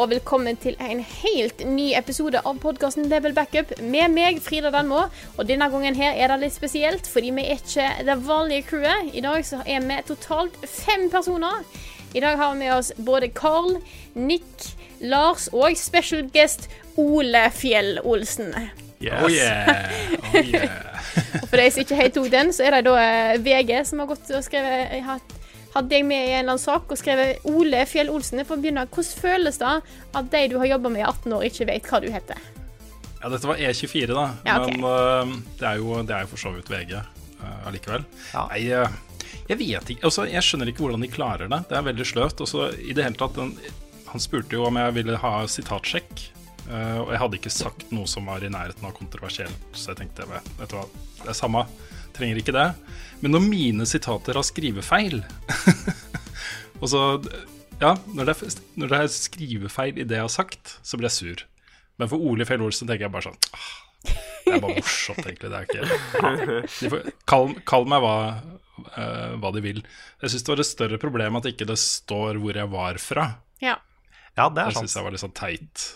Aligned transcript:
Og 0.00 0.08
velkommen 0.08 0.56
til 0.56 0.78
en 0.80 1.02
helt 1.04 1.60
ny 1.68 1.90
episode 1.98 2.40
av 2.48 2.56
podkasten 2.62 3.10
Level 3.10 3.34
Backup 3.36 3.74
med 3.84 4.14
meg, 4.14 4.38
Frida 4.40 4.70
Danmo. 4.72 5.02
Og 5.36 5.44
denne 5.44 5.66
gangen 5.68 5.98
her 5.98 6.16
er 6.16 6.32
det 6.32 6.38
litt 6.46 6.54
spesielt, 6.54 7.04
fordi 7.04 7.32
vi 7.36 7.44
er 7.44 7.58
ikke 7.60 7.88
det 8.08 8.14
vanlige 8.24 8.64
crewet. 8.70 9.10
I 9.12 9.20
dag 9.26 9.44
så 9.44 9.58
er 9.66 9.84
vi 9.84 9.98
totalt 10.08 10.56
fem 10.64 11.10
personer. 11.12 11.66
I 12.16 12.22
dag 12.24 12.40
har 12.40 12.54
vi 12.54 12.62
med 12.62 12.72
oss 12.78 12.94
både 12.96 13.28
Carl, 13.28 13.76
Nick, 14.14 14.70
Lars 15.04 15.50
og 15.52 15.76
special 15.76 16.24
guest 16.32 16.70
Ole 16.96 17.44
Fjell 17.52 17.98
Olsen. 18.00 18.54
Oh 18.56 19.28
yeah. 19.28 19.90
Oh 20.30 20.40
yeah. 20.40 20.80
Og 21.42 21.48
for 21.50 21.60
de 21.60 21.68
som 21.74 21.84
ikke 21.84 22.00
helt 22.00 22.16
tok 22.16 22.32
den, 22.32 22.54
så 22.56 22.64
er 22.70 22.78
det 22.78 22.86
da 22.88 22.96
eh, 23.04 23.36
VG 23.44 23.76
som 23.84 24.00
har 24.00 24.08
gått 24.14 24.32
og 24.32 24.48
skrevet 24.48 24.96
jeg 24.96 25.39
har 25.74 25.86
jeg 25.90 26.06
med 26.06 26.24
i 26.24 26.32
en 26.32 26.40
eller 26.40 26.56
annen 26.56 26.62
sak 26.62 26.90
og 26.90 26.98
skrevet 26.98 27.44
Ole 27.48 27.84
Fjell 27.86 28.10
Olsen. 28.10 28.42
For 28.46 28.58
å 28.58 28.62
begynne, 28.62 28.86
hvordan 28.90 29.20
føles 29.22 29.60
det 29.60 29.74
at 30.18 30.32
de 30.32 30.46
du 30.50 30.56
har 30.62 30.72
jobba 30.72 30.90
med 30.92 31.04
i 31.04 31.06
18 31.06 31.36
år, 31.36 31.44
ikke 31.46 31.68
vet 31.70 31.90
hva 31.90 32.00
du 32.02 32.08
heter? 32.10 32.48
Ja, 33.20 33.28
dette 33.28 33.50
var 33.50 33.60
E24, 33.60 34.08
da. 34.16 34.26
Ja, 34.48 34.56
okay. 34.62 34.80
Men 34.80 34.86
uh, 34.88 35.36
det, 35.60 35.68
er 35.68 35.78
jo, 35.82 36.00
det 36.08 36.16
er 36.16 36.24
jo 36.24 36.32
for 36.32 36.40
så 36.40 36.54
vidt 36.56 36.72
VG 36.72 36.96
øh, 36.96 37.68
allikevel. 37.68 38.06
Nei, 38.32 38.62
ja. 38.64 38.86
jeg 39.50 39.60
vet 39.60 39.92
ikke 39.92 40.08
altså, 40.08 40.24
Jeg 40.30 40.46
skjønner 40.46 40.70
ikke 40.72 40.86
hvordan 40.86 41.04
de 41.04 41.12
klarer 41.12 41.52
det. 41.52 41.60
Det 41.68 41.76
er 41.78 41.86
veldig 41.90 42.08
sløvt. 42.08 42.42
I 42.80 42.96
det 42.96 43.04
hele 43.04 43.20
tatt 43.20 43.36
den, 43.36 43.52
Han 44.08 44.24
spurte 44.24 44.56
jo 44.56 44.64
om 44.66 44.80
jeg 44.80 44.96
ville 44.96 45.20
ha 45.20 45.34
sitatsjekk. 45.46 46.26
Uh, 46.70 46.98
og 47.02 47.12
jeg 47.12 47.20
hadde 47.20 47.40
ikke 47.40 47.52
sagt 47.52 47.88
noe 47.92 48.08
som 48.08 48.28
var 48.30 48.44
i 48.46 48.50
nærheten 48.52 48.84
av 48.86 48.94
kontroversielt, 48.94 49.62
så 49.74 49.90
jeg 49.90 50.04
tenkte 50.04 50.26
vet 50.30 50.70
du 50.70 50.76
hva, 50.78 50.84
det 51.20 51.32
er 51.32 51.36
samme. 51.36 51.64
Trenger 52.20 52.40
ikke 52.42 52.52
det. 52.54 52.68
Men 53.24 53.32
når 53.34 53.46
mine 53.48 53.86
sitater 53.88 54.36
har 54.36 54.44
skrivefeil 54.46 55.20
Og 56.80 56.86
så 56.92 57.00
Ja, 57.80 57.94
når 58.12 58.28
det, 58.28 58.34
er, 58.36 58.56
når 58.80 58.90
det 58.92 58.98
er 59.00 59.12
skrivefeil 59.12 59.98
i 60.02 60.04
det 60.08 60.18
jeg 60.18 60.26
har 60.26 60.32
sagt, 60.32 60.74
så 60.84 61.00
blir 61.00 61.08
jeg 61.08 61.16
sur. 61.16 61.44
Men 62.00 62.10
for 62.12 62.20
Ole 62.20 62.44
Fjell 62.48 62.60
Olsen 62.64 62.88
tenker 62.88 63.06
jeg 63.06 63.12
bare 63.14 63.26
sånn 63.30 63.38
ah, 63.56 63.70
Det 64.44 64.54
er 64.56 64.62
bare 64.64 64.76
morsomt, 64.78 65.20
egentlig. 65.24 65.50
Det 65.52 65.58
er 65.58 65.68
ikke 65.68 66.62
de 66.80 66.90
får, 66.92 67.08
kall, 67.28 67.54
kall 67.68 67.88
meg 67.88 68.04
hva, 68.04 68.14
uh, 68.96 69.32
hva 69.40 69.52
de 69.56 69.64
vil. 69.64 69.80
Jeg 70.20 70.32
syns 70.34 70.44
det 70.46 70.52
var 70.54 70.62
et 70.64 70.68
større 70.70 71.00
problem 71.00 71.40
at 71.40 71.48
ikke 71.52 71.68
det 71.68 71.78
står 71.80 72.40
hvor 72.40 72.56
jeg 72.60 72.72
var 72.72 73.00
fra. 73.00 73.26
Ja. 73.64 73.78
Ja, 74.36 74.48
det 74.48 74.62
er 74.66 74.72
Det 74.72 74.76
syns 74.80 74.92
sant. 74.92 74.98
jeg 75.00 75.08
var 75.08 75.16
litt 75.16 75.24
sånn 75.24 75.36
teit. 75.36 75.86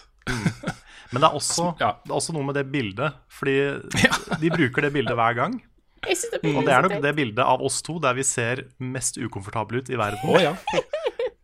Men 1.12 1.20
det 1.20 1.28
er, 1.28 1.36
også, 1.36 1.70
Ja. 1.84 1.94
det 2.04 2.12
er 2.12 2.18
også 2.18 2.34
noe 2.36 2.48
med 2.48 2.56
det 2.58 2.64
bildet. 2.72 3.20
Fordi 3.32 3.56
de 4.42 4.52
bruker 4.56 4.88
det 4.88 4.92
bildet 4.96 5.16
hver 5.20 5.36
gang. 5.40 5.60
Jeg 6.10 6.18
synes 6.20 6.34
det, 6.34 6.40
Og 6.54 6.66
det 6.66 6.74
er 6.76 6.86
nok 6.86 6.96
det 7.04 7.12
bildet 7.16 7.44
av 7.44 7.62
oss 7.64 7.80
to 7.84 7.98
der 8.02 8.16
vi 8.16 8.24
ser 8.26 8.64
mest 8.82 9.18
ukomfortable 9.20 9.82
ut 9.82 9.90
i 9.90 9.98
verden. 10.00 10.24
Oh, 10.28 10.40
ja. 10.42 10.54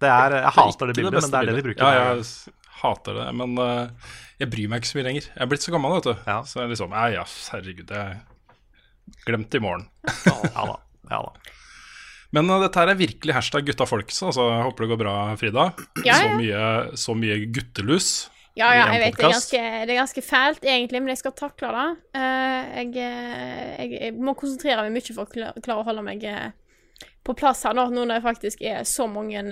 Det 0.00 0.08
er, 0.08 0.32
jeg 0.32 0.52
hater 0.56 0.88
det 0.88 0.94
bildet, 0.96 1.12
bildet, 1.12 1.24
men 1.26 1.32
det 1.34 1.38
er 1.38 1.48
det 1.50 1.54
de 1.58 1.62
bruker. 1.66 1.84
Ja, 1.84 2.04
jeg 2.16 2.52
hater 2.80 3.18
det, 3.18 3.24
men 3.36 3.58
uh, 3.60 4.14
jeg 4.40 4.48
bryr 4.48 4.70
meg 4.72 4.80
ikke 4.80 4.88
så 4.88 4.96
mye 4.96 5.04
lenger. 5.10 5.26
Jeg 5.28 5.42
er 5.44 5.50
blitt 5.50 5.66
så 5.66 5.74
gammel, 5.74 5.92
vet 5.98 6.06
du. 6.08 6.22
Ja. 6.24 6.36
Så 6.48 6.62
jeg 6.62 6.70
liksom 6.72 6.94
ja, 6.96 7.24
herregud, 7.52 7.92
jeg 7.92 9.18
glemte 9.28 9.60
i 9.60 9.64
morgen. 9.66 9.84
Ja 10.56 10.64
da. 10.70 10.78
Ja 11.10 11.20
da. 11.26 11.56
Men 12.32 12.48
uh, 12.48 12.56
dette 12.62 12.80
her 12.80 12.94
er 12.94 12.96
virkelig 13.02 13.36
hashtag 13.36 13.68
gutta 13.68 13.84
folks, 13.90 14.22
altså 14.24 14.46
jeg 14.48 14.64
håper 14.70 14.86
det 14.86 14.90
går 14.94 15.02
bra, 15.02 15.14
Frida. 15.36 15.68
Ja, 16.06 16.16
Så, 16.16 16.32
mye, 16.40 16.64
så 17.04 17.16
mye 17.18 17.38
guttelus. 17.52 18.10
Ja, 18.60 18.70
ja, 18.76 18.86
jeg 18.94 19.00
vet 19.00 19.16
det 19.16 19.24
er, 19.24 19.32
ganske, 19.32 19.60
det 19.88 19.94
er 19.94 19.98
ganske 19.98 20.22
fælt, 20.24 20.66
egentlig, 20.66 21.00
men 21.00 21.12
jeg 21.14 21.20
skal 21.22 21.32
takle 21.38 21.70
det. 21.76 21.86
Eh, 22.20 22.66
jeg, 22.80 22.90
eh, 23.00 23.70
jeg, 23.78 23.94
jeg 23.96 24.16
må 24.20 24.34
konsentrere 24.38 24.84
meg 24.84 24.98
mye 24.98 25.16
for 25.16 25.24
å 25.24 25.52
klare 25.56 25.78
å 25.80 25.86
holde 25.86 26.04
meg 26.04 26.26
eh, 26.28 26.50
på 27.24 27.34
plass 27.38 27.64
her 27.64 27.76
nå, 27.76 27.86
nå 27.94 28.04
når 28.04 28.18
det 28.18 28.26
faktisk 28.26 28.62
er 28.68 28.84
så 28.88 29.06
mange 29.10 29.42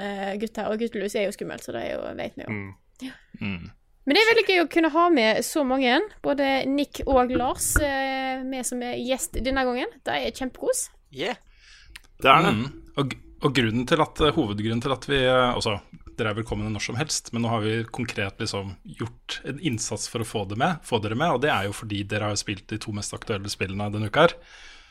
gutter. 0.40 0.68
Og 0.68 0.80
guttelus 0.82 1.16
er 1.16 1.28
jo 1.28 1.34
skummelt, 1.36 1.64
så 1.64 1.74
det 1.76 1.86
er 1.86 1.96
jo, 1.96 2.04
vet 2.18 2.36
vi 2.36 2.44
jo. 2.46 2.54
Mm. 2.54 3.12
Mm. 3.40 3.66
Men 4.08 4.16
det 4.16 4.22
er 4.22 4.30
veldig 4.30 4.44
gøy 4.48 4.62
å 4.62 4.70
kunne 4.72 4.92
ha 4.94 5.06
med 5.12 5.40
så 5.44 5.64
mange, 5.68 5.98
både 6.24 6.50
Nick 6.68 7.02
og 7.04 7.32
Lars, 7.36 7.74
med 7.78 8.64
som 8.64 8.80
er 8.84 8.96
gjest 9.04 9.36
denne 9.44 9.64
gangen. 9.68 9.92
Det 10.04 10.16
er 10.16 10.36
kjempekos. 10.36 10.86
Det 11.12 12.32
er 12.32 12.44
det. 12.44 12.54
Mm. 12.56 12.64
Og, 12.98 13.16
og 13.44 13.56
grunnen 13.56 13.88
til 13.88 14.04
at, 14.04 14.24
hovedgrunnen 14.36 14.84
til 14.84 14.96
at 14.96 15.08
vi 15.08 15.22
også 15.28 15.76
Altså, 15.76 16.07
dere 16.18 16.34
er 16.34 16.38
velkomne 16.40 16.70
når 16.72 16.84
som 16.88 16.98
helst, 16.98 17.32
men 17.32 17.44
nå 17.44 17.52
har 17.52 17.62
vi 17.64 17.74
konkret 17.94 18.40
liksom 18.42 18.74
gjort 18.98 19.40
en 19.48 19.60
innsats 19.60 20.08
for 20.10 20.24
å 20.24 20.28
få, 20.28 20.44
det 20.50 20.58
med, 20.60 20.82
få 20.86 21.00
dere 21.04 21.18
med, 21.18 21.36
og 21.36 21.44
det 21.44 21.52
er 21.54 21.68
jo 21.68 21.76
fordi 21.76 22.02
dere 22.08 22.32
har 22.32 22.40
spilt 22.40 22.66
de 22.70 22.80
to 22.82 22.94
mest 22.96 23.14
aktuelle 23.16 23.50
spillene 23.52 23.90
denne 23.94 24.10
uka 24.10 24.28
her. 24.28 24.36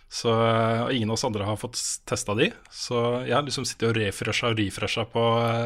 Så, 0.08 0.32
og 0.32 0.94
ingen 0.96 1.10
av 1.12 1.18
oss 1.18 1.26
andre 1.28 1.44
har 1.44 1.58
fått 1.60 1.76
testa 2.08 2.32
de, 2.40 2.48
så 2.72 3.26
jeg 3.28 3.36
har 3.36 3.44
liksom 3.44 3.66
sittet 3.68 3.90
og 3.90 3.98
refresha 3.98 4.54
og 4.54 4.62
refresha 4.62 5.04
på, 5.12 5.24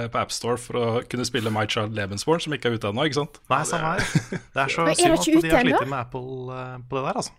på 0.10 0.18
AppStore 0.18 0.58
for 0.64 0.80
å 0.80 0.86
kunne 1.06 1.28
spille 1.30 1.54
My 1.54 1.68
Child 1.70 1.94
Lebensborn, 1.98 2.42
som 2.42 2.56
ikke 2.58 2.72
er 2.72 2.80
ute 2.80 2.90
ennå, 2.90 3.06
ikke 3.06 3.20
sant? 3.20 3.38
Nei, 3.54 3.62
samme 3.70 3.94
her. 3.94 4.08
Det 4.56 4.64
er 4.64 4.74
så 4.74 4.88
synd 4.98 5.14
at 5.14 5.28
de 5.30 5.54
har 5.54 5.62
slitt 5.68 5.86
med 5.86 6.00
Apple 6.00 6.58
eh, 6.58 6.74
på 6.90 6.98
det 6.98 7.06
der, 7.06 7.22
altså. 7.22 7.38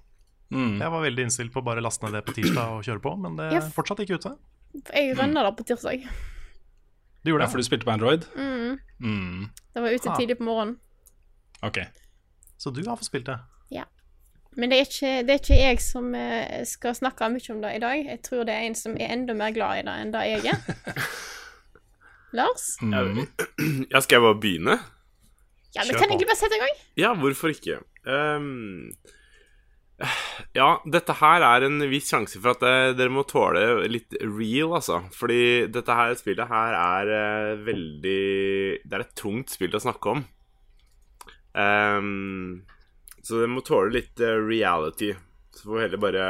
Mm. 0.53 0.77
Jeg 0.79 0.93
var 0.95 1.03
veldig 1.09 1.27
innstilt 1.27 1.53
på 1.55 1.63
å 1.63 1.67
bare 1.67 1.83
laste 1.83 2.07
ned 2.07 2.15
det 2.15 2.23
på 2.29 2.37
tirsdag 2.37 2.77
og 2.77 2.87
kjøre 2.87 3.03
på, 3.03 3.17
men 3.25 3.41
det 3.41 3.51
er 3.57 3.67
fortsatt 3.75 4.05
ikke 4.05 4.21
ute. 4.21 4.37
Jeg 4.93 5.17
rønna 5.19 5.43
det 5.49 5.57
på 5.59 5.67
tirsdag. 5.73 6.07
Du 7.25 7.31
gjorde 7.31 7.43
Ja, 7.43 7.47
det? 7.47 7.51
for 7.53 7.59
du 7.59 7.65
spilte 7.65 7.85
på 7.87 7.91
Android? 7.95 8.25
Mm. 8.37 8.79
Mm. 9.01 9.49
Det 9.75 9.83
var 9.83 9.91
ute 9.95 10.11
Ah. 10.11 10.17
tidlig 10.19 10.39
på 10.39 10.45
morgenen. 10.45 10.79
Ok. 11.63 11.79
Så 12.59 12.71
du 12.75 12.83
har 12.89 12.97
fått 12.97 13.07
spilt 13.11 13.27
det? 13.27 13.39
Men 14.55 14.69
det 14.69 14.77
er 14.77 14.85
ikke, 14.85 15.11
det 15.25 15.31
er 15.33 15.39
ikke 15.41 15.57
jeg 15.57 15.79
som 15.81 16.15
eh, 16.15 16.65
skal 16.69 16.93
snakke 16.95 17.25
mye 17.33 17.51
om 17.55 17.63
det 17.63 17.71
i 17.73 17.79
dag. 17.81 18.03
Jeg 18.05 18.19
tror 18.23 18.43
det 18.45 18.53
er 18.53 18.67
en 18.67 18.75
som 18.77 18.93
er 19.01 19.09
enda 19.15 19.33
mer 19.33 19.51
glad 19.57 19.79
i 19.79 19.85
det 19.87 19.95
enn 20.03 20.11
det 20.13 20.25
jeg 20.29 20.51
er. 20.53 20.59
Lars? 22.37 22.77
Mm. 22.83 23.23
Ja, 23.93 24.01
skal 24.05 24.17
jeg 24.19 24.23
bare 24.27 24.41
begynne? 24.43 24.77
Ja, 25.73 25.87
vi 25.89 25.97
kan 25.97 26.05
egentlig 26.11 26.29
bare 26.29 26.37
sette 26.37 26.59
i 26.59 26.61
gang. 26.61 26.77
Ja, 27.01 27.15
hvorfor 27.17 27.49
ikke? 27.49 27.79
Ehm, 28.05 28.93
ja, 30.59 30.69
dette 30.89 31.15
her 31.21 31.45
er 31.47 31.67
en 31.67 31.83
viss 31.91 32.11
sjanse 32.11 32.41
for 32.41 32.57
at 32.57 32.65
eh, 32.67 32.93
dere 32.99 33.13
må 33.13 33.25
tåle 33.29 33.87
litt 33.91 34.17
real, 34.21 34.75
altså. 34.79 35.03
Fordi 35.15 35.69
dette 35.73 35.97
her 35.99 36.15
spillet 36.19 36.51
her 36.51 36.77
er 36.79 37.13
uh, 37.13 37.65
veldig 37.67 38.23
Det 38.83 38.99
er 38.99 39.05
et 39.05 39.17
tungt 39.19 39.55
spill 39.55 39.75
å 39.79 39.83
snakke 39.83 40.17
om. 40.17 40.25
Um, 41.53 42.63
så 43.23 43.39
dere 43.39 43.53
må 43.53 43.65
tåle 43.67 43.95
litt 43.99 44.23
uh, 44.25 44.39
reality. 44.43 45.13
Så 45.53 45.69
får 45.69 45.77
vi 45.77 45.85
heller 45.87 46.03
bare 46.03 46.27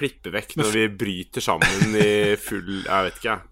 klippe 0.00 0.32
vekk 0.32 0.56
når 0.56 0.70
vi 0.72 0.84
bryter 0.96 1.44
sammen 1.44 1.96
i 1.98 2.36
full 2.40 2.78
Jeg 2.86 3.06
vet 3.06 3.18
ikke, 3.20 3.34
jeg. 3.34 3.49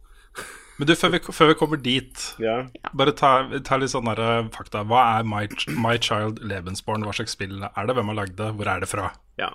Men 0.79 0.87
du, 0.87 0.95
før 0.95 1.11
vi, 1.17 1.21
før 1.35 1.53
vi 1.53 1.59
kommer 1.59 1.81
dit, 1.83 2.25
Ja. 2.39 2.69
bare 2.95 3.13
ta, 3.19 3.33
ta 3.67 3.77
litt 3.77 3.91
sånn 3.91 4.07
der, 4.07 4.21
eh, 4.23 4.51
fakta. 4.55 4.85
Hva 4.87 5.19
er 5.19 5.25
My, 5.27 5.47
My 5.75 5.97
Child 5.99 6.39
Lebensborn? 6.39 7.03
Hva 7.03 7.15
slags 7.17 7.35
spill 7.35 7.65
er 7.65 7.87
det? 7.89 7.97
Hvem 7.99 8.13
har 8.13 8.21
lagd 8.23 8.37
det? 8.39 8.53
Hvor 8.55 8.71
er 8.71 8.85
det 8.85 8.89
fra? 8.91 9.11
Ja. 9.39 9.51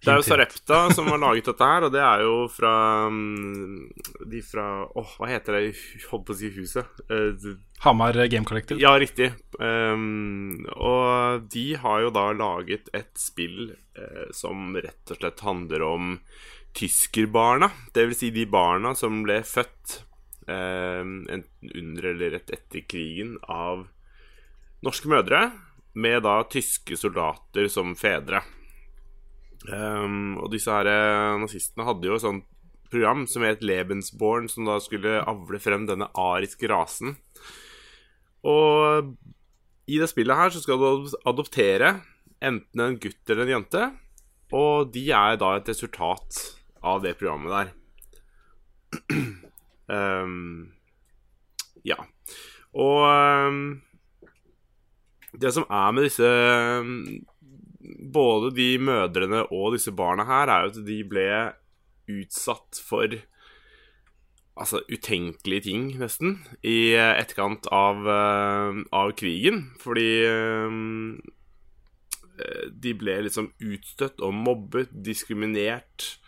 Det 0.00 0.08
er 0.08 0.20
jo. 0.20 0.24
Sarepta 0.24 0.78
som 0.96 1.08
har 1.12 1.18
laget 1.20 1.44
dette 1.50 1.66
her, 1.66 1.84
og 1.84 1.92
det 1.92 2.00
er 2.00 2.22
jo 2.24 2.36
fra 2.48 2.72
mm, 3.12 3.90
De 4.30 4.40
fra 4.44 4.66
Åh, 4.96 5.10
hva 5.18 5.28
heter 5.28 5.58
det? 5.58 5.74
Holdt 6.08 6.24
på 6.28 6.36
å 6.36 6.38
si 6.38 6.48
huset. 6.54 7.02
Uh, 7.10 7.56
Hamar 7.84 8.16
Game 8.32 8.48
Collective. 8.48 8.80
ja, 8.80 8.94
riktig. 9.00 9.32
Um, 9.58 10.64
og 10.76 11.44
de 11.52 11.66
har 11.82 12.06
jo 12.06 12.14
da 12.16 12.30
laget 12.36 12.88
et 12.96 13.12
spill 13.20 13.74
uh, 13.98 14.28
som 14.36 14.72
rett 14.76 15.12
og 15.12 15.20
slett 15.20 15.44
handler 15.44 15.84
om 15.84 16.14
tyskerbarna. 16.76 17.68
Det 17.92 18.06
vil 18.08 18.16
si 18.16 18.30
de 18.32 18.46
barna 18.48 18.94
som 18.96 19.20
ble 19.26 19.40
født 19.44 20.00
enten 20.50 21.74
under 21.76 22.10
eller 22.12 22.36
rett 22.36 22.52
etter 22.54 22.84
krigen 22.88 23.36
av 23.42 23.86
norske 24.84 25.10
mødre, 25.10 25.50
med 25.92 26.22
da 26.22 26.40
tyske 26.46 26.96
soldater 26.96 27.66
som 27.72 27.96
fedre. 27.98 28.42
Um, 29.68 30.38
og 30.40 30.52
disse 30.54 30.72
her 30.72 30.88
eh, 30.88 31.38
nazistene 31.42 31.84
hadde 31.84 32.08
jo 32.08 32.16
et 32.16 32.24
sånt 32.24 32.46
program 32.90 33.26
som 33.28 33.44
het 33.46 33.64
Lebensborn, 33.64 34.48
som 34.50 34.66
da 34.66 34.78
skulle 34.82 35.20
avle 35.20 35.60
frem 35.62 35.84
denne 35.88 36.08
ariske 36.18 36.70
rasen. 36.70 37.16
Og 38.46 39.12
i 39.90 39.98
det 40.00 40.08
spillet 40.10 40.38
her 40.38 40.54
så 40.54 40.62
skal 40.62 40.80
du 40.80 41.10
adoptere 41.28 41.98
enten 42.40 42.82
en 42.82 42.96
gutt 43.00 43.30
eller 43.30 43.44
en 43.44 43.54
jente, 43.58 43.90
og 44.56 44.90
de 44.94 45.04
er 45.14 45.36
da 45.38 45.52
et 45.58 45.68
resultat 45.70 46.40
av 46.82 47.04
det 47.04 47.14
programmet 47.20 47.52
der. 47.52 47.76
um, 49.90 50.70
ja. 51.86 51.98
Og 52.72 53.02
um, 53.50 53.80
det 55.40 55.52
som 55.54 55.66
er 55.70 55.92
med 55.94 56.06
disse 56.08 56.30
Både 58.12 58.52
de 58.54 58.76
mødrene 58.78 59.44
og 59.50 59.74
disse 59.74 59.92
barna 59.96 60.26
her, 60.28 60.50
er 60.50 60.66
jo 60.66 60.72
at 60.74 60.86
de 60.86 60.98
ble 61.08 61.26
utsatt 62.10 62.78
for 62.86 63.14
altså, 64.60 64.82
utenkelige 64.92 65.64
ting, 65.64 65.86
nesten, 65.98 66.36
i 66.62 66.92
etterkant 66.94 67.66
av, 67.74 68.04
uh, 68.04 68.82
av 68.94 69.14
krigen. 69.18 69.70
Fordi 69.80 70.10
uh, 70.28 71.16
de 72.70 72.94
ble 73.00 73.16
liksom 73.26 73.50
utstøtt 73.58 74.22
og 74.24 74.36
mobbet, 74.36 74.92
diskriminert. 74.92 76.19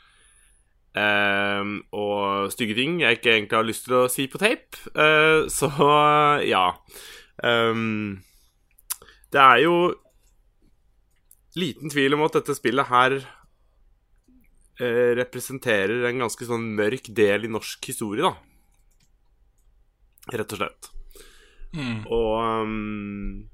Uh, 0.93 1.81
og 1.97 2.53
stygge 2.53 2.77
ting 2.77 2.99
jeg 3.00 3.17
ikke 3.17 3.33
egentlig 3.33 3.59
har 3.59 3.69
lyst 3.69 3.87
til 3.87 3.97
å 4.03 4.11
si 4.12 4.27
på 4.29 4.41
tape. 4.43 4.77
så 5.53 5.71
ja. 6.44 6.67
Um, 7.43 8.21
det 9.33 9.41
er 9.41 9.62
jo 9.65 9.77
liten 11.56 11.93
tvil 11.93 12.17
om 12.17 12.25
at 12.27 12.37
dette 12.39 12.56
spillet 12.56 12.89
her 12.89 13.19
uh, 14.83 15.11
representerer 15.19 16.09
en 16.09 16.25
ganske 16.25 16.49
sånn 16.49 16.73
mørk 16.77 17.11
del 17.17 17.49
i 17.49 17.53
norsk 17.53 17.93
historie, 17.93 18.25
da. 18.25 18.35
Rett 20.33 20.55
og 20.55 20.61
slett. 20.61 20.91
Mm. 21.73 22.05
Og 22.12 22.35
um, 22.62 23.49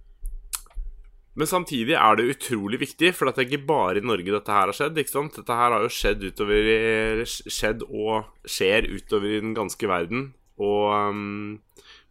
Men 1.38 1.46
samtidig 1.46 1.94
er 1.94 2.17
det 2.19 2.25
utrolig 2.32 2.81
viktig, 2.82 3.12
for 3.14 3.29
det 3.29 3.38
er 3.38 3.46
ikke 3.46 3.67
bare 3.69 4.00
i 4.00 4.06
Norge 4.06 4.32
dette 4.35 4.50
her 4.50 4.67
har 4.67 4.75
skjedd. 4.75 4.96
ikke 4.99 5.12
sant? 5.14 5.37
Dette 5.38 5.55
her 5.55 5.70
har 5.76 5.85
jo 5.85 5.93
skjedd 5.94 6.25
utover 6.26 7.20
Skjedd 7.31 7.85
og 7.87 8.26
skjer 8.49 8.88
utover 8.90 9.37
i 9.37 9.40
den 9.44 9.55
ganske 9.55 9.87
verden. 9.90 10.32
Og 10.58 10.88
um, 10.90 11.61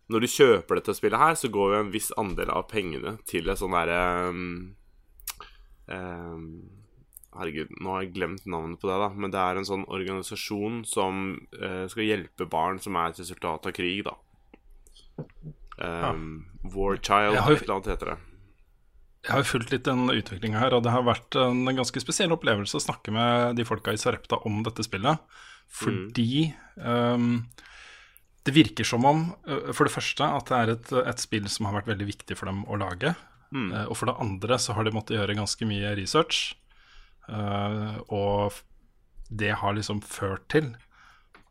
når 0.07 0.23
du 0.23 0.27
kjøper 0.31 0.79
dette 0.79 0.95
spillet 0.95 1.19
her, 1.19 1.35
så 1.35 1.51
går 1.51 1.73
jo 1.73 1.79
en 1.81 1.91
viss 1.91 2.07
andel 2.15 2.53
av 2.55 2.69
pengene 2.71 3.17
til 3.27 3.51
et 3.51 3.59
sånn 3.59 3.75
derre 3.75 3.99
um, 4.31 4.45
um, 5.91 6.47
Herregud, 7.37 7.69
nå 7.83 7.91
har 7.93 8.05
jeg 8.05 8.13
glemt 8.15 8.47
navnet 8.49 8.79
på 8.81 8.87
det, 8.89 8.95
da. 9.03 9.09
Men 9.13 9.33
det 9.35 9.41
er 9.43 9.59
en 9.59 9.67
sånn 9.67 9.83
organisasjon 9.93 10.79
som 10.89 11.19
uh, 11.59 11.83
skal 11.91 12.07
hjelpe 12.07 12.47
barn 12.49 12.79
som 12.81 12.95
er 12.97 13.11
et 13.11 13.19
resultat 13.21 13.67
av 13.67 13.75
krig, 13.75 14.05
da. 14.07 14.15
Um, 15.77 16.47
War 16.73 16.95
Child, 16.95 17.35
Jeg 17.35 17.43
har 17.43 17.51
jo- 17.51 17.59
et 17.59 17.67
eller 17.67 17.75
annet 17.75 17.91
heter 17.91 18.13
det. 18.13 18.17
Jeg 19.25 19.33
har 19.33 19.41
jo 19.41 19.49
fulgt 19.49 19.73
litt 19.73 19.87
den 19.87 20.07
utviklinga 20.13 20.59
her, 20.61 20.75
og 20.77 20.83
det 20.85 20.93
har 20.93 21.05
vært 21.07 21.35
en 21.41 21.65
ganske 21.75 22.01
spesiell 22.03 22.31
opplevelse 22.35 22.77
å 22.79 22.83
snakke 22.83 23.11
med 23.15 23.57
de 23.57 23.65
folka 23.67 23.91
i 23.91 23.99
Sarepta 23.99 24.39
om 24.47 24.61
dette 24.63 24.85
spillet. 24.85 25.23
Fordi 25.67 26.53
ehm, 26.79 27.41
det 28.47 28.53
virker 28.55 28.87
som 28.87 29.03
om, 29.09 29.25
øh, 29.49 29.73
for 29.75 29.89
det 29.89 29.95
første, 29.97 30.23
at 30.23 30.47
det 30.47 30.59
er 30.59 30.71
et, 30.75 30.93
et 31.11 31.23
spill 31.23 31.49
som 31.51 31.67
har 31.67 31.81
vært 31.81 31.91
veldig 31.91 32.07
viktig 32.07 32.37
for 32.39 32.47
dem 32.47 32.61
å 32.71 32.79
lage. 32.79 33.11
Eh, 33.55 33.85
og 33.87 33.95
for 33.97 34.09
det 34.09 34.17
andre 34.23 34.57
så 34.59 34.75
har 34.75 34.87
de 34.87 34.95
måttet 34.95 35.17
gjøre 35.17 35.37
ganske 35.37 35.67
mye 35.67 35.93
research. 35.99 36.55
Uh, 37.27 37.99
og 38.07 38.55
det 39.27 39.51
har 39.59 39.73
liksom 39.75 39.99
ført 39.99 40.45
til 40.47 40.69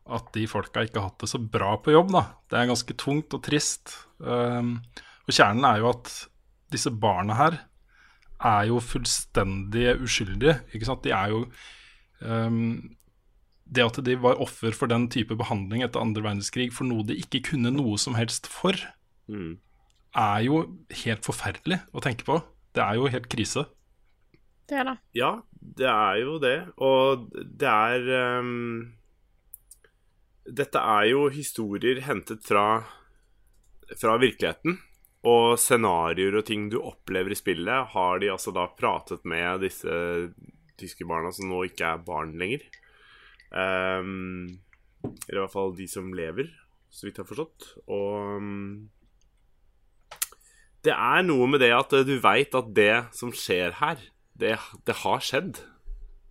at 0.09 0.31
de 0.33 0.47
folka 0.49 0.81
ikke 0.81 0.97
har 0.97 1.11
hatt 1.11 1.21
det 1.21 1.29
så 1.29 1.37
bra 1.37 1.75
på 1.83 1.93
jobb, 1.93 2.09
da. 2.15 2.23
Det 2.49 2.57
er 2.57 2.69
ganske 2.71 2.95
tungt 2.97 3.35
og 3.37 3.43
trist. 3.45 3.93
Um, 4.17 4.79
og 5.27 5.35
kjernen 5.35 5.67
er 5.69 5.83
jo 5.83 5.91
at 5.91 6.13
disse 6.73 6.91
barna 6.91 7.35
her 7.37 7.57
er 8.43 8.67
jo 8.69 8.77
fullstendig 8.83 9.95
uskyldige, 10.03 10.59
ikke 10.73 10.85
sant. 10.85 11.03
De 11.03 11.11
er 11.15 11.31
jo 11.33 11.39
um, 12.21 12.95
Det 13.67 13.83
at 13.83 13.97
de 14.05 14.13
var 14.21 14.37
offer 14.39 14.71
for 14.71 14.87
den 14.87 15.09
type 15.11 15.35
behandling 15.35 15.81
etter 15.83 15.99
andre 15.99 16.21
verdenskrig 16.23 16.69
for 16.71 16.85
noe 16.87 17.03
de 17.03 17.17
ikke 17.19 17.41
kunne 17.49 17.71
noe 17.73 17.97
som 17.97 18.15
helst 18.15 18.47
for, 18.47 18.73
Mm. 19.27 19.57
er 20.15 20.39
jo 20.45 20.61
helt 21.03 21.25
forferdelig 21.27 21.81
å 21.91 21.99
tenke 21.99 22.23
på. 22.23 22.37
Det 22.73 22.79
er 22.83 22.95
jo 22.95 23.09
helt 23.11 23.27
krise. 23.27 23.65
Det 24.69 24.77
er 24.79 24.83
det. 24.87 24.93
Ja, 25.13 25.41
det 25.59 25.87
er 25.89 26.15
jo 26.21 26.37
det. 26.39 26.55
Og 26.77 27.27
det 27.33 27.67
er 27.67 28.39
um, 28.39 28.93
Dette 30.47 30.79
er 30.79 31.09
jo 31.11 31.25
historier 31.27 31.99
hentet 32.05 32.45
fra, 32.47 32.85
fra 33.99 34.15
virkeligheten. 34.21 34.77
Og 35.27 35.57
scenarioer 35.59 36.39
og 36.39 36.45
ting 36.47 36.67
du 36.71 36.77
opplever 36.79 37.33
i 37.33 37.39
spillet, 37.39 37.91
har 37.93 38.21
de 38.21 38.31
altså 38.31 38.53
da 38.55 38.67
pratet 38.77 39.25
med 39.27 39.65
disse 39.65 39.91
tyske 40.77 41.07
barna 41.09 41.33
som 41.33 41.49
nå 41.49 41.63
ikke 41.67 41.89
er 41.89 42.05
barn 42.05 42.35
lenger. 42.39 42.63
Um, 43.49 44.59
eller 45.27 45.39
i 45.39 45.43
hvert 45.43 45.55
fall 45.55 45.73
de 45.77 45.87
som 45.89 46.13
lever, 46.15 46.51
så 46.93 47.07
vidt 47.07 47.17
jeg 47.17 47.25
har 47.25 47.31
forstått. 47.31 47.71
Og 47.87 48.37
um, 48.37 48.85
det 50.85 50.93
er 50.93 51.25
noe 51.25 51.47
med 51.49 51.63
det 51.63 51.73
at 51.75 51.95
du 52.07 52.13
veit 52.23 52.55
at 52.55 52.69
det 52.75 52.93
som 53.17 53.33
skjer 53.35 53.79
her, 53.81 53.99
det, 54.37 54.55
det 54.87 55.01
har 55.01 55.23
skjedd. 55.23 55.59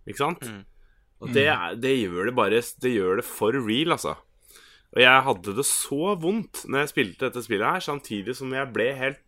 Ikke 0.07 0.23
sant? 0.23 0.47
Og 1.21 1.33
det, 1.33 1.49
det 1.81 1.95
gjør 1.97 2.29
det 2.29 2.35
bare 2.37 2.61
Det 2.61 2.91
gjør 2.93 3.19
det 3.19 3.25
for 3.27 3.55
real, 3.57 3.95
altså. 3.97 4.15
Og 4.95 5.03
jeg 5.03 5.23
hadde 5.27 5.55
det 5.57 5.65
så 5.67 6.13
vondt 6.19 6.63
når 6.65 6.83
jeg 6.85 6.93
spilte 6.93 7.27
dette 7.27 7.43
spillet 7.45 7.75
her, 7.75 7.83
samtidig 7.83 8.37
som 8.37 8.53
jeg 8.55 8.71
ble 8.73 8.91
helt 8.97 9.23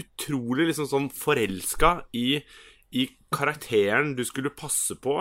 utrolig 0.00 0.70
liksom 0.70 0.88
sånn 0.90 1.10
forelska 1.14 1.96
i, 2.16 2.40
i 2.90 3.08
karakteren 3.34 4.14
du 4.18 4.24
skulle 4.26 4.54
passe 4.54 4.96
på. 5.02 5.20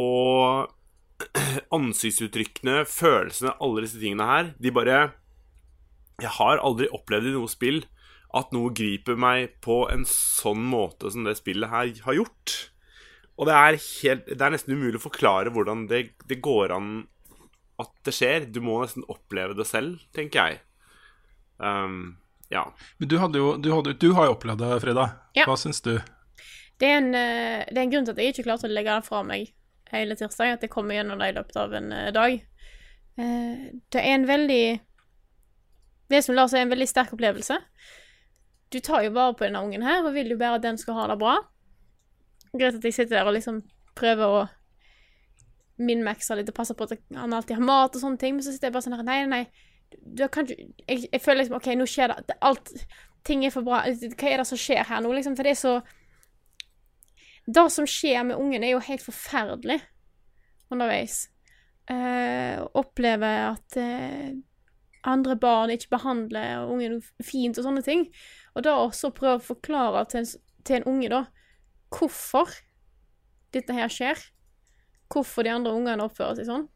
Og 0.00 0.70
ansiktsuttrykkene, 1.76 2.84
følelsene, 2.88 3.56
alle 3.60 3.84
disse 3.84 4.00
tingene 4.00 4.28
her, 4.28 4.52
de 4.60 4.72
bare 4.72 5.00
Jeg 6.20 6.36
har 6.36 6.60
aldri 6.60 6.88
opplevd 6.92 7.30
i 7.30 7.32
noe 7.32 7.48
spill 7.48 7.80
at 8.36 8.52
noe 8.54 8.70
griper 8.76 9.16
meg 9.18 9.56
på 9.64 9.82
en 9.90 10.04
sånn 10.06 10.60
måte 10.70 11.10
som 11.10 11.24
det 11.26 11.38
spillet 11.38 11.72
her 11.72 11.90
har 12.04 12.18
gjort. 12.18 12.56
Og 13.40 13.48
det 13.48 13.56
er, 13.56 13.78
helt, 13.80 14.28
det 14.28 14.44
er 14.44 14.52
nesten 14.52 14.76
umulig 14.76 15.00
å 15.00 15.06
forklare 15.08 15.50
hvordan 15.54 15.86
det, 15.90 16.10
det 16.28 16.38
går 16.44 16.74
an 16.76 16.90
at 17.82 17.92
det 18.06 18.14
skjer. 18.16 18.48
Du 18.52 18.60
må 18.64 18.80
nesten 18.82 19.06
oppleve 19.10 19.56
det 19.58 19.66
selv, 19.68 20.00
tenker 20.16 20.40
jeg. 20.52 20.60
Um, 21.60 22.16
ja. 22.50 22.64
Men 22.98 23.08
du, 23.08 23.18
hadde 23.22 23.38
jo, 23.38 23.54
du, 23.56 23.70
hadde, 23.74 23.94
du 24.00 24.10
har 24.16 24.28
jo 24.28 24.34
opplevd 24.36 24.64
det, 24.64 24.80
Frida. 24.82 25.06
Ja. 25.38 25.46
Hva 25.48 25.56
syns 25.60 25.82
du? 25.84 25.94
Det 26.80 26.88
er, 26.88 26.98
en, 26.98 27.10
eh, 27.14 27.64
det 27.68 27.76
er 27.76 27.82
en 27.84 27.92
grunn 27.92 28.06
til 28.08 28.16
at 28.16 28.22
jeg 28.22 28.32
ikke 28.34 28.46
klarte 28.48 28.68
å 28.68 28.72
legge 28.72 28.94
det 28.96 29.06
fra 29.06 29.20
meg 29.26 29.50
hele 29.92 30.16
tirsdag, 30.16 30.54
at 30.56 30.64
jeg 30.64 30.72
kommer 30.72 30.96
gjennom 30.96 31.20
det 31.20 31.28
i 31.32 31.34
løpet 31.36 31.58
av 31.60 31.74
en 31.76 31.90
eh, 31.92 32.12
dag. 32.16 32.38
Eh, 33.20 33.66
Det 33.92 34.00
er 34.00 34.14
en 34.14 34.24
veldig 34.28 34.64
Det 36.10 36.22
som 36.24 36.34
lar 36.34 36.48
seg 36.50 36.64
en 36.64 36.72
veldig 36.72 36.88
sterk 36.88 37.12
opplevelse. 37.14 37.58
Du 38.70 38.80
tar 38.82 39.04
jo 39.04 39.12
vare 39.14 39.34
på 39.34 39.44
denne 39.44 39.60
ungen 39.62 39.84
her, 39.86 40.00
og 40.02 40.14
vil 40.14 40.32
jo 40.32 40.38
bare 40.40 40.58
at 40.58 40.64
den 40.64 40.78
skal 40.78 40.96
ha 40.96 41.06
det 41.10 41.18
bra. 41.20 41.36
Greit 42.50 42.74
at 42.78 42.86
jeg 42.86 42.96
sitter 42.96 43.20
der 43.20 43.28
og 43.30 43.36
liksom 43.36 43.60
prøver 43.98 44.26
å 44.26 44.40
min-maxe 45.80 46.36
litt 46.36 46.50
og 46.52 46.56
passe 46.56 46.76
på 46.76 46.86
at 46.86 46.98
han 47.16 47.34
alltid 47.36 47.56
har 47.58 47.66
mat 47.66 47.96
og 47.96 48.02
sånne 48.02 48.20
ting, 48.20 48.36
men 48.36 48.44
så 48.44 48.52
sitter 48.52 48.68
jeg 48.68 48.76
bare 48.76 48.86
sånn 48.86 48.98
her 48.98 49.06
Nei, 49.06 49.20
nei. 49.30 49.44
Du 49.90 50.22
kan 50.30 50.46
ikke 50.46 50.68
jeg, 50.86 51.08
jeg 51.08 51.22
føler 51.22 51.42
liksom 51.42 51.56
OK, 51.58 51.70
nå 51.78 51.86
skjer 51.88 52.12
det. 52.12 52.36
alt 52.46 52.74
Ting 53.26 53.42
er 53.44 53.52
for 53.52 53.66
bra. 53.66 53.82
Hva 53.84 54.28
er 54.30 54.40
det 54.40 54.46
som 54.48 54.56
skjer 54.56 54.86
her 54.88 55.02
nå, 55.04 55.10
liksom? 55.12 55.34
For 55.36 55.44
det 55.44 55.52
er 55.52 55.58
så 55.60 55.74
det 57.50 57.66
som 57.72 57.88
skjer 57.88 58.22
med 58.28 58.38
ungen, 58.38 58.64
er 58.64 58.74
jo 58.74 58.84
helt 58.84 59.02
forferdelig 59.04 59.80
underveis. 60.70 61.24
Uh, 61.90 62.62
oppleve 62.78 63.28
at 63.48 63.76
uh, 63.80 64.30
andre 65.10 65.36
barn 65.40 65.72
ikke 65.74 65.96
behandler 65.96 66.68
ungen 66.70 67.00
fint 67.24 67.58
og 67.58 67.66
sånne 67.66 67.82
ting. 67.86 68.06
Og 68.54 68.64
da 68.66 68.76
også 68.78 69.12
prøve 69.16 69.40
å 69.40 69.48
forklare 69.50 70.04
til 70.10 70.22
en, 70.22 70.30
til 70.66 70.78
en 70.78 70.88
unge, 70.92 71.10
da, 71.10 71.24
hvorfor 71.90 72.52
dette 73.54 73.74
her 73.74 73.90
skjer. 73.90 74.20
Hvorfor 75.10 75.42
de 75.46 75.50
andre 75.50 75.72
ungene 75.74 76.04
oppfører 76.06 76.38
seg 76.38 76.46
sånn. 76.46 76.68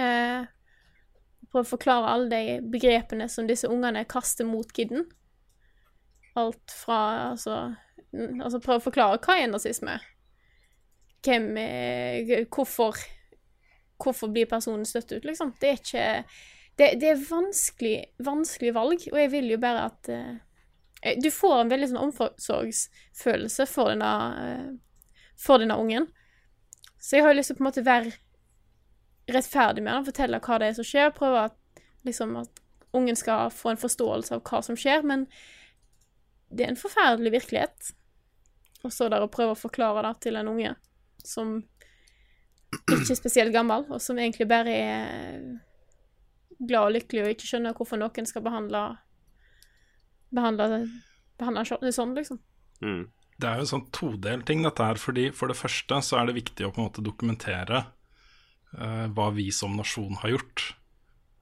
Eh, 0.00 0.44
prøve 1.52 1.66
å 1.66 1.68
forklare 1.74 2.12
alle 2.14 2.28
de 2.32 2.54
begrepene 2.72 3.26
som 3.28 3.46
disse 3.50 3.68
ungene 3.68 4.04
kaster 4.08 4.48
mot 4.48 4.70
kidden. 4.72 5.04
Alt 6.40 6.72
fra 6.72 7.00
altså 7.32 7.58
n- 8.14 8.40
Altså 8.40 8.60
prøve 8.64 8.80
å 8.80 8.86
forklare 8.86 9.18
hva 9.20 9.36
er 9.42 9.50
nazisme. 9.52 9.98
Hvem 11.22 11.50
er 11.58 12.46
Hvorfor 12.50 12.96
Hvorfor 14.02 14.32
blir 14.34 14.48
personen 14.50 14.84
støtt 14.88 15.12
ut, 15.12 15.24
liksom? 15.28 15.52
Det 15.60 15.68
er 15.68 15.76
ikke 15.78 16.06
Det, 16.78 16.86
det 17.00 17.08
er 17.12 17.20
vanskelig, 17.28 17.98
vanskelig 18.24 18.72
valg, 18.74 19.02
og 19.12 19.18
jeg 19.20 19.30
vil 19.30 19.50
jo 19.52 19.58
bare 19.60 19.84
at 19.90 20.08
eh, 20.08 20.32
eh, 21.02 21.18
Du 21.22 21.28
får 21.30 21.60
en 21.60 21.70
veldig 21.70 21.90
sånn 21.92 22.00
omsorgsfølelse 22.08 23.66
for 23.68 23.92
denne 23.92 24.12
eh, 24.46 24.70
For 25.36 25.60
denne 25.60 25.76
ungen. 25.76 26.08
Så 27.02 27.18
jeg 27.18 27.26
har 27.26 27.34
lyst 27.34 27.50
til 27.50 27.56
å 27.56 27.58
på 27.58 27.64
en 27.64 27.68
måte 27.70 27.84
være 27.86 28.12
rettferdig 29.32 29.82
med 29.82 29.94
han, 29.96 30.06
fortelle 30.06 30.40
hva 30.42 30.58
det 30.60 30.68
er 30.70 30.76
som 30.78 30.86
skjer, 30.86 31.10
prøve 31.16 31.48
at, 31.48 31.82
liksom, 32.06 32.36
at 32.42 32.62
ungen 32.94 33.18
skal 33.18 33.50
få 33.54 33.72
en 33.72 33.80
forståelse 33.80 34.36
av 34.36 34.44
hva 34.46 34.60
som 34.62 34.78
skjer, 34.78 35.02
men 35.06 35.26
det 36.52 36.66
er 36.66 36.72
en 36.72 36.78
forferdelig 36.78 37.32
virkelighet. 37.38 37.92
Og 38.82 38.92
så 38.94 39.08
der 39.10 39.24
å 39.24 39.30
prøve 39.32 39.54
å 39.54 39.58
forklare 39.58 40.04
det 40.06 40.14
til 40.26 40.38
en 40.38 40.50
unge 40.52 40.74
som 41.22 41.56
ikke 42.72 43.12
er 43.12 43.18
spesielt 43.18 43.54
gammel, 43.54 43.86
og 43.90 44.02
som 44.02 44.18
egentlig 44.18 44.48
bare 44.50 44.74
er 44.74 45.42
glad 46.62 46.88
og 46.88 46.94
lykkelig 46.96 47.24
og 47.24 47.32
ikke 47.34 47.48
skjønner 47.48 47.74
hvorfor 47.76 47.98
noen 48.00 48.28
skal 48.28 48.44
behandle 48.44 48.82
behandle, 50.32 50.84
behandle 51.40 51.92
sånn, 51.92 52.14
liksom. 52.16 52.40
Mm. 52.82 53.04
Det 53.42 53.48
er 53.48 53.58
jo 53.58 53.64
en 53.66 53.72
sånn 53.72 53.88
todelt 53.94 54.46
ting, 54.46 54.62
dette 54.62 54.86
her. 54.86 55.00
fordi 55.00 55.30
For 55.34 55.50
det 55.50 55.58
første 55.58 55.98
så 56.06 56.20
er 56.20 56.30
det 56.30 56.38
viktig 56.38 56.68
å 56.68 56.70
på 56.70 56.82
en 56.82 56.88
måte 56.88 57.04
dokumentere 57.04 57.82
uh, 58.78 59.06
hva 59.10 59.32
vi 59.34 59.48
som 59.54 59.74
nasjon 59.78 60.20
har 60.22 60.36
gjort. 60.36 60.68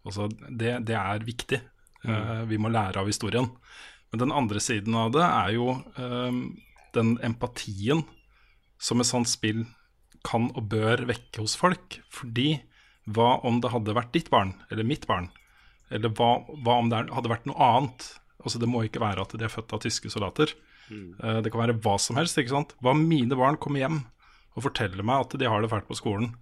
Altså, 0.09 0.30
det, 0.49 0.78
det 0.88 0.97
er 0.97 1.26
viktig. 1.26 1.61
Uh, 2.00 2.49
vi 2.49 2.57
må 2.57 2.73
lære 2.73 3.02
av 3.02 3.11
historien. 3.11 3.50
Men 4.11 4.25
den 4.25 4.33
andre 4.35 4.61
siden 4.62 4.97
av 4.99 5.12
det 5.14 5.23
er 5.23 5.52
jo 5.54 5.69
eh, 5.95 6.38
den 6.97 7.12
empatien 7.26 8.02
som 8.80 9.02
et 9.02 9.09
sånt 9.09 9.30
spill 9.30 9.64
kan 10.26 10.49
og 10.50 10.66
bør 10.73 11.07
vekke 11.09 11.45
hos 11.45 11.54
folk. 11.59 12.00
Fordi 12.12 12.57
hva 13.11 13.37
om 13.47 13.61
det 13.62 13.71
hadde 13.73 13.95
vært 13.97 14.12
ditt 14.16 14.30
barn, 14.33 14.57
eller 14.71 14.87
mitt 14.87 15.07
barn? 15.11 15.30
Eller 15.90 16.12
hva, 16.14 16.40
hva 16.62 16.80
om 16.83 16.90
det 16.90 17.04
hadde 17.11 17.30
vært 17.30 17.47
noe 17.50 17.71
annet? 17.71 18.09
Altså 18.42 18.61
Det 18.62 18.69
må 18.71 18.83
ikke 18.87 19.02
være 19.02 19.23
at 19.25 19.35
de 19.37 19.47
er 19.47 19.52
født 19.52 19.76
av 19.76 19.83
tyske 19.85 20.11
soldater. 20.12 20.52
Eh, 20.91 21.41
Det 21.43 21.53
kan 21.53 21.63
være 21.63 21.79
hva 21.81 21.97
som 22.01 22.17
helst. 22.17 22.39
ikke 22.39 22.51
sant? 22.55 22.75
Hva 22.83 22.91
om 22.95 23.05
mine 23.09 23.37
barn 23.39 23.57
kommer 23.57 23.79
hjem 23.83 24.01
og 24.57 24.65
forteller 24.65 25.07
meg 25.07 25.27
at 25.27 25.39
de 25.39 25.47
har 25.49 25.63
det 25.63 25.71
fælt 25.71 25.87
på 25.89 25.97
skolen 25.99 26.33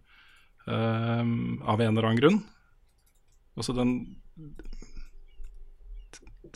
eh, 0.67 1.25
av 1.69 1.81
en 1.81 1.93
eller 1.93 2.09
annen 2.09 2.21
grunn? 2.23 2.41
Altså 3.59 3.75
den 3.77 3.93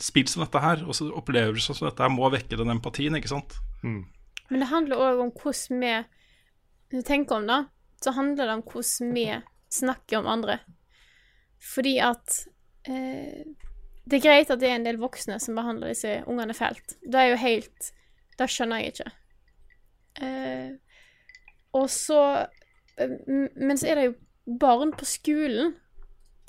Spill 0.01 0.25
som 0.27 0.41
dette 0.41 0.59
her, 0.59 0.81
og 0.89 0.95
opplevelser 1.19 1.75
som 1.77 1.85
dette 1.87 2.01
her, 2.01 2.09
må 2.11 2.25
vekke 2.33 2.57
den 2.57 2.71
empatien, 2.73 3.13
ikke 3.15 3.29
sant? 3.29 3.53
Men 4.49 4.63
det 4.63 4.69
handler 4.71 4.97
òg 4.99 5.21
om 5.21 5.31
hvordan 5.37 5.83
vi 5.83 5.91
Når 6.93 6.97
vi 6.99 7.03
tenker 7.07 7.35
om 7.37 7.45
det, 7.47 7.59
så 8.03 8.11
handler 8.13 8.45
det 8.49 8.55
om 8.57 8.63
hvordan 8.69 9.13
vi 9.15 9.25
snakker 9.73 10.19
om 10.19 10.27
andre. 10.29 10.59
Fordi 11.73 11.93
at 12.03 12.35
eh, 12.89 13.45
Det 14.03 14.19
er 14.19 14.25
greit 14.25 14.51
at 14.51 14.59
det 14.59 14.69
er 14.69 14.77
en 14.79 14.87
del 14.87 14.99
voksne 14.99 15.37
som 15.39 15.55
behandler 15.55 15.93
disse 15.93 16.17
ungene 16.27 16.55
fælt. 16.57 16.97
Det 17.01 17.19
er 17.19 17.29
jo 17.31 17.39
helt 17.43 17.91
Det 18.39 18.47
skjønner 18.49 18.81
jeg 18.81 18.93
ikke. 18.93 19.11
Eh, 20.25 20.71
og 21.73 21.89
så 21.89 22.19
eh, 22.97 23.13
Men 23.55 23.77
så 23.77 23.87
er 23.91 23.95
det 23.99 24.05
jo 24.09 24.15
barn 24.59 24.91
på 24.97 25.05
skolen 25.07 25.75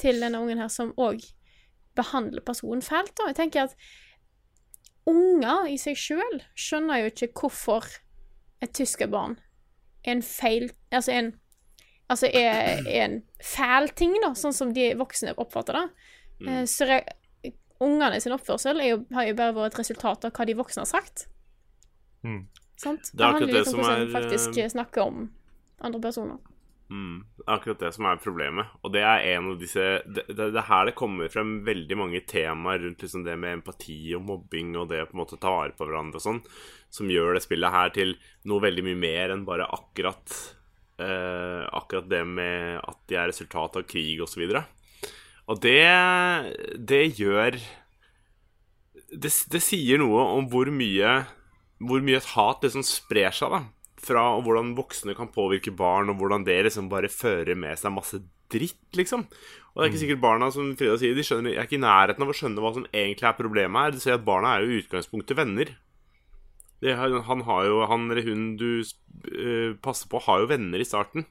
til 0.00 0.18
denne 0.20 0.40
ungen 0.42 0.58
her 0.58 0.68
som 0.72 0.90
òg 0.98 1.22
behandler 1.94 2.42
personen 2.42 2.82
fælt. 2.82 3.12
Da. 3.20 3.28
Jeg 3.30 3.36
tenker 3.38 3.68
at 3.68 3.76
unger 5.06 5.68
i 5.70 5.76
seg 5.78 5.98
sjøl 6.00 6.40
skjønner 6.58 7.04
jo 7.04 7.12
ikke 7.12 7.30
hvorfor 7.38 7.86
et 8.64 8.72
tyskerbarn 8.74 9.36
er 10.04 10.16
en 10.16 10.22
feil 10.24 10.70
Altså 10.90 11.12
en 11.12 11.34
Altså 12.10 12.28
er, 12.28 12.82
er 12.84 13.04
en 13.06 13.14
fæl 13.40 13.88
ting, 13.96 14.12
da, 14.20 14.34
sånn 14.36 14.52
som 14.52 14.74
de 14.76 14.90
voksne 15.00 15.32
oppfatter 15.40 15.78
det. 15.78 15.84
Eh, 16.44 16.64
Så 16.68 16.84
ungene 17.82 18.20
sin 18.22 18.34
oppførsel 18.36 18.82
jo, 18.86 18.98
har 19.14 19.28
jo 19.28 19.38
bare 19.38 19.54
vært 19.56 19.74
et 19.74 19.82
resultat 19.82 20.26
av 20.28 20.34
hva 20.34 20.46
de 20.46 20.56
voksne 20.58 20.84
har 20.84 20.90
sagt. 20.90 21.26
Mm. 22.24 22.44
Sant? 22.80 23.10
Det 23.12 23.24
akkurat 23.24 23.40
handler 23.40 23.52
det 23.52 23.60
litt 23.60 23.70
om 23.70 23.72
som 23.72 23.82
hvordan 23.82 24.04
en 24.04 24.12
faktisk 24.14 24.58
eh, 24.58 24.70
snakker 24.72 25.06
om 25.08 25.24
andre 25.84 26.00
personer. 26.02 26.42
Mm, 26.90 27.24
det 27.38 27.44
er 27.46 27.54
akkurat 27.54 27.80
det 27.80 27.90
som 27.96 28.06
er 28.06 28.20
problemet. 28.22 28.72
Og 28.84 28.92
det 28.94 29.02
er 29.02 29.24
en 29.34 29.50
av 29.50 29.60
disse 29.60 29.84
Det, 30.04 30.26
det, 30.28 30.50
det 30.52 30.60
er 30.60 30.68
her 30.68 30.90
det 30.90 30.96
kommer 30.98 31.32
frem 31.32 31.56
veldig 31.66 31.96
mange 31.98 32.20
temaer 32.28 32.82
rundt 32.82 33.02
liksom 33.02 33.24
det 33.26 33.36
med 33.40 33.60
empati 33.60 33.98
og 34.18 34.26
mobbing 34.28 34.74
og 34.78 34.90
det 34.92 35.00
å 35.02 35.08
på 35.08 35.16
en 35.16 35.22
måte 35.22 35.40
ta 35.40 35.54
vare 35.54 35.74
på 35.76 35.88
hverandre 35.88 36.20
og 36.20 36.26
sånn, 36.26 36.42
som 36.92 37.10
gjør 37.10 37.34
det 37.34 37.44
spillet 37.46 37.74
her 37.74 37.94
til 37.96 38.14
noe 38.50 38.62
veldig 38.64 38.84
mye 38.90 39.00
mer 39.00 39.34
enn 39.34 39.46
bare 39.48 39.70
akkurat 39.74 40.36
eh, 41.00 41.64
Akkurat 41.74 42.08
det 42.10 42.22
med 42.28 42.78
at 42.84 43.00
de 43.10 43.18
er 43.18 43.30
resultat 43.32 43.80
av 43.80 43.88
krig 43.88 44.20
og 44.22 44.30
så 44.30 44.42
videre. 44.44 44.66
Og 45.50 45.60
det 45.60 45.84
Det 46.88 47.04
gjør 47.18 47.58
det, 49.14 49.30
det 49.30 49.60
sier 49.62 50.00
noe 50.00 50.22
om 50.38 50.48
hvor 50.50 50.70
mye 50.72 51.10
Hvor 51.78 52.00
mye 52.02 52.18
et 52.18 52.32
hat 52.34 52.64
liksom 52.64 52.82
sprer 52.86 53.34
seg, 53.34 53.52
da 53.52 53.64
fra 54.04 54.24
hvordan 54.44 54.74
voksne 54.76 55.14
kan 55.16 55.32
påvirke 55.32 55.72
barn, 55.74 56.10
og 56.12 56.20
hvordan 56.20 56.44
det 56.46 56.60
liksom 56.66 56.90
bare 56.92 57.10
fører 57.12 57.56
med 57.58 57.78
seg 57.80 57.94
masse 57.94 58.20
dritt, 58.52 58.82
liksom. 58.96 59.24
Og 59.72 59.80
det 59.80 59.86
er 59.86 59.92
ikke 59.92 60.02
sikkert 60.04 60.22
barna, 60.22 60.50
som 60.54 60.74
Frida 60.78 60.98
sier, 61.00 61.16
de 61.16 61.24
skjønner, 61.26 61.54
er 61.54 61.66
ikke 61.66 61.78
i 61.78 61.82
nærheten 61.82 62.24
av 62.24 62.30
å 62.30 62.36
skjønne 62.36 62.62
hva 62.62 62.74
som 62.76 62.86
egentlig 62.92 63.28
er 63.30 63.38
problemet 63.38 63.80
her. 63.80 63.94
Du 63.94 64.02
ser 64.02 64.18
at 64.18 64.26
barna 64.26 64.54
er 64.54 64.64
jo 64.64 64.74
i 64.74 64.82
utgangspunktet 64.82 65.38
venner. 65.38 65.72
Det, 66.84 66.94
han 66.98 67.46
har 67.48 67.64
jo, 67.66 67.80
han 67.88 68.10
eller 68.10 68.26
hun 68.28 68.44
du 68.60 68.68
uh, 68.84 69.72
passer 69.82 70.10
på, 70.10 70.20
har 70.26 70.44
jo 70.44 70.50
venner 70.52 70.82
i 70.82 70.86
starten. 70.86 71.26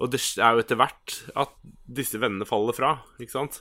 Og 0.00 0.08
det 0.12 0.20
er 0.40 0.56
jo 0.56 0.62
etter 0.62 0.78
hvert 0.80 1.16
at 1.38 1.52
disse 2.00 2.20
vennene 2.20 2.48
faller 2.48 2.76
fra, 2.76 2.94
ikke 3.20 3.34
sant? 3.34 3.60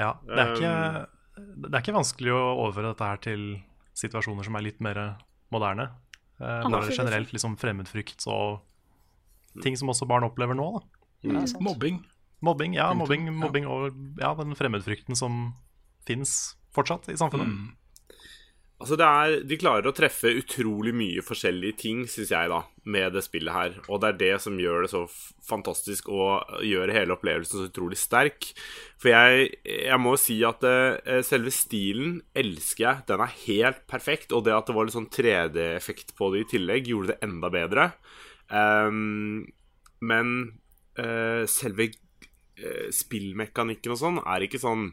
Ja, 0.00 0.14
det 0.24 0.36
er, 0.36 0.52
ikke, 0.54 1.40
det 1.64 1.72
er 1.72 1.82
ikke 1.82 1.96
vanskelig 1.96 2.32
å 2.36 2.42
overføre 2.66 2.92
dette 2.92 3.08
her 3.08 3.20
til 3.24 3.44
situasjoner 3.96 4.46
som 4.46 4.56
er 4.56 4.64
litt 4.64 4.80
mer 4.84 5.00
moderne. 5.52 5.90
Eh, 6.40 6.68
bare 6.72 6.92
generelt 6.94 7.32
liksom 7.34 7.56
fremmedfrykt 7.60 8.24
og 8.32 8.62
ting 9.64 9.76
som 9.76 9.92
også 9.92 10.08
barn 10.08 10.24
opplever 10.28 10.56
nå. 10.56 10.70
Da. 10.78 11.44
Mobbing. 11.60 12.00
Mobbing, 12.40 12.76
ja, 12.78 12.88
mobbing, 12.96 13.26
mobbing 13.36 13.66
og 13.68 13.90
ja, 14.20 14.30
den 14.38 14.56
fremmedfrykten 14.56 15.18
som 15.18 15.50
fins 16.08 16.54
fortsatt 16.72 17.10
i 17.12 17.18
samfunnet. 17.20 17.50
Altså 18.80 18.96
er, 19.04 19.42
De 19.44 19.58
klarer 19.60 19.90
å 19.90 19.92
treffe 19.92 20.30
utrolig 20.40 20.94
mye 20.96 21.24
forskjellige 21.24 21.76
ting, 21.82 21.98
syns 22.08 22.30
jeg, 22.32 22.48
da, 22.48 22.62
med 22.88 23.12
det 23.12 23.22
spillet 23.26 23.52
her. 23.52 23.74
Og 23.92 24.00
det 24.00 24.08
er 24.08 24.20
det 24.22 24.30
som 24.40 24.56
gjør 24.60 24.86
det 24.86 24.92
så 24.94 25.02
fantastisk 25.44 26.08
og 26.08 26.48
gjør 26.64 26.92
hele 26.96 27.12
opplevelsen 27.12 27.60
så 27.60 27.66
utrolig 27.68 27.98
sterk. 28.00 28.48
For 29.00 29.12
jeg, 29.12 29.50
jeg 29.68 30.00
må 30.00 30.14
si 30.20 30.38
at 30.48 30.64
eh, 30.64 31.20
selve 31.28 31.52
stilen 31.52 32.22
elsker 32.32 32.86
jeg. 32.86 33.04
Den 33.10 33.24
er 33.26 33.36
helt 33.42 33.84
perfekt. 33.90 34.32
Og 34.32 34.46
det 34.48 34.56
at 34.56 34.70
det 34.70 34.78
var 34.78 34.88
litt 34.88 34.96
sånn 34.96 35.10
3D-effekt 35.12 36.16
på 36.16 36.32
det 36.32 36.46
i 36.46 36.50
tillegg, 36.56 36.88
gjorde 36.88 37.12
det 37.12 37.28
enda 37.28 37.52
bedre. 37.52 37.90
Um, 38.48 39.44
men 40.00 40.32
uh, 40.96 41.44
selve 41.52 41.90
uh, 41.92 42.88
spillmekanikken 42.96 43.92
og 43.92 44.00
sånn 44.00 44.24
er 44.24 44.48
ikke 44.48 44.62
sånn 44.62 44.88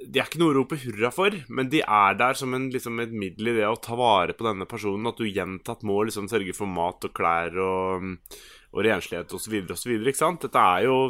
de 0.00 0.20
er 0.20 0.26
ikke 0.26 0.40
noe 0.40 0.54
å 0.54 0.56
rope 0.60 0.78
hurra 0.80 1.10
for, 1.12 1.34
men 1.52 1.68
de 1.72 1.82
er 1.84 2.16
der 2.18 2.38
som 2.38 2.54
en, 2.56 2.70
liksom 2.72 3.02
et 3.02 3.12
middel 3.12 3.52
i 3.52 3.56
det 3.58 3.68
å 3.68 3.78
ta 3.82 3.96
vare 3.98 4.34
på 4.36 4.46
denne 4.46 4.66
personen. 4.68 5.10
At 5.10 5.20
du 5.20 5.28
gjentatt 5.28 5.84
må 5.86 6.00
liksom 6.08 6.28
sørge 6.30 6.54
for 6.56 6.70
mat 6.70 7.04
og 7.04 7.14
klær 7.16 7.56
og, 7.60 8.36
og 8.72 8.84
renslighet 8.86 9.32
osv. 9.36 9.56
osv. 9.76 9.96
Dette 10.06 10.68
er 10.68 10.86
jo 10.88 11.00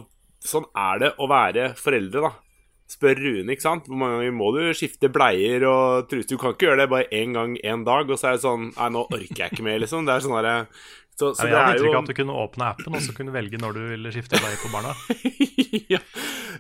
Sånn 0.41 0.65
er 0.73 1.01
det 1.03 1.09
å 1.21 1.27
være 1.29 1.67
foreldre, 1.77 2.23
da. 2.25 2.31
Spør 2.89 3.19
Rune, 3.21 3.53
ikke 3.53 3.63
sant. 3.63 3.91
Hvor 3.91 3.99
mange 4.01 4.17
ganger 4.17 4.33
må 4.33 4.47
du 4.57 4.63
skifte 4.73 5.11
bleier 5.13 5.67
og 5.69 6.07
truse? 6.09 6.31
Du 6.31 6.41
kan 6.41 6.55
ikke 6.55 6.71
gjøre 6.71 6.81
det 6.81 6.87
bare 6.89 7.11
én 7.13 7.37
gang 7.37 7.59
én 7.61 7.85
dag, 7.85 8.09
og 8.09 8.17
så 8.17 8.31
er 8.31 8.39
det 8.39 8.45
sånn 8.47 8.71
Nei, 8.73 8.89
nå 8.95 9.03
orker 9.05 9.43
jeg 9.45 9.53
ikke 9.53 9.67
mer, 9.67 9.77
liksom. 9.83 10.09
Det 10.09 10.15
er 10.15 10.25
sånn 10.25 10.39
derre 10.39 10.55
så, 11.21 11.31
så 11.37 11.47
Ja, 11.47 11.53
jeg 11.53 11.61
har 11.61 11.77
inntrykk 11.77 11.97
av 11.97 12.03
at 12.03 12.11
du 12.11 12.17
kunne 12.17 12.37
åpne 12.43 12.69
appen 12.73 12.97
og 12.97 13.05
så 13.05 13.15
kunne 13.17 13.35
velge 13.35 13.61
når 13.61 13.77
du 13.77 13.81
ville 13.93 14.13
skifte 14.15 14.41
bleie 14.41 14.59
på 14.61 14.71
barna. 14.73 14.95
ja, 15.95 16.01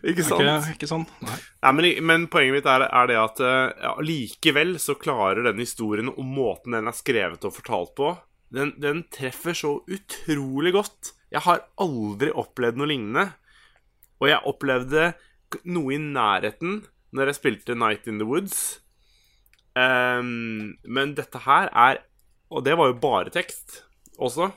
Ikke 0.04 0.26
sant? 0.26 0.44
Ikke, 0.44 0.74
ikke 0.76 0.90
sånn? 0.90 1.06
Nei. 1.24 1.38
Nei, 1.64 1.72
men, 1.78 1.88
men 2.10 2.26
poenget 2.32 2.60
mitt 2.60 2.68
er, 2.70 2.86
er 2.86 3.10
det 3.10 3.20
at 3.20 3.44
eh, 3.44 3.86
ja, 3.86 3.94
likevel 4.04 4.76
så 4.82 4.96
klarer 5.00 5.46
den 5.48 5.62
historien 5.62 6.12
og 6.12 6.20
måten 6.26 6.76
den 6.76 6.90
er 6.90 6.96
skrevet 6.96 7.48
og 7.48 7.56
fortalt 7.56 7.96
på, 7.98 8.14
den, 8.50 8.74
den 8.82 9.04
treffer 9.14 9.54
så 9.54 9.72
utrolig 9.86 10.74
godt. 10.74 11.12
Jeg 11.30 11.44
har 11.46 11.62
aldri 11.80 12.32
opplevd 12.34 12.80
noe 12.80 12.90
lignende. 12.90 13.26
Og 14.20 14.28
jeg 14.28 14.42
opplevde 14.50 15.12
noe 15.70 15.94
i 15.94 16.00
nærheten 16.02 16.82
når 17.16 17.30
jeg 17.30 17.38
spilte 17.38 17.78
Night 17.78 18.08
in 18.10 18.18
the 18.20 18.26
Woods. 18.28 18.80
Um, 19.78 20.74
men 20.82 21.14
dette 21.14 21.44
her 21.44 21.68
er 21.70 22.00
Og 22.50 22.64
det 22.66 22.72
var 22.74 22.88
jo 22.90 22.96
bare 22.98 23.30
tekst 23.30 23.84
også. 24.20 24.50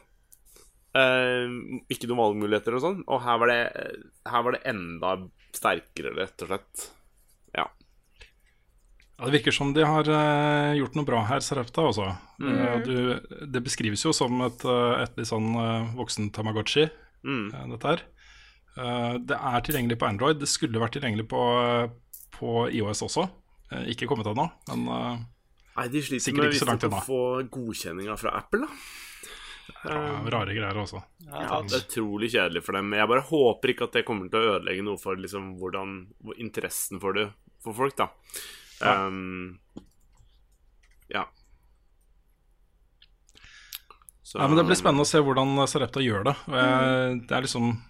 Ehm, 0.93 1.79
ikke 1.89 2.05
noen 2.09 2.21
valgmuligheter 2.21 2.75
og 2.77 2.83
sånn. 2.83 2.99
Og 3.09 3.23
her 3.25 3.39
var, 3.41 3.49
det, 3.49 3.93
her 4.29 4.43
var 4.45 4.55
det 4.57 4.61
enda 4.69 5.13
sterkere, 5.53 6.13
rett 6.17 6.45
og 6.45 6.51
slett. 6.51 6.83
Ja. 7.57 7.65
Ja, 9.17 9.25
Det 9.25 9.33
virker 9.39 9.55
som 9.55 9.73
de 9.73 9.85
har 9.85 10.09
uh, 10.09 10.73
gjort 10.77 10.97
noe 10.97 11.07
bra 11.07 11.23
her, 11.29 11.41
Sarepta. 11.45 11.85
Også. 11.89 12.09
Mm. 12.41 12.53
Uh, 12.53 12.77
du, 12.85 12.95
det 13.53 13.63
beskrives 13.65 14.05
jo 14.05 14.13
som 14.15 14.41
et, 14.45 14.65
et 14.65 15.19
litt 15.19 15.29
sånn 15.29 15.53
uh, 15.57 15.93
voksen 15.99 16.31
Tamagotchi, 16.35 16.89
Mm. 17.23 17.53
dette 17.71 17.87
her. 17.87 18.01
Det 19.23 19.35
er 19.37 19.61
tilgjengelig 19.63 19.95
på 20.01 20.07
Android. 20.09 20.41
Det 20.41 20.47
skulle 20.51 20.81
vært 20.81 20.97
tilgjengelig 20.97 21.23
på, 21.31 21.43
på 22.35 22.65
IOS 22.67 22.99
også. 23.05 23.23
Ikke 23.87 24.09
kommet 24.09 24.27
ennå, 24.27 24.43
men 24.73 24.81
Nei, 25.77 25.85
de 25.93 26.01
sliter 26.03 26.35
med 26.35 26.83
å 26.89 26.99
få 27.05 27.21
godkjenninga 27.53 28.17
fra 28.19 28.33
Apple, 28.41 28.65
da. 28.65 28.81
Ja, 29.83 29.99
rare 30.31 30.53
greier 30.55 30.77
også. 30.79 30.99
Ja, 31.27 31.61
det 31.63 31.77
er 31.77 31.85
utrolig 31.85 32.29
kjedelig 32.33 32.63
for 32.65 32.75
dem. 32.77 32.91
Jeg 32.95 33.07
bare 33.11 33.23
håper 33.27 33.71
ikke 33.73 33.87
at 33.87 33.95
det 33.97 34.05
kommer 34.07 34.29
til 34.31 34.39
å 34.41 34.55
ødelegge 34.57 34.83
noe 34.83 34.99
for 34.99 35.15
liksom, 35.19 35.53
hvordan, 35.59 35.93
interessen 36.37 36.99
for 37.03 37.13
det 37.17 37.29
for 37.63 37.73
folk, 37.77 37.95
da. 37.99 38.09
Ja. 38.81 39.07
Um, 39.07 39.59
ja. 41.11 41.25
Så- 44.23 44.39
Ja, 44.39 44.47
men 44.47 44.57
Det 44.57 44.65
blir 44.65 44.75
spennende 44.75 45.03
å 45.05 45.07
se 45.07 45.19
hvordan 45.19 45.55
Sarepta 45.67 46.01
gjør 46.01 46.23
det. 46.25 46.35
Det 47.27 47.31
er 47.31 47.41
liksom 47.41 47.81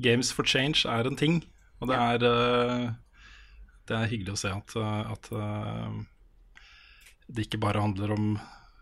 Games 0.00 0.30
for 0.32 0.44
change 0.44 0.84
er 0.86 1.06
en 1.06 1.16
ting, 1.16 1.42
og 1.80 1.88
det 1.88 1.96
er 1.96 2.24
eh, 2.24 2.92
Det 3.86 3.96
er 3.96 4.06
hyggelig 4.10 4.32
å 4.34 4.38
se 4.38 4.48
at, 4.52 4.76
eh, 4.76 5.12
at 5.12 5.32
eh, 5.32 6.04
det 7.32 7.46
ikke 7.48 7.60
bare 7.60 7.80
handler 7.80 8.12
om 8.12 8.38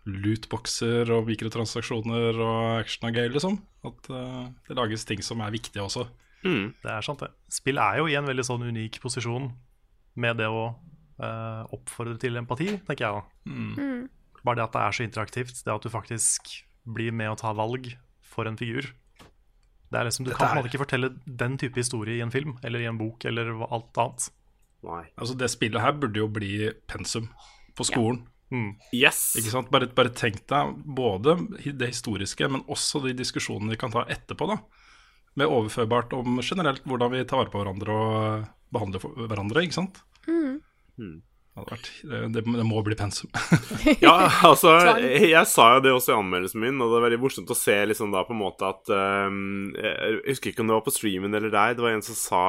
lootboxer 0.07 1.09
og 1.13 1.27
mikrotransaksjoner 1.27 2.37
og 2.39 2.79
action 2.81 3.09
og 3.09 3.17
gøy, 3.19 3.27
liksom. 3.33 3.57
At 3.87 4.09
uh, 4.13 4.47
det 4.67 4.77
lages 4.79 5.05
ting 5.07 5.23
som 5.25 5.41
er 5.43 5.53
viktige 5.53 5.83
også. 5.83 6.07
Mm. 6.45 6.73
Det 6.83 6.91
er 6.93 7.05
sant, 7.05 7.23
det. 7.23 7.31
Spill 7.51 7.79
er 7.81 7.99
jo 8.01 8.07
i 8.11 8.15
en 8.19 8.27
veldig 8.29 8.45
sånn 8.47 8.63
unik 8.69 9.01
posisjon 9.03 9.49
med 10.17 10.39
det 10.39 10.47
å 10.49 10.67
uh, 10.71 11.63
oppfordre 11.75 12.17
til 12.21 12.37
empati, 12.39 12.69
tenker 12.87 13.07
jeg 13.07 13.17
da. 13.17 13.25
Mm. 13.51 14.07
Bare 14.45 14.59
det 14.61 14.67
at 14.67 14.77
det 14.77 14.83
er 14.85 14.95
så 14.97 15.05
interaktivt, 15.07 15.59
det 15.65 15.73
at 15.73 15.83
du 15.83 15.91
faktisk 15.91 16.53
blir 16.87 17.11
med 17.11 17.33
å 17.33 17.39
ta 17.39 17.51
valg 17.57 17.89
for 18.23 18.47
en 18.47 18.57
figur. 18.59 18.87
Det 19.91 19.99
er 19.99 20.07
liksom, 20.07 20.25
Du 20.27 20.31
Dette 20.31 20.43
kan 20.43 20.59
er- 20.59 20.67
ikke 20.67 20.81
fortelle 20.83 21.13
den 21.25 21.57
type 21.59 21.79
historie 21.79 22.17
i 22.17 22.23
en 22.23 22.31
film 22.31 22.57
eller 22.63 22.79
i 22.83 22.87
en 22.89 22.97
bok 22.99 23.25
eller 23.25 23.53
alt 23.71 23.97
annet. 23.97 24.29
Nei. 24.87 25.03
Altså 25.17 25.35
Det 25.37 25.49
spillet 25.51 25.81
her 25.81 25.93
burde 25.99 26.19
jo 26.21 26.27
bli 26.27 26.71
pensum 26.87 27.29
på 27.75 27.85
skolen. 27.87 28.25
Mm. 28.53 28.73
Yes! 28.95 29.21
Ikke 29.39 29.51
sant? 29.51 29.71
Bare, 29.73 29.89
bare 29.95 30.13
tenk 30.15 30.43
deg 30.47 30.75
både 30.97 31.35
det 31.65 31.91
historiske, 31.91 32.47
men 32.51 32.65
også 32.71 33.03
de 33.03 33.15
diskusjonene 33.17 33.75
vi 33.75 33.79
kan 33.81 33.93
ta 33.93 34.05
etterpå. 34.07 34.47
da 34.49 34.59
Med 35.39 35.51
overførbart 35.51 36.15
om 36.17 36.39
generelt 36.41 36.85
hvordan 36.87 37.13
vi 37.13 37.25
tar 37.27 37.43
vare 37.43 37.53
på 37.53 37.63
hverandre 37.63 37.97
og 37.97 38.45
behandler 38.73 39.09
hverandre. 39.27 39.65
ikke 39.65 39.79
sant? 39.79 40.03
Mm. 40.27 40.61
Mm. 40.97 41.17
Det, 41.57 41.65
vært, 41.71 41.87
det, 42.05 42.41
det 42.45 42.65
må 42.69 42.83
bli 42.85 42.95
pensum. 42.97 43.31
Ja, 44.05 44.29
altså, 44.45 44.75
jeg, 45.01 45.31
jeg 45.31 45.49
sa 45.49 45.71
jo 45.75 45.83
det 45.83 45.93
også 45.95 46.13
i 46.13 46.17
anmeldelsen 46.19 46.61
min, 46.61 46.77
og 46.83 46.91
det 46.91 46.99
er 46.99 47.05
veldig 47.07 47.21
morsomt 47.23 47.53
å 47.53 47.57
se 47.57 47.77
liksom 47.89 48.13
da 48.13 48.21
på 48.27 48.35
en 48.35 48.43
måte 48.43 48.67
at 48.69 48.91
um, 48.93 49.71
Jeg 49.73 50.19
husker 50.27 50.51
ikke 50.51 50.61
om 50.61 50.69
det 50.69 50.77
var 50.77 50.85
på 50.85 50.93
streamen 50.93 51.33
eller 51.33 51.53
deg, 51.53 51.77
det 51.79 51.85
var 51.85 51.95
en 51.95 52.05
som 52.05 52.19
sa 52.19 52.43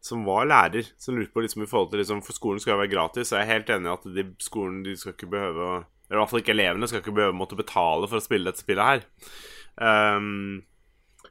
som 0.00 0.22
var 0.24 0.46
lærer, 0.48 0.86
som 0.96 1.18
lurte 1.18 1.34
på 1.34 1.42
liksom 1.44 1.62
i 1.64 1.68
forhold 1.68 1.90
til 1.92 2.00
liksom, 2.00 2.22
For 2.24 2.32
skolen 2.32 2.60
skal 2.62 2.72
jo 2.74 2.80
være 2.80 2.92
gratis, 2.94 3.32
og 3.32 3.36
jeg 3.38 3.44
er 3.44 3.52
helt 3.52 3.70
enig 3.74 3.90
i 3.90 3.92
at 3.92 4.04
de, 4.16 4.24
skolen 4.40 4.78
de 4.86 4.94
skal 4.96 5.12
ikke 5.12 5.28
behøve 5.34 5.60
å 5.66 5.74
Eller 6.08 6.16
i 6.16 6.20
hvert 6.22 6.30
fall 6.32 6.40
ikke 6.42 6.54
elevene 6.56 6.88
skal 6.88 7.02
ikke 7.02 7.14
behøve 7.18 7.34
å 7.34 7.38
måtte 7.38 7.58
betale 7.58 8.08
for 8.08 8.16
å 8.18 8.24
spille 8.24 8.48
dette 8.48 8.64
spillet 8.64 8.88
her. 8.88 9.04
Um, 9.76 10.62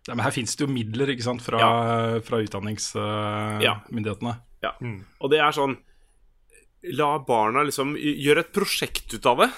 Ja, 0.07 0.15
men 0.15 0.23
her 0.23 0.31
fins 0.33 0.55
det 0.55 0.63
jo 0.63 0.71
midler 0.71 1.09
ikke 1.11 1.25
sant, 1.25 1.41
fra, 1.43 1.59
fra 2.25 2.39
utdanningsmyndighetene. 2.45 4.35
Ja. 4.63 4.71
Og 5.19 5.29
det 5.33 5.39
er 5.43 5.51
sånn 5.55 5.77
La 6.95 7.17
barna 7.19 7.61
liksom 7.67 7.97
gjøre 7.99 8.39
et 8.45 8.53
prosjekt 8.55 9.11
ut 9.13 9.25
av 9.27 9.41
det. 9.43 9.49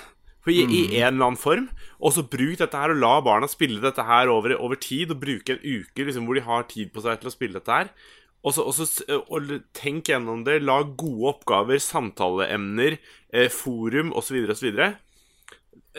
For 0.42 0.50
i, 0.50 0.64
I 0.66 0.98
en 1.04 1.14
eller 1.14 1.28
annen 1.28 1.38
form. 1.38 1.68
Og 2.02 2.16
så 2.16 2.24
bruk 2.26 2.58
dette 2.58 2.74
her, 2.82 2.90
og 2.90 2.98
la 2.98 3.12
barna 3.22 3.46
spille 3.50 3.78
dette 3.84 4.02
her 4.08 4.26
over, 4.34 4.56
over 4.58 4.80
tid. 4.82 5.12
Og 5.14 5.22
bruke 5.22 5.54
en 5.54 5.62
uke 5.62 6.08
liksom, 6.08 6.26
hvor 6.26 6.40
de 6.40 6.42
har 6.48 6.66
tid 6.72 6.90
på 6.96 7.04
seg 7.06 7.22
til 7.22 7.30
å 7.30 7.36
spille 7.36 7.60
dette 7.60 7.78
her. 7.78 7.92
Og 8.42 8.56
så, 8.56 8.66
og 8.66 8.74
så 8.74 9.18
og 9.20 9.52
tenk 9.78 10.10
gjennom 10.10 10.44
det. 10.48 10.64
Lag 10.66 10.96
gode 10.98 11.36
oppgaver, 11.36 11.82
samtaleemner, 11.84 12.98
eh, 13.30 13.50
forum 13.54 14.14
osv. 14.18 14.40
osv. 14.50 14.82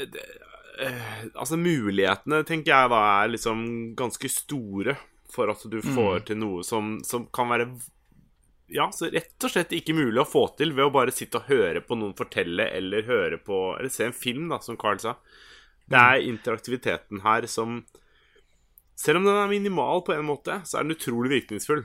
Eh, 0.03 1.25
altså 1.35 1.59
mulighetene, 1.61 2.43
tenker 2.49 2.75
jeg 2.75 2.93
da, 2.93 3.01
er 3.23 3.35
liksom 3.37 3.65
ganske 3.99 4.31
store 4.33 4.97
for 5.33 5.49
at 5.53 5.63
du 5.71 5.79
får 5.81 6.27
til 6.29 6.41
noe 6.43 6.65
som, 6.67 6.99
som 7.09 7.25
kan 7.33 7.49
være 7.49 7.71
ja, 8.73 8.89
så 8.93 9.09
rett 9.13 9.45
og 9.45 9.53
slett 9.53 9.73
ikke 9.77 9.95
mulig 9.97 10.21
å 10.23 10.29
få 10.29 10.47
til 10.57 10.73
ved 10.77 10.87
å 10.87 10.93
bare 10.93 11.13
sitte 11.13 11.41
og 11.41 11.49
høre 11.53 11.83
på 11.85 11.97
noen 11.99 12.15
fortelle, 12.17 12.71
eller 12.73 13.05
høre 13.05 13.39
på 13.41 13.59
Eller 13.79 13.93
se 13.93 14.07
en 14.09 14.17
film, 14.17 14.49
da, 14.49 14.63
som 14.65 14.79
Carl 14.81 15.01
sa. 15.03 15.17
Det 15.93 15.99
er 15.99 16.25
interaktiviteten 16.25 17.21
her 17.25 17.47
som 17.51 17.83
Selv 18.97 19.21
om 19.21 19.27
den 19.27 19.37
er 19.37 19.51
minimal 19.51 20.05
på 20.07 20.15
en 20.15 20.25
måte, 20.29 20.61
så 20.65 20.79
er 20.79 20.87
den 20.87 20.97
utrolig 20.97 21.33
virkningsfull. 21.33 21.85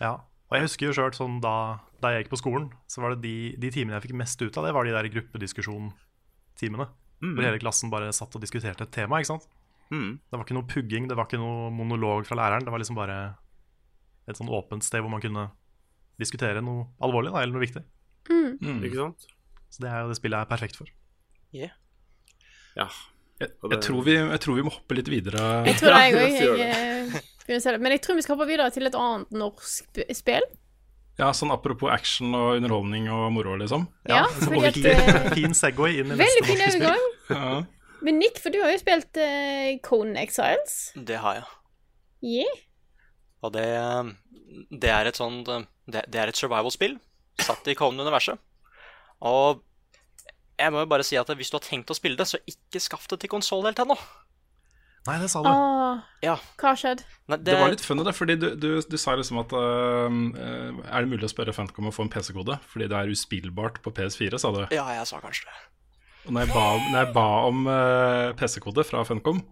Ja, 0.00 0.16
og 0.50 0.56
jeg 0.58 0.66
husker 0.68 0.88
jo 0.88 0.94
sjøl 0.96 1.14
sånn 1.16 1.40
da, 1.42 1.54
da 2.02 2.12
jeg 2.14 2.24
gikk 2.24 2.34
på 2.34 2.40
skolen, 2.42 2.68
så 2.90 3.02
var 3.02 3.14
det 3.14 3.24
de, 3.24 3.36
de 3.60 3.70
timene 3.74 3.96
jeg 3.96 4.06
fikk 4.08 4.18
mest 4.20 4.42
ut 4.42 4.58
av 4.60 4.66
det, 4.66 4.74
var 4.76 4.86
de 4.86 4.94
der 4.94 5.08
gruppediskusjontimene. 5.14 6.88
Hvor 7.24 7.46
hele 7.46 7.60
klassen 7.62 7.92
bare 7.92 8.12
satt 8.12 8.34
og 8.36 8.42
diskuterte 8.42 8.84
et 8.84 8.92
tema, 8.92 9.18
ikke 9.18 9.32
sant. 9.32 9.46
Mm. 9.90 10.18
Det 10.18 10.36
var 10.36 10.44
ikke 10.44 10.56
noe 10.58 10.68
pugging, 10.68 11.08
det 11.08 11.16
var 11.16 11.28
ikke 11.28 11.40
noe 11.40 11.70
monolog 11.72 12.28
fra 12.28 12.36
læreren. 12.38 12.66
Det 12.66 12.72
var 12.74 12.82
liksom 12.82 12.98
bare 12.98 13.18
et 14.28 14.38
sånn 14.38 14.52
åpent 14.52 14.84
sted 14.84 15.02
hvor 15.04 15.12
man 15.12 15.22
kunne 15.24 15.48
diskutere 16.20 16.62
noe 16.64 16.90
alvorlig 17.04 17.32
da, 17.32 17.42
eller 17.42 17.56
noe 17.56 17.64
viktig. 17.64 17.82
Ikke 18.86 19.00
sant? 19.00 19.26
Så 19.72 19.82
det 19.82 19.90
er 19.90 20.04
jo 20.04 20.12
det 20.12 20.18
spillet 20.20 20.38
jeg 20.38 20.46
er 20.46 20.52
perfekt 20.52 20.78
for. 20.78 20.92
Ja. 22.78 22.90
Jeg, 23.40 23.50
jeg, 23.50 23.80
tror 23.82 24.04
vi, 24.06 24.14
jeg 24.14 24.42
tror 24.44 24.58
vi 24.58 24.64
må 24.66 24.72
hoppe 24.74 24.96
litt 24.98 25.10
videre. 25.10 25.40
Jeg 25.66 25.80
tror 25.80 25.96
det, 25.96 26.28
jeg 26.28 26.52
òg. 26.52 27.32
Eh, 27.44 27.46
begynner 27.46 27.62
å 27.62 27.64
se 27.64 27.74
det. 27.76 27.82
Men 27.84 27.94
jeg 27.94 28.02
tror 28.04 28.18
vi 28.18 28.24
skal 28.26 28.36
hoppe 28.36 28.50
videre 28.50 28.70
til 28.74 28.88
et 28.88 28.98
annet 28.98 29.34
norsk 29.36 30.02
spill. 30.16 30.46
Ja, 31.20 31.30
sånn 31.36 31.52
Apropos 31.54 31.92
action 31.94 32.34
og 32.34 32.56
underholdning 32.58 33.06
og 33.12 33.28
moro, 33.36 33.54
liksom. 33.60 33.86
Ja, 34.08 34.24
ja 34.24 34.26
fordi 34.34 34.64
at, 34.66 34.78
fin, 34.80 34.88
eh, 34.90 35.28
fin 35.38 35.54
Segway 35.54 36.00
inn 36.00 36.10
i 36.10 36.18
Veldig 36.18 36.42
neste 36.42 36.48
fin 36.48 36.62
norske 36.62 36.74
spill. 36.74 36.88
overgang. 36.88 37.10
Ja. 37.30 37.98
Men 38.04 38.18
Nick, 38.20 38.40
for 38.42 38.52
du 38.52 38.58
har 38.60 38.72
jo 38.74 38.80
spilt 38.82 39.20
uh, 39.20 39.68
Conan 39.86 40.18
Exiles. 40.20 40.90
Det 41.08 41.20
har 41.22 41.38
jeg. 41.38 41.46
Yeah. 42.24 42.58
Og 43.44 43.52
det, 43.54 43.68
det 44.72 44.88
er 44.88 45.08
et 45.10 45.18
sånt 45.18 45.44
Det, 45.44 46.00
det 46.08 46.20
er 46.20 46.30
et 46.30 46.38
survival-spill 46.38 46.96
satt 47.44 47.68
i 47.68 47.76
Conan-universet. 47.78 48.40
Og 49.24 49.62
jeg 50.58 50.72
må 50.72 50.84
jo 50.84 50.90
bare 50.90 51.06
si 51.06 51.18
at 51.18 51.30
hvis 51.34 51.50
du 51.50 51.58
har 51.58 51.64
tenkt 51.64 51.90
å 51.90 51.96
spille 51.96 52.18
det, 52.18 52.26
så 52.30 52.40
ikke 52.48 52.82
skaff 52.82 53.08
det 53.10 53.20
til 53.22 53.32
konsoll 53.32 53.64
helt 53.66 53.80
ennå. 53.82 53.96
Nei, 55.04 55.18
det 55.20 55.28
sa 55.28 55.42
du. 55.44 55.48
Ah, 55.50 55.98
Ja. 56.24 56.38
hva 56.56 56.72
skjedde? 56.80 57.04
Nei, 57.28 57.36
Det 57.44 57.58
var 57.60 57.68
litt 57.72 57.82
funny, 57.84 58.04
det, 58.06 58.14
fordi 58.16 58.36
du, 58.40 58.46
du, 58.56 58.68
du 58.80 58.96
sa 59.00 59.12
liksom 59.18 59.42
at 59.42 59.52
øh, 59.52 60.14
Er 60.88 61.04
det 61.04 61.10
mulig 61.10 61.28
å 61.28 61.32
spørre 61.32 61.52
Funcom 61.52 61.84
om 61.84 61.90
å 61.90 61.94
få 61.94 62.06
en 62.06 62.12
PC-kode? 62.12 62.56
Fordi 62.72 62.88
det 62.88 62.96
er 62.96 63.12
uspillbart 63.12 63.82
på 63.84 63.92
PS4, 63.92 64.40
sa 64.40 64.52
du. 64.54 64.62
Ja, 64.72 64.86
jeg 64.96 65.04
sa 65.10 65.20
kanskje 65.20 65.50
det. 65.50 65.58
Og 66.24 66.32
når 66.32 66.46
jeg 66.46 66.54
ba, 66.54 66.64
når 66.88 66.98
jeg 67.02 67.12
ba 67.18 67.26
om 67.50 67.66
uh, 67.68 68.32
PC-kode 68.40 68.86
fra 68.88 69.02
Funcom 69.04 69.42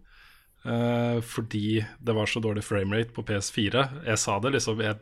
uh, 0.64 1.18
fordi 1.20 1.82
det 2.00 2.14
var 2.16 2.30
så 2.32 2.40
dårlig 2.40 2.64
framerate 2.64 3.12
på 3.12 3.24
PS4 3.28 3.82
Jeg 4.08 4.18
sa 4.22 4.38
det 4.40 4.54
liksom 4.56 4.80
Jeg, 4.80 4.96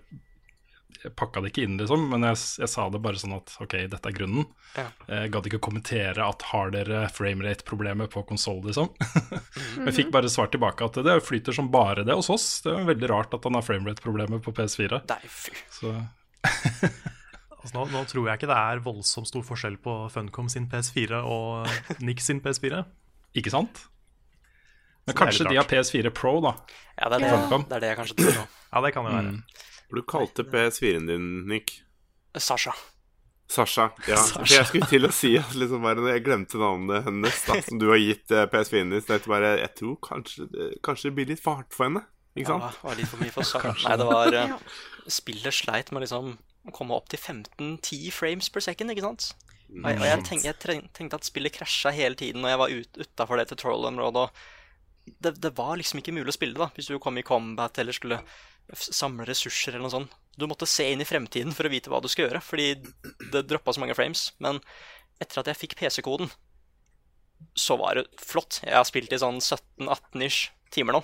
jeg 1.00 1.12
pakka 1.16 1.40
det 1.40 1.52
ikke 1.52 1.62
inn, 1.64 1.76
liksom, 1.80 2.02
men 2.12 2.24
jeg, 2.28 2.38
jeg 2.60 2.68
sa 2.68 2.86
det 2.92 3.00
bare 3.04 3.20
sånn 3.20 3.36
at 3.38 3.54
ok, 3.62 3.76
dette 3.92 4.10
er 4.10 4.16
grunnen. 4.16 4.48
Ja. 4.76 4.86
Jeg 5.08 5.30
gadd 5.32 5.46
ikke 5.48 5.60
å 5.60 5.66
kommentere 5.70 6.26
at 6.26 6.44
har 6.50 6.72
dere 6.74 7.06
framerate-problemer 7.16 8.10
på 8.12 8.24
konsoll, 8.28 8.60
liksom. 8.66 8.90
Men 9.78 9.88
jeg 9.88 9.96
fikk 10.02 10.12
bare 10.14 10.32
svar 10.32 10.50
tilbake 10.52 10.86
at 10.86 11.00
det 11.06 11.16
flyter 11.24 11.56
som 11.56 11.70
bare 11.72 12.04
det 12.04 12.16
hos 12.18 12.28
oss. 12.32 12.48
Det 12.66 12.74
er 12.74 12.90
veldig 12.90 13.10
rart 13.12 13.36
at 13.36 13.48
han 13.48 13.56
har 13.56 13.64
framerate-problemer 13.64 14.42
på 14.44 14.52
PS4. 14.56 15.00
Nei, 15.10 15.22
fy. 15.24 15.56
Så 15.72 15.94
Altså, 17.60 17.74
nå, 17.76 17.82
nå 17.92 18.04
tror 18.08 18.28
jeg 18.28 18.40
ikke 18.40 18.48
det 18.48 18.56
er 18.56 18.80
voldsomt 18.84 19.28
stor 19.28 19.42
forskjell 19.44 19.76
på 19.84 19.94
Funcom 20.12 20.48
sin 20.48 20.64
PS4 20.72 21.18
og 21.28 22.00
Nix 22.00 22.30
sin 22.30 22.40
PS4. 22.40 22.84
ikke 23.36 23.52
sant? 23.52 23.82
Men 25.04 25.16
kanskje 25.18 25.48
de 25.48 25.58
har. 25.58 25.68
PS4 25.68 26.12
Pro, 26.14 26.38
da. 26.44 26.54
Ja, 26.96 27.10
det 27.10 27.18
er 27.18 27.26
det, 27.26 27.32
Funcom. 27.34 27.66
det, 27.68 27.76
er 27.76 27.84
det 27.84 27.90
jeg 27.92 27.98
kanskje 28.00 28.16
tror. 28.20 28.40
Ja, 28.70 28.82
det 28.86 28.92
kan 28.96 29.08
jo 29.08 29.12
være. 29.12 29.34
Du 29.94 30.02
kalte 30.06 30.44
PS4-en 30.46 31.06
din, 31.10 31.28
Nick. 31.50 31.80
Sasha. 32.38 32.72
Sasha. 33.50 33.88
Ja, 34.06 34.20
for 34.36 34.46
jeg 34.54 34.68
skulle 34.68 34.86
til 34.90 35.08
å 35.08 35.10
si 35.14 35.32
at 35.40 35.56
liksom 35.58 35.82
bare 35.82 36.12
jeg 36.14 36.22
glemte 36.28 36.60
navnet 36.60 37.08
hennes, 37.08 37.40
da, 37.48 37.56
som 37.66 37.80
du 37.82 37.88
har 37.90 37.98
gitt 37.98 38.30
eh, 38.30 38.44
PS4-en 38.52 38.94
din, 38.94 39.02
så 39.02 39.16
jeg, 39.16 39.24
bare, 39.32 39.56
jeg 39.64 39.72
tror 39.80 39.96
kanskje, 40.06 40.46
det- 40.52 40.70
kanskje 40.86 41.10
det 41.10 41.16
blir 41.18 41.30
litt 41.32 41.42
for 41.42 41.58
hardt 41.58 41.74
for 41.74 41.88
henne. 41.88 42.04
Ikke 42.38 42.52
sant? 42.52 42.62
Ja, 42.62 42.70
det 42.76 42.86
var 42.86 43.00
litt 43.00 43.10
for 43.10 43.24
mye 43.24 43.34
for 43.34 43.48
Sasha. 43.48 43.74
Nei, 43.88 43.96
det 43.98 44.06
var 44.12 44.38
eh, 44.44 44.54
Spillet 45.20 45.56
sleit 45.56 45.90
med 45.90 46.04
liksom 46.06 46.36
å 46.70 46.74
komme 46.76 46.94
opp 46.94 47.08
til 47.10 47.18
15-10 47.18 48.10
frames 48.14 48.50
per 48.54 48.62
second, 48.62 48.92
ikke 48.94 49.06
sant? 49.08 49.32
Og 49.70 49.84
jeg, 49.86 49.98
og 50.02 50.06
jeg, 50.06 50.22
tenk, 50.26 50.44
jeg 50.46 50.56
tenkte 50.98 51.18
at 51.18 51.26
spillet 51.26 51.54
krasja 51.54 51.92
hele 51.94 52.18
tiden 52.18 52.42
når 52.42 52.50
jeg 52.52 52.58
var 52.62 52.72
ut, 52.74 52.96
utafor 53.04 53.38
det 53.38 53.44
tutorial-området. 53.52 54.24
og 54.26 55.14
det, 55.22 55.30
det 55.42 55.52
var 55.58 55.76
liksom 55.78 56.00
ikke 56.02 56.14
mulig 56.14 56.32
å 56.32 56.34
spille 56.36 56.58
da, 56.58 56.66
hvis 56.74 56.88
du 56.90 56.96
kom 57.02 57.18
i 57.18 57.24
combat 57.26 57.78
eller 57.78 57.94
skulle 57.94 58.18
samle 58.78 59.26
ressurser 59.28 59.72
eller 59.74 59.86
noe 59.86 59.94
sånt. 59.94 60.16
Du 60.38 60.46
måtte 60.48 60.66
se 60.68 60.86
inn 60.92 61.02
i 61.02 61.06
fremtiden 61.08 61.52
for 61.56 61.66
å 61.66 61.72
vite 61.72 61.90
hva 61.92 62.00
du 62.00 62.08
skal 62.08 62.28
gjøre, 62.28 62.40
fordi 62.44 62.68
det 63.32 63.42
droppa 63.50 63.74
så 63.74 63.82
mange 63.82 63.96
frames. 63.98 64.28
Men 64.40 64.60
etter 65.20 65.42
at 65.42 65.50
jeg 65.50 65.58
fikk 65.64 65.74
PC-koden, 65.80 66.30
så 67.58 67.76
var 67.80 67.98
det 67.98 68.06
flott. 68.20 68.60
Jeg 68.64 68.76
har 68.76 68.86
spilt 68.88 69.12
i 69.12 69.18
sånn 69.20 69.40
17-18-ish 69.42 70.50
timer 70.72 70.96
nå. 70.98 71.02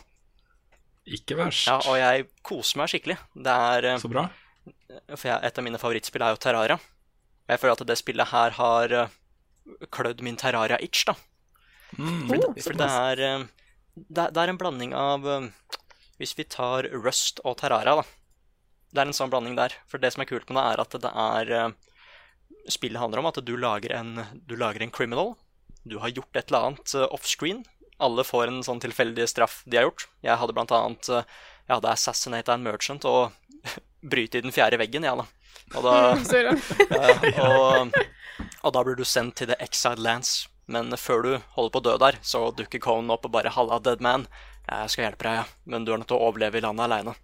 Ikke 1.07 1.37
verst. 1.39 1.69
Ja, 1.69 1.79
og 1.87 1.97
jeg 2.01 2.27
koser 2.47 2.81
meg 2.81 2.91
skikkelig. 2.93 3.17
Det 3.35 3.53
er 3.71 3.87
eh, 3.93 3.99
Så 4.03 4.11
bra. 4.11 4.27
For 5.15 5.29
jeg, 5.31 5.39
et 5.47 5.59
av 5.61 5.65
mine 5.67 5.79
favorittspill 5.81 6.25
er 6.27 6.35
jo 6.35 6.41
Terraria. 6.43 6.77
Og 6.81 7.53
jeg 7.55 7.63
føler 7.63 7.77
at 7.77 7.85
det 7.89 7.99
spillet 8.01 8.33
her 8.33 8.57
har 8.59 8.95
eh, 9.03 9.15
klødd 9.95 10.23
min 10.27 10.39
Terraria-itch, 10.41 11.05
da. 11.11 11.15
For, 11.97 12.49
for 12.67 12.79
det, 12.81 12.89
er, 12.91 13.23
eh, 13.23 13.45
det, 13.97 14.25
er- 14.25 14.33
det 14.35 14.43
er 14.43 14.53
en 14.55 14.59
blanding 14.61 14.97
av 14.99 15.29
Hvis 16.21 16.37
vi 16.39 16.47
tar 16.49 16.89
Rust 16.93 17.43
og 17.45 17.59
Terraria, 17.61 17.99
da. 18.01 18.05
Det 18.93 19.03
er 19.03 19.11
en 19.11 19.17
sånn 19.17 19.33
blanding 19.33 19.57
der. 19.59 19.75
For 19.91 20.01
det 20.01 20.15
som 20.15 20.25
er 20.25 20.31
kult 20.31 20.49
med 20.49 20.59
det, 20.59 20.67
er 20.67 20.83
at 20.85 20.97
det 21.03 21.13
er 21.13 21.53
eh, 21.53 21.75
Spillet 22.73 22.99
handler 22.99 23.21
om 23.23 23.29
at 23.31 23.39
du 23.47 23.53
lager 23.61 23.93
en, 23.95 24.25
du 24.49 24.57
lager 24.59 24.83
en 24.83 24.91
criminal. 24.91 25.37
Du 25.87 26.01
har 26.03 26.11
gjort 26.11 26.35
et 26.35 26.49
eller 26.49 26.71
annet 26.71 26.95
eh, 26.97 27.07
offscreen. 27.15 27.63
Alle 28.03 28.25
får 28.27 28.51
en 28.51 28.65
sånn 28.67 28.83
tilfeldig 28.83 29.29
straff 29.31 29.61
de 29.67 29.79
har 29.79 29.87
gjort. 29.87 30.09
Jeg 30.25 30.41
hadde 30.41 30.57
blant 30.57 30.75
annet 30.75 31.11
eh, 31.13 31.29
Jeg 31.69 31.77
hadde 31.77 31.93
assassinata 31.93 32.57
en 32.57 32.67
merchant 32.67 33.07
og 33.09 33.37
bryte 34.15 34.41
i 34.41 34.45
den 34.45 34.55
fjerde 34.55 34.81
veggen, 34.81 35.07
jeg, 35.07 35.21
da. 35.21 35.27
Og 35.77 35.87
da, 35.87 35.95
ja, 37.37 37.47
og, 37.47 37.97
og 38.63 38.75
da 38.75 38.85
blir 38.87 38.99
du 38.99 39.07
sendt 39.07 39.39
til 39.41 39.51
The 39.53 39.61
Exiled 39.63 40.03
Lands. 40.03 40.47
Men 40.67 40.91
før 40.99 41.23
du 41.23 41.33
holder 41.55 41.73
på 41.73 41.81
å 41.83 41.87
dø 41.87 41.95
der, 42.03 42.19
så 42.27 42.49
dukker 42.57 42.83
Conan 42.83 43.15
opp 43.15 43.29
og 43.29 43.35
bare 43.37 43.53
'Halla, 43.55 43.79
dead 43.79 44.03
man'. 44.03 44.27
Jeg 44.67 44.91
skal 44.93 45.07
hjelpe 45.07 45.27
deg, 45.29 45.39
ja. 45.43 45.45
men 45.71 45.87
du 45.87 45.93
er 45.93 46.01
nødt 46.01 46.11
til 46.11 46.19
å 46.19 46.29
overleve 46.29 46.59
i 46.59 46.65
landet 46.65 46.89
aleine. 46.89 47.15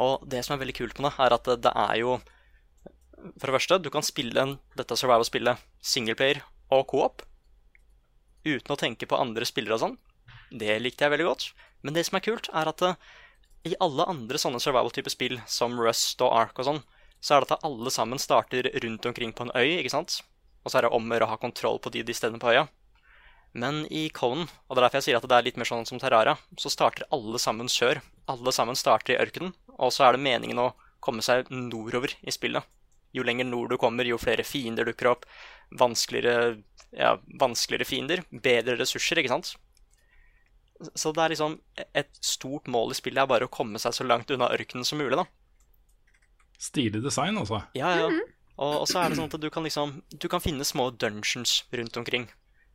Og 0.00 0.24
det 0.28 0.40
som 0.44 0.54
er 0.54 0.62
veldig 0.62 0.76
kult 0.78 0.98
med 0.98 1.10
det, 1.10 1.18
er 1.22 1.36
at 1.36 1.50
det, 1.66 1.70
er 1.70 1.98
jo 2.00 2.16
For 3.38 3.46
det 3.46 3.56
første, 3.58 3.78
du 3.84 3.90
kan 3.94 4.04
spille 4.04 4.40
en, 4.40 4.56
dette 4.78 4.96
survival-spillet 4.98 5.60
singleplayer 5.84 6.42
og 6.74 6.86
co-op 6.90 7.22
uten 8.44 8.74
å 8.74 8.76
tenke 8.76 9.08
på 9.08 9.16
andre 9.16 9.46
spillere 9.48 9.78
og 9.78 9.82
sånn. 9.82 9.94
Det 10.52 10.74
likte 10.82 11.06
jeg 11.06 11.14
veldig 11.14 11.28
godt. 11.30 11.46
Men 11.84 11.96
det 11.96 12.04
som 12.08 12.18
er 12.18 12.24
kult, 12.24 12.50
er 12.52 12.68
at 12.68 12.82
eh, 12.84 12.98
i 13.70 13.76
alle 13.80 14.04
andre 14.10 14.40
sånne 14.40 14.60
survival-type 14.60 15.12
spill, 15.12 15.38
som 15.48 15.78
Rust 15.80 16.20
og 16.24 16.34
Ark 16.36 16.60
og 16.60 16.68
sånn, 16.68 16.82
så 17.24 17.36
er 17.36 17.44
det 17.44 17.56
at 17.56 17.64
alle 17.64 17.92
sammen 17.92 18.20
starter 18.20 18.68
rundt 18.84 19.08
omkring 19.08 19.32
på 19.32 19.46
en 19.46 19.54
øy, 19.56 19.78
ikke 19.78 19.94
sant? 19.94 20.18
Og 20.64 20.72
så 20.72 20.78
er 20.78 20.86
det 20.86 20.92
om 20.96 21.08
å 21.08 21.16
gjøre 21.16 21.28
å 21.28 21.32
ha 21.32 21.40
kontroll 21.40 21.80
på 21.80 21.92
de, 21.94 22.04
de 22.04 22.16
stedene 22.16 22.40
på 22.42 22.52
øya. 22.52 22.66
Men 23.54 23.84
i 23.86 24.08
Conan, 24.10 24.48
og 24.66 24.74
det 24.74 24.80
er 24.80 24.86
derfor 24.88 24.98
jeg 24.98 25.06
sier 25.06 25.20
at 25.20 25.26
det 25.30 25.36
er 25.36 25.46
litt 25.46 25.58
mer 25.60 25.68
sånn 25.68 25.86
som 25.86 26.00
Terraria, 26.02 26.34
så 26.58 26.72
starter 26.72 27.06
alle 27.14 27.38
sammen 27.38 27.70
sør. 27.70 28.00
Alle 28.30 28.52
sammen 28.54 28.74
starter 28.78 29.14
i 29.14 29.20
ørkenen, 29.22 29.52
og 29.78 29.92
så 29.94 30.08
er 30.08 30.16
det 30.16 30.24
meningen 30.26 30.58
å 30.58 30.72
komme 31.04 31.22
seg 31.22 31.50
nordover 31.52 32.16
i 32.24 32.34
spillet. 32.34 32.66
Jo 33.14 33.22
lenger 33.22 33.46
nord 33.46 33.70
du 33.70 33.78
kommer, 33.78 34.08
jo 34.08 34.18
flere 34.18 34.42
fiender 34.46 34.88
dukker 34.88 35.12
opp. 35.12 35.28
Vanskeligere, 35.78 36.64
ja, 36.98 37.14
vanskeligere 37.40 37.86
fiender, 37.86 38.24
bedre 38.32 38.74
ressurser, 38.80 39.22
ikke 39.22 39.36
sant? 39.36 39.54
Så 40.98 41.14
det 41.14 41.22
er 41.22 41.34
liksom 41.36 41.60
et 41.94 42.10
stort 42.24 42.66
mål 42.66 42.90
i 42.90 42.98
spillet 42.98 43.22
er 43.22 43.30
bare 43.30 43.46
å 43.46 43.52
komme 43.54 43.78
seg 43.78 43.94
så 43.94 44.06
langt 44.06 44.34
unna 44.34 44.50
ørkenen 44.50 44.86
som 44.88 44.98
mulig, 44.98 45.14
da. 45.20 45.28
Stilig 46.58 47.04
design, 47.04 47.38
altså. 47.38 47.62
Ja, 47.78 47.94
ja. 48.02 48.10
Og, 48.58 48.80
og 48.82 48.88
så 48.90 48.98
er 48.98 49.10
det 49.10 49.18
sånn 49.18 49.30
at 49.30 49.42
du 49.42 49.48
kan 49.50 49.64
liksom 49.66 49.96
Du 50.14 50.28
kan 50.30 50.42
finne 50.42 50.62
små 50.66 50.92
dungeons 50.94 51.64
rundt 51.74 51.96
omkring. 51.98 52.28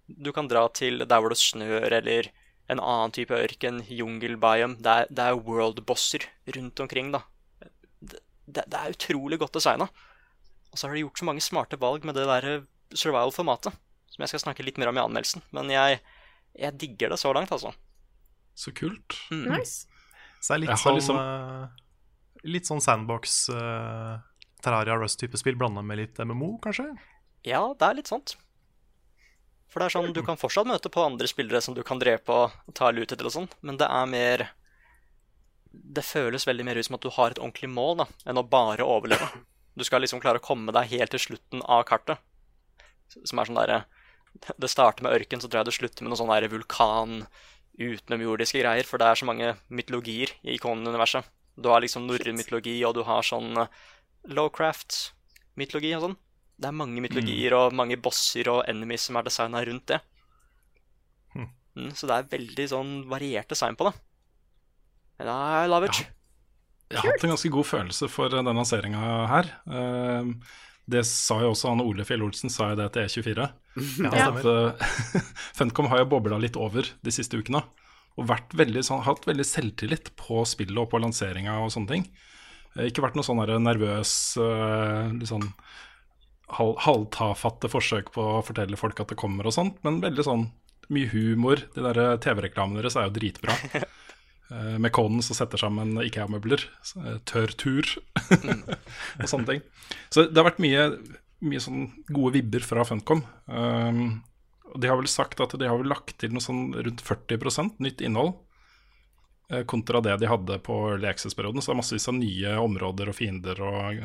Du 0.10 0.32
kan 0.34 0.50
dra 0.50 0.66
til 0.74 1.04
der 1.06 1.22
hvor 1.22 1.34
det 1.34 1.40
snør, 1.42 1.92
eller 2.00 2.30
en 2.70 2.82
annen 2.82 3.14
type 3.14 3.34
ørken, 3.34 3.82
jungelbiome. 3.90 4.78
Det 4.82 4.94
er, 4.94 5.10
det 5.10 5.26
er 5.26 5.42
world-bosser 5.46 6.26
rundt 6.56 6.82
omkring, 6.84 7.12
da. 7.14 7.24
Det, 8.00 8.22
det, 8.66 8.66
er 8.78 8.94
utrolig 8.94 9.40
godt 9.42 9.58
designa. 9.58 9.90
Og 10.70 10.78
så 10.78 10.88
har 10.88 10.96
de 10.96 11.04
gjort 11.04 11.22
så 11.22 11.28
mange 11.30 11.44
smarte 11.44 11.80
valg 11.82 12.06
med 12.06 12.18
det 12.18 12.28
der 12.30 12.64
survival-formatet, 12.94 13.78
som 14.10 14.24
jeg 14.24 14.34
skal 14.34 14.44
snakke 14.46 14.66
litt 14.66 14.78
mer 14.82 14.92
om 14.92 14.98
i 14.98 15.04
anmeldelsen. 15.04 15.46
Men 15.56 15.70
jeg, 15.74 16.02
jeg 16.58 16.78
digger 16.82 17.14
det 17.14 17.22
så 17.22 17.34
langt, 17.34 17.54
altså. 17.54 17.74
Så 18.58 18.74
kult. 18.76 19.18
Mm. 19.34 19.48
Nice. 19.54 19.88
Så 20.40 20.54
det 20.54 20.58
er 20.58 20.66
litt 20.66 20.82
sånn 20.82 21.00
liksom- 21.00 21.22
eh, 21.22 21.86
Litt 22.48 22.64
sånn 22.64 22.80
sandbox, 22.80 23.50
uh, 23.52 24.16
Terraria 24.64 24.96
Rust-type 24.96 25.36
spill 25.36 25.58
blanda 25.60 25.82
med 25.84 25.98
litt 26.00 26.20
MMO, 26.24 26.54
kanskje? 26.64 26.86
Ja, 27.44 27.74
det 27.76 27.84
er 27.84 27.98
litt 27.98 28.08
sånt. 28.08 28.38
For 29.70 29.82
det 29.82 29.90
er 29.90 29.96
sånn, 29.98 30.14
du 30.16 30.24
kan 30.26 30.40
fortsatt 30.40 30.68
møte 30.70 30.90
på 30.90 31.04
andre 31.06 31.30
spillere 31.30 31.62
som 31.62 31.76
du 31.78 31.84
kan 31.86 32.02
drepe 32.02 32.34
og 32.34 32.74
ta 32.78 32.90
lut 32.94 33.12
etter 33.12 33.28
og 33.30 33.36
sånn, 33.36 33.50
men 33.62 33.78
det 33.78 33.90
er 33.90 34.10
mer 34.10 34.48
Det 35.70 36.02
føles 36.02 36.48
veldig 36.50 36.66
mer 36.66 36.80
ut 36.80 36.88
som 36.88 36.96
at 36.98 37.04
du 37.06 37.12
har 37.14 37.30
et 37.32 37.40
ordentlig 37.40 37.70
mål, 37.70 38.00
da, 38.02 38.06
enn 38.26 38.42
å 38.42 38.44
bare 38.44 38.86
overleve. 38.86 39.30
Du 39.78 39.86
skal 39.86 40.02
liksom 40.02 40.20
klare 40.20 40.42
å 40.42 40.44
komme 40.44 40.74
deg 40.76 40.90
helt 40.92 41.14
til 41.14 41.22
slutten 41.22 41.62
av 41.62 41.86
kartet. 41.88 42.18
Som 43.14 43.40
er 43.40 43.48
sånn 43.48 43.60
derre 43.60 43.84
Det 44.58 44.70
starter 44.70 45.06
med 45.06 45.14
ørken, 45.14 45.40
så 45.40 45.48
tror 45.48 45.62
jeg 45.62 45.70
det 45.70 45.76
slutter 45.78 46.04
med 46.04 46.12
noe 46.12 46.20
sånn 46.20 46.50
vulkan, 46.52 47.14
utenomjordiske 47.80 48.60
greier, 48.60 48.84
for 48.84 49.00
det 49.00 49.08
er 49.08 49.20
så 49.22 49.28
mange 49.30 49.54
mytologier 49.70 50.34
i 50.44 50.58
Conan-universet. 50.60 51.30
Du 51.56 51.70
har 51.72 51.82
liksom 51.84 52.08
norrøn 52.08 52.38
mytologi, 52.38 52.76
og 52.88 52.96
du 52.98 53.04
har 53.08 53.26
sånn 53.26 53.56
eh, 53.58 53.72
Lowcraft-mytologi 54.36 55.94
og 55.98 56.06
sånn. 56.06 56.18
Det 56.60 56.68
er 56.68 56.76
mange 56.76 57.00
mytologier 57.04 57.54
og 57.56 57.76
mange 57.78 57.96
bosser 58.04 58.50
og 58.52 58.64
enemies 58.68 59.06
som 59.08 59.16
er 59.20 59.28
designa 59.30 59.62
rundt 59.64 59.86
det. 59.94 60.00
Mm, 61.80 61.92
så 61.96 62.08
det 62.10 62.16
er 62.18 62.32
veldig 62.34 62.66
sånn 62.72 62.90
variert 63.08 63.48
design 63.54 63.78
på 63.80 63.86
det. 63.88 63.94
And 65.22 65.30
I 65.32 65.68
love 65.72 65.88
it. 65.88 66.00
Jeg 66.90 67.00
har 67.00 67.12
hatt 67.14 67.24
en 67.24 67.32
ganske 67.36 67.52
god 67.54 67.68
følelse 67.70 68.10
for 68.12 68.34
den 68.34 68.50
lanseringa 68.50 69.12
her. 69.30 69.52
Eh, 69.70 70.34
Det 70.90 71.04
sa 71.06 71.36
jo 71.44 71.52
også 71.54 71.70
han 71.70 71.84
Ole 71.86 72.02
Fjell 72.04 72.24
Olsen, 72.26 72.50
sa 72.50 72.72
jo 72.72 72.80
det 72.80 72.88
til 72.96 73.06
E24. 73.06 73.44
Ja, 74.10 74.32
at 74.32 74.48
eh, 74.50 74.88
Funcom 75.60 75.88
har 75.92 76.02
jo 76.02 76.10
bobla 76.16 76.40
litt 76.42 76.58
over 76.58 76.84
de 77.06 77.14
siste 77.14 77.38
ukene. 77.38 77.62
Og 78.18 78.26
vært 78.28 78.56
veldig, 78.58 78.82
sånn, 78.84 79.04
hatt 79.06 79.28
veldig 79.30 79.46
selvtillit 79.46 80.10
på 80.20 80.42
spillet 80.50 80.82
og 80.82 80.90
på 80.92 81.00
lanseringa 81.00 81.60
og 81.62 81.70
sånne 81.76 81.94
ting. 81.94 82.08
Eh, 82.76 82.90
Ikke 82.90 83.06
vært 83.06 83.16
noe 83.16 83.28
sånn 83.28 83.40
der 83.46 83.62
nervøs, 83.62 84.16
eh, 84.42 85.14
litt 85.14 85.30
sånn 85.30 85.46
halvtafatte 86.58 87.70
forsøk 87.72 88.10
på 88.16 88.24
å 88.24 88.42
fortelle 88.46 88.80
folk 88.80 89.00
at 89.04 89.12
det 89.12 89.20
kommer 89.20 89.48
og 89.48 89.54
sånt, 89.56 89.78
men 89.86 90.02
veldig 90.04 90.26
sånn 90.26 90.48
mye 90.94 91.10
humor. 91.14 91.62
De 91.76 91.84
der 91.86 92.00
eh, 92.02 92.18
TV-reklamene 92.24 92.82
deres 92.82 92.98
er 93.00 93.10
jo 93.10 93.18
dritbra. 93.20 93.58
Eh, 94.50 94.80
Med 94.82 94.90
Conan 94.90 95.22
som 95.22 95.38
setter 95.38 95.62
sammen 95.62 95.92
Ikea-møbler. 96.02 96.64
eh, 96.98 97.18
Tørr 97.30 97.52
tur 97.54 97.86
og 99.22 99.28
sånne 99.30 99.46
ting. 99.46 99.60
Så 100.10 100.24
det 100.26 100.40
har 100.40 100.48
vært 100.48 100.62
mye, 100.64 100.88
mye 101.46 101.62
sånn 101.62 101.84
gode 102.10 102.32
vibber 102.40 102.66
fra 102.66 102.82
Funcom. 102.82 103.22
Um, 103.46 104.00
og 104.72 104.80
de 104.82 104.90
har 104.90 104.98
vel 104.98 105.12
sagt 105.14 105.38
at 105.46 105.54
de 105.54 105.70
har 105.70 105.78
vel 105.78 105.92
lagt 105.94 106.16
til 106.18 106.34
noe 106.34 106.42
sånn 106.42 106.72
rundt 106.74 107.04
40 107.06 107.78
nytt 107.78 108.02
innhold. 108.02 108.40
Kontra 109.70 110.02
det 110.02 110.18
de 110.24 110.34
hadde 110.34 110.58
på 110.66 110.80
Early 110.96 111.12
Access-perioden. 111.14 111.62
Så 111.62 111.70
det 111.70 111.76
er 111.78 111.82
massevis 111.84 112.10
av 112.10 112.18
nye 112.18 112.58
områder 112.66 113.14
og 113.14 113.20
fiender 113.22 113.62
og 113.62 114.02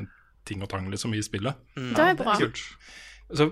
ting 0.49 0.65
og 0.65 0.71
tang 0.73 0.89
liksom 0.93 1.15
i 1.17 1.23
spillet. 1.25 1.57
Det 1.77 2.09
er 2.11 2.19
bra. 2.19 2.37
Så 3.35 3.51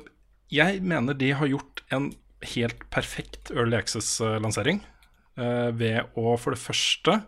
jeg 0.52 0.82
mener 0.84 1.16
de 1.16 1.32
har 1.36 1.48
gjort 1.48 1.82
en 1.94 2.10
helt 2.52 2.84
perfekt 2.90 3.52
Early 3.54 3.78
Access-lansering. 3.78 4.82
uh, 5.40 5.70
ved 5.72 6.12
å 6.18 6.34
for 6.36 6.52
det 6.52 6.60
første 6.60 7.22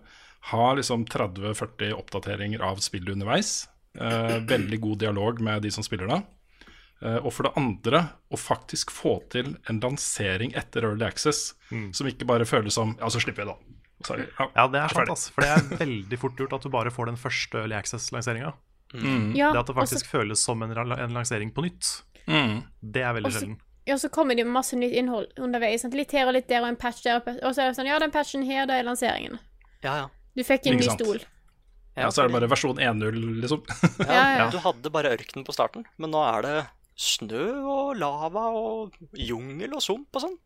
ha 0.50 0.64
liksom 0.76 1.06
30-40 1.08 1.94
oppdateringer 1.96 2.64
av 2.64 2.82
spillet 2.84 3.14
underveis. 3.14 3.64
Uh, 3.96 4.42
veldig 4.44 4.80
god 4.82 4.98
dialog 5.06 5.40
med 5.40 5.64
de 5.64 5.70
som 5.72 5.86
spiller 5.86 6.10
det. 6.10 6.20
Uh, 7.00 7.20
og 7.22 7.30
for 7.32 7.48
det 7.48 7.54
andre 7.60 8.02
å 8.28 8.40
faktisk 8.40 8.92
få 8.92 9.16
til 9.32 9.54
en 9.70 9.80
lansering 9.80 10.52
etter 10.58 10.84
Early 10.84 11.06
Access 11.06 11.54
som 11.70 12.08
ikke 12.08 12.28
bare 12.28 12.46
føles 12.48 12.76
som 12.76 12.94
Ja, 13.00 13.08
så 13.08 13.22
slipper 13.22 13.44
vi, 13.44 13.54
da. 13.54 13.80
Sorry. 14.04 14.26
Ja, 14.36 14.66
det 14.68 14.82
er 14.82 14.92
sant, 14.92 15.10
altså. 15.10 15.32
For 15.32 15.44
det 15.44 15.50
er 15.54 15.80
veldig 15.86 16.20
fort 16.20 16.40
gjort 16.40 16.58
at 16.58 16.66
du 16.66 16.70
bare 16.72 16.92
får 16.92 17.08
den 17.08 17.20
første 17.20 17.62
Early 17.62 17.76
Access-lanseringa. 17.78 18.52
Ja, 19.36 19.50
Det 19.52 19.60
at 19.60 19.66
det 19.66 19.74
faktisk 19.76 20.04
også, 20.06 20.10
føles 20.12 20.42
som 20.44 20.62
en, 20.62 20.70
en 20.76 21.14
lansering 21.16 21.52
på 21.54 21.64
nytt, 21.66 22.02
Mm. 22.26 22.62
det 22.80 23.02
er 23.02 23.12
veldig 23.14 23.32
sjelden. 23.32 23.56
Ja, 23.86 23.96
så 24.00 24.08
kommer 24.08 24.34
det 24.36 24.46
masse 24.48 24.76
nytt 24.80 24.94
innhold 24.96 25.26
underveis. 25.36 25.82
Sant? 25.82 25.92
Litt 25.94 26.12
her 26.16 26.26
og 26.26 26.32
litt 26.32 26.48
der, 26.48 26.62
og 26.62 26.68
en 26.68 26.76
patch 26.80 27.02
der. 27.04 27.18
Og 27.20 27.52
så 27.54 27.60
er 27.60 27.68
det 27.68 27.76
sånn 27.76 27.86
Ja, 27.90 27.98
den 28.00 28.10
patchen 28.14 28.42
her, 28.48 28.64
det 28.66 28.78
er 28.80 28.86
lanseringen. 28.86 29.38
Ja, 29.82 29.96
ja. 29.98 30.06
Du 30.34 30.42
fikk 30.42 30.66
en 30.70 30.78
ny 30.80 30.88
stol. 30.88 31.20
Ja, 31.96 32.08
så 32.10 32.24
er 32.24 32.28
det 32.28 32.34
bare 32.40 32.48
versjon 32.48 32.78
1.0, 32.80 33.40
liksom. 33.42 33.60
Ja, 34.08 34.14
Ja, 34.14 34.38
ja. 34.38 34.50
Du 34.50 34.56
hadde 34.58 34.90
bare 34.90 35.12
ørkenen 35.14 35.44
på 35.44 35.52
starten, 35.54 35.84
men 35.98 36.10
nå 36.10 36.22
er 36.24 36.42
det 36.42 36.56
snø 36.96 37.44
og 37.66 37.96
lava 38.00 38.46
og 38.56 38.96
jungel 39.18 39.74
og 39.76 39.82
sump 39.82 40.08
og 40.16 40.22
sånn. 40.24 40.38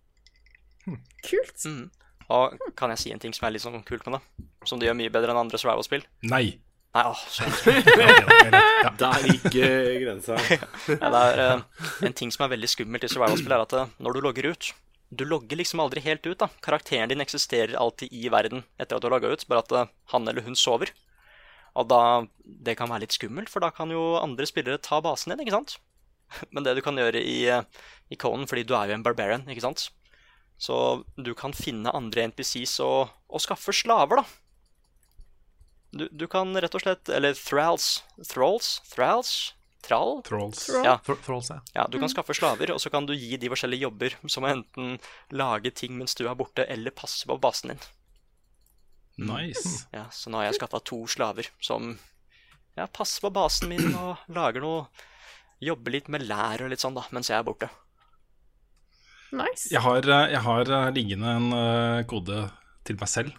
Kult. 1.29 1.65
Mm. 1.65 1.91
Og 2.29 2.59
kan 2.77 2.91
jeg 2.93 2.99
si 3.01 3.13
en 3.15 3.21
ting 3.23 3.33
som 3.37 3.47
er 3.49 3.55
litt 3.55 3.63
sånn 3.65 3.81
kult 3.89 4.05
med 4.09 4.19
det? 4.19 4.47
Som 4.69 4.81
de 4.81 4.89
gjør 4.89 4.97
mye 4.99 5.13
bedre 5.13 5.33
enn 5.33 5.41
andre 5.47 5.61
survival-spill? 5.61 6.05
Nei. 6.29 6.59
Nei, 6.99 7.05
åh, 7.07 7.21
skjønner. 7.35 8.59
Der 8.99 9.27
gikk 9.29 9.55
eh, 9.55 9.95
grensa. 10.03 10.35
ja, 10.91 11.11
det 11.15 11.23
er, 11.23 11.41
eh, 11.45 11.89
En 12.09 12.17
ting 12.19 12.33
som 12.35 12.47
er 12.47 12.53
veldig 12.57 12.71
skummelt 12.73 13.07
i 13.07 13.11
survival-spill, 13.13 13.55
er 13.55 13.63
at 13.63 13.75
eh, 13.79 13.93
når 14.03 14.17
du 14.19 14.23
logger 14.25 14.49
ut 14.51 14.71
Du 15.15 15.23
logger 15.25 15.61
liksom 15.61 15.81
aldri 15.85 16.03
helt 16.05 16.27
ut. 16.27 16.39
da 16.41 16.49
Karakteren 16.65 17.13
din 17.13 17.23
eksisterer 17.23 17.79
alltid 17.79 18.11
i 18.11 18.27
verden 18.33 18.65
etter 18.79 18.97
at 18.99 19.05
du 19.05 19.07
har 19.07 19.15
logga 19.15 19.31
ut, 19.31 19.47
bare 19.51 19.63
at 19.63 19.77
eh, 19.79 19.93
han 20.15 20.27
eller 20.29 20.43
hun 20.49 20.59
sover. 20.59 20.91
Og 21.79 21.87
da 21.93 22.03
Det 22.43 22.75
kan 22.81 22.91
være 22.91 23.07
litt 23.07 23.15
skummelt, 23.15 23.53
for 23.53 23.63
da 23.63 23.71
kan 23.71 23.95
jo 23.95 24.17
andre 24.19 24.49
spillere 24.51 24.83
ta 24.83 24.99
basen 25.05 25.37
din, 25.37 25.47
ikke 25.47 25.55
sant? 25.55 25.79
Men 26.53 26.67
det 26.67 26.75
du 26.77 26.83
kan 26.85 26.99
gjøre 26.99 27.23
i, 27.23 27.39
eh, 27.47 27.63
i 28.11 28.19
Conan, 28.19 28.49
fordi 28.51 28.67
du 28.67 28.75
er 28.75 28.91
jo 28.91 28.99
en 28.99 29.07
barbarian, 29.07 29.47
ikke 29.47 29.65
sant? 29.69 29.87
Så 30.59 30.75
du 31.15 31.31
kan 31.39 31.55
finne 31.55 31.95
andre 31.95 32.27
NPCs 32.33 32.81
og, 32.83 33.13
og 33.31 33.45
skaffe 33.45 33.71
slaver, 33.71 34.25
da. 34.25 34.27
Du, 35.91 36.09
du 36.13 36.27
kan 36.29 36.53
rett 36.61 36.75
og 36.77 36.83
slett 36.83 37.09
Eller 37.09 37.33
thralls. 37.33 38.03
Thralls? 38.29 38.83
Thralls? 38.93 39.55
Trall? 39.89 40.23
Trolls. 40.23 40.71
Ja. 40.85 40.99
Trolls, 41.25 41.51
ja. 41.51 41.61
ja. 41.73 41.87
Du 41.89 41.99
kan 41.99 42.11
skaffe 42.11 42.35
slaver, 42.35 42.73
og 42.75 42.81
så 42.83 42.91
kan 42.91 43.07
du 43.07 43.15
gi 43.15 43.39
de 43.41 43.49
forskjellige 43.49 43.87
jobber, 43.87 44.17
som 44.27 44.45
å 44.45 44.51
enten 44.51 44.99
lage 45.31 45.71
ting 45.71 45.95
mens 45.97 46.19
du 46.19 46.27
er 46.27 46.37
borte, 46.37 46.67
eller 46.67 46.93
passe 46.93 47.29
på 47.29 47.39
basen 47.41 47.73
din. 47.73 47.87
Nice. 49.31 49.87
Ja, 49.95 50.05
Så 50.13 50.31
nå 50.31 50.43
har 50.43 50.49
jeg 50.49 50.59
skaffa 50.59 50.83
to 50.85 51.01
slaver 51.11 51.49
som 51.65 51.95
ja, 52.77 52.87
passer 52.87 53.25
på 53.25 53.33
basen 53.35 53.71
min 53.73 53.95
og 53.99 54.29
lager 54.31 54.63
noe 54.63 55.07
Jobber 55.59 55.91
litt 55.91 56.07
med 56.07 56.23
lær 56.23 56.63
og 56.63 56.69
litt 56.71 56.79
sånn, 56.79 56.95
da, 56.95 57.03
mens 57.11 57.33
jeg 57.33 57.35
er 57.35 57.43
borte. 57.43 57.67
Nice. 59.35 59.73
Jeg 59.73 59.83
har, 59.83 60.07
eh, 60.07 60.29
jeg 60.31 60.43
har 60.45 60.71
eh, 60.77 60.91
liggende 60.95 61.33
en 61.35 61.49
eh, 61.57 62.05
kode 62.07 62.45
til 62.87 63.01
meg 63.01 63.11
selv 63.11 63.35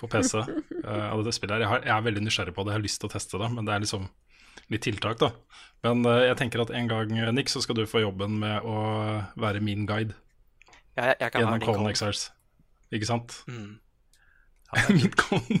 på 0.00 0.10
PC 0.10 0.42
eh, 0.84 1.06
av 1.08 1.22
dette 1.22 1.36
spillet. 1.36 1.56
her. 1.56 1.64
Jeg, 1.64 1.70
har, 1.70 1.86
jeg 1.86 1.94
er 1.96 2.06
veldig 2.08 2.24
nysgjerrig 2.26 2.54
på 2.56 2.66
det, 2.66 2.74
jeg 2.74 2.80
har 2.80 2.86
lyst 2.86 3.00
til 3.02 3.10
å 3.10 3.14
teste 3.14 3.40
det, 3.42 3.50
men 3.54 3.68
det 3.68 3.74
er 3.74 3.84
liksom 3.84 4.08
litt 4.72 4.86
tiltak, 4.86 5.20
da. 5.20 5.32
Men 5.86 6.04
uh, 6.06 6.20
jeg 6.22 6.38
tenker 6.38 6.62
at 6.62 6.72
en 6.74 6.90
gang, 6.90 7.14
Nick, 7.34 7.50
så 7.50 7.62
skal 7.64 7.78
du 7.78 7.86
få 7.90 8.04
jobben 8.04 8.38
med 8.42 8.62
å 8.62 8.76
være 9.40 9.62
min 9.64 9.86
guide 9.88 10.14
Ja, 10.94 11.10
jeg, 11.10 11.16
jeg 11.18 11.32
kan 11.34 11.42
gjennom 11.42 11.64
Colin. 11.64 11.88
Exiles. 11.90 12.28
Ikke 12.92 13.08
sant? 13.08 13.40
Mm. 13.50 13.80
Min 14.88 15.12
kone. 15.20 15.58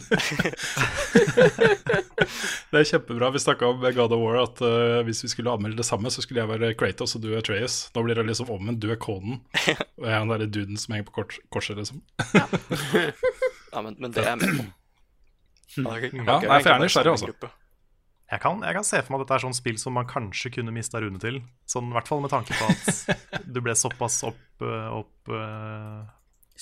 det 2.72 2.78
er 2.80 2.86
kjempebra. 2.88 3.28
Vi 3.34 3.42
snakka 3.44 3.68
om 3.68 3.82
God 3.82 4.14
of 4.16 4.22
War 4.22 4.38
at 4.40 4.62
uh, 4.64 5.00
hvis 5.04 5.20
vi 5.26 5.28
skulle 5.34 5.52
anmelde 5.52 5.76
det 5.82 5.84
samme, 5.84 6.08
så 6.12 6.24
skulle 6.24 6.40
jeg 6.40 6.48
være 6.48 6.72
Kratos 6.80 7.16
og 7.18 7.24
du 7.24 7.34
er 7.36 7.44
Treyas. 7.44 7.90
Nå 7.92 8.06
blir 8.06 8.16
det 8.16 8.24
liksom 8.30 8.48
omvendt. 8.54 8.80
Du 8.80 8.88
er 8.92 9.00
konen, 9.00 9.42
og 10.00 10.06
jeg 10.06 10.14
er 10.14 10.22
den 10.22 10.32
derre 10.32 10.48
duden 10.48 10.80
som 10.80 10.96
henger 10.96 11.10
på 11.10 11.18
kors, 11.20 11.40
korset, 11.52 11.76
liksom. 11.82 12.00
Ja, 12.32 13.84
men, 13.84 13.98
men 13.98 14.14
det 14.14 14.24
er 14.24 14.32
jeg 14.32 14.40
med 14.40 14.62
på. 14.62 14.70
Ja, 15.76 15.96
det 15.96 16.12
er. 16.12 16.16
Ja, 16.16 16.38
nei, 16.40 16.60
for 16.60 16.68
jeg 16.68 16.76
er 16.76 16.82
nysgjerrig, 16.84 17.12
altså. 17.16 17.52
Jeg 18.32 18.40
kan, 18.40 18.62
jeg 18.64 18.76
kan 18.78 18.86
se 18.88 19.00
for 19.04 19.12
meg 19.12 19.20
at 19.20 19.26
dette 19.26 19.36
er 19.36 19.44
sånn 19.44 19.56
spill 19.56 19.78
som 19.80 19.92
man 19.98 20.06
kanskje 20.08 20.54
kunne 20.54 20.72
mista 20.72 21.00
Rune 21.04 21.20
til. 21.20 21.42
Sånn, 21.68 21.90
I 21.92 21.96
hvert 21.98 22.08
fall 22.08 22.22
med 22.24 22.32
tanke 22.32 22.56
på 22.56 22.68
at 22.72 23.42
du 23.52 23.60
ble 23.60 23.74
såpass 23.76 24.22
opp, 24.24 24.64
eh, 24.64 24.86
opp, 24.88 25.32
eh, 25.36 25.98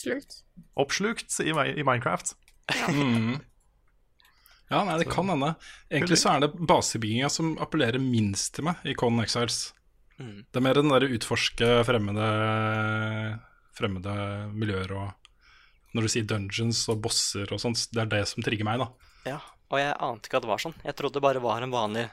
Slutt. 0.00 0.40
oppslukt 0.82 1.36
i, 1.44 1.52
i 1.54 1.86
Minecraft. 1.86 2.34
Mm. 2.90 3.38
Ja, 4.70 4.82
nei, 4.86 4.96
det 4.98 5.06
kan 5.10 5.30
hende. 5.30 5.52
Egentlig 5.90 6.18
så 6.22 6.34
er 6.34 6.44
det 6.44 6.52
basebygginga 6.58 7.30
som 7.30 7.56
appellerer 7.62 8.02
minst 8.02 8.54
til 8.58 8.66
meg 8.66 8.82
i 8.86 8.94
Conan 8.98 9.22
Exiles. 9.24 9.72
Mm. 10.18 10.44
Det 10.50 10.60
er 10.60 10.66
mer 10.66 10.78
den 10.78 10.92
derre 10.92 11.10
utforske 11.14 11.70
fremmede, 11.86 12.26
fremmede 13.78 14.14
miljøer 14.54 14.94
og 14.94 15.19
Når 15.94 16.06
du 16.06 16.08
sier 16.12 16.26
dungeons 16.30 16.84
og 16.92 17.00
bosser 17.02 17.50
og 17.52 17.58
sånt, 17.62 17.86
det 17.92 18.04
er 18.04 18.10
det 18.12 18.22
som 18.30 18.44
trigger 18.46 18.64
meg, 18.68 18.78
da. 18.78 18.88
Ja, 19.26 19.38
og 19.70 19.78
jeg 19.80 19.96
ante 19.98 20.28
ikke 20.30 20.38
at 20.38 20.44
det 20.46 20.50
var 20.52 20.62
sånn. 20.62 20.76
Jeg 20.86 20.94
trodde 20.98 21.18
det 21.18 21.22
bare 21.24 21.42
var 21.42 21.62
en 21.66 21.72
vanlig 21.74 22.06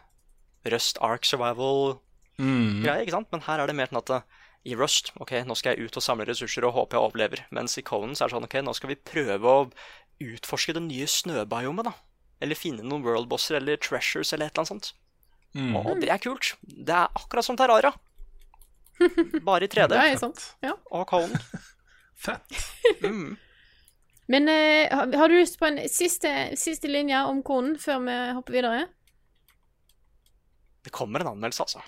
Rust 0.67 0.97
Ark 1.05 1.23
Survival-greie, 1.25 2.01
Mm. 2.39 2.83
ikke 3.05 3.11
sant? 3.13 3.31
Men 3.31 3.41
her 3.45 3.59
er 3.63 3.67
det 3.67 3.75
mer 3.77 3.87
sånn 3.87 4.01
at 4.01 4.09
eh, 4.09 4.21
i 4.65 4.75
Rust, 4.75 5.11
ok, 5.21 5.31
nå 5.47 5.55
skal 5.55 5.75
jeg 5.77 5.87
ut 5.87 5.97
og 5.97 6.03
samle 6.03 6.25
ressurser 6.27 6.65
og 6.67 6.73
håpe 6.75 6.97
jeg 6.97 7.05
overlever. 7.05 7.45
Mens 7.55 7.77
i 7.77 7.83
Conan 7.85 8.13
så 8.17 8.25
er 8.25 8.27
det 8.29 8.35
sånn, 8.35 8.47
ok, 8.49 8.57
nå 8.65 8.73
skal 8.75 8.89
vi 8.91 8.97
prøve 8.99 9.45
å 9.53 9.69
utforske 10.19 10.73
det 10.75 10.83
nye 10.83 11.05
snøbiomet, 11.07 11.85
da. 11.87 11.93
Eller 12.41 12.55
finne 12.59 12.83
noen 12.83 13.05
worldbosser 13.05 13.55
eller 13.61 13.77
treasures 13.77 14.33
eller 14.33 14.49
et 14.49 14.57
eller 14.57 14.65
annet 14.65 14.73
sånt. 14.73 14.93
Mm. 15.55 15.75
Og 15.79 16.01
det 16.01 16.09
er 16.13 16.19
kult. 16.21 16.55
Det 16.67 16.93
er 16.93 17.07
akkurat 17.15 17.45
som 17.45 17.55
Terraria. 17.57 17.93
Bare 19.47 19.65
i 19.65 19.69
3D. 19.71 19.87
Det 19.93 19.97
er 20.03 20.17
sant. 20.21 20.43
Ja. 20.65 20.73
Og 20.91 21.07
Conan. 21.09 21.37
Fett. 22.25 22.63
Mm. 23.07 23.37
Men 24.27 24.49
uh, 24.51 25.07
har, 25.15 25.29
du 25.29 25.37
lyst 25.37 25.59
på 25.59 25.69
en 25.69 25.79
siste, 25.89 26.31
siste 26.59 26.89
linje 26.91 27.19
om 27.29 27.39
konen 27.47 27.77
før 27.79 28.01
vi 28.03 28.17
hopper 28.35 28.57
videre? 28.57 28.87
Det 30.83 30.91
kommer 30.95 31.23
en 31.23 31.33
anmeldelse, 31.35 31.63
altså. 31.63 31.81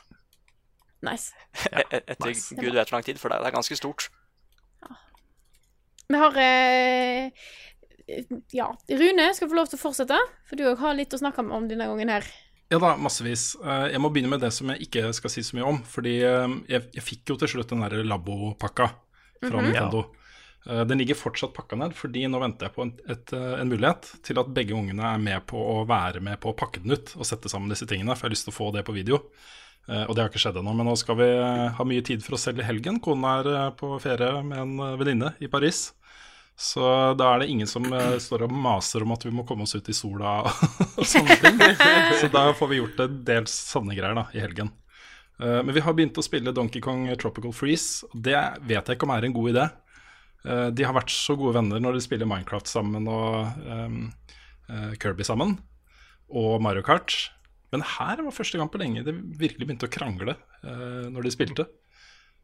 Nice. 1.04 1.36
E- 1.71 2.02
Etter 2.02 2.32
nice. 2.32 2.56
gud 2.56 2.73
vet 2.75 2.89
hvor 2.89 2.97
lang 2.97 3.06
tid, 3.08 3.19
for 3.19 3.32
det 3.32 3.39
er 3.39 3.56
ganske 3.56 3.75
stort. 3.80 4.10
Vi 6.10 6.17
har 6.17 6.38
eh, 6.41 7.30
Ja, 8.56 8.71
Rune 8.89 9.28
skal 9.38 9.49
få 9.49 9.58
lov 9.60 9.69
til 9.69 9.78
å 9.78 9.84
fortsette, 9.84 10.19
for 10.49 10.60
du 10.60 10.65
òg 10.71 10.80
har 10.82 10.95
litt 10.97 11.13
å 11.13 11.19
snakke 11.21 11.45
om 11.45 11.67
denne 11.69 11.88
gangen 11.91 12.12
her. 12.12 12.28
Ja 12.69 12.78
da, 12.82 12.93
massevis. 13.02 13.52
Eh, 13.63 13.91
Jeg 13.93 14.02
må 14.02 14.12
begynne 14.13 14.32
med 14.34 14.43
det 14.43 14.52
som 14.54 14.69
jeg 14.73 14.89
ikke 14.89 15.10
skal 15.17 15.34
si 15.34 15.43
så 15.45 15.58
mye 15.58 15.67
om. 15.69 15.80
Fordi 15.86 16.15
eh, 16.25 16.56
jeg, 16.69 16.89
jeg 16.97 17.06
fikk 17.06 17.34
jo 17.34 17.38
til 17.41 17.54
slutt 17.56 17.71
den 17.73 17.86
der 17.86 18.04
labopakka 18.06 18.89
fra 18.89 19.49
fra 19.49 19.60
-hmm. 19.60 19.65
Nintendo. 19.69 19.99
Eh, 19.99 20.18
Den 20.65 20.98
ligger 21.00 21.15
fortsatt 21.15 21.54
pakka 21.56 21.78
ned, 21.80 21.93
fordi 21.95 22.26
nå 22.28 22.39
venter 22.41 22.67
jeg 22.67 22.76
på 22.76 22.84
en, 22.84 22.89
et, 23.10 23.32
eh, 23.34 23.54
en 23.62 23.69
mulighet 23.72 24.10
til 24.28 24.41
at 24.41 24.50
begge 24.54 24.76
ungene 24.76 25.06
er 25.15 25.22
med 25.24 25.45
på 25.50 25.58
å 25.58 25.86
være 25.88 26.19
med 26.22 26.38
på 26.43 26.52
å 26.52 26.58
pakke 26.60 26.82
den 26.84 26.91
ut 26.98 27.13
og 27.15 27.26
sette 27.26 27.50
sammen 27.50 27.72
disse 27.72 27.88
tingene. 27.89 28.12
For 28.13 28.28
jeg 28.28 28.30
har 28.30 28.36
lyst 28.36 28.45
til 28.50 28.54
å 28.54 28.58
få 28.60 28.67
det 28.76 28.84
på 28.86 28.93
video. 28.98 29.22
Eh, 29.88 30.04
Og 30.06 30.13
det 30.13 30.22
har 30.26 30.30
ikke 30.30 30.41
skjedd 30.43 30.60
ennå. 30.60 30.74
Men 30.76 30.86
nå 30.91 30.98
skal 31.00 31.15
vi 31.17 31.30
eh, 31.32 31.69
ha 31.80 31.86
mye 31.88 32.04
tid 32.06 32.22
for 32.26 32.36
oss 32.38 32.43
selv 32.50 32.60
i 32.60 32.67
helgen. 32.67 33.00
Kona 33.02 33.38
er 33.39 33.50
eh, 33.56 33.69
på 33.80 33.93
ferie 34.04 34.43
med 34.45 34.60
en 34.65 34.76
eh, 34.89 34.98
venninne 35.00 35.32
i 35.39 35.48
Paris. 35.50 35.93
Så 36.60 36.84
da 37.15 37.32
er 37.34 37.39
det 37.39 37.50
ingen 37.54 37.67
som 37.72 37.86
eh, 37.95 38.17
står 38.19 38.43
og 38.50 38.52
maser 38.52 39.06
om 39.08 39.13
at 39.15 39.24
vi 39.26 39.32
må 39.32 39.45
komme 39.48 39.63
oss 39.63 39.78
ut 39.80 39.88
i 39.89 39.95
sola 39.95 40.41
og 41.00 41.06
sånne 41.08 41.39
ting. 41.39 41.62
Så 42.19 42.28
da 42.36 42.50
får 42.54 42.67
vi 42.76 42.82
gjort 42.84 43.00
en 43.08 43.22
del 43.26 43.48
sanne 43.50 43.95
greier 43.95 44.19
da, 44.19 44.28
i 44.36 44.43
helgen. 44.43 44.74
Eh, 45.39 45.62
men 45.63 45.72
vi 45.72 45.82
har 45.88 45.95
begynt 45.95 46.19
å 46.19 46.26
spille 46.28 46.52
Donkey 46.54 46.84
Kong 46.84 47.08
Tropical 47.17 47.56
Freeze. 47.56 48.04
Det 48.13 48.36
vet 48.67 48.84
jeg 48.91 49.00
ikke 49.00 49.08
om 49.08 49.15
er 49.15 49.24
en 49.32 49.38
god 49.39 49.54
idé. 49.56 49.69
Eh, 50.45 50.69
de 50.71 50.86
har 50.88 50.95
vært 50.95 51.12
så 51.12 51.36
gode 51.39 51.58
venner 51.58 51.82
når 51.84 51.97
de 51.97 52.04
spiller 52.06 52.30
Minecraft 52.30 52.69
sammen 52.71 53.08
og 53.12 53.58
um, 53.65 53.97
eh, 54.69 54.93
Kirby 55.02 55.25
sammen. 55.28 55.58
Og 56.30 56.62
Mario 56.62 56.84
Kart. 56.86 57.15
Men 57.73 57.84
her 57.86 58.21
var 58.25 58.34
første 58.34 58.58
gang 58.58 58.69
på 58.71 58.80
lenge 58.82 59.04
det 59.06 59.13
virkelig 59.38 59.67
begynte 59.67 59.89
å 59.89 59.93
krangle 59.93 60.34
uh, 60.63 61.06
når 61.12 61.25
de 61.28 61.32
spilte. 61.34 61.65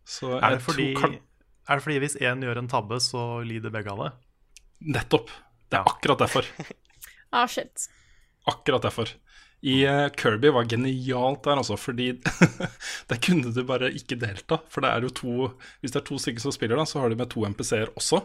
Så 0.05 0.35
Er 0.37 0.57
det, 0.57 0.61
fordi, 0.65 0.91
kan- 0.97 1.15
er 1.17 1.79
det 1.79 1.83
fordi 1.85 1.99
hvis 2.03 2.17
én 2.21 2.43
gjør 2.45 2.59
en 2.61 2.69
tabbe, 2.69 2.99
så 3.01 3.41
lider 3.45 3.73
begge 3.73 3.89
av 3.93 4.03
det? 4.03 4.11
Nettopp. 4.97 5.31
Det 5.71 5.79
er 5.79 5.87
akkurat 5.89 6.21
derfor. 6.25 6.45
Ah, 7.35 7.49
shit. 7.51 7.89
Akkurat 8.47 8.85
derfor. 8.85 9.09
I 9.61 9.83
eh, 9.87 10.09
Kirby 10.17 10.51
var 10.53 10.67
genialt 10.69 11.43
der, 11.47 11.57
altså, 11.61 11.77
fordi 11.79 12.11
der 13.09 13.21
kunne 13.23 13.53
du 13.55 13.61
bare 13.65 13.91
ikke 13.95 14.17
delta. 14.21 14.59
For 14.69 14.81
det 14.85 14.91
er 14.91 15.07
jo 15.07 15.13
to 15.21 15.35
Hvis 15.81 15.93
det 15.95 16.01
er 16.01 16.07
to 16.09 16.19
stykker 16.21 16.43
som 16.43 16.53
spiller, 16.53 16.77
da, 16.77 16.85
så 16.85 17.01
har 17.01 17.09
de 17.09 17.17
med 17.19 17.31
to 17.33 17.45
MPC-er 17.47 17.93
også. 17.95 18.21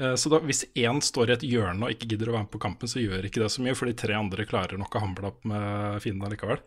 Eh, 0.00 0.14
Så 0.20 0.32
da, 0.32 0.40
hvis 0.44 0.64
én 0.74 1.00
står 1.04 1.30
i 1.30 1.36
et 1.38 1.46
hjørne 1.52 1.86
og 1.86 1.94
ikke 1.94 2.10
gidder 2.12 2.30
å 2.32 2.36
være 2.36 2.48
med 2.48 2.54
på 2.56 2.62
kampen, 2.66 2.90
så 2.90 3.00
gjør 3.02 3.24
ikke 3.28 3.42
det 3.44 3.50
så 3.54 3.64
mye, 3.64 3.76
for 3.78 3.88
de 3.90 3.96
tre 4.02 4.16
andre 4.18 4.48
klarer 4.48 4.80
nok 4.80 4.96
å 4.96 5.04
hamle 5.06 5.32
opp 5.32 5.44
med 5.48 6.00
fienden 6.04 6.32
likevel. 6.34 6.60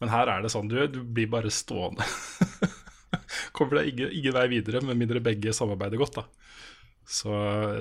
Men 0.00 0.12
her 0.14 0.30
er 0.32 0.42
det 0.42 0.50
sånn, 0.54 0.70
du, 0.70 0.78
du 0.88 1.02
blir 1.04 1.28
bare 1.30 1.52
stående. 1.52 2.06
Kommer 3.56 3.80
deg 3.80 3.92
ingen, 3.92 4.12
ingen 4.16 4.34
vei 4.36 4.46
videre, 4.52 4.80
med 4.86 4.98
mindre 4.98 5.22
begge 5.24 5.52
samarbeider 5.56 6.00
godt, 6.00 6.20
da. 6.22 6.26
Så 7.10 7.30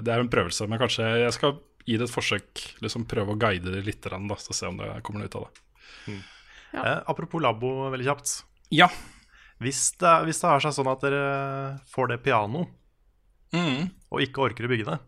det 0.03 0.11
er 0.13 0.23
en 0.23 0.31
prøvelse. 0.31 0.65
Men 0.69 0.81
kanskje 0.81 1.05
jeg 1.23 1.33
skal 1.35 1.57
gi 1.85 1.97
det 1.97 2.07
et 2.07 2.13
forsøk. 2.13 2.63
Liksom 2.83 3.05
Prøve 3.09 3.35
å 3.35 3.39
guide 3.39 3.71
det 3.75 3.83
litt, 3.85 4.01
da, 4.05 4.19
så 4.39 4.53
se 4.55 4.67
om 4.69 4.77
det 4.79 4.89
kommer 5.03 5.23
noe 5.23 5.29
ut 5.31 5.37
av 5.39 5.47
det. 5.47 6.17
Eh, 6.73 6.99
apropos 7.09 7.41
labo, 7.41 7.89
veldig 7.93 8.05
kjapt. 8.05 8.33
Ja. 8.75 8.89
Hvis 9.59 9.91
det, 9.99 10.11
hvis 10.27 10.39
det 10.41 10.47
har 10.51 10.61
seg 10.63 10.75
sånn 10.77 10.91
at 10.91 11.01
dere 11.03 11.23
får 11.93 12.13
det 12.13 12.19
piano, 12.25 12.67
Mm. 13.49 13.87
og 14.13 14.21
ikke 14.21 14.43
orker 14.45 14.67
å 14.67 14.69
bygge 14.69 14.85
det, 14.85 14.99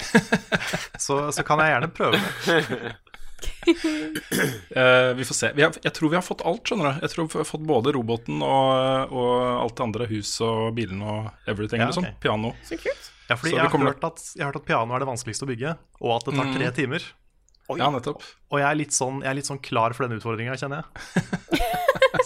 så, 1.04 1.18
så 1.36 1.42
kan 1.44 1.60
jeg 1.60 1.74
gjerne 1.74 1.90
prøve 1.92 2.16
det. 2.16 2.94
Eh, 4.74 5.14
vi 5.14 5.24
får 5.24 5.34
se. 5.38 5.48
Vi 5.54 5.62
har, 5.62 5.72
jeg 5.84 5.92
tror 5.94 6.10
vi 6.10 6.16
har 6.18 6.24
fått 6.26 6.42
alt, 6.46 6.64
skjønner 6.66 6.88
du. 6.96 7.02
Jeg 7.04 7.10
tror 7.12 7.28
vi 7.30 7.38
har 7.38 7.46
fått 7.46 7.62
både 7.68 7.92
roboten 7.94 8.40
og, 8.42 9.12
og 9.14 9.34
alt 9.62 9.76
det 9.78 9.84
andre. 9.86 10.06
Hus 10.10 10.32
og 10.44 10.72
bilene 10.76 11.04
og 11.06 11.50
everything. 11.50 11.80
Ja, 11.84 11.86
liksom. 11.90 12.08
ok. 12.08 12.16
Piano. 12.24 12.50
Så 12.66 12.78
kult. 12.82 13.10
Ja, 13.30 13.36
fordi 13.38 13.52
Så 13.52 13.54
jeg 13.54 13.60
vi 13.60 13.62
har, 13.64 13.70
kommer- 13.72 13.92
hørt 13.94 14.04
at, 14.08 14.24
jeg 14.34 14.42
har 14.44 14.50
hørt 14.52 14.60
at 14.62 14.66
piano 14.68 14.94
er 14.96 15.04
det 15.04 15.08
vanskeligste 15.08 15.46
å 15.46 15.50
bygge, 15.52 15.76
og 16.02 16.10
at 16.16 16.26
det 16.28 16.34
tar 16.40 16.50
tre 16.56 16.66
Mm. 16.68 16.74
timer. 16.80 17.06
Ja, 17.78 17.88
nettopp. 17.94 18.20
Og 18.52 18.58
jeg 18.60 18.66
er 18.68 18.74
litt 18.76 18.92
sånn, 18.92 19.22
jeg 19.24 19.30
er 19.30 19.38
litt 19.38 19.48
sånn 19.48 19.62
klar 19.64 19.94
for 19.96 20.04
den 20.06 20.18
utfordringa, 20.18 20.52
kjenner 20.60 20.82
jeg. 20.82 21.22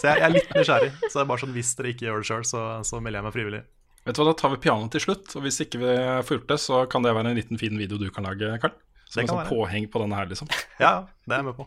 så 0.01 0.09
jeg, 0.09 0.17
jeg 0.19 0.25
er 0.27 0.33
litt 0.33 0.49
nysgjerrig. 0.57 0.91
Så 1.05 1.13
det 1.13 1.21
er 1.23 1.29
bare 1.31 1.39
sånn 1.45 1.53
hvis 1.55 1.75
dere 1.79 1.93
ikke 1.93 2.09
gjør 2.09 2.19
det 2.25 2.27
sjøl, 2.27 2.43
så, 2.49 2.63
så 2.83 2.99
melder 2.99 3.21
jeg 3.21 3.27
meg 3.29 3.37
frivillig. 3.37 3.61
Vet 4.09 4.15
du 4.17 4.21
hva, 4.23 4.27
Da 4.33 4.35
tar 4.41 4.51
vi 4.51 4.59
pianoet 4.65 4.91
til 4.97 5.05
slutt. 5.05 5.31
Og 5.39 5.45
hvis 5.45 5.61
ikke 5.63 5.79
vi 5.79 5.93
får 6.27 6.39
gjort 6.39 6.51
det, 6.51 6.59
så 6.65 6.81
kan 6.91 7.05
det 7.07 7.13
være 7.15 7.31
en 7.31 7.39
liten 7.39 7.57
fin 7.61 7.77
video 7.79 7.97
du 8.01 8.09
kan 8.11 8.27
lage, 8.27 8.51
Karl. 8.59 8.75
Som 9.09 9.23
en 9.23 9.31
sånn 9.31 9.41
være. 9.41 9.51
påheng 9.51 9.87
på 9.89 10.01
denne 10.03 10.17
her, 10.19 10.29
liksom. 10.29 10.49
Ja, 10.83 10.93
det 11.25 11.33
er 11.33 11.41
jeg 11.41 11.49
med 11.49 11.57
på. 11.57 11.65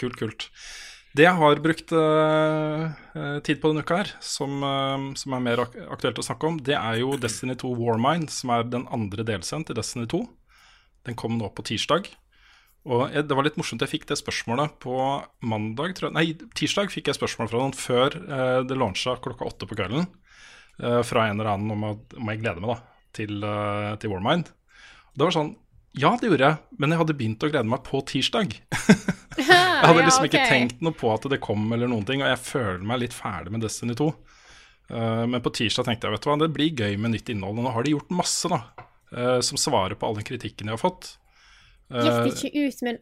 Kult, 0.00 0.16
kult. 0.20 0.48
Det 1.16 1.24
jeg 1.24 1.36
har 1.38 1.60
brukt 1.64 1.92
eh, 1.96 2.82
eh, 3.18 3.38
tid 3.44 3.60
på 3.60 3.72
denne 3.72 3.82
uka 3.84 4.02
her, 4.02 4.10
som, 4.22 4.60
uh, 4.62 5.08
som 5.18 5.34
er 5.34 5.42
mer 5.42 5.62
ak 5.64 5.74
aktuelt 5.96 6.20
å 6.20 6.24
snakke 6.24 6.46
om, 6.46 6.58
det 6.62 6.76
er 6.78 7.00
jo 7.00 7.16
Destiny 7.20 7.56
2 7.58 7.72
Warmind, 7.80 8.30
som 8.32 8.52
er 8.54 8.68
den 8.68 8.84
andre 8.94 9.24
delscenen 9.26 9.66
til 9.66 9.78
Destiny 9.78 10.06
2. 10.10 10.22
Den 11.08 11.16
kom 11.18 11.38
nå 11.40 11.48
på 11.56 11.64
tirsdag. 11.66 12.10
Og 12.88 13.08
jeg, 13.12 13.26
det 13.28 13.36
var 13.36 13.44
litt 13.44 13.58
morsomt, 13.58 13.82
jeg 13.84 13.90
fikk 13.90 14.06
det 14.08 14.16
spørsmålet 14.20 14.78
på 14.82 14.96
mandag, 15.44 15.96
tror 15.96 16.08
jeg. 16.08 16.16
Nei, 16.16 16.50
tirsdag 16.56 16.92
fikk 16.92 17.10
jeg 17.10 17.18
spørsmål 17.18 17.50
fra 17.50 17.62
noen 17.62 17.76
før 17.76 18.16
eh, 18.22 18.60
det 18.68 18.78
lansa 18.78 19.18
klokka 19.24 19.48
åtte 19.48 19.68
på 19.68 19.76
kvelden. 19.78 20.06
eh, 20.78 21.02
fra 21.02 21.26
en 21.26 21.40
eller 21.40 21.52
annen 21.52 21.74
om, 21.74 21.84
at, 21.90 22.14
om 22.16 22.30
jeg 22.30 22.40
gleder 22.44 22.62
meg 22.62 22.76
da, 22.76 22.78
til, 23.18 23.42
uh, 23.42 23.96
til 24.00 24.12
Warmind. 24.12 24.52
Det 25.18 25.26
var 25.26 25.34
sånn 25.34 25.56
Ja, 25.98 26.12
det 26.20 26.28
gjorde 26.30 26.46
jeg, 26.46 26.78
men 26.78 26.92
jeg 26.94 27.00
hadde 27.00 27.16
begynt 27.18 27.44
å 27.44 27.50
glede 27.50 27.68
meg 27.70 27.82
på 27.86 28.00
tirsdag. 28.06 28.54
Jeg 29.38 29.86
hadde 29.86 30.00
Ja, 30.00 30.06
liksom 30.06 30.26
ikke 30.26 30.46
tenkt 30.50 30.80
noe 30.82 30.94
på 30.98 31.10
at 31.12 31.26
det 31.30 31.38
kom, 31.42 31.68
eller 31.74 31.90
noen 31.90 32.06
ting, 32.06 32.24
og 32.24 32.26
jeg 32.26 32.40
føler 32.42 32.82
meg 32.86 33.04
litt 33.04 33.14
ferdig 33.14 33.52
med 33.54 33.62
Destiny 33.62 33.94
2. 33.98 34.08
Uh, 34.90 35.24
men 35.30 35.42
på 35.44 35.52
tirsdag 35.54 35.86
tenkte 35.86 36.08
jeg 36.08 36.16
vet 36.16 36.24
du 36.24 36.28
hva, 36.30 36.36
det 36.40 36.48
blir 36.56 36.72
gøy 36.74 36.96
med 36.98 37.14
nytt 37.14 37.30
innhold. 37.30 37.60
Og 37.60 37.68
nå 37.68 37.74
har 37.76 37.86
de 37.86 37.92
gjort 37.94 38.10
masse 38.18 38.50
da, 38.50 38.58
uh, 39.14 39.38
som 39.46 39.60
svarer 39.60 39.94
på 39.94 40.08
all 40.08 40.18
den 40.18 40.26
kritikken 40.26 40.66
de 40.66 40.74
har 40.74 40.82
fått. 40.82 41.12
Uh, 41.86 42.02
Gikk 42.02 42.18
de 42.18 42.34
ikke 42.34 42.66
ut 42.66 42.82
med 42.82 42.92
en 42.96 43.00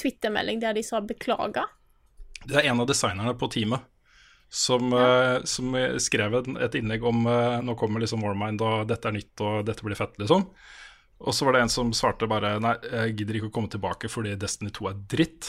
Twitter-melding 0.00 0.64
der 0.64 0.78
de 0.78 0.86
sa 0.86 1.02
beklager? 1.04 1.68
Det 2.46 2.56
er 2.56 2.70
en 2.70 2.80
av 2.80 2.88
designerne 2.88 3.36
på 3.36 3.50
teamet 3.52 3.84
som, 4.48 4.92
eh, 4.92 5.42
som 5.44 5.76
skrev 6.00 6.34
et, 6.34 6.74
innlegg 6.74 7.04
om 7.04 7.26
eh, 7.26 7.60
nå 7.60 7.74
kommer 7.76 8.00
liksom 8.00 8.22
Warmind, 8.24 8.62
og 8.64 8.86
dette 8.88 9.10
er 9.10 9.16
nytt, 9.18 9.34
og 9.44 9.66
dette 9.68 9.84
blir 9.84 9.98
fett, 9.98 10.16
liksom. 10.20 10.46
Og 11.18 11.34
så 11.34 11.46
var 11.46 11.56
det 11.56 11.64
en 11.64 11.72
som 11.72 11.90
svarte 11.96 12.28
bare 12.30 12.56
nei, 12.62 12.76
jeg 12.84 13.16
gidder 13.18 13.38
ikke 13.38 13.50
å 13.50 13.54
komme 13.56 13.70
tilbake 13.72 14.10
fordi 14.10 14.36
Destiny 14.38 14.70
2 14.74 14.90
er 14.90 15.00
dritt. 15.10 15.48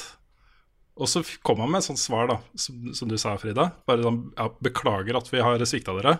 Og 0.99 1.07
så 1.07 1.21
kom 1.45 1.61
han 1.63 1.71
med 1.71 1.83
et 1.83 1.87
sånt 1.87 2.01
svar, 2.01 2.27
da, 2.27 2.39
som, 2.59 2.89
som 2.97 3.09
du 3.11 3.15
sa, 3.21 3.35
Frida. 3.39 3.69
Bare 3.87 4.03
sånn 4.03 4.23
ja, 4.33 4.49
beklager 4.65 5.19
at 5.19 5.29
vi 5.31 5.43
har 5.45 5.63
svikta 5.69 5.95
dere. 5.95 6.17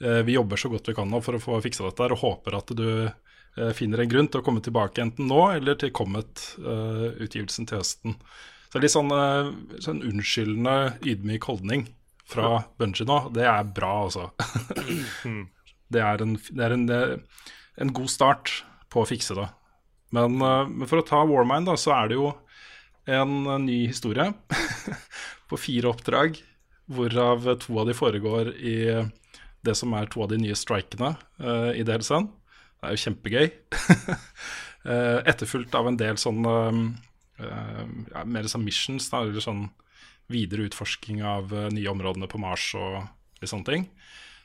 Eh, 0.00 0.22
vi 0.26 0.34
jobber 0.34 0.58
så 0.58 0.70
godt 0.72 0.88
vi 0.90 0.96
kan 0.96 1.10
nå 1.10 1.20
for 1.22 1.38
å 1.38 1.42
få 1.42 1.60
fiksa 1.62 1.86
dette 1.86 2.02
her, 2.02 2.14
og 2.16 2.24
håper 2.24 2.56
at 2.58 2.72
du 2.78 2.88
eh, 3.06 3.72
finner 3.76 4.02
en 4.02 4.10
grunn 4.10 4.30
til 4.32 4.42
å 4.42 4.46
komme 4.46 4.64
tilbake 4.64 5.04
enten 5.04 5.28
nå 5.30 5.42
eller 5.52 5.78
til 5.78 5.92
Comet-utgivelsen 5.94 7.68
til 7.68 7.82
høsten. 7.82 8.16
Så 8.68 8.76
det 8.76 8.80
er 8.80 8.86
litt 8.88 8.96
sånn, 8.96 9.14
eh, 9.14 9.52
sånn 9.84 10.02
unnskyldende, 10.08 10.76
ydmyk 11.12 11.46
holdning 11.48 11.86
fra 12.28 12.64
Bungie 12.80 13.06
nå. 13.08 13.20
Det 13.36 13.46
er 13.48 13.70
bra, 13.76 13.92
altså. 14.08 14.28
det 15.94 16.02
er, 16.04 16.24
en, 16.24 16.34
det 16.50 16.66
er 16.66 16.74
en, 16.74 16.88
eh, 16.92 17.46
en 17.80 17.94
god 17.96 18.12
start 18.12 18.58
på 18.92 19.02
å 19.02 19.08
fikse 19.08 19.36
det. 19.38 19.48
Men, 20.16 20.40
eh, 20.40 20.68
men 20.68 20.88
for 20.90 21.02
å 21.02 21.06
ta 21.06 21.22
Warmind, 21.28 21.70
da, 21.70 21.76
så 21.80 21.94
er 21.96 22.10
det 22.10 22.20
jo 22.20 22.32
en 23.08 23.64
ny 23.64 23.86
historie 23.88 24.34
på 25.48 25.60
fire 25.60 25.92
oppdrag, 25.92 26.36
hvorav 26.92 27.46
to 27.60 27.78
av 27.80 27.88
de 27.88 27.96
foregår 27.96 28.52
i 28.56 28.76
det 29.64 29.74
som 29.76 29.92
er 29.96 30.08
to 30.12 30.22
av 30.24 30.30
de 30.32 30.38
nye 30.40 30.56
strikene 30.56 31.14
uh, 31.40 31.72
i 31.76 31.84
DLC-en. 31.84 32.28
Det 32.78 32.88
er 32.88 32.96
jo 32.96 33.04
kjempegøy. 33.06 33.46
Eh, 34.88 35.18
Etterfulgt 35.28 35.74
av 35.74 35.88
en 35.90 35.96
del 35.98 36.16
sånn 36.16 36.38
eh, 36.48 36.76
eh, 37.44 37.80
ja, 38.12 38.20
mer 38.24 38.46
sånn 38.48 38.62
missions, 38.64 39.08
da, 39.10 39.24
eller 39.26 39.42
sånn 39.42 39.64
videre 40.30 40.68
utforsking 40.68 41.18
av 41.26 41.50
nye 41.74 41.90
områdene 41.90 42.28
på 42.30 42.38
Mars 42.40 42.70
og 42.78 43.02
litt 43.42 43.50
sånne 43.50 43.68
ting. 43.68 43.84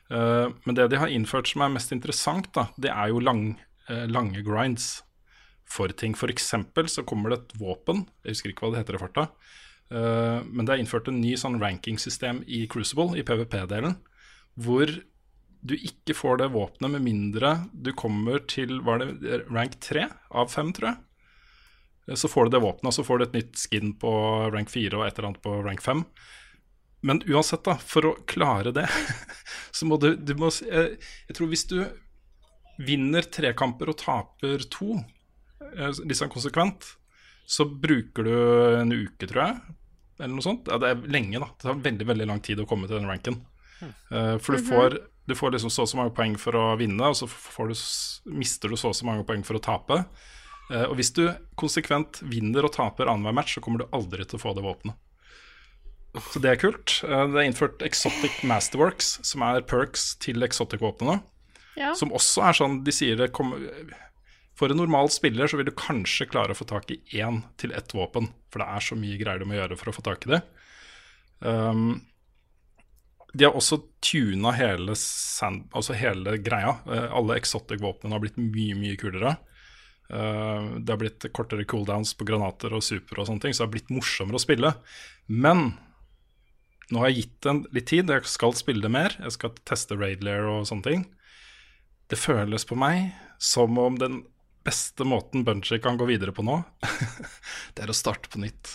Men 0.10 0.76
det 0.76 0.90
de 0.92 1.00
har 1.00 1.14
innført 1.14 1.48
som 1.48 1.64
er 1.64 1.72
mest 1.76 1.94
interessant, 1.96 2.50
da, 2.58 2.66
det 2.82 2.92
er 2.92 3.14
jo 3.14 3.22
lang, 3.24 3.54
lange 3.90 4.44
grinds 4.46 5.04
for 5.70 5.88
ting. 5.90 6.16
Eksempel 6.30 6.90
så 6.90 7.04
kommer 7.04 7.34
det 7.34 7.40
et 7.42 7.56
våpen, 7.62 8.06
jeg 8.24 8.36
husker 8.36 8.54
ikke 8.54 8.68
hva 8.68 8.74
det 8.74 8.84
heter 8.84 8.98
i 8.98 9.02
farta, 9.02 9.28
eh, 9.92 10.44
men 10.46 10.66
det 10.66 10.76
er 10.76 10.84
innført 10.84 11.10
en 11.10 11.22
ny 11.22 11.34
sånn 11.40 11.60
rankingsystem 11.62 12.44
i 12.48 12.66
Crucible, 12.72 13.18
i 13.18 13.26
PVP-delen, 13.26 13.98
hvor 14.60 14.92
du 15.64 15.76
ikke 15.78 16.16
får 16.18 16.42
det 16.42 16.52
våpenet 16.52 16.92
med 16.92 17.06
mindre 17.06 17.54
du 17.72 17.94
kommer 17.96 18.44
til 18.52 18.82
var 18.84 19.00
det 19.00 19.44
rank 19.48 19.80
3 19.80 20.10
av 20.36 20.52
5, 20.52 20.74
tror 20.76 20.90
jeg. 20.92 21.02
Eh, 22.10 22.16
Så 22.20 22.28
får 22.28 22.46
du 22.46 22.58
det 22.58 22.64
våpenet, 22.66 22.92
og 22.92 22.98
så 23.00 23.08
får 23.08 23.20
du 23.20 23.28
et 23.30 23.38
nytt 23.40 23.58
skin 23.58 23.94
på 24.00 24.14
rank 24.54 24.70
4 24.70 24.98
og 25.00 25.08
et 25.08 25.18
eller 25.18 25.32
annet 25.32 25.44
på 25.44 25.58
rank 25.64 25.82
5. 25.82 26.06
Men 27.04 27.20
uansett, 27.28 27.64
da, 27.66 27.76
for 27.76 28.06
å 28.08 28.18
klare 28.28 28.72
det, 28.76 28.86
så 29.76 29.88
må 29.88 29.98
du, 30.00 30.14
du 30.16 30.36
må, 30.40 30.52
jeg, 30.64 31.00
jeg 31.28 31.36
tror 31.36 31.50
hvis 31.52 31.66
du 31.72 31.80
vinner 32.80 33.22
tre 33.30 33.54
kamper 33.54 33.90
og 33.90 33.98
taper 33.98 34.64
to, 34.70 34.98
eh, 35.78 35.92
litt 36.04 36.18
sånn 36.18 36.32
konsekvent, 36.34 36.96
så 37.46 37.66
bruker 37.68 38.24
du 38.24 38.34
en 38.80 38.92
uke, 38.92 39.28
tror 39.28 39.44
jeg, 39.48 39.62
eller 40.20 40.34
noe 40.36 40.42
sånt. 40.46 40.68
Ja, 40.68 40.78
det 40.80 40.90
er 40.90 41.08
lenge, 41.12 41.40
da. 41.40 41.46
Det 41.58 41.68
tar 41.68 41.82
veldig 41.84 42.06
veldig 42.08 42.28
lang 42.28 42.40
tid 42.42 42.58
å 42.60 42.68
komme 42.68 42.88
til 42.88 43.00
den 43.00 43.10
ranken. 43.10 43.42
Uh, 44.12 44.38
For 44.40 44.56
du 44.56 44.62
Mhm. 44.64 44.70
får, 44.70 45.00
du 45.28 45.34
får 45.36 45.52
liksom 45.52 45.70
så 45.72 45.82
og 45.84 45.90
så 45.90 45.98
mange 45.98 46.16
poeng 46.16 46.38
for 46.40 46.54
å 46.54 46.78
vinne, 46.80 47.02
og 47.02 47.16
så 47.16 47.28
får 47.28 47.68
du, 47.68 48.32
mister 48.34 48.70
du 48.70 48.76
så 48.76 48.90
og 48.90 48.96
så 48.96 49.04
mange 49.04 49.26
poeng 49.26 49.44
for 49.44 49.56
å 49.56 49.62
tape. 49.62 50.06
Uh, 50.72 50.86
Og 50.88 50.96
hvis 50.96 51.12
du 51.14 51.28
konsekvent 51.58 52.22
vinner 52.24 52.64
og 52.64 52.72
taper 52.72 53.06
annenhver 53.08 53.34
match, 53.34 53.56
så 53.58 53.62
kommer 53.62 53.80
du 53.80 53.86
aldri 53.92 54.24
til 54.26 54.40
å 54.40 54.42
få 54.42 54.56
det 54.56 54.64
våpenet. 54.64 54.96
Så 56.32 56.40
det 56.40 56.52
er 56.52 56.62
kult. 56.62 57.04
Uh, 57.04 57.28
Det 57.28 57.36
er 57.42 57.52
innført 57.52 57.82
Exotic 57.82 58.44
Masterworks, 58.44 59.20
som 59.26 59.42
er 59.42 59.62
perks 59.62 60.16
til 60.16 60.36
Exotic-våpnene. 60.46 61.22
Ja. 61.80 61.94
Som 61.98 62.14
også 62.14 62.44
er 62.48 62.58
sånn, 62.58 62.82
de 62.86 62.94
sier 62.94 63.18
det 63.18 63.32
kommer 63.34 63.64
For 64.54 64.70
en 64.70 64.78
normal 64.78 65.10
spiller 65.10 65.50
så 65.50 65.58
vil 65.58 65.66
du 65.66 65.74
kanskje 65.74 66.28
klare 66.30 66.54
å 66.54 66.58
få 66.58 66.68
tak 66.70 66.92
i 66.94 67.00
én 67.18 67.42
til 67.58 67.74
ett 67.74 67.96
våpen. 67.98 68.30
For 68.54 68.62
det 68.62 68.70
er 68.70 68.86
så 68.86 68.98
mye 69.00 69.18
greier 69.18 69.42
du 69.42 69.50
må 69.50 69.58
gjøre 69.58 69.78
for 69.80 69.90
å 69.90 69.96
få 69.96 70.06
tak 70.06 70.28
i 70.28 70.36
det. 70.36 70.44
Um, 71.42 72.04
de 73.34 73.48
har 73.48 73.58
også 73.58 73.80
tuna 74.06 74.52
hele, 74.54 74.94
altså 74.94 75.96
hele 75.98 76.36
greia. 76.46 76.76
Eh, 76.86 77.08
alle 77.18 77.40
exotic-våpnene 77.40 78.14
har 78.14 78.22
blitt 78.22 78.38
mye, 78.38 78.78
mye 78.78 79.00
kulere. 79.02 79.34
Uh, 80.14 80.78
det 80.78 80.94
har 80.94 81.00
blitt 81.02 81.26
kortere 81.34 81.66
cooldowns 81.66 82.12
på 82.14 82.28
granater 82.30 82.76
og 82.78 82.84
super 82.86 83.18
og 83.18 83.26
sånne 83.26 83.42
ting, 83.48 83.56
så 83.56 83.64
det 83.64 83.66
har 83.66 83.74
blitt 83.74 83.94
morsommere 83.96 84.38
å 84.38 84.44
spille. 84.44 84.74
Men 85.26 85.72
nå 86.94 87.02
har 87.02 87.10
jeg 87.10 87.24
gitt 87.24 87.48
det 87.48 87.56
litt 87.80 87.90
tid, 87.90 88.14
jeg 88.14 88.30
skal 88.30 88.54
spille 88.58 88.86
det 88.86 88.94
mer. 88.94 89.18
Jeg 89.24 89.34
skal 89.40 89.58
teste 89.66 89.98
raid 89.98 90.22
layer 90.26 90.46
og 90.52 90.70
sånne 90.70 90.86
ting. 90.86 91.06
Det 92.14 92.20
føles 92.22 92.66
på 92.70 92.78
meg 92.78 93.10
som 93.42 93.74
om 93.82 93.98
den 94.00 94.22
beste 94.64 95.04
måten 95.08 95.44
Bunji 95.44 95.80
kan 95.84 95.98
gå 96.00 96.06
videre 96.08 96.32
på 96.36 96.46
nå, 96.46 96.62
det 97.76 97.84
er 97.84 97.92
å 97.92 97.96
starte 97.98 98.30
på 98.32 98.40
nytt. 98.44 98.70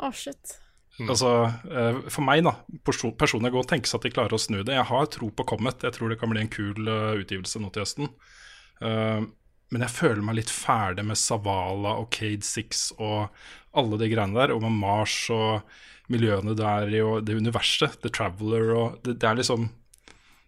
Oh, 0.00 0.10
shit. 0.14 0.56
Altså, 1.00 1.28
eh, 1.70 2.00
For 2.12 2.24
meg, 2.26 2.42
da, 2.44 2.52
perso- 2.84 3.12
personlig 3.16 3.52
godt 3.54 3.70
tenkes 3.72 3.94
at 3.96 4.04
de 4.04 4.10
klarer 4.12 4.34
å 4.36 4.40
snu 4.42 4.58
det. 4.64 4.74
Jeg 4.76 4.88
har 4.90 5.06
tro 5.14 5.30
på 5.32 5.46
Comet. 5.48 5.84
Jeg 5.86 5.94
tror 5.96 6.10
det 6.12 6.18
kan 6.20 6.32
bli 6.32 6.42
en 6.42 6.50
kul 6.52 6.90
eh, 6.90 7.20
utgivelse 7.22 7.62
nå 7.62 7.70
til 7.72 7.84
høsten. 7.86 8.10
Eh, 8.84 9.22
men 9.70 9.84
jeg 9.86 9.94
føler 9.94 10.20
meg 10.26 10.40
litt 10.40 10.50
ferdig 10.52 11.04
med 11.06 11.18
Savala 11.20 11.94
og 12.02 12.10
Cade 12.12 12.44
Six 12.44 12.88
og 12.98 13.30
alle 13.78 14.00
de 14.02 14.10
greiene 14.12 14.36
der. 14.36 14.52
Og 14.56 14.64
med 14.66 14.74
Mars 14.82 15.14
og 15.32 15.62
miljøene 16.10 16.56
der 16.58 16.90
i 16.90 17.00
og 17.06 17.22
det 17.28 17.38
universet, 17.38 18.00
The 18.02 18.10
Traveler 18.12 18.72
og 18.74 18.98
det, 19.06 19.16
det 19.22 19.28
er 19.30 19.38
liksom 19.40 19.68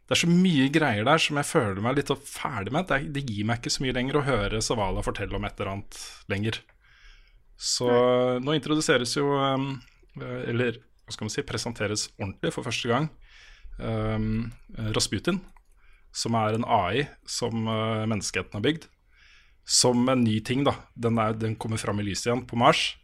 Det 0.07 0.17
er 0.17 0.21
så 0.25 0.29
mye 0.29 0.67
greier 0.75 1.07
der 1.07 1.21
som 1.23 1.39
jeg 1.39 1.49
føler 1.49 1.81
meg 1.85 1.97
litt 1.97 2.11
så 2.11 2.17
ferdig 2.19 2.75
med. 2.75 2.91
Det, 2.91 3.23
gir 3.23 3.47
meg 3.49 3.61
ikke 3.61 3.73
så 3.73 3.85
mye 3.85 3.95
lenger 3.97 4.19
å 4.19 4.27
høre 4.27 4.63
Savala 4.65 5.05
fortelle 5.05 5.39
om 5.39 5.47
et 5.47 5.61
eller 5.61 5.77
annet 5.77 6.01
lenger. 6.33 6.59
Så 7.57 7.87
nå 8.43 8.57
introduseres 8.57 9.15
jo 9.15 9.29
um, 9.39 9.77
eh, 10.19 10.41
Eller 10.51 10.81
hva 11.05 11.15
skal 11.15 11.29
man 11.29 11.35
si, 11.35 11.45
presenteres 11.47 12.09
ordentlig 12.17 12.51
for 12.55 12.67
første 12.67 12.91
gang 12.91 13.07
um, 13.79 14.51
Rasputin, 14.97 15.39
som 16.15 16.35
er 16.39 16.57
en 16.57 16.67
AI 16.67 17.07
som 17.29 17.69
uh, 17.69 18.03
menneskeheten 18.09 18.59
har 18.59 18.65
bygd. 18.65 18.89
Som 19.63 20.09
en 20.11 20.25
ny 20.25 20.41
ting, 20.43 20.65
da. 20.67 20.75
Den, 20.99 21.21
er, 21.23 21.37
den 21.39 21.55
kommer 21.55 21.79
fram 21.79 22.03
i 22.03 22.07
lyset 22.07 22.29
igjen 22.29 22.45
på 22.49 22.59
Mars. 22.59 22.97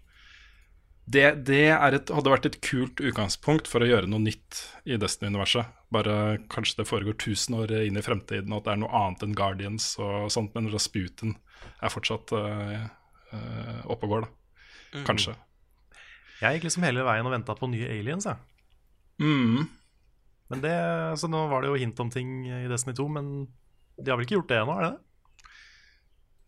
Det, 1.09 1.25
det 1.49 1.71
er 1.73 1.95
et, 1.97 2.11
hadde 2.13 2.33
vært 2.33 2.47
et 2.51 2.59
kult 2.65 3.01
utgangspunkt 3.01 3.69
for 3.71 3.81
å 3.81 3.89
gjøre 3.89 4.11
noe 4.11 4.21
nytt 4.21 4.61
i 4.85 4.99
Destiny-universet. 5.01 5.71
Bare 5.95 6.15
kanskje 6.53 6.83
det 6.83 6.89
foregår 6.91 7.17
1000 7.17 7.57
år 7.57 7.73
inn 7.79 7.97
i 7.97 8.05
fremtiden, 8.05 8.53
og 8.53 8.61
at 8.61 8.67
det 8.67 8.75
er 8.75 8.81
noe 8.83 9.01
annet 9.01 9.25
enn 9.25 9.37
Guardians 9.39 9.87
og 10.05 10.29
sånt, 10.35 10.53
men 10.57 10.69
Rasputin 10.73 11.39
er 11.81 11.95
fortsatt 11.95 12.35
uh, 12.37 12.85
uh, 13.33 13.81
oppe 13.89 14.05
og 14.05 14.13
går, 14.13 14.27
da. 14.27 14.61
Mm. 14.99 15.07
Kanskje. 15.09 15.35
Jeg 16.43 16.59
gikk 16.59 16.69
liksom 16.69 16.85
hele 16.85 17.09
veien 17.09 17.27
og 17.27 17.35
venta 17.35 17.57
på 17.57 17.71
nye 17.73 17.89
aliens, 17.97 18.29
jeg. 18.29 18.37
Mm. 19.25 19.65
Men 20.53 20.65
det, 20.65 20.77
så 21.21 21.29
nå 21.31 21.47
var 21.49 21.65
det 21.65 21.73
jo 21.73 21.81
hint 21.81 22.05
om 22.05 22.13
ting 22.13 22.41
i 22.53 22.69
Destiny 22.69 22.97
2, 23.01 23.11
men 23.17 23.33
de 23.97 24.13
har 24.13 24.21
vel 24.21 24.29
ikke 24.29 24.43
gjort 24.43 24.53
det 24.53 24.61
ennå, 24.61 24.77
er 24.77 24.85
det 24.85 24.93
det? 24.93 25.05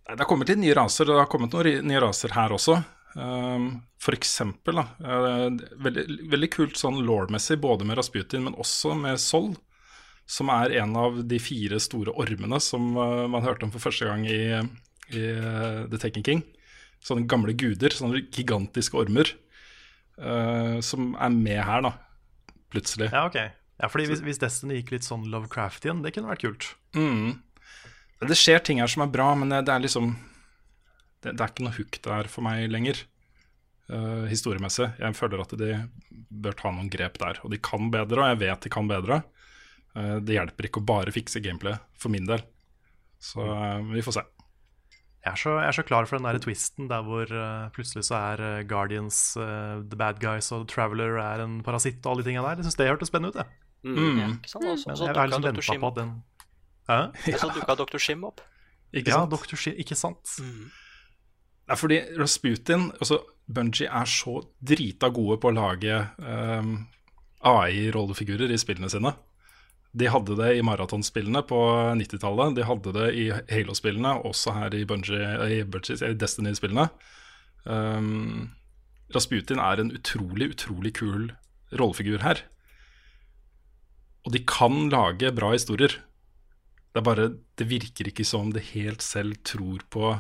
Nei, 0.04 0.14
Det 0.14 0.24
har 0.24 0.28
kommet 0.28 0.52
litt 0.52 0.60
nye 0.60 0.76
raser, 0.76 1.08
og 1.08 1.16
det 1.16 1.24
har 1.24 1.32
kommet 1.32 1.56
noen 1.56 1.88
nye 1.88 2.02
raser 2.02 2.36
her 2.36 2.52
også. 2.56 2.82
Um, 3.14 3.82
for 4.00 4.14
eksempel, 4.14 4.78
da, 4.78 4.84
eh, 5.02 5.48
veldig, 5.82 6.04
veldig 6.30 6.48
kult 6.54 6.78
sånn 6.78 7.00
law-messig, 7.04 7.58
både 7.60 7.84
med 7.84 7.98
Rasputin, 7.98 8.44
men 8.46 8.56
også 8.60 8.94
med 8.96 9.18
Sol, 9.20 9.50
som 10.30 10.52
er 10.54 10.76
en 10.78 10.94
av 10.96 11.18
de 11.26 11.40
fire 11.42 11.80
store 11.82 12.14
ormene 12.22 12.60
som 12.62 12.92
uh, 12.94 13.26
man 13.28 13.42
hørte 13.42 13.66
om 13.66 13.72
for 13.74 13.82
første 13.82 14.06
gang 14.06 14.22
i, 14.30 14.62
i 15.10 15.24
uh, 15.34 15.88
The 15.90 15.98
Taken 15.98 16.26
King. 16.26 16.44
Sånne 17.02 17.26
gamle 17.26 17.56
guder, 17.58 17.90
sånne 17.90 18.22
gigantiske 18.30 18.94
ormer, 19.00 19.32
uh, 20.22 20.78
som 20.84 21.16
er 21.18 21.34
med 21.34 21.60
her, 21.66 21.82
da, 21.88 21.94
plutselig. 22.70 23.10
Ja, 23.10 23.26
ok. 23.26 23.40
Ja, 23.80 23.88
fordi 23.90 24.06
hvis, 24.12 24.22
hvis 24.22 24.38
Destiny 24.38 24.78
gikk 24.78 24.94
litt 24.94 25.08
sånn 25.08 25.26
Lovecraftian, 25.32 26.04
det 26.04 26.14
kunne 26.14 26.30
vært 26.30 26.44
kult. 26.44 26.72
Mm. 26.94 27.40
Det 28.22 28.36
skjer 28.36 28.60
ting 28.62 28.80
her 28.84 28.90
som 28.92 29.02
er 29.02 29.12
bra, 29.12 29.32
men 29.34 29.50
det 29.50 29.64
det 29.66 29.74
er 29.74 29.86
liksom 29.88 30.12
Det, 31.20 31.34
det 31.34 31.44
er 31.44 31.52
ikke 31.52 31.66
noe 31.66 31.76
hook 31.76 32.00
der 32.06 32.30
for 32.32 32.46
meg 32.46 32.64
lenger, 32.72 33.02
uh, 33.92 34.24
historiemessig. 34.30 34.88
Jeg 35.00 35.18
føler 35.18 35.44
at 35.44 35.54
de 35.60 35.74
bør 36.30 36.56
ta 36.56 36.72
noen 36.72 36.90
grep 36.92 37.20
der. 37.20 37.42
Og 37.44 37.52
de 37.52 37.60
kan 37.62 37.90
bedre, 37.92 38.22
og 38.22 38.32
jeg 38.32 38.42
vet 38.46 38.66
de 38.66 38.72
kan 38.72 38.90
bedre. 38.90 39.22
Uh, 39.96 40.18
det 40.24 40.38
hjelper 40.38 40.70
ikke 40.70 40.82
å 40.82 40.88
bare 40.92 41.14
fikse 41.14 41.42
gameplay, 41.44 41.76
for 42.00 42.12
min 42.12 42.28
del. 42.28 42.44
Så 43.20 43.44
uh, 43.44 43.80
vi 43.92 44.04
får 44.04 44.20
se. 44.20 44.26
Jeg 45.20 45.34
er, 45.34 45.36
så, 45.36 45.50
jeg 45.60 45.68
er 45.68 45.76
så 45.76 45.82
klar 45.84 46.06
for 46.08 46.16
den 46.16 46.24
der 46.24 46.40
twisten 46.40 46.86
der 46.88 47.02
hvor 47.04 47.28
uh, 47.28 47.68
plutselig 47.76 48.06
så 48.08 48.16
er 48.16 48.40
uh, 48.40 48.62
Guardians, 48.68 49.18
uh, 49.36 49.82
The 49.84 49.98
Bad 50.00 50.22
Guys 50.22 50.48
og 50.56 50.64
Traveler 50.72 51.18
er 51.20 51.42
en 51.44 51.58
parasitt 51.64 52.00
og 52.06 52.14
alle 52.14 52.24
de 52.24 52.30
tinga 52.30 52.44
der. 52.46 52.62
Jeg 52.62 52.70
syns 52.70 52.80
det 52.80 52.86
hørtes 52.88 53.12
spennende 53.12 53.34
ut, 53.34 53.42
jeg. 53.42 53.60
Mm. 53.84 54.16
Ja, 54.16 54.30
ikke 54.32 54.52
sant? 54.52 54.64
altså. 54.64 54.88
Men 54.88 55.02
jeg 55.02 55.16
har 55.18 55.28
liksom 55.28 55.44
venta 55.44 55.76
på 55.80 55.90
at 55.90 55.98
den 56.00 56.14
Hæ? 56.90 57.00
Og 57.34 57.38
så 57.38 57.50
dukka 57.54 57.76
Dr. 57.78 58.00
Shim 58.02 58.24
opp. 58.26 58.40
Ikke 58.90 59.12
ja, 59.12 59.20
sant? 59.20 59.30
Dr. 59.30 59.60
Shim, 59.60 59.76
ikke 59.78 59.94
sant? 59.94 60.32
Det 61.70 61.78
fordi 61.78 62.00
Rasputin 62.18 62.88
altså 62.98 63.20
Bungie 63.46 63.86
er 63.86 64.08
så 64.10 64.40
drita 64.58 65.10
gode 65.14 65.36
på 65.42 65.50
å 65.50 65.54
lage 65.54 65.98
um, 66.18 66.72
AI-rollefigurer 67.46 68.50
i 68.50 68.58
spillene 68.58 68.90
sine. 68.90 69.12
De 69.90 70.06
hadde 70.10 70.36
det 70.38 70.52
i 70.56 70.64
maratonspillene 70.66 71.42
på 71.46 71.60
90-tallet. 71.98 72.56
De 72.58 72.66
hadde 72.66 72.94
det 72.94 73.08
i 73.18 73.24
Halo-spillene, 73.30 74.16
også 74.26 74.54
her 74.54 74.74
i, 74.74 74.82
i, 74.82 75.62
Destiny-spillene. 76.18 76.88
Um, 77.66 78.50
Rasputin 79.14 79.62
er 79.62 79.82
en 79.82 79.90
utrolig, 79.94 80.52
utrolig 80.54 80.94
kul 80.98 81.32
rollefigur 81.74 82.22
her. 82.22 82.44
Og 84.26 84.34
de 84.34 84.42
kan 84.46 84.88
lage 84.92 85.34
bra 85.34 85.54
historier. 85.54 86.00
Det 86.90 86.98
er 86.98 87.06
bare 87.06 87.30
Det 87.58 87.70
virker 87.70 88.10
ikke 88.10 88.26
som 88.26 88.50
det 88.50 88.62
de 88.62 88.72
helt 88.74 89.02
selv 89.02 89.38
tror 89.46 89.82
på 89.90 90.18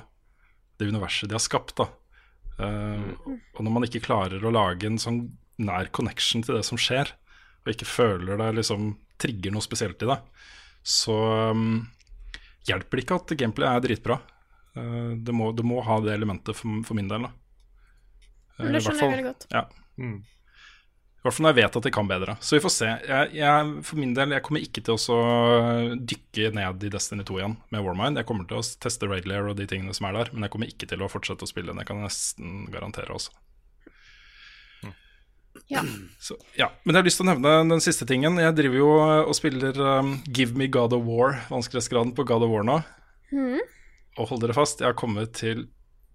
det 0.80 0.88
universet 0.90 1.30
de 1.30 1.36
har 1.36 1.44
skapt. 1.44 1.76
da 1.78 1.90
Uh, 2.60 3.16
Og 3.56 3.62
når 3.64 3.72
man 3.72 3.86
ikke 3.86 4.02
klarer 4.04 4.42
å 4.44 4.52
lage 4.52 4.88
en 4.88 4.98
sånn 5.00 5.22
nær 5.60 5.88
connection 5.96 6.42
til 6.44 6.58
det 6.58 6.64
som 6.68 6.80
skjer, 6.80 7.12
og 7.64 7.72
ikke 7.72 7.88
føler 7.88 8.40
det 8.40 8.50
liksom 8.58 8.94
trigger 9.20 9.54
noe 9.54 9.64
spesielt 9.64 10.02
i 10.04 10.08
deg, 10.10 10.26
så 10.84 11.16
um, 11.52 11.86
hjelper 12.68 12.98
det 12.98 13.04
ikke 13.04 13.18
at 13.20 13.34
gameplay 13.40 13.68
er 13.68 13.84
dritbra. 13.84 14.18
Uh, 14.76 15.16
det, 15.16 15.34
må, 15.36 15.50
det 15.56 15.64
må 15.64 15.80
ha 15.84 15.98
det 16.04 16.14
elementet 16.16 16.56
for, 16.56 16.82
for 16.86 16.98
min 16.98 17.10
del. 17.10 17.28
da 17.28 17.36
Uh, 18.60 18.66
det 18.74 18.82
skjønner 18.84 19.00
jeg 19.00 19.12
veldig 19.14 19.24
godt. 19.24 19.44
Ja. 19.54 19.60
I 21.20 21.26
hvert 21.26 21.36
fall 21.36 21.44
når 21.44 21.52
jeg 21.52 21.58
vet 21.58 21.74
at 21.76 21.84
de 21.84 21.90
kan 21.92 22.08
bedre. 22.08 22.34
Så 22.40 22.56
vi 22.56 22.62
får 22.64 22.72
se. 22.72 22.86
Jeg, 23.04 23.32
jeg, 23.36 23.72
for 23.84 24.00
min 24.00 24.14
del, 24.16 24.32
jeg 24.32 24.44
kommer 24.46 24.62
ikke 24.64 24.80
til 24.86 24.96
å 24.96 25.18
dykke 26.00 26.52
ned 26.56 26.86
i 26.88 26.92
Destiny 26.94 27.26
2 27.28 27.36
igjen 27.36 27.56
med 27.68 27.84
Warmind. 27.84 28.16
Jeg 28.16 28.28
kommer 28.30 28.48
til 28.48 28.56
å 28.56 28.64
teste 28.80 29.08
Raidlair 29.10 29.50
og 29.50 29.58
de 29.58 29.66
tingene 29.68 29.92
som 29.96 30.08
er 30.08 30.16
der, 30.16 30.30
men 30.32 30.46
jeg 30.46 30.54
kommer 30.54 30.72
ikke 30.72 30.88
til 30.88 31.04
å 31.04 31.10
fortsette 31.12 31.44
å 31.44 31.50
spille 31.50 31.74
den. 31.74 31.82
Det 31.82 31.84
kan 31.90 32.00
jeg 32.00 32.08
nesten 32.08 32.62
garantere 32.72 33.12
også. 33.12 33.36
Ja. 35.68 35.82
Så, 36.24 36.38
ja. 36.56 36.70
Men 36.84 36.96
jeg 36.96 37.02
har 37.02 37.08
lyst 37.10 37.20
til 37.20 37.26
å 37.26 37.30
nevne 37.34 37.52
den 37.68 37.84
siste 37.84 38.08
tingen. 38.08 38.40
Jeg 38.40 38.56
driver 38.56 38.80
jo 38.80 38.88
og 39.02 39.36
spiller 39.36 39.76
um, 40.00 40.16
Give 40.32 40.56
Me 40.56 40.70
God 40.72 40.96
of 40.96 41.04
War, 41.04 41.42
vanskelighetsgraden 41.52 42.14
på 42.16 42.24
God 42.32 42.46
of 42.46 42.54
War 42.54 42.64
nå. 42.66 42.78
Mm. 43.34 43.60
Og 44.16 44.32
hold 44.32 44.42
dere 44.46 44.56
fast, 44.56 44.80
jeg 44.80 44.88
har 44.88 44.98
kommet 44.98 45.36
til 45.38 45.66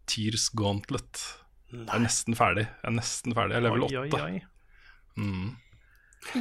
Tears 0.09 0.49
Gauntlet. 0.57 1.21
Jeg 1.69 1.87
er 1.93 2.03
nesten 2.03 2.37
ferdig. 2.37 2.67
Jeg 2.81 2.89
er 2.89 2.97
nesten 2.97 3.37
ferdig. 3.37 3.55
Jeg 3.55 3.63
er 3.63 3.67
level 3.69 3.87
Oi, 3.87 3.93
oi, 4.01 4.09
oi. 4.25 4.54
Mm. 5.17 5.51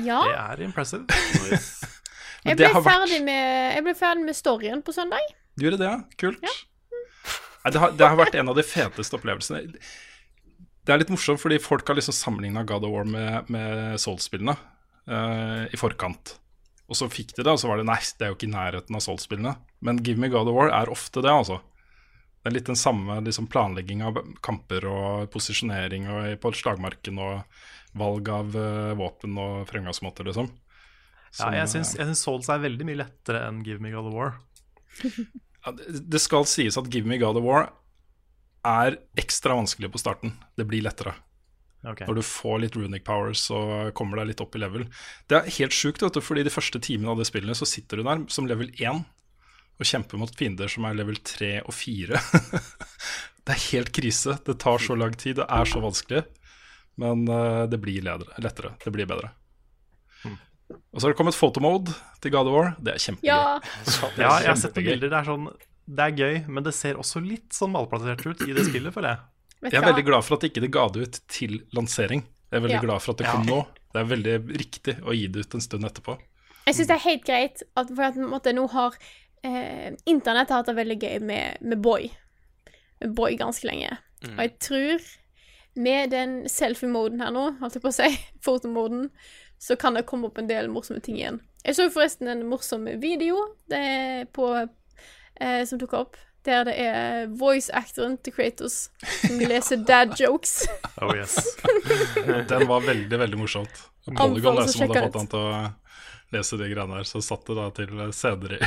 Ja. 0.04 0.20
Det 0.24 0.36
er 0.40 0.62
impressive. 0.66 1.04
Men 1.08 1.60
Jeg 2.50 2.58
det 2.58 2.66
ble, 2.66 2.72
har 2.74 2.82
vært- 2.84 3.24
med, 3.24 3.74
jeg 3.78 3.84
ble 3.86 3.94
ferdig 3.96 4.24
med 4.26 4.36
storyen 4.36 4.82
på 4.84 4.92
søndag. 4.92 5.24
Du 5.56 5.64
gjorde 5.64 5.78
det, 5.80 5.88
ja? 5.88 5.98
Kult. 6.20 6.42
Nei, 6.44 7.70
det, 7.72 7.80
har, 7.80 7.92
det 7.96 8.04
har 8.10 8.18
vært 8.20 8.34
en 8.36 8.50
av 8.52 8.58
de 8.58 8.64
feteste 8.66 9.16
opplevelsene. 9.16 9.62
Det 10.84 10.92
er 10.92 11.00
litt 11.00 11.12
morsomt, 11.14 11.40
fordi 11.40 11.56
folk 11.64 11.88
har 11.88 11.96
liksom 11.96 12.12
sammenligna 12.12 12.64
God 12.68 12.84
of 12.84 12.92
War 12.92 13.06
med, 13.08 13.48
med 13.54 13.94
Souls-spillene 14.02 14.52
uh, 15.08 15.64
i 15.72 15.80
forkant. 15.80 16.34
Og 16.92 16.98
så 16.98 17.08
fikk 17.08 17.32
de 17.38 17.40
det, 17.46 17.48
og 17.54 17.56
så 17.62 17.70
var 17.70 17.80
det 17.80 17.86
nei, 17.88 17.96
det 18.18 18.26
er 18.26 18.34
jo 18.34 18.36
ikke 18.36 18.50
i 18.50 18.52
nærheten 18.52 18.98
av 18.98 19.04
Souls-spillene. 19.06 19.54
Men 19.80 20.02
Give 20.04 20.20
Me 20.20 20.28
God 20.28 20.50
of 20.52 20.58
War 20.58 20.68
er 20.76 20.92
ofte 20.92 21.22
det, 21.24 21.32
altså. 21.32 21.62
Det 22.44 22.50
er 22.50 22.58
litt 22.58 22.68
den 22.68 22.76
samme 22.76 23.16
liksom, 23.24 23.46
planlegging 23.48 24.02
av 24.04 24.18
kamper 24.44 24.84
og 24.84 25.30
posisjonering 25.32 26.10
og, 26.12 26.26
på 26.42 26.50
slagmarken 26.52 27.16
og 27.24 27.62
valg 27.96 28.28
av 28.28 28.58
uh, 28.58 28.90
våpen 28.98 29.38
og 29.40 29.62
fremgangsmåter, 29.70 30.28
liksom. 30.28 30.50
Ja, 31.38 31.48
jeg 31.56 31.62
eh, 31.62 31.70
syns, 31.72 31.94
jeg 31.96 32.04
syns 32.10 32.20
Souls 32.26 32.50
er 32.52 32.60
veldig 32.60 32.84
mye 32.84 33.00
lettere 33.00 33.46
enn 33.48 33.62
Give 33.64 33.80
Me 33.80 33.94
God 33.94 34.10
of 34.10 34.18
War. 34.18 34.36
Ja, 35.64 35.72
det 35.72 36.04
det 36.12 36.20
skal 36.20 36.44
sies 36.44 36.76
at 36.76 36.90
Give 36.92 37.08
Me 37.08 37.16
God 37.22 37.40
of 37.40 37.46
War 37.46 37.70
er 38.68 38.98
ekstra 39.16 39.56
vanskelig 39.56 39.88
på 39.94 40.02
starten. 40.04 40.36
Det 40.60 40.68
blir 40.68 40.84
lettere. 40.84 41.14
Okay. 41.84 42.04
Når 42.08 42.20
du 42.20 42.24
får 42.28 42.60
litt 42.60 42.76
runic 42.76 43.04
powers 43.08 43.46
og 43.52 43.90
kommer 43.96 44.20
deg 44.20 44.34
litt 44.34 44.44
opp 44.44 44.54
i 44.56 44.60
level. 44.60 44.86
Det 45.28 45.40
er 45.40 45.50
helt 45.58 45.76
sjukt, 45.76 46.04
vet 46.04 46.16
du, 46.16 46.20
fordi 46.24 46.44
de 46.44 46.52
første 46.52 46.80
timene 46.84 47.12
av 47.12 47.20
det 47.20 47.28
spillet 47.28 47.56
så 47.56 47.68
sitter 47.68 48.00
du 48.00 48.06
der 48.06 48.22
som 48.32 48.48
level 48.48 48.68
1 48.76 49.02
og 49.74 49.88
kjempe 49.88 50.18
mot 50.20 50.30
fiender 50.38 50.70
som 50.70 50.86
er 50.88 50.96
level 50.98 51.16
3 51.18 51.52
og 51.64 51.74
4. 51.74 52.20
det 53.44 53.54
er 53.56 53.62
helt 53.72 53.92
krise. 53.94 54.38
Det 54.46 54.58
tar 54.62 54.82
så 54.82 54.96
lang 54.98 55.16
tid, 55.18 55.40
det 55.40 55.46
er 55.48 55.70
så 55.70 55.82
vanskelig. 55.82 56.24
Men 57.02 57.24
uh, 57.26 57.64
det 57.66 57.80
blir 57.82 58.04
ledere, 58.06 58.36
lettere. 58.42 58.76
Det 58.84 58.92
blir 58.94 59.08
bedre. 59.10 59.32
Og 60.94 61.00
så 61.00 61.06
har 61.06 61.12
det 61.12 61.18
kommet 61.18 61.36
photomode 61.36 61.92
til 62.22 62.32
God 62.32 62.48
of 62.48 62.54
War. 62.54 62.72
Det 62.80 62.94
er 62.94 63.02
kjempegøy. 63.02 63.28
Ja. 63.28 63.60
Er 64.14 64.20
Ja, 64.22 64.32
jeg 64.40 64.50
har 64.52 64.60
sett 64.60 64.76
bilder. 64.78 65.10
Det 65.10 65.18
er, 65.18 65.28
sånn, 65.28 65.48
det 65.98 66.06
er 66.06 66.20
gøy, 66.22 66.36
men 66.48 66.66
det 66.66 66.74
ser 66.76 67.00
også 67.00 67.22
litt 67.24 67.50
sånn 67.54 67.74
malplassert 67.74 68.24
ut 68.24 68.44
i 68.46 68.54
det 68.56 68.66
spillet, 68.70 68.94
føler 68.94 69.14
jeg. 69.14 69.24
Jeg 69.64 69.80
er 69.80 69.86
veldig 69.88 70.04
glad 70.06 70.24
for 70.26 70.36
at 70.36 70.46
ikke 70.48 70.62
det 70.64 70.70
ga 70.72 70.86
det 70.92 71.06
ut 71.06 71.18
til 71.32 71.58
lansering. 71.76 72.24
Jeg 72.52 72.60
er 72.60 72.64
veldig 72.66 72.78
Ja. 72.78 72.84
glad 72.84 73.02
for 73.02 73.14
at 73.14 73.22
det 73.22 73.30
kom 73.32 73.46
nå. 73.48 73.60
Det 73.94 74.00
er 74.00 74.08
veldig 74.10 74.36
riktig 74.60 74.94
å 75.02 75.14
gi 75.16 75.26
det 75.28 75.44
ut 75.44 75.54
en 75.56 75.64
stund 75.64 75.88
etterpå. 75.88 76.16
Jeg 76.64 76.76
syns 76.78 76.88
det 76.88 76.96
er 76.96 77.04
helt 77.04 77.24
greit 77.28 77.62
at, 77.76 77.88
for 77.92 78.04
at 78.06 78.16
på 78.16 78.28
måte, 78.28 78.52
nå 78.56 78.64
har 78.72 78.96
eh, 79.44 79.92
internett 80.10 80.50
har 80.50 80.62
hatt 80.62 80.70
det 80.72 80.78
veldig 80.78 80.98
gøy 81.02 81.20
med, 81.20 81.60
med 81.60 81.82
Boy. 81.84 82.08
Med 83.02 83.14
Boy 83.18 83.36
ganske 83.40 83.68
lenge. 83.68 83.98
Og 84.24 84.40
jeg 84.40 84.52
tror 84.64 85.08
med 85.74 86.10
den 86.14 86.36
selfie-moden 86.48 87.20
her 87.20 87.32
nå, 87.34 87.48
holdt 87.60 87.78
jeg 87.78 87.84
på 87.84 87.90
å 87.90 87.96
si, 87.96 88.10
fotomoden, 88.46 89.08
så 89.60 89.76
kan 89.80 89.96
det 89.96 90.06
komme 90.08 90.30
opp 90.30 90.38
en 90.40 90.50
del 90.50 90.70
morsomme 90.72 91.02
ting 91.04 91.18
igjen. 91.18 91.40
Jeg 91.64 91.78
så 91.78 91.88
forresten 91.92 92.28
en 92.28 92.44
morsom 92.46 92.84
video 93.00 93.38
det 93.72 94.28
på, 94.36 94.50
eh, 95.40 95.62
som 95.68 95.80
tok 95.80 95.96
opp, 95.96 96.18
der 96.44 96.66
det 96.68 96.74
er 96.76 97.30
voice-actoren 97.40 98.18
til 98.20 98.34
Kratos 98.36 98.90
som 99.22 99.38
leser 99.40 99.80
dad 99.88 100.12
jokes. 100.20 100.66
Oh 101.02 101.10
yes. 101.16 101.34
Den 102.50 102.68
var 102.68 102.84
veldig, 102.84 103.18
veldig 103.18 103.38
morsomt. 103.40 103.80
Polygon 104.04 104.60
er 104.62 104.68
som 104.70 104.84
hadde 104.84 105.06
fått 105.08 105.16
han 105.18 105.30
til 105.32 105.40
å 105.40 105.62
lese 106.34 106.56
de 106.60 106.66
greiene 106.72 106.96
her. 106.98 107.06
så 107.08 107.18
satt 107.24 107.46
det 107.48 107.56
da 107.58 107.66
til 107.76 107.88
senere 108.12 108.58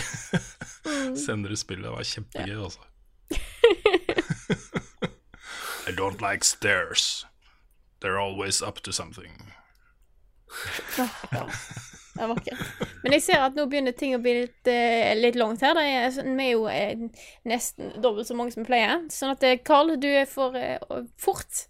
Mm. 0.88 1.16
senere 1.26 1.54
i 1.54 1.60
spillet. 1.60 1.86
Det 1.88 1.94
var 1.94 2.04
kjempegøy, 2.08 2.58
altså. 2.64 2.82
I 5.88 5.92
don't 5.96 6.22
like 6.22 6.44
stairs. 6.44 7.26
They're 8.02 8.20
always 8.20 8.62
up 8.62 8.82
to 8.84 8.92
something. 8.92 9.32
Ja, 10.98 11.08
det 12.18 12.28
var 12.28 12.36
ikke. 12.42 12.58
Men 13.04 13.14
jeg 13.16 13.22
ser 13.24 13.44
at 13.46 13.56
nå 13.58 13.66
begynner 13.70 13.94
ting 13.98 14.16
å 14.18 14.22
bli 14.22 14.34
litt, 14.42 14.68
eh, 14.72 15.14
litt 15.20 15.36
langt 15.40 15.62
her. 15.62 15.74
Det 15.78 15.84
er, 15.86 16.08
sånn- 16.16 16.36
vi 16.38 16.48
er 16.48 16.52
jo 16.56 16.66
eh, 16.72 16.96
nesten 17.46 17.92
dobbelt 18.02 18.28
så 18.30 18.36
mange 18.38 18.52
som 18.56 18.64
vi 18.64 18.68
pleier. 18.72 19.04
Sånn 19.14 19.32
at 19.36 19.44
eh, 19.48 19.60
Carl, 19.66 19.94
du 20.02 20.10
får 20.26 20.56
eh, 20.60 20.78
fort 21.22 21.66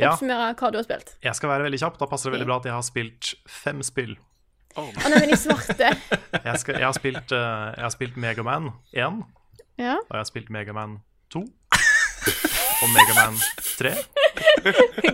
Ja. 0.00 0.14
oppsummere 0.14 0.54
hva 0.56 0.70
du 0.72 0.78
har 0.80 0.84
spilt. 0.86 1.14
Jeg 1.22 1.34
skal 1.36 1.50
være 1.52 1.66
veldig 1.68 1.80
kjapp. 1.82 1.98
Da 2.00 2.06
passer 2.08 2.30
det 2.30 2.38
veldig 2.38 2.48
bra 2.48 2.56
at 2.62 2.68
jeg 2.70 2.76
har 2.78 2.86
spilt 2.86 3.24
fem 3.48 3.82
spill. 3.84 4.14
Å 4.78 4.84
nei, 4.86 5.10
men 5.18 5.30
i 5.34 5.36
svarte. 5.38 5.88
Jeg, 6.46 6.58
skal, 6.62 6.76
jeg 6.78 6.86
har 6.86 6.94
spilt, 6.94 7.32
uh, 7.34 7.72
jeg 7.74 7.82
har 7.84 7.90
spilt 7.94 8.16
Megaman 8.20 8.68
1, 8.94 9.18
Ja. 9.80 9.96
og 9.98 10.12
jeg 10.14 10.20
har 10.20 10.28
spilt 10.28 10.50
Megaman 10.54 10.98
2. 11.34 11.42
Og 12.80 12.88
Megaman 12.94 13.36
3. 13.76 13.90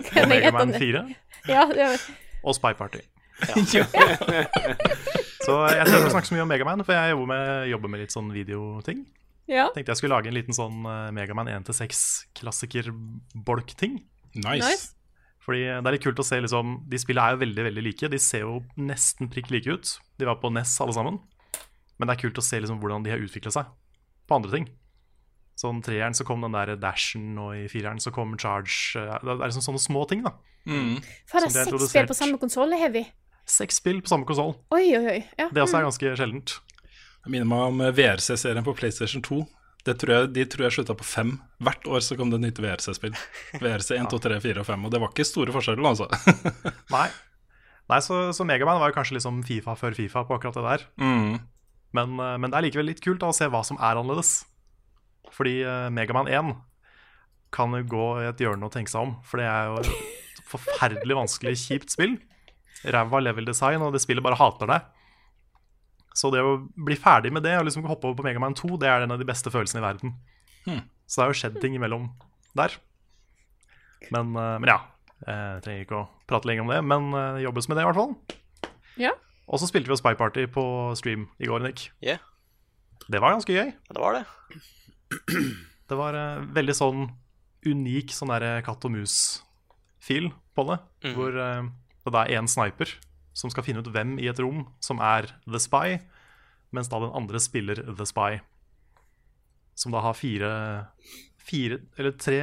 Kan 0.07 0.23
Og 0.23 0.29
Megaman 0.31 0.73
4. 0.77 1.01
Ja, 1.49 1.65
er, 1.73 1.97
Og 2.43 2.55
Spy 2.55 2.73
Party. 2.77 3.01
Så 5.47 5.53
jeg 5.71 5.85
trenger 5.85 6.01
ikke 6.01 6.09
å 6.09 6.13
snakke 6.15 6.27
så 6.29 6.35
mye 6.35 6.43
om 6.45 6.49
Megaman, 6.51 6.81
for 6.87 6.95
jeg 6.97 7.13
jobber 7.13 7.29
med, 7.31 7.67
jobber 7.71 7.91
med 7.93 8.01
litt 8.03 8.13
sånn 8.15 8.29
videoting. 8.35 9.05
ja. 9.47 9.67
Tenkte 9.75 9.93
jeg 9.93 9.99
skulle 10.01 10.15
lage 10.17 10.27
en 10.31 10.35
liten 10.35 10.55
sånn 10.57 10.81
eh, 10.83 11.09
Megaman 11.15 11.47
1-6 11.51 12.01
klassiker-bolk-ting. 12.39 13.99
Nice. 14.35 14.63
Nice. 14.65 14.89
Fordi 15.47 15.61
det 15.63 15.79
er 15.87 15.95
litt 15.95 16.03
kult 16.03 16.19
å 16.19 16.25
se 16.27 16.41
liksom 16.43 16.73
De 16.91 16.99
spillene 16.99 17.23
er 17.29 17.37
jo 17.37 17.41
veldig 17.45 17.63
veldig 17.69 17.83
like. 17.85 18.09
De 18.11 18.19
ser 18.19 18.43
jo 18.43 18.57
nesten 18.75 19.29
prikk 19.31 19.47
like 19.53 19.71
ut. 19.71 19.93
De 20.19 20.27
var 20.27 20.41
på 20.41 20.51
NES 20.51 20.73
alle 20.83 20.95
sammen. 20.97 21.21
Men 21.97 22.09
det 22.09 22.17
er 22.17 22.21
kult 22.25 22.41
å 22.41 22.43
se 22.43 22.59
liksom 22.59 22.81
hvordan 22.81 23.05
de 23.05 23.13
har 23.13 23.23
utvikla 23.23 23.53
seg 23.55 23.69
på 24.27 24.35
andre 24.35 24.51
ting. 24.51 24.67
Sånn 25.57 25.79
treeren 25.81 26.13
så 26.13 26.25
kom 26.27 26.43
den 26.43 26.53
der 26.53 26.75
dashen, 26.77 27.31
og 27.41 27.55
i 27.57 27.63
fireren 27.71 27.97
så 28.03 28.11
kom 28.13 28.35
charge. 28.37 28.93
eh, 28.99 29.15
Det 29.23 29.31
er 29.33 29.47
liksom 29.47 29.65
sånne 29.65 29.81
små 29.81 30.03
ting, 30.07 30.21
da. 30.27 30.35
Mm. 30.67 30.99
For 31.25 31.39
det 31.39 31.47
er 31.47 31.63
seks 31.65 31.71
seks 31.71 31.89
spill 31.89 32.09
på 32.11 32.17
samme 32.19 32.37
konsoll, 32.37 32.73
er 32.75 32.83
heavy. 32.83 33.05
Seks 33.47 33.79
spill 33.79 34.01
på 34.03 34.11
samme 34.11 34.27
konsoll. 34.27 34.53
Oi, 34.75 34.83
oi, 34.99 35.05
oi. 35.15 35.19
Ja. 35.39 35.47
Det 35.49 35.63
også 35.63 35.79
er 35.79 35.87
ganske 35.87 36.11
sjeldent. 36.19 36.59
Jeg 37.23 37.31
minner 37.33 37.47
meg 37.49 37.71
om 37.71 37.81
VRC-serien 37.95 38.63
på 38.67 38.75
PlayStation 38.77 39.23
2. 39.25 39.39
Det 39.87 39.95
tror 40.01 40.13
jeg, 40.13 40.31
de 40.35 40.43
tror 40.51 40.67
jeg 40.67 40.75
slutta 40.75 40.95
på 40.99 41.05
fem. 41.07 41.37
Hvert 41.63 41.85
år 41.87 42.03
så 42.03 42.17
kom 42.19 42.31
det 42.33 42.41
nytt 42.43 42.59
VRC-spill. 42.59 43.15
VRC 43.61 43.93
1, 43.95 44.09
2, 44.11 44.19
3, 44.25 44.39
4 44.43 44.63
og 44.63 44.67
5. 44.67 44.87
Og 44.87 44.93
det 44.93 44.99
var 45.03 45.13
ikke 45.13 45.27
store 45.27 45.55
forskjeller, 45.55 45.87
altså. 45.87 46.09
Nei. 46.95 47.07
Nei, 47.87 47.99
så, 48.03 48.19
så 48.35 48.43
Megaman 48.47 48.81
var 48.81 48.91
jo 48.91 48.97
kanskje 48.97 49.15
liksom 49.15 49.39
Fifa 49.47 49.77
før 49.79 49.95
Fifa 49.95 50.25
på 50.27 50.35
akkurat 50.35 50.59
det 50.59 50.65
der. 50.65 50.85
Mm. 50.99 51.37
Men, 51.95 52.17
eh, 52.19 52.35
men 52.35 52.51
det 52.51 52.59
er 52.59 52.67
likevel 52.67 52.89
litt 52.91 53.03
kult 53.03 53.21
da, 53.23 53.31
å 53.31 53.35
se 53.35 53.47
hva 53.51 53.63
som 53.63 53.79
er 53.79 53.95
annerledes. 53.95 54.41
Fordi 55.35 55.59
uh, 55.63 55.87
Megaman 55.93 56.27
1 56.31 56.51
kan 57.55 57.73
jo 57.75 57.83
gå 57.87 58.05
i 58.21 58.27
et 58.27 58.43
hjørne 58.43 58.67
og 58.67 58.73
tenke 58.75 58.91
seg 58.91 59.07
om. 59.07 59.15
For 59.27 59.39
det 59.39 59.47
er 59.47 59.71
jo 59.71 59.79
et 59.83 60.43
forferdelig 60.47 61.17
vanskelig, 61.21 61.55
kjipt 61.63 61.95
spill. 61.95 62.17
Ræva 62.83 63.21
level 63.23 63.47
design, 63.47 63.83
og 63.83 63.95
det 63.95 64.03
spillet 64.03 64.25
bare 64.25 64.39
hater 64.39 64.71
deg. 64.71 64.91
Så 66.17 66.31
det 66.33 66.41
å 66.41 66.57
bli 66.73 66.97
ferdig 66.97 67.29
med 67.35 67.45
det 67.45 67.53
og 67.59 67.67
liksom 67.67 67.85
hoppe 67.85 68.09
over 68.09 68.17
på 68.17 68.25
Megaman 68.25 68.55
2, 68.57 68.73
det 68.81 68.89
er 68.89 69.05
en 69.05 69.13
av 69.13 69.21
de 69.21 69.27
beste 69.27 69.51
følelsene 69.53 69.83
i 69.83 69.85
verden. 69.85 70.15
Hmm. 70.65 70.81
Så 71.05 71.19
det 71.19 71.23
har 71.23 71.33
jo 71.33 71.39
skjedd 71.43 71.59
ting 71.61 71.77
imellom 71.77 72.09
der. 72.57 72.73
Men, 74.13 74.33
uh, 74.33 74.57
men 74.57 74.71
ja. 74.73 74.79
Jeg 75.17 75.61
trenger 75.65 75.81
ikke 75.81 75.97
å 75.97 76.07
prate 76.29 76.45
lenger 76.45 76.61
om 76.61 76.69
det, 76.69 76.75
men 76.85 77.07
det 77.09 77.41
jobbes 77.41 77.65
med 77.69 77.79
det 77.79 77.81
i 77.81 77.87
hvert 77.87 77.97
fall. 77.97 78.11
Ja. 79.01 79.15
Og 79.49 79.57
så 79.57 79.69
spilte 79.69 79.89
vi 79.89 79.95
jo 79.95 79.97
Spy 79.97 80.13
Party 80.17 80.43
på 80.53 80.65
stream 80.99 81.23
i 81.41 81.49
går, 81.49 81.63
Nick. 81.65 81.87
Yeah. 82.05 82.21
Det 83.09 83.21
var 83.23 83.33
ganske 83.33 83.55
gøy. 83.55 83.71
Det 83.73 84.03
var 84.03 84.19
det. 84.19 84.21
Det 85.89 85.97
var 85.97 86.17
uh, 86.19 86.45
veldig 86.53 86.75
sånn 86.77 87.07
unik 87.65 88.13
sånn 88.13 88.33
derre 88.33 88.61
katt 88.65 88.85
og 88.85 88.93
mus-fil 88.93 90.29
på 90.53 90.65
det. 90.69 90.77
Mm. 91.07 91.13
Hvor 91.17 91.37
det 92.13 92.21
er 92.21 92.33
én 92.37 92.49
sniper 92.51 92.91
som 93.37 93.51
skal 93.53 93.65
finne 93.67 93.83
ut 93.85 93.89
hvem 93.93 94.15
i 94.21 94.29
et 94.31 94.39
rom 94.41 94.63
som 94.83 94.97
er 95.03 95.27
The 95.45 95.59
Spy, 95.61 95.99
mens 96.73 96.89
da 96.91 96.99
den 97.03 97.13
andre 97.15 97.39
spiller 97.43 97.83
The 97.85 98.07
Spy. 98.09 98.39
Som 99.77 99.93
da 99.93 100.01
har 100.01 100.17
fire, 100.17 100.49
fire 101.37 101.77
eller 102.01 102.15
tre 102.17 102.39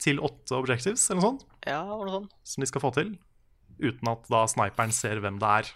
til 0.00 0.16
åtte 0.24 0.56
objectives, 0.56 1.02
eller 1.10 1.20
noe 1.20 1.26
sånt, 1.28 1.42
Ja, 1.68 1.82
var 1.84 2.06
det 2.08 2.14
sånn? 2.16 2.30
som 2.48 2.64
de 2.64 2.68
skal 2.70 2.80
få 2.86 2.90
til. 2.96 3.10
Uten 3.80 4.08
at 4.08 4.24
da 4.32 4.46
sniperen 4.48 4.92
ser 4.96 5.20
hvem 5.20 5.36
det 5.40 5.50
er. 5.60 5.68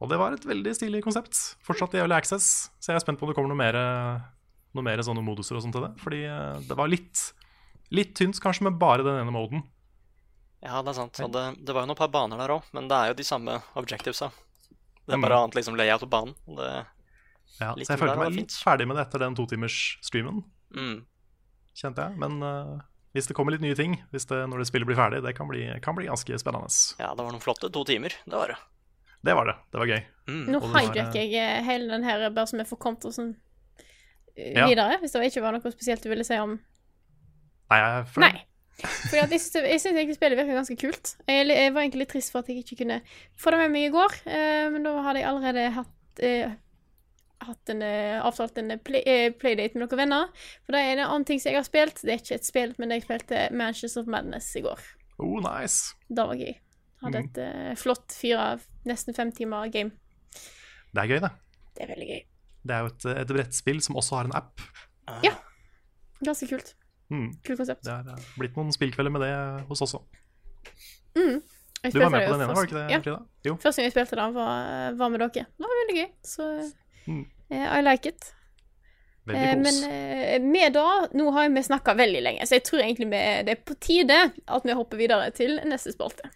Og 0.00 0.08
det 0.08 0.16
var 0.20 0.32
et 0.32 0.46
veldig 0.48 0.72
stilig 0.78 1.02
konsept. 1.04 1.36
Fortsatt 1.66 1.92
i 1.94 2.00
Early 2.00 2.16
Access, 2.16 2.70
så 2.80 2.92
jeg 2.92 3.00
er 3.00 3.02
spent 3.04 3.18
på 3.20 3.26
om 3.26 3.32
det 3.32 3.36
kommer 3.36 3.50
noe 3.52 3.58
mer, 3.60 3.76
noe 4.78 4.86
mer 4.86 5.02
sånne 5.04 5.24
moduser 5.26 5.58
og 5.58 5.64
sånt 5.66 5.74
til 5.76 5.84
det. 5.84 5.90
Fordi 6.00 6.22
eh, 6.24 6.62
det 6.70 6.78
var 6.78 6.88
litt, 6.88 7.20
litt 7.92 8.14
tynt 8.16 8.38
kanskje 8.40 8.64
med 8.70 8.78
bare 8.80 9.04
den 9.04 9.18
ene 9.20 9.34
moden. 9.34 9.66
Ja, 10.60 10.82
det 10.84 10.92
er 10.92 10.98
sant. 10.98 11.20
Og 11.24 11.32
det, 11.32 11.44
det 11.64 11.74
var 11.74 11.86
jo 11.86 11.90
noen 11.90 11.98
par 11.98 12.10
baner 12.12 12.40
der 12.40 12.52
òg, 12.58 12.66
men 12.76 12.88
det 12.90 12.96
er 12.96 13.12
jo 13.12 13.18
de 13.20 13.24
samme 13.26 13.58
objectivesa. 13.80 14.30
Det 15.06 15.14
er 15.14 15.18
Mm. 15.18 15.24
bare 15.24 15.38
annet 15.42 15.56
liksom 15.56 15.76
layout 15.76 16.00
på 16.04 16.10
banen. 16.12 16.34
Det, 16.46 16.86
Ja, 17.60 17.74
så 17.74 17.92
jeg 17.92 17.98
følte 17.98 18.16
meg 18.20 18.32
litt 18.32 18.52
ferdig 18.54 18.86
med 18.86 18.96
det 18.96 19.02
etter 19.08 19.18
den 19.24 19.34
totimers-streamen, 19.36 20.44
mm. 20.72 21.04
kjente 21.76 22.04
jeg. 22.06 22.16
Men 22.20 22.42
uh, 22.42 22.78
hvis 23.12 23.26
det 23.26 23.34
kommer 23.36 23.52
litt 23.52 23.64
nye 23.64 23.74
ting 23.76 23.96
hvis 24.14 24.24
det, 24.30 24.38
når 24.48 24.62
det 24.62 24.68
spillet 24.70 24.86
blir 24.86 24.96
ferdig, 24.96 25.22
det 25.24 25.34
kan 25.36 25.48
bli, 25.50 25.64
kan 25.82 25.96
bli 25.98 26.06
ganske 26.06 26.38
spennende. 26.40 26.70
Ja, 27.00 27.10
det 27.14 27.24
var 27.24 27.32
noen 27.34 27.42
flotte 27.42 27.72
to 27.72 27.82
timer. 27.84 28.14
Det 28.24 28.38
var 28.38 28.54
det. 28.54 28.58
Det 29.20 29.34
var 29.36 29.50
det. 29.50 29.56
Det 29.72 29.80
var 29.82 29.90
gøy. 29.90 30.02
Mm. 30.30 30.44
Nå 30.54 30.60
hijacker 30.72 31.18
jeg 31.20 31.34
eh, 31.36 31.62
hele 31.66 31.90
den 31.90 32.06
her 32.06 32.28
bare 32.30 32.48
som 32.48 32.62
jeg 32.62 32.68
får 32.70 33.12
sånn 33.12 33.34
eh, 34.36 34.54
Ja. 34.56 34.66
videre. 34.70 35.00
Hvis 35.02 35.12
det 35.12 35.26
ikke 35.28 35.42
var 35.42 35.52
noe 35.52 35.72
spesielt 35.74 36.02
du 36.02 36.08
ville 36.08 36.24
si 36.24 36.38
om 36.40 36.58
Nei, 37.70 37.78
jeg, 37.78 38.06
føler, 38.14 38.32
Nei. 38.32 38.44
For 38.80 39.16
jeg 39.18 39.28
syns 39.28 39.54
jeg 39.60 39.80
synes 39.80 39.96
egentlig 39.98 40.16
spillet 40.16 40.38
virker 40.38 40.56
ganske 40.60 40.76
kult. 40.80 41.14
Jeg, 41.28 41.46
jeg 41.48 41.72
var 41.74 41.82
egentlig 41.82 42.04
litt 42.04 42.12
trist 42.14 42.32
for 42.32 42.40
at 42.40 42.48
jeg 42.48 42.62
ikke 42.64 42.78
kunne 42.84 43.00
få 43.36 43.50
det 43.54 43.58
med 43.62 43.70
meg 43.74 43.86
i 43.88 43.92
går, 43.94 44.14
eh, 44.26 44.66
men 44.72 44.82
da 44.86 44.94
hadde 45.04 45.20
jeg 45.22 45.28
allerede 45.30 45.64
hatt 45.76 46.22
eh, 46.26 46.52
hatt 47.40 47.70
en, 47.72 47.82
eh, 47.82 48.18
avtalt 48.20 48.58
en 48.60 48.74
play, 48.84 49.00
eh, 49.08 49.30
playdate 49.32 49.74
med 49.78 49.86
noen 49.86 50.00
venner. 50.02 50.26
For 50.66 50.76
det 50.76 50.80
er 50.84 50.90
en 50.98 51.04
annen 51.06 51.24
ting 51.28 51.40
som 51.40 51.48
jeg 51.52 51.56
har 51.60 51.64
spilt. 51.64 52.02
Det 52.04 52.12
er 52.12 52.20
ikke 52.20 52.36
et 52.36 52.44
spill, 52.48 52.74
men 52.78 52.90
jeg 52.92 53.04
spilte 53.06 53.46
Mansions 53.56 53.96
of 53.96 54.10
Madness 54.12 54.50
i 54.60 54.64
går. 54.66 54.82
Oh, 55.20 55.38
nice. 55.40 55.94
Det 56.08 56.26
var 56.28 56.36
gøy. 56.36 56.52
Hadde 57.00 57.22
Mhm. 57.22 57.30
et 57.30 57.38
eh, 57.40 57.74
flott 57.80 58.12
fire, 58.12 58.58
nesten 58.84 59.16
fem 59.16 59.32
timer 59.32 59.70
game. 59.72 59.92
Det 60.92 61.00
er 61.00 61.08
gøy, 61.08 61.20
det. 61.24 61.30
Det 61.76 61.82
er 61.86 61.94
veldig 61.94 62.08
gøy. 62.10 62.20
Det 62.66 62.74
er 62.76 62.80
jo 62.84 62.86
et, 62.92 63.04
et 63.22 63.32
brettspill 63.32 63.80
som 63.80 63.96
også 63.96 64.16
har 64.18 64.24
en 64.28 64.36
app. 64.36 64.60
Ja. 65.24 65.32
Ganske 66.22 66.46
kult. 66.50 66.74
Mm. 67.10 67.28
Kult 67.44 67.58
konsept. 67.58 67.82
Det 67.84 67.92
er 67.92 68.10
eh, 68.14 68.26
blitt 68.38 68.56
noen 68.56 68.72
spillkvelder 68.74 69.10
med 69.14 69.24
det 69.26 69.32
hos 69.68 69.82
oss 69.82 69.94
òg. 69.98 70.04
Mm. 71.18 71.40
Du 71.90 71.98
var 71.98 72.10
med 72.12 72.26
på 72.28 72.34
den 72.36 72.42
ene, 72.44 72.54
var 72.54 72.60
det 72.60 72.68
ikke 72.68 72.76
det, 72.76 72.90
Ja. 72.92 72.98
Frida? 73.00 73.20
Jo. 73.48 73.54
Første 73.62 73.80
gang 73.80 73.86
jeg 73.88 73.94
spilte 73.94 74.16
det, 74.20 74.26
var, 74.34 74.92
var 75.00 75.08
med 75.14 75.20
dere. 75.24 75.46
Det 75.56 75.64
var 75.64 75.78
veldig 75.80 75.96
gøy. 76.02 76.10
Så 76.22 76.50
Mm. 77.08 77.24
eh, 77.50 77.78
I 77.78 77.80
like 77.82 78.06
it. 78.12 78.32
Eh, 79.30 79.56
men 79.56 79.66
eh, 79.90 80.38
med 80.42 80.72
da 80.74 81.06
Nå 81.14 81.30
har 81.32 81.48
vi 81.48 81.62
snakka 81.62 81.94
veldig 81.96 82.22
lenge, 82.22 82.46
så 82.46 82.56
jeg 82.58 82.64
tror 82.64 82.80
egentlig 82.82 83.10
det 83.10 83.48
er 83.54 83.60
på 83.64 83.74
tide 83.80 84.16
at 84.48 84.64
vi 84.64 84.72
hopper 84.76 84.96
videre 84.98 85.30
til 85.30 85.58
neste 85.64 85.92
spalte. 85.92 86.28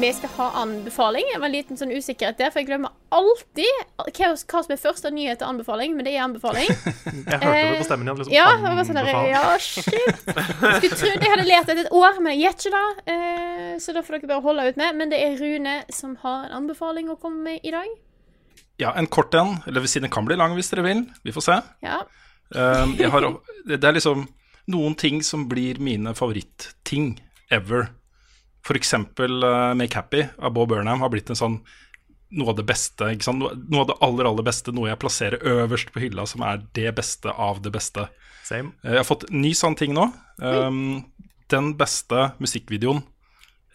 Vi 0.00 0.12
skal 0.12 0.28
ha 0.36 0.46
anbefaling. 0.62 1.24
Det 1.32 1.38
var 1.40 1.48
en 1.48 1.52
liten 1.54 1.78
sånn 1.80 1.92
usikkerhet 1.94 2.36
der, 2.36 2.50
for 2.52 2.60
jeg 2.60 2.68
glemmer 2.68 2.92
alltid 3.16 3.78
hva, 3.96 4.28
hva 4.36 4.60
som 4.64 4.74
er 4.74 4.80
første 4.80 5.10
nyhet 5.14 5.40
til 5.40 5.48
anbefaling, 5.48 5.94
men 5.96 6.04
det 6.04 6.12
er 6.12 6.24
anbefaling. 6.26 6.68
Jeg 7.32 7.40
hørte 7.40 7.62
det 7.62 7.78
på 7.80 7.86
stemmen 7.88 8.10
din. 8.10 8.18
Liksom, 8.20 8.34
Ja, 8.34 8.46
det 8.60 8.74
var 8.76 8.88
sånn 8.88 8.98
der, 9.00 9.10
ja, 9.30 9.42
shit. 9.62 9.86
Skulle 10.26 10.98
trodd 11.00 11.24
jeg 11.24 11.32
hadde 11.32 11.46
lært 11.48 11.70
etter 11.72 11.82
et 11.86 11.92
år, 11.96 12.20
men 12.20 12.34
jeg 12.34 12.42
gjør 12.44 12.56
ikke 12.58 12.74
det. 12.76 13.14
Eh, 13.14 13.72
så 13.82 13.94
da 13.96 14.02
får 14.04 14.18
dere 14.18 14.30
bare 14.34 14.44
holde 14.44 14.68
ut 14.68 14.80
med. 14.82 15.00
Men 15.00 15.12
det 15.14 15.22
er 15.24 15.38
Rune 15.40 15.76
som 15.96 16.16
har 16.24 16.46
en 16.50 16.56
anbefaling 16.60 17.08
å 17.12 17.18
komme 17.20 17.42
med 17.48 17.64
i 17.66 17.72
dag. 17.74 17.88
Ja, 18.82 18.92
en 19.00 19.08
kort 19.08 19.34
en. 19.38 19.56
Eller 19.66 19.84
hvis 19.84 19.96
den 19.96 20.12
kan 20.12 20.28
bli 20.28 20.36
lang 20.36 20.54
hvis 20.58 20.70
dere 20.74 20.84
vil. 20.86 21.06
Vi 21.24 21.32
får 21.34 21.46
se. 21.48 21.60
Ja. 21.86 22.02
Jeg 22.52 23.10
har, 23.10 23.30
det 23.66 23.80
det 23.80 23.88
er 23.88 23.96
liksom 23.96 24.26
noen 24.70 24.94
ting 24.98 25.22
som 25.24 25.46
blir 25.48 25.80
mine 25.82 26.12
favorittting 26.18 27.14
ever. 27.54 27.88
Eksempel 28.74 29.44
uh, 29.44 29.74
Make 29.78 29.94
Happy 29.94 30.24
av 30.42 30.50
Bob 30.52 30.68
Burnham 30.72 31.00
har 31.00 31.08
blitt 31.12 31.30
en 31.30 31.38
sånn 31.38 31.60
noe 32.34 32.50
av 32.50 32.56
det 32.58 32.64
beste. 32.66 33.12
Ikke 33.14 33.22
sant? 33.22 33.38
Noe, 33.38 33.84
av 33.84 33.86
det 33.86 33.94
aller, 34.02 34.26
aller 34.26 34.42
beste. 34.42 34.72
Noe 34.74 34.90
jeg 34.90 34.98
plasserer 34.98 35.38
øverst 35.46 35.92
på 35.94 36.02
hylla 36.02 36.26
som 36.26 36.42
er 36.42 36.64
det 36.74 36.90
beste 36.96 37.30
av 37.30 37.62
det 37.62 37.70
beste. 37.70 38.08
Same. 38.42 38.74
Uh, 38.82 38.96
Jeg 38.96 39.04
har 39.04 39.06
fått 39.06 39.28
ny 39.30 39.52
sånn 39.54 39.78
ting 39.78 39.94
nå. 39.94 40.08
Um, 40.42 41.04
den 41.52 41.76
beste 41.78 42.32
musikkvideoen 42.42 43.04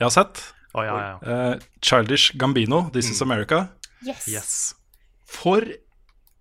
jeg 0.02 0.04
har 0.04 0.12
sett. 0.12 0.44
Oh, 0.76 0.84
ja, 0.84 0.98
ja. 1.00 1.16
Uh, 1.24 1.64
Childish 1.80 2.36
Gambino, 2.36 2.90
This 2.92 3.10
Is 3.12 3.22
America. 3.22 3.70
Yes. 4.04 4.28
Yes. 4.28 4.52
For, 5.30 5.64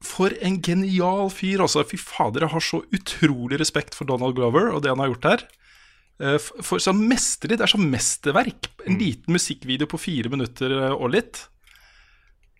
for 0.02 0.34
en 0.42 0.58
genial 0.64 1.30
fyr, 1.30 1.60
altså. 1.62 1.84
Fy 1.86 1.98
fader, 2.00 2.46
jeg 2.46 2.54
har 2.54 2.64
så 2.64 2.82
utrolig 2.90 3.60
respekt 3.60 3.94
for 3.94 4.08
Donald 4.08 4.34
Glover 4.38 4.72
og 4.72 4.82
det 4.82 4.90
han 4.90 5.02
har 5.02 5.12
gjort 5.12 5.28
her. 5.28 5.44
Eh, 6.20 6.36
For 6.38 6.78
sånn 6.82 7.00
mesterlig, 7.08 7.56
Det 7.58 7.64
er 7.64 7.72
sånn 7.72 7.88
mesterverk. 7.90 8.68
En 8.86 8.98
liten 9.00 9.32
musikkvideo 9.32 9.88
på 9.88 9.98
fire 10.00 10.28
minutter 10.32 10.70
eh, 10.76 10.92
og 10.92 11.10
litt. 11.14 11.46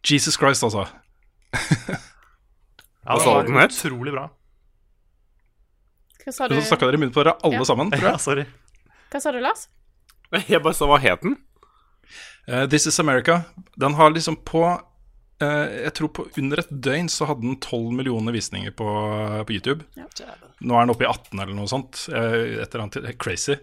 Jesus 0.07 0.37
Christ, 0.41 0.65
altså. 0.65 0.87
Ja, 3.01 3.17
det 3.17 3.51
var 3.53 3.65
utrolig 3.67 4.13
bra. 4.13 4.27
Hva 6.21 6.33
sa 6.37 6.47
du, 6.49 6.55
Så 6.61 6.69
snakka 6.69 6.87
dere 6.87 6.99
i 6.99 7.01
munnen 7.01 7.15
på 7.15 7.23
dere 7.25 7.33
alle 7.43 7.57
Ja. 7.63 7.65
sammen, 7.65 7.91
tror 7.91 8.05
Ja, 8.13 8.17
sorry. 8.21 8.45
Hva 9.11 9.21
sa 9.25 9.33
du 9.33 9.41
Lars? 9.41 9.69
Jeg 10.47 10.63
bare 10.63 10.77
sa 10.77 10.87
hva 10.87 10.99
het 11.03 11.23
den? 11.25 11.37
Uh, 12.47 12.67
This 12.71 12.87
Is 12.87 13.01
America. 13.01 13.41
Den 13.81 13.95
har 13.99 14.11
liksom 14.13 14.37
på 14.47 14.63
Jeg 15.41 15.93
tror 15.97 16.11
på 16.13 16.27
under 16.41 16.61
et 16.61 16.73
døgn 16.85 17.09
så 17.09 17.25
hadde 17.31 17.47
den 17.47 17.57
12 17.57 17.95
millioner 17.97 18.35
visninger 18.37 18.75
på, 18.77 18.87
på 19.49 19.55
YouTube. 19.55 19.87
Ja. 19.97 20.05
Nå 20.61 20.77
er 20.77 20.85
den 20.85 20.93
oppe 20.93 21.07
i 21.07 21.09
18 21.09 21.41
eller 21.41 21.57
noe 21.57 21.71
sånt. 21.71 22.03
eh, 22.13 22.61
Et 22.61 22.67
eller 22.75 22.85
annet 22.85 23.17
crazy. 23.23 23.57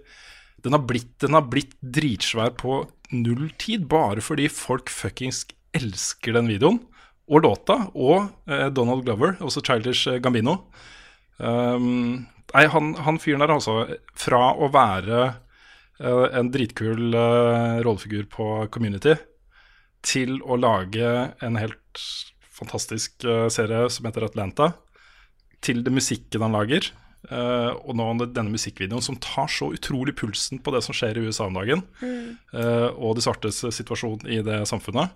Den 0.66 0.74
har, 0.74 0.82
blitt, 0.90 1.12
den 1.22 1.38
har 1.38 1.46
blitt 1.46 1.76
dritsvær 1.82 2.56
på 2.58 2.80
null 3.14 3.52
tid, 3.62 3.86
bare 3.88 4.24
fordi 4.26 4.48
folk 4.50 4.90
fuckings 4.90 5.44
elsker 5.78 6.34
den 6.34 6.50
videoen. 6.50 6.82
Og 7.30 7.44
låta. 7.44 7.78
Og 7.94 8.32
eh, 8.50 8.68
Donald 8.74 9.06
Glover, 9.06 9.36
også 9.44 9.62
Childish 9.68 10.10
eh, 10.10 10.18
Gambino. 10.24 10.58
Um, 11.38 12.26
nei, 12.56 12.66
han, 12.74 12.96
han 13.06 13.20
fyren 13.22 13.44
der, 13.44 13.54
altså. 13.54 13.84
Fra 14.18 14.56
å 14.58 14.72
være 14.74 15.20
uh, 16.02 16.28
en 16.34 16.50
dritkul 16.54 17.12
uh, 17.14 17.78
rollefigur 17.86 18.26
på 18.34 18.48
Community 18.74 19.14
til 20.08 20.40
å 20.42 20.58
lage 20.60 21.12
en 21.44 21.60
helt 21.60 22.04
fantastisk 22.58 23.26
eh, 23.28 23.48
serie 23.54 23.88
som 23.94 24.08
heter 24.08 24.26
Atlanta 24.28 24.72
til 25.64 25.84
det 25.86 25.94
musikken 25.94 26.46
han 26.46 26.56
lager. 26.56 26.90
Uh, 27.28 27.74
og 27.84 27.96
nå 27.98 28.06
denne 28.30 28.54
musikkvideoen 28.54 29.04
som 29.04 29.18
tar 29.20 29.50
så 29.52 29.72
utrolig 29.76 30.14
pulsen 30.16 30.62
på 30.64 30.72
det 30.72 30.84
som 30.86 30.96
skjer 30.96 31.18
i 31.18 31.26
USA 31.28 31.50
om 31.50 31.58
dagen. 31.58 31.82
eh, 32.54 32.90
og 32.94 33.18
de 33.18 33.24
svartes 33.26 33.64
situasjon 33.76 34.30
i 34.32 34.40
det 34.46 34.62
samfunnet. 34.70 35.12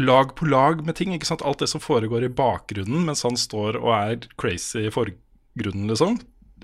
Lag 0.00 0.34
på 0.34 0.48
lag 0.48 0.82
med 0.86 0.96
ting. 0.98 1.14
ikke 1.14 1.28
sant? 1.28 1.44
Alt 1.46 1.62
det 1.62 1.68
som 1.70 1.82
foregår 1.82 2.26
i 2.26 2.32
bakgrunnen 2.32 3.06
mens 3.06 3.22
han 3.26 3.38
står 3.38 3.78
og 3.78 3.92
er 3.94 4.26
crazy 4.40 4.86
i 4.88 4.94
forgrunnen, 4.94 5.86
liksom. 5.92 6.18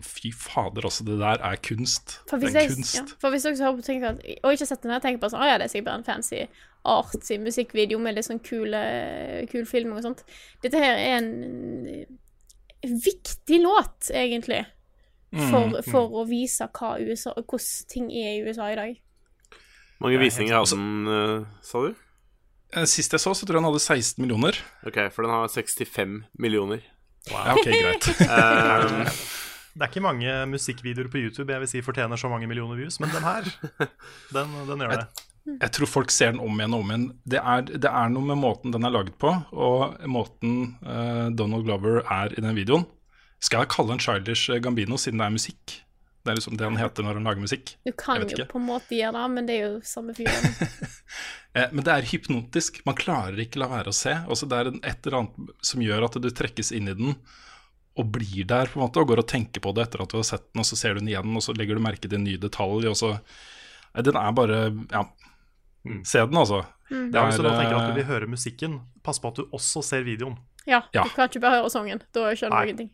Fy 0.05 0.32
fader, 0.32 0.84
altså. 0.88 1.05
Det 1.07 1.18
der 1.20 1.42
er 1.44 1.57
kunst. 1.62 2.18
For 2.30 2.36
Det 2.42 2.53
hvis, 2.53 2.74
kunst. 2.74 2.94
jeg, 2.94 3.05
ja, 3.09 3.16
for 3.20 3.30
hvis 3.34 3.47
dere 3.47 3.72
på 3.76 3.84
tenker 3.86 4.09
at, 4.12 4.22
og 4.42 4.53
ikke 4.53 4.66
sett 4.68 4.82
den 4.82 4.94
her, 4.94 5.03
tenker 5.05 5.22
på 5.22 5.30
sånn 5.32 5.44
Å 5.44 5.49
ja, 5.51 5.59
det 5.59 5.68
er 5.68 5.72
sikkert 5.72 5.90
bare 5.90 6.03
en 6.03 6.09
fancy 6.09 6.47
artsy 6.86 7.38
musikkvideo 7.42 7.99
med 7.99 8.14
litt 8.14 8.28
sånn 8.28 8.40
kule, 8.47 8.80
kul 9.51 9.66
film 9.66 9.97
og 9.97 10.05
sånt. 10.05 10.22
Dette 10.62 10.78
her 10.78 11.01
er 11.01 11.16
en 11.18 11.30
viktig 12.86 13.59
låt, 13.64 14.11
egentlig, 14.14 14.62
for, 15.51 15.80
for 15.90 16.20
å 16.20 16.24
vise 16.28 16.68
hva 16.78 16.94
USA, 17.03 17.34
hvordan 17.34 17.90
ting 17.90 18.11
er 18.14 18.36
i 18.36 18.42
USA 18.47 18.70
i 18.70 18.78
dag. 18.78 19.01
Mange 20.03 20.20
visninger 20.20 20.55
hadde 20.55 20.76
den, 20.76 21.09
eh, 21.09 21.62
sa 21.64 21.82
du? 21.86 21.94
Eh, 22.76 22.84
Sist 22.84 23.14
jeg 23.14 23.22
så, 23.22 23.32
så 23.34 23.47
tror 23.47 23.59
jeg 23.59 23.62
den 23.64 23.70
hadde 23.70 23.82
16 23.82 24.22
millioner. 24.22 24.59
Ok, 24.86 25.01
for 25.14 25.26
den 25.26 25.32
har 25.32 25.49
65 25.51 26.20
millioner. 26.38 26.84
Ja, 27.30 27.57
ok, 27.57 27.66
greit. 27.66 28.07
Um, 28.26 29.07
Det 29.76 29.84
er 29.84 29.92
ikke 29.92 30.06
mange 30.06 30.34
musikkvideoer 30.48 31.08
på 31.12 31.20
YouTube 31.20 31.52
jeg 31.52 31.60
vil 31.60 31.68
si 31.68 31.82
fortjener 31.84 32.16
så 32.16 32.30
mange 32.32 32.48
millioner 32.48 32.78
views, 32.78 32.96
men 33.02 33.12
den 33.12 33.26
her, 33.26 33.48
den, 34.36 34.54
den 34.70 34.84
gjør 34.86 34.94
det. 35.02 35.06
Jeg 35.46 35.72
tror 35.76 35.90
folk 35.90 36.10
ser 36.10 36.32
den 36.32 36.40
om 36.42 36.56
igjen 36.58 36.74
og 36.74 36.82
om 36.82 36.92
igjen. 36.92 37.08
Det 37.28 37.38
er, 37.38 37.66
det 37.68 37.90
er 37.90 38.10
noe 38.10 38.30
med 38.32 38.40
måten 38.40 38.72
den 38.74 38.88
er 38.88 38.94
laget 38.94 39.14
på, 39.20 39.30
og 39.52 39.98
måten 40.10 40.78
uh, 40.80 41.28
Donald 41.36 41.68
Glover 41.68 42.00
er 42.02 42.34
i 42.34 42.42
den 42.42 42.56
videoen. 42.56 42.88
Skal 43.42 43.62
jeg 43.62 43.70
kalle 43.76 43.92
den 43.92 44.02
Childish 44.02 44.56
Gambino 44.64 44.98
siden 44.98 45.20
det 45.20 45.28
er 45.28 45.36
musikk? 45.36 45.76
Det 46.26 46.32
er 46.32 46.38
liksom 46.40 46.56
det 46.58 46.66
han 46.66 46.78
heter 46.80 47.04
når 47.06 47.20
han 47.20 47.28
lager 47.28 47.44
musikk. 47.44 47.76
Du 47.86 47.92
kan 47.94 48.24
jo 48.24 48.26
ikke. 48.26 48.48
på 48.50 48.58
en 48.58 48.66
måte 48.66 48.96
gjøre 48.96 49.14
det, 49.14 49.26
men 49.36 49.46
det 49.46 49.58
er 49.60 49.66
jo 49.68 49.74
samme 49.86 50.16
fyren. 50.16 50.54
Eh, 51.56 51.70
men 51.72 51.80
det 51.86 51.88
er 51.88 52.04
hypnotisk. 52.04 52.82
Man 52.84 52.98
klarer 52.98 53.38
ikke 53.40 53.62
la 53.62 53.70
være 53.70 53.88
å 53.88 53.96
se. 53.96 54.10
Også 54.28 54.44
det 54.44 54.56
er 54.58 54.68
et 54.74 55.06
eller 55.08 55.22
annet 55.22 55.54
som 55.64 55.80
gjør 55.80 56.04
at 56.04 56.18
du 56.20 56.26
trekkes 56.28 56.68
inn 56.76 56.90
i 56.92 56.96
den 56.98 57.14
og 57.97 58.11
blir 58.12 58.44
der 58.49 58.68
på 58.68 58.78
en 58.80 58.84
måte, 58.86 59.01
og 59.01 59.09
går 59.09 59.22
og 59.22 59.28
tenker 59.30 59.62
på 59.64 59.72
det 59.76 59.86
etter 59.86 60.03
at 60.05 60.11
du 60.12 60.18
har 60.18 60.26
sett 60.28 60.44
den, 60.53 60.61
og 60.61 60.66
så 60.68 60.76
ser 60.76 60.94
du 60.94 61.01
den 61.01 61.09
igjen, 61.09 61.36
og 61.36 61.42
så 61.44 61.55
legger 61.57 61.78
du 61.78 61.80
merke 61.84 62.03
til 62.05 62.18
en 62.18 62.24
ny 62.28 62.34
detalj. 62.42 62.88
Og 62.90 62.97
så, 62.99 63.14
den 63.97 64.16
er 64.20 64.34
bare 64.36 64.59
Ja, 64.92 65.05
se 66.05 66.18
den, 66.26 66.36
altså. 66.36 66.64
Mm. 66.90 67.09
er 67.14 67.24
hvis 67.26 67.38
du 67.40 67.42
da 67.47 67.55
tenker 67.57 67.76
at 67.78 67.82
eh, 67.82 67.88
du 67.88 67.97
vil 68.01 68.05
høre 68.11 68.26
musikken, 68.30 68.80
pass 69.03 69.18
på 69.22 69.28
at 69.32 69.40
du 69.40 69.47
også 69.57 69.82
ser 69.82 70.05
videoen. 70.07 70.36
Ja, 70.66 70.82
Ja. 70.94 71.03
du 71.05 71.11
kan 71.14 71.28
ikke 71.30 71.40
bare 71.40 71.61
høre 71.62 71.70
sangen. 71.70 72.03
Da 72.14 72.28
skjønner 72.34 72.62
du 72.62 72.68
ingenting. 72.68 72.90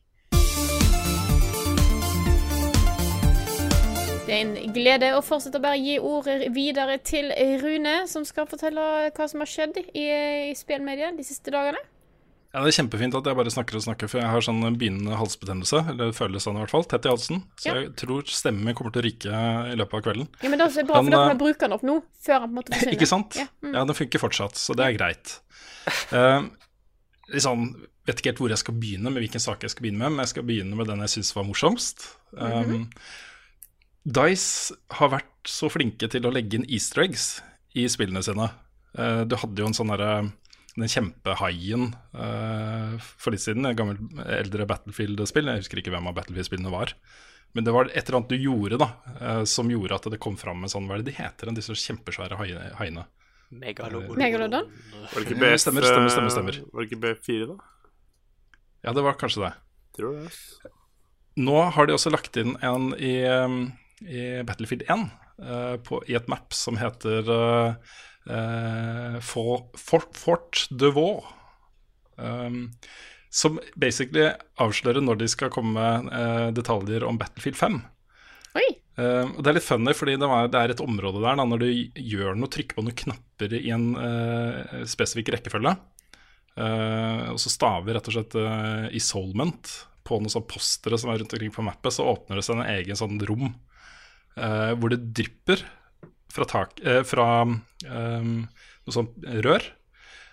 Det 4.22 4.36
er 4.38 4.42
en 4.46 4.72
glede 4.72 5.09
å 5.16 5.20
fortsette 5.24 5.59
å 5.59 5.62
bare 5.64 5.80
gi 5.82 5.96
ordet 5.98 6.53
videre 6.55 6.94
til 7.05 7.32
Rune, 7.61 8.07
som 8.09 8.24
skal 8.24 8.46
fortelle 8.46 9.11
hva 9.16 9.26
som 9.28 9.42
har 9.42 9.50
skjedd 9.50 9.80
i, 9.82 10.07
i 10.53 10.55
spillmediet 10.57 11.18
de 11.18 11.26
siste 11.26 11.50
dagene. 11.53 11.80
Ja, 12.53 12.61
Det 12.61 12.68
er 12.68 12.82
kjempefint 12.82 13.14
at 13.16 13.24
jeg 13.24 13.36
bare 13.38 13.53
snakker 13.53 13.78
og 13.78 13.82
snakker, 13.86 14.11
for 14.12 14.20
jeg 14.20 14.28
har 14.28 14.44
sånn 14.44 14.61
begynnende 14.76 15.16
halsbetennelse. 15.16 15.78
Eller 15.88 16.11
føles 16.12 16.44
sånn 16.44 16.59
i 16.59 16.61
hvert 16.61 16.72
fall. 16.74 16.84
Tett 16.84 17.07
i 17.09 17.09
halsen. 17.09 17.38
Så 17.57 17.70
Ja. 17.70 17.74
jeg 17.80 17.94
tror 17.96 18.28
stemmen 18.28 18.66
min 18.66 18.74
kommer 18.76 18.92
til 18.92 19.00
å 19.00 19.07
ryke 19.07 19.72
i 19.72 19.76
løpet 19.80 19.94
av 19.94 20.03
kvelden. 20.05 20.28
Ja, 20.42 20.50
men 20.50 20.59
det 20.61 20.66
er 20.68 20.84
bra, 20.84 21.00
for 21.00 21.11
da 21.11 21.22
kan 21.28 21.36
eh, 21.36 21.40
bruke 21.40 21.64
den 21.64 21.72
opp 21.72 21.82
nå, 21.82 22.03
før 22.20 22.40
han 22.44 22.53
måtte 22.53 22.74
forsvinne. 22.74 22.92
Ikke 22.92 23.09
sant? 23.09 23.38
Ja, 23.40 23.46
mm. 23.64 23.72
Ja, 23.72 23.84
den 23.88 23.96
funker 23.96 24.20
fortsatt, 24.20 24.61
så 24.61 24.76
det 24.76 24.84
er 24.84 24.98
greit. 24.98 25.40
Uh, 26.12 26.44
liksom, 27.32 27.64
vet 28.05 28.20
ikke 28.20 28.34
helt 28.34 28.42
hvor 28.44 28.53
jeg 28.53 28.61
skal 28.61 28.74
begynne, 28.74 29.11
med 29.11 29.24
hvilken 29.24 29.40
sak 29.40 29.64
jeg 29.64 29.72
skal 29.72 29.86
begynne 29.86 30.05
med, 30.05 30.12
men 30.12 30.26
jeg 30.26 30.34
skal 30.34 30.44
begynne 30.44 30.76
med 30.76 30.86
den 30.92 31.00
jeg 31.07 31.14
syns 31.16 31.32
var 31.34 31.48
morsomst. 31.48 32.05
Um, 32.36 32.90
Dice 34.05 34.74
har 34.98 35.09
vært 35.09 35.48
så 35.48 35.70
flinke 35.72 36.09
til 36.11 36.26
å 36.26 36.32
legge 36.34 36.59
inn 36.59 36.68
easter 36.68 37.07
eggs 37.07 37.40
i 37.78 37.86
spillene 37.88 38.22
sine. 38.22 38.50
Uh, 38.92 39.24
du 39.24 39.36
hadde 39.40 39.62
jo 39.62 39.70
en 39.70 39.76
sånn 39.76 39.88
derre 39.94 40.32
den 40.76 40.88
kjempehaien 40.88 41.90
uh, 42.16 42.96
for 43.00 43.34
litt 43.34 43.44
siden, 43.44 43.66
et 43.68 43.76
gammelt 43.78 44.00
eldre 44.24 44.66
Battlefield-spill. 44.70 45.50
Jeg 45.50 45.64
husker 45.64 45.82
ikke 45.82 45.92
hvem 45.94 46.08
av 46.10 46.16
Battlefield-spillene 46.16 46.72
var. 46.72 46.94
Men 47.52 47.66
det 47.66 47.74
var 47.76 47.90
et 47.90 48.06
eller 48.06 48.20
annet 48.22 48.32
du 48.32 48.46
gjorde 48.46 48.78
da, 48.80 48.88
uh, 49.20 49.42
som 49.48 49.70
gjorde 49.72 49.98
at 49.98 50.08
det 50.14 50.20
kom 50.22 50.38
fram 50.40 50.64
en 50.64 50.72
sånn 50.72 50.88
Hva 50.88 50.96
er 50.96 51.04
det 51.04 51.12
de 51.12 51.18
heter, 51.18 51.48
igjen, 51.48 51.58
disse 51.60 51.76
kjempesvære 51.84 52.40
haiene? 52.40 53.06
Megalodon. 53.52 54.16
Megalodon? 54.16 54.70
var 55.12 55.18
det 55.18 55.26
ikke 55.26 55.36
Ja, 55.36 55.42
BF, 55.42 55.60
stemmer, 55.60 55.84
stemmer, 55.84 56.12
stemmer, 56.14 56.32
stemmer. 56.32 56.60
Var 56.72 56.84
det 56.84 56.88
ikke 56.88 57.02
B4, 57.02 57.50
da? 57.50 57.58
Ja, 58.82 58.94
det 58.96 59.04
var 59.04 59.18
kanskje 59.20 59.44
det. 59.44 59.52
Tror 59.98 60.16
det. 60.16 60.30
ass. 60.30 60.72
Nå 61.36 61.58
har 61.74 61.88
de 61.88 61.94
også 61.96 62.12
lagt 62.12 62.36
inn 62.40 62.56
en 62.64 62.90
i, 62.96 63.14
i 64.04 64.24
Battlefield 64.48 64.84
1 64.88 65.04
uh, 65.42 65.76
på, 65.84 66.02
i 66.08 66.16
et 66.18 66.28
map 66.32 66.52
som 66.56 66.76
heter 66.80 67.28
uh, 67.28 67.72
eh, 67.72 68.00
Fort, 69.22 69.72
Fort, 69.80 70.18
Fort 70.18 70.66
de 70.70 70.92
Vaux. 70.94 71.26
Um, 72.16 72.68
som 73.32 73.56
basically 73.80 74.28
avslører 74.60 75.00
når 75.00 75.22
de 75.22 75.28
skal 75.32 75.50
komme 75.52 75.72
med 75.72 76.10
eh, 76.12 76.48
detaljer 76.52 77.06
om 77.08 77.16
Battlefield 77.18 77.56
5. 77.56 77.78
Oi! 78.60 78.66
Uh, 79.00 79.24
Det 79.40 79.48
er 79.48 79.56
litt 79.56 79.64
funny, 79.64 79.94
fordi 79.96 80.18
det, 80.20 80.28
var, 80.28 80.50
det 80.52 80.60
er 80.60 80.74
et 80.74 80.82
område 80.84 81.22
der 81.24 81.38
da, 81.40 81.46
når 81.48 81.62
du 81.62 81.70
gjør 81.96 82.36
noe, 82.36 82.52
trykker 82.52 82.76
på 82.76 82.84
noen 82.84 82.98
knapper 82.98 83.56
i 83.56 83.72
en 83.72 83.86
uh, 83.96 84.84
spesifikk 84.84 85.32
rekkefølge. 85.32 85.72
uh, 86.60 87.32
og 87.32 87.40
så 87.40 87.54
staver 87.54 87.96
rett 87.96 88.12
og 88.12 88.18
slett 88.18 88.36
uh, 88.36 88.92
isolement 88.92 89.72
på 90.04 90.20
noen 90.20 90.34
sånne 90.34 90.52
postere 90.52 91.00
som 91.00 91.14
er 91.14 91.22
rundt 91.22 91.32
omkring 91.32 91.56
på 91.56 91.64
mappet, 91.64 91.96
så 91.96 92.04
åpner 92.12 92.36
det 92.36 92.44
seg 92.44 92.60
en 92.60 92.68
egen 92.74 92.98
sånn 92.98 93.20
rom 93.22 93.48
eh, 93.48 94.72
hvor 94.74 94.90
det 94.92 94.98
drypper 95.14 95.62
fra, 96.32 96.48
tak, 96.48 96.80
eh, 96.84 97.02
fra 97.06 97.28
eh, 97.44 98.28
noe 98.32 98.94
sånt 98.94 99.16
rør. 99.44 99.64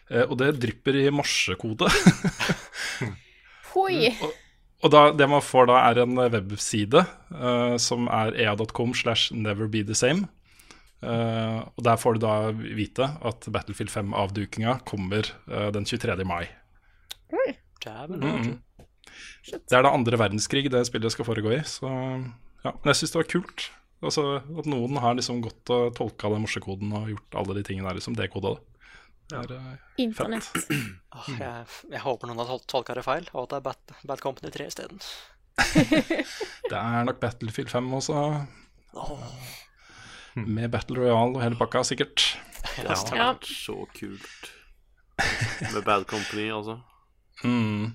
Eh, 0.10 0.26
og 0.26 0.38
det 0.42 0.56
drypper 0.62 0.98
i 0.98 1.08
morsekode. 1.14 1.90
Hoi! 3.74 4.10
Og 4.80 4.92
da, 4.94 5.10
det 5.12 5.28
man 5.28 5.44
får 5.44 5.68
da, 5.70 5.80
er 5.90 6.04
en 6.06 6.20
webside 6.32 7.04
eh, 7.04 7.76
som 7.82 8.08
er 8.08 8.38
ea.com 8.40 8.96
slash 8.96 9.34
never 9.36 9.68
be 9.68 9.84
the 9.86 9.98
same. 9.98 10.30
Eh, 11.04 11.60
og 11.64 11.84
der 11.84 12.00
får 12.00 12.18
du 12.18 12.26
da 12.26 12.36
vite 12.56 13.12
at 13.26 13.48
Battlefield 13.52 13.92
5-avdukinga 13.94 14.80
kommer 14.88 15.28
eh, 15.52 15.70
den 15.76 15.88
23. 15.88 16.16
mai. 16.28 16.46
Oi. 17.36 17.52
Mm. 17.80 18.58
Det 19.46 19.76
er 19.76 19.86
da 19.86 19.92
andre 19.96 20.18
verdenskrig 20.20 20.66
det 20.72 20.82
spillet 20.88 21.14
skal 21.14 21.28
foregå 21.28 21.54
i. 21.56 21.62
Så 21.68 21.88
ja, 21.88 22.74
Men 22.74 22.92
jeg 22.92 23.00
syns 23.00 23.14
det 23.14 23.22
var 23.22 23.30
kult. 23.32 23.70
Altså, 24.00 24.24
at 24.40 24.68
noen 24.72 24.96
har 25.04 25.18
liksom 25.18 25.42
gått 25.44 25.70
og 25.76 25.90
tolka 25.98 26.30
den 26.32 26.46
morsekoden 26.46 26.94
og 26.96 27.10
gjort 27.12 27.36
alle 27.42 27.58
de 27.58 27.64
tingene 27.68 27.90
der, 27.90 27.98
liksom 28.00 28.16
dekoda 28.16 28.54
det. 28.56 28.62
Er 29.36 29.52
eh, 29.54 29.74
Internett. 30.02 30.48
Oh, 31.14 31.28
jeg, 31.44 31.66
jeg 31.92 32.02
håper 32.06 32.30
noen 32.32 32.40
har 32.42 32.48
tol- 32.50 32.64
tolka 32.72 32.96
det 32.98 33.04
feil, 33.06 33.28
og 33.34 33.44
at 33.44 33.52
det 33.52 33.60
er 33.60 33.66
Bad, 33.68 33.98
Bad 34.10 34.24
Company 34.24 34.50
3 34.56 34.70
isteden. 34.72 35.04
Det 36.70 36.78
er 36.78 37.04
nok 37.06 37.20
Battlefield 37.20 37.70
5 37.74 37.92
også. 38.00 38.20
Med 40.40 40.70
Battle 40.72 41.02
Royale 41.02 41.36
og 41.36 41.42
hele 41.44 41.58
pakka, 41.60 41.82
sikkert. 41.84 42.24
Ja, 42.78 42.86
Det 42.86 42.96
har 43.12 43.34
vært 43.36 43.50
så 43.50 43.76
kult. 43.98 44.50
Med 45.74 45.84
Bad 45.84 46.06
Company, 46.08 46.48
altså. 46.56 46.78
Mm. 47.44 47.92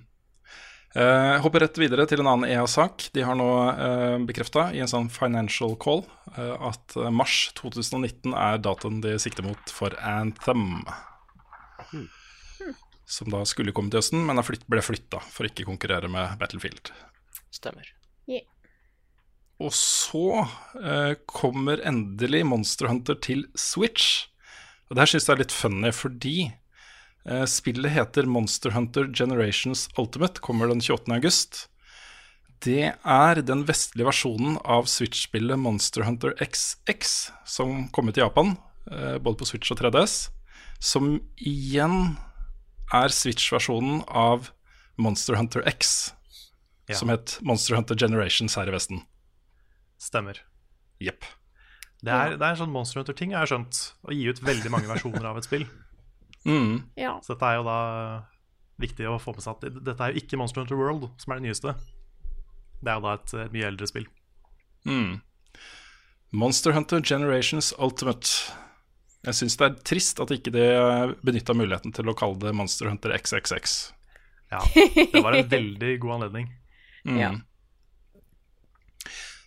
Eh, 0.95 1.37
hopper 1.43 1.65
rett 1.65 1.79
videre 1.81 2.05
til 2.07 2.23
en 2.23 2.29
annen 2.31 2.51
EA-sak. 2.53 3.09
De 3.17 3.25
har 3.27 3.35
nå 3.35 3.49
uh, 3.75 4.19
bekrefta 4.27 4.69
i 4.71 4.83
en 4.85 4.91
sånn 4.91 5.09
financial 5.11 5.75
call 5.83 6.05
uh, 6.37 6.71
at 6.71 6.95
eh, 6.95 7.11
mars 7.11 7.49
2019 7.59 8.31
er 8.31 8.61
datoen 8.63 9.01
de 9.03 9.17
sikter 9.19 9.47
mot 9.47 9.75
for 9.75 9.97
Anthem. 9.99 10.85
Som 13.11 13.35
da 13.35 13.43
skulle 13.49 13.75
komme 13.75 13.91
til 13.91 14.05
høsten, 14.05 14.23
men 14.29 14.39
flytt, 14.47 14.69
ble 14.71 14.85
flytta 14.87 15.19
for 15.27 15.45
å 15.45 15.51
ikke 15.51 15.67
konkurrere 15.67 16.09
med 16.11 16.39
Battlefield. 16.39 16.95
Stemmer. 17.51 17.91
Og 19.63 19.71
så 19.75 20.45
uh, 20.45 21.13
kommer 21.31 21.83
endelig 21.87 22.43
Monster 22.47 22.91
Hunter 22.91 23.19
til 23.23 23.47
Switch. 23.59 24.29
Og 24.89 24.97
det 24.97 25.05
her 25.05 25.13
syns 25.15 25.29
jeg 25.29 25.35
er 25.37 25.43
litt 25.45 25.55
funny, 25.55 25.91
fordi 25.95 26.37
eh, 26.49 26.64
spillet 27.49 27.93
heter 27.95 28.27
Monster 28.29 28.71
Hunter 28.75 29.07
Generations 29.15 29.89
Ultimate, 29.97 30.41
kommer 30.45 30.69
den 30.69 30.81
28. 30.85 31.09
august. 31.17 31.69
Det 32.65 32.93
er 33.05 33.41
den 33.45 33.65
vestlige 33.69 34.07
versjonen 34.09 34.59
av 34.65 34.87
Switch-spillet 34.89 35.59
Monster 35.61 36.05
Hunter 36.07 36.35
XX, 36.41 37.31
som 37.45 37.89
kom 37.93 38.09
ut 38.09 38.17
i 38.17 38.23
Japan, 38.23 38.57
eh, 38.91 39.19
både 39.19 39.37
på 39.41 39.49
Switch 39.49 39.73
og 39.73 39.79
3DS. 39.81 40.31
Som 40.81 41.19
igjen 41.37 42.17
er 42.93 43.09
Switch-versjonen 43.13 44.05
av 44.09 44.51
Monster 44.97 45.35
Hunter 45.37 45.65
X, 45.67 46.13
Ja. 46.89 46.95
som 46.95 47.09
het 47.09 47.39
Monster 47.41 47.75
Hunter 47.77 47.95
Generations 47.97 48.55
her 48.57 48.69
i 48.69 48.71
Vesten. 48.71 49.03
Stemmer. 49.99 50.39
Jepp. 51.01 51.25
Det 52.05 52.13
det 52.39 52.43
er 52.43 52.51
en 52.53 52.57
sånn 52.57 52.73
Monster 52.73 53.01
Hunter-ting 53.01 53.31
jeg 53.33 53.39
har 53.39 53.47
skjønt. 53.47 53.93
Å 54.05 54.13
gi 54.13 54.29
ut 54.29 54.41
veldig 54.45 54.71
mange 54.71 54.87
versjoner 54.87 55.25
av 55.25 55.39
et 55.39 55.45
spill. 55.45 55.65
Mm. 56.45 56.83
Ja. 57.01 57.17
Så 57.25 57.35
dette 57.35 57.51
er 57.51 57.61
jo 57.61 57.67
da 57.67 57.79
viktig 58.81 59.07
å 59.09 59.21
få 59.23 59.35
med 59.37 59.45
seg 59.45 59.55
at 59.55 59.79
dette 59.87 60.03
er 60.03 60.13
jo 60.13 60.23
ikke 60.23 60.39
Monster 60.41 60.65
Hunter 60.65 60.79
World 60.79 61.09
som 61.23 61.33
er 61.33 61.41
det 61.41 61.49
nyeste. 61.49 61.77
Det 62.85 62.91
er 62.91 62.99
jo 62.99 63.07
da 63.07 63.15
et, 63.17 63.35
et 63.47 63.55
mye 63.55 63.71
eldre 63.71 63.89
spill. 63.89 64.09
Mm. 64.85 65.23
Monster 66.35 66.75
Hunter 66.77 67.01
Generations 67.01 67.73
Ultimate. 67.79 68.29
Jeg 69.25 69.39
syns 69.39 69.57
det 69.57 69.67
er 69.67 69.77
trist 69.89 70.21
at 70.21 70.33
ikke 70.35 70.53
de 70.53 70.65
benytta 71.25 71.57
muligheten 71.57 71.95
til 71.97 72.11
å 72.11 72.17
kalle 72.19 72.41
det 72.43 72.53
Monster 72.57 72.91
Hunter 72.91 73.15
XXX. 73.17 73.79
Ja, 74.53 74.61
det 74.75 75.23
var 75.23 75.33
en 75.33 75.49
veldig 75.49 75.95
god 76.03 76.19
anledning. 76.19 76.51
Mm. 77.07 77.19
Ja. 77.21 77.33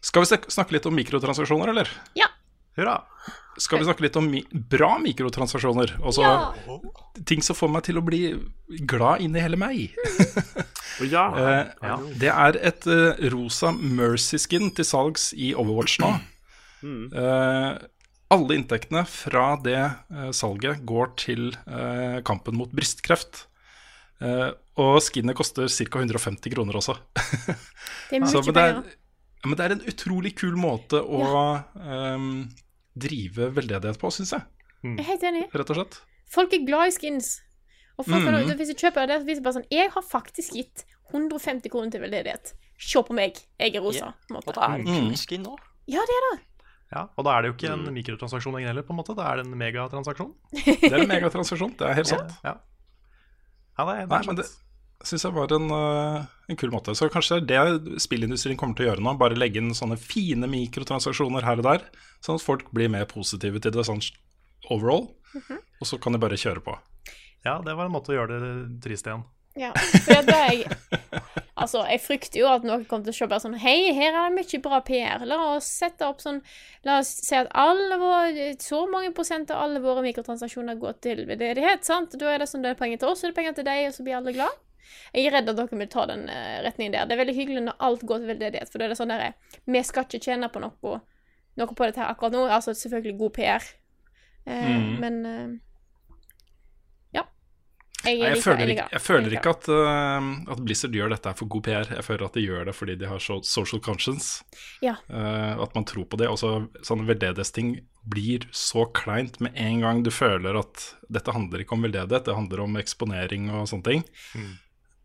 Skal 0.01 0.23
vi 0.23 0.39
snakke 0.53 0.77
litt 0.77 0.87
om 0.87 0.95
mikrotransaksjoner, 0.95 1.73
eller? 1.73 1.91
Ja. 2.17 2.29
Hurra! 2.77 2.97
Skal 3.57 3.79
vi 3.81 3.87
snakke 3.87 4.03
litt 4.05 4.15
om 4.19 4.27
mi 4.29 4.43
bra 4.69 4.91
mikrotransaksjoner? 5.01 5.95
Altså 6.05 6.21
Ja. 6.21 6.53
ting 7.25 7.41
som 7.41 7.55
får 7.57 7.71
meg 7.73 7.83
til 7.87 7.97
å 7.97 8.03
bli 8.05 8.19
glad 8.85 9.21
inni 9.25 9.41
hele 9.41 9.57
meg. 9.57 9.93
Ja, 11.11 11.27
Eh, 11.37 11.99
Det 12.17 12.29
er 12.33 12.57
et 12.65 12.85
uh, 12.89 13.13
rosa 13.29 13.69
Mercy 13.71 14.37
Skin 14.41 14.71
til 14.73 14.85
salgs 14.85 15.27
i 15.37 15.51
Overwatch 15.53 15.99
nå. 16.01 16.09
Eh, 17.13 17.77
alle 18.33 18.55
inntektene 18.57 19.03
fra 19.07 19.55
det 19.61 19.77
salget 20.33 20.81
går 20.89 21.11
til 21.21 21.51
eh, 21.67 22.17
kampen 22.25 22.57
mot 22.57 22.71
brystkreft. 22.73 23.45
Eh, 24.21 24.49
og 24.81 24.97
skinnet 25.05 25.37
koster 25.37 25.69
ca. 25.69 25.99
150 26.01 26.49
kroner 26.55 26.77
også. 26.81 26.97
Det 28.09 28.17
er 28.17 28.19
mye 28.25 28.41
er, 28.41 28.51
penger. 28.51 28.97
men 29.45 29.55
det 29.57 29.65
er 29.67 29.75
en 29.77 29.85
utrolig 29.93 30.33
kul 30.37 30.57
måte 30.57 30.97
å 31.01 31.21
ehm, 31.77 32.31
drive 32.99 33.49
veldedighet 33.55 33.99
på, 34.01 34.11
syns 34.13 34.31
jeg. 34.35 34.43
Jeg 34.83 34.99
er 34.99 35.07
helt 35.11 35.23
enig. 35.23 35.43
Rett 35.53 35.69
og 35.73 35.75
slett. 35.79 35.99
Folk 36.29 36.53
er 36.53 36.65
glad 36.67 36.87
i 36.91 36.95
skins. 36.95 37.41
Og 37.97 38.05
folk, 38.05 38.21
mm 38.21 38.27
kan- 38.47 38.57
hvis 38.59 38.69
du 38.69 38.75
kjøper 38.77 39.07
det, 39.07 39.21
så 39.21 39.25
viser 39.25 39.41
bare 39.43 39.53
sånn 39.57 39.71
Jeg 39.71 39.89
har 39.91 40.03
faktisk 40.03 40.53
gitt 40.53 40.83
150 41.13 41.69
kroner 41.71 41.89
til 41.91 42.01
veldedighet. 42.01 42.53
Se 42.77 43.01
på 43.01 43.13
meg, 43.15 43.37
jeg 43.59 43.75
er 43.75 43.81
rosa. 43.81 44.13
Yeah. 44.29 44.37
Og 44.37 44.43
det 44.45 44.57
er 44.57 44.75
en 44.75 45.07
Mm. 45.09 45.15
skin 45.17 45.41
nå. 45.43 45.55
Ja, 45.87 45.99
det 46.05 46.13
er 46.19 46.25
det. 46.35 46.43
Ja, 46.93 47.07
Og 47.17 47.25
da 47.25 47.31
er 47.37 47.41
det 47.41 47.49
jo 47.49 47.53
ikke 47.57 47.73
en 47.73 47.93
mikrotransaksjon 47.93 48.53
lenger 48.53 48.67
heller, 48.67 48.83
på 48.83 48.91
en 48.91 48.97
måte. 48.97 49.15
Da 49.15 49.23
er 49.31 49.37
det 49.41 49.47
en 49.47 49.57
megatransaksjon. 49.57 50.33
Det 50.53 50.91
er 50.93 51.01
en 51.01 51.07
megatransaksjon, 51.07 51.75
det 51.77 51.87
er 51.89 51.93
helt 51.95 52.07
sant. 52.07 52.31
Ja, 52.45 52.53
ja 53.79 53.85
det 53.85 53.95
er, 53.95 54.05
det 54.05 54.09
Nei, 54.09 54.19
er 54.21 54.27
men 54.27 54.35
det 54.37 54.45
syns 55.05 55.25
jeg 55.27 55.35
var 55.35 55.53
en, 55.53 55.69
eh, 55.71 56.25
en 56.49 56.59
kul 56.59 56.71
måte. 56.73 56.95
Så 56.95 57.09
kanskje 57.13 57.41
det 57.45 57.57
er 57.57 57.77
det 57.77 58.01
spillindustrien 58.01 58.57
kommer 58.57 58.77
til 58.77 58.87
å 58.87 58.89
gjøre 58.91 59.05
nå. 59.05 59.17
Bare 59.19 59.37
legge 59.37 59.61
inn 59.61 59.75
sånne 59.77 59.99
fine 60.01 60.49
mikrotransaksjoner 60.49 61.45
her 61.45 61.61
og 61.61 61.69
der, 61.69 61.87
sånn 62.25 62.39
at 62.39 62.45
folk 62.45 62.71
blir 62.73 62.89
mer 62.89 63.05
positive 63.05 63.61
til 63.61 63.71
det 63.71 63.85
sånn 63.87 64.01
overall. 64.71 65.09
Og 65.81 65.87
så 65.87 65.99
kan 66.01 66.15
de 66.15 66.21
bare 66.21 66.39
kjøre 66.39 66.63
på. 66.65 66.77
Ja, 67.45 67.59
det 67.63 67.75
var 67.77 67.85
en 67.85 67.93
måte 67.93 68.11
å 68.11 68.17
gjøre 68.17 68.39
det 68.41 68.53
trist 68.83 69.07
igjen. 69.07 69.25
Ja, 69.57 69.71
for 69.73 70.21
det 70.21 70.35
er 70.37 70.51
jeg 70.53 70.67
Altså, 71.57 71.81
jeg 71.89 72.01
frykter 72.03 72.37
jo 72.43 72.49
at 72.51 72.65
noen 72.67 72.83
kommer 72.85 73.07
til 73.07 73.15
å 73.15 73.17
se 73.17 73.27
bare 73.31 73.41
sånn 73.41 73.55
Hei, 73.57 73.89
her 73.97 74.13
er 74.13 74.27
det 74.27 74.35
mye 74.35 74.59
bra 74.61 74.77
PR. 74.85 75.23
La 75.25 75.39
oss 75.55 75.69
sette 75.79 76.05
opp 76.05 76.21
sånn 76.21 76.43
La 76.85 76.99
oss 77.01 77.09
si 77.25 77.33
at 77.33 77.49
alle 77.57 77.97
våre 77.97 78.51
Så 78.61 78.83
mange 78.91 79.09
prosent 79.17 79.49
av 79.49 79.63
alle 79.65 79.81
våre 79.81 80.03
mikrotransaksjoner 80.05 80.77
går 80.77 80.99
til 81.01 81.23
veldedighet, 81.25 81.87
sant? 81.87 82.13
Da 82.13 82.29
er 82.29 82.43
det 82.43 82.49
sånn 82.51 82.61
det 82.61 82.75
er 82.75 82.79
penger 82.79 83.01
til 83.01 83.09
oss, 83.09 83.23
og 83.23 83.31
det 83.31 83.33
er 83.33 83.39
penger 83.39 83.57
til 83.57 83.67
deg, 83.71 83.87
og 83.89 83.97
så 83.97 84.05
blir 84.05 84.19
alle 84.19 84.35
glad. 84.37 84.61
Jeg 85.13 85.25
er 85.27 85.31
redd 85.37 85.49
at 85.49 85.55
dere 85.57 85.77
vil 85.79 85.87
ta 85.87 86.05
den 86.09 86.27
eh, 86.29 86.61
retningen 86.65 86.91
der. 86.93 87.05
Det 87.05 87.15
er 87.17 87.23
veldig 87.25 87.35
hyggelig 87.37 87.63
når 87.67 87.77
alt 87.79 88.01
går 88.07 88.19
til 88.23 88.27
veldedighet, 88.33 88.69
for 88.71 88.79
da 88.79 88.85
er 88.85 88.89
det 88.93 88.97
sånn 88.99 89.13
der 89.13 89.33
Vi 89.65 89.83
skal 89.83 90.03
ikke 90.07 90.19
tjene 90.23 90.49
på 90.53 90.59
noe, 90.63 90.99
noe 91.57 91.67
på 91.73 91.85
dette 91.87 91.99
her 92.03 92.11
akkurat 92.13 92.31
nå. 92.35 92.45
Altså 92.49 92.71
selvfølgelig 92.77 93.17
god 93.17 93.33
PR, 93.39 93.63
eh, 94.45 94.67
Mm. 94.77 94.99
men 94.99 95.25
eh, 95.25 95.47
Ja. 97.13 97.23
Jeg, 98.05 98.19
Nei, 98.19 98.27
jeg, 98.27 98.35
liker- 98.37 98.43
føler 98.43 98.59
jeg 98.59 98.69
ikke, 98.69 98.83
liker- 98.83 98.91
jeg 98.93 99.01
føler 99.01 99.33
ikke 99.33 99.49
at, 99.49 99.67
uh, 99.73 100.51
at 100.53 100.59
Blizzard 100.63 100.91
gjør 100.93 101.09
dette 101.09 101.31
for 101.35 101.45
god 101.47 101.63
PR. 101.65 101.87
Jeg 101.95 102.03
føler 102.05 102.25
at 102.27 102.33
de 102.37 102.43
gjør 102.45 102.65
det 102.69 102.75
fordi 102.75 102.95
de 103.01 103.07
har 103.09 103.17
so- 103.19 103.41
social 103.43 103.81
conscience. 103.81 104.43
Ja. 104.85 104.95
Uh, 105.09 105.57
at 105.63 105.73
man 105.75 105.83
tror 105.83 106.05
på 106.05 106.15
det. 106.17 106.27
Også 106.29 106.69
sånne 106.85 107.07
veldedighetsting 107.09 107.79
blir 108.07 108.45
så 108.53 108.85
kleint 108.93 109.41
med 109.41 109.51
en 109.55 109.81
gang 109.81 110.03
du 110.03 110.11
føler 110.11 110.55
at 110.59 110.93
dette 111.11 111.33
handler 111.33 111.59
ikke 111.65 111.73
om 111.73 111.81
veldedighet, 111.83 112.23
det 112.29 112.35
handler 112.37 112.61
om 112.63 112.77
eksponering 112.77 113.49
og 113.51 113.67
sånne 113.67 113.83
ting. 113.83 114.03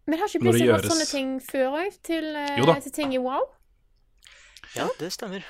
Men 0.07 0.18
har 0.18 0.30
ikke 0.30 0.42
Blizzard 0.42 0.80
hatt 0.82 0.90
sånne 0.90 1.09
ting 1.11 1.34
før 1.46 1.76
òg? 1.78 1.98
Til, 2.03 2.24
eh, 2.36 2.80
til 2.82 2.94
ting 2.94 3.12
i 3.14 3.20
Wow? 3.22 3.44
Ja, 4.74 4.88
det 4.98 5.12
stemmer. 5.14 5.44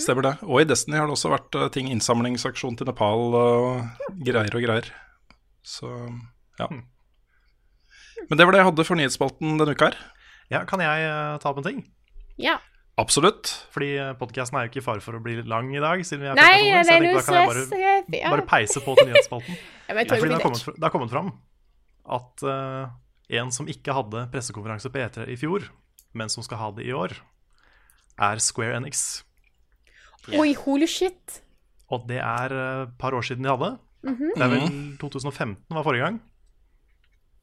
Stemmer 0.00 0.22
det. 0.24 0.34
Og 0.46 0.60
i 0.62 0.68
Destiny 0.68 0.96
har 1.00 1.08
det 1.08 1.16
også 1.16 1.32
vært 1.32 1.56
eh, 1.58 1.68
ting, 1.74 1.88
innsamlingsaksjon 1.92 2.78
til 2.78 2.88
Nepal 2.88 3.34
og 3.34 4.14
greier 4.24 4.54
og 4.54 4.62
greier. 4.64 4.88
Så 5.66 5.90
ja. 6.60 6.68
Men 8.30 8.38
det 8.38 8.46
var 8.46 8.54
det 8.54 8.62
jeg 8.62 8.68
hadde 8.70 8.86
for 8.88 8.98
nyhetsspalten 8.98 9.58
denne 9.60 9.74
uka 9.76 9.90
her. 9.90 9.98
Ja, 10.52 10.62
Kan 10.68 10.80
jeg 10.84 11.04
eh, 11.08 11.36
ta 11.42 11.50
opp 11.50 11.58
en 11.60 11.66
ting? 11.66 11.82
Ja. 12.40 12.58
Absolutt. 12.96 13.50
Fordi 13.74 13.90
podkasten 14.20 14.56
er 14.56 14.66
jo 14.66 14.70
ikke 14.72 14.80
i 14.80 14.86
fare 14.86 15.02
for 15.04 15.18
å 15.18 15.22
bli 15.24 15.34
lang 15.44 15.72
i 15.76 15.82
dag. 15.82 16.00
Siden 16.06 16.22
vi 16.24 16.30
er 16.30 16.38
Nei, 16.38 16.52
presentasjoner, 16.70 16.86
så 16.86 16.86
jeg 16.86 16.86
tenkte 16.86 17.16
da 17.16 17.24
kan 17.26 17.36
jeg 17.36 17.50
bare, 17.50 17.80
jeg- 17.82 18.22
ja. 18.22 18.30
bare 18.32 18.46
peise 18.54 18.80
på 18.86 18.94
til 18.96 19.10
nyhetsspalten. 19.10 19.58
Ja, 19.86 19.94
men 19.94 20.00
jeg 20.02 20.08
Ja, 20.10 20.16
fordi 20.22 20.30
det 20.32 20.38
har, 20.38 20.46
kommet, 20.46 20.64
det 20.80 20.82
har 20.88 20.94
kommet 20.94 21.12
fram 21.12 21.28
at 22.16 22.42
eh, 22.42 22.94
en 23.28 23.50
som 23.54 23.68
ikke 23.70 23.94
hadde 23.96 24.26
pressekonferanse 24.32 24.90
på 24.92 25.02
E3 25.02 25.26
i 25.32 25.38
fjor, 25.40 25.66
men 26.16 26.30
som 26.32 26.44
skal 26.46 26.60
ha 26.60 26.68
det 26.76 26.86
i 26.86 26.94
år, 26.94 27.16
er 28.16 28.42
Square 28.42 28.78
Enix. 28.78 29.24
Oi, 30.34 30.54
holy 30.58 30.88
shit. 30.90 31.40
Og 31.92 32.06
det 32.10 32.18
er 32.18 32.54
eh, 32.54 32.84
et 32.86 32.94
par 32.98 33.14
år 33.14 33.26
siden 33.26 33.46
de 33.46 33.52
hadde. 33.52 33.76
Mhm. 34.06 34.32
Det 34.34 34.44
er 34.44 34.52
vel 34.52 34.70
2015 35.02 35.74
var 35.74 35.86
forrige 35.86 36.06
gang. 36.06 36.20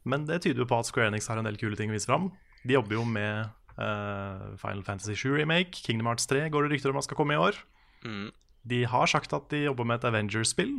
Men 0.03 0.25
det 0.27 0.41
tyder 0.43 0.63
jo 0.63 0.67
på 0.67 0.79
at 0.79 0.87
Square 0.89 1.11
Enix 1.11 1.27
har 1.31 1.39
en 1.39 1.47
del 1.47 1.59
kule 1.59 1.79
ting 1.79 1.91
å 1.91 1.95
vise 1.95 2.09
fram. 2.09 2.31
De 2.63 2.75
jobber 2.75 2.97
jo 2.97 3.03
med 3.07 3.51
uh, 3.79 4.55
Final 4.59 4.83
Fantasy 4.83 5.15
7 5.15 5.37
Remake. 5.37 5.79
Kingdom 5.83 6.09
Hearts 6.11 6.27
3 6.27 6.49
går 6.51 6.67
det 6.67 6.75
rykter 6.75 6.91
om 6.91 6.99
at 6.99 7.07
skal 7.07 7.19
komme 7.19 7.35
i 7.35 7.39
år. 7.39 7.59
Mm. 8.03 8.31
De 8.67 8.83
har 8.87 9.07
sagt 9.11 9.35
at 9.35 9.47
de 9.51 9.65
jobber 9.65 9.87
med 9.87 9.99
et 9.99 10.07
Avengers-spill. 10.07 10.77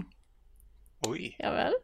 Oi. 1.08 1.34
Ja 1.40 1.52
vel. 1.56 1.76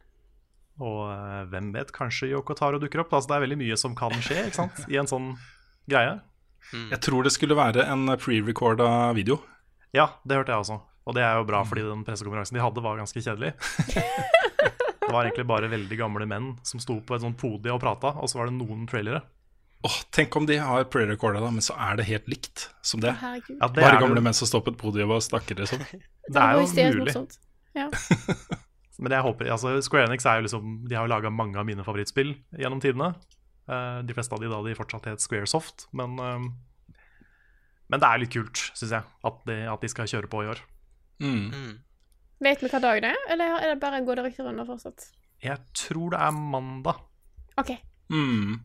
Og 0.81 1.13
eh, 1.13 1.45
hvem 1.53 1.71
vet, 1.77 1.93
kanskje 1.95 2.31
Yoko 2.33 2.57
Taro 2.57 2.81
dukker 2.81 3.05
opp. 3.05 3.13
Altså, 3.13 3.33
det 3.33 3.39
er 3.39 3.47
veldig 3.47 3.61
mye 3.61 3.79
som 3.81 3.97
kan 3.99 4.15
skje 4.25 4.47
ikke 4.49 4.59
sant? 4.63 4.85
i 4.89 4.99
en 5.01 5.11
sånn 5.11 5.33
greie. 5.91 6.19
Jeg 6.71 7.01
tror 7.03 7.27
det 7.27 7.33
skulle 7.35 7.57
være 7.59 7.87
en 7.91 8.07
pre-recorda 8.21 9.11
video. 9.17 9.41
Ja, 9.97 10.13
det 10.25 10.39
hørte 10.39 10.55
jeg 10.55 10.65
også. 10.65 10.79
Og 11.09 11.17
det 11.17 11.25
er 11.27 11.41
jo 11.41 11.47
bra, 11.49 11.65
fordi 11.67 11.83
den 11.83 12.05
pressekonferansen 12.07 12.59
de 12.59 12.63
hadde, 12.63 12.85
var 12.85 13.01
ganske 13.01 13.23
kjedelig. 13.25 13.55
det 15.01 15.11
var 15.11 15.25
egentlig 15.25 15.49
bare 15.51 15.71
veldig 15.73 15.99
gamle 15.99 16.29
menn 16.31 16.53
som 16.67 16.83
sto 16.83 17.01
på 17.03 17.17
et 17.17 17.25
sånt 17.25 17.39
podie 17.41 17.73
og 17.75 17.81
prata, 17.83 18.15
og 18.21 18.31
så 18.31 18.39
var 18.41 18.51
det 18.51 18.59
noen 18.61 18.87
trailere. 18.91 19.25
Åh, 19.83 19.97
tenk 20.13 20.37
om 20.37 20.47
de 20.47 20.61
har 20.61 20.85
pre-recorda, 20.93 21.41
da, 21.41 21.51
men 21.51 21.65
så 21.65 21.75
er 21.81 21.99
det 21.99 22.07
helt 22.11 22.29
likt 22.31 22.69
som 22.85 23.03
det. 23.03 23.15
Ja, 23.17 23.39
det 23.41 23.81
Bare 23.81 23.97
er 23.97 24.03
gamle 24.05 24.23
menn 24.23 24.37
som 24.37 24.49
står 24.49 24.67
på 24.67 24.75
et 24.75 24.81
podium 24.81 25.17
og 25.17 25.25
snakker, 25.25 25.65
liksom. 25.65 25.83
Det 26.29 26.43
er 26.45 26.61
jo 26.61 26.99
mulig. 27.01 27.17
Ja. 27.75 27.89
Men 29.01 29.15
jeg 29.17 29.25
håper, 29.25 29.49
altså 29.55 29.75
Square 29.81 30.11
Enix 30.11 30.27
er 30.29 30.41
jo 30.41 30.45
liksom 30.45 30.73
De 30.85 30.97
har 30.97 31.07
jo 31.07 31.13
laga 31.13 31.31
mange 31.33 31.57
av 31.57 31.65
mine 31.69 31.85
favorittspill 31.87 32.35
gjennom 32.61 32.83
tidene. 32.85 33.15
Uh, 33.71 34.01
de 34.05 34.17
fleste 34.17 34.35
av 34.35 34.43
de 34.43 34.51
da 34.51 34.59
de 34.65 34.77
fortsatt 34.77 35.09
het 35.09 35.25
Squaresoft. 35.25 35.87
Men, 35.97 36.19
uh, 36.21 36.97
men 37.91 38.03
det 38.03 38.09
er 38.09 38.23
litt 38.23 38.35
kult, 38.35 38.65
syns 38.77 38.93
jeg, 38.99 39.07
at 39.31 39.47
de, 39.49 39.63
at 39.73 39.85
de 39.85 39.93
skal 39.93 40.11
kjøre 40.11 40.31
på 40.31 40.45
i 40.45 40.51
år. 40.53 40.61
Mm. 41.21 41.79
Vet 42.41 42.63
vi 42.65 42.71
hva 42.73 42.81
dag 42.81 43.03
det 43.05 43.13
er, 43.13 43.25
eller 43.33 43.59
er 43.59 43.73
det 43.75 43.81
bare 43.83 44.01
går 44.05 44.21
det 44.21 44.31
rykter 44.31 44.49
under 44.49 44.69
fortsatt? 44.69 45.11
Jeg 45.45 45.61
tror 45.77 46.15
det 46.15 46.21
er 46.21 46.37
mandag. 46.37 47.01
OK. 47.61 47.73
Mm. 48.13 48.59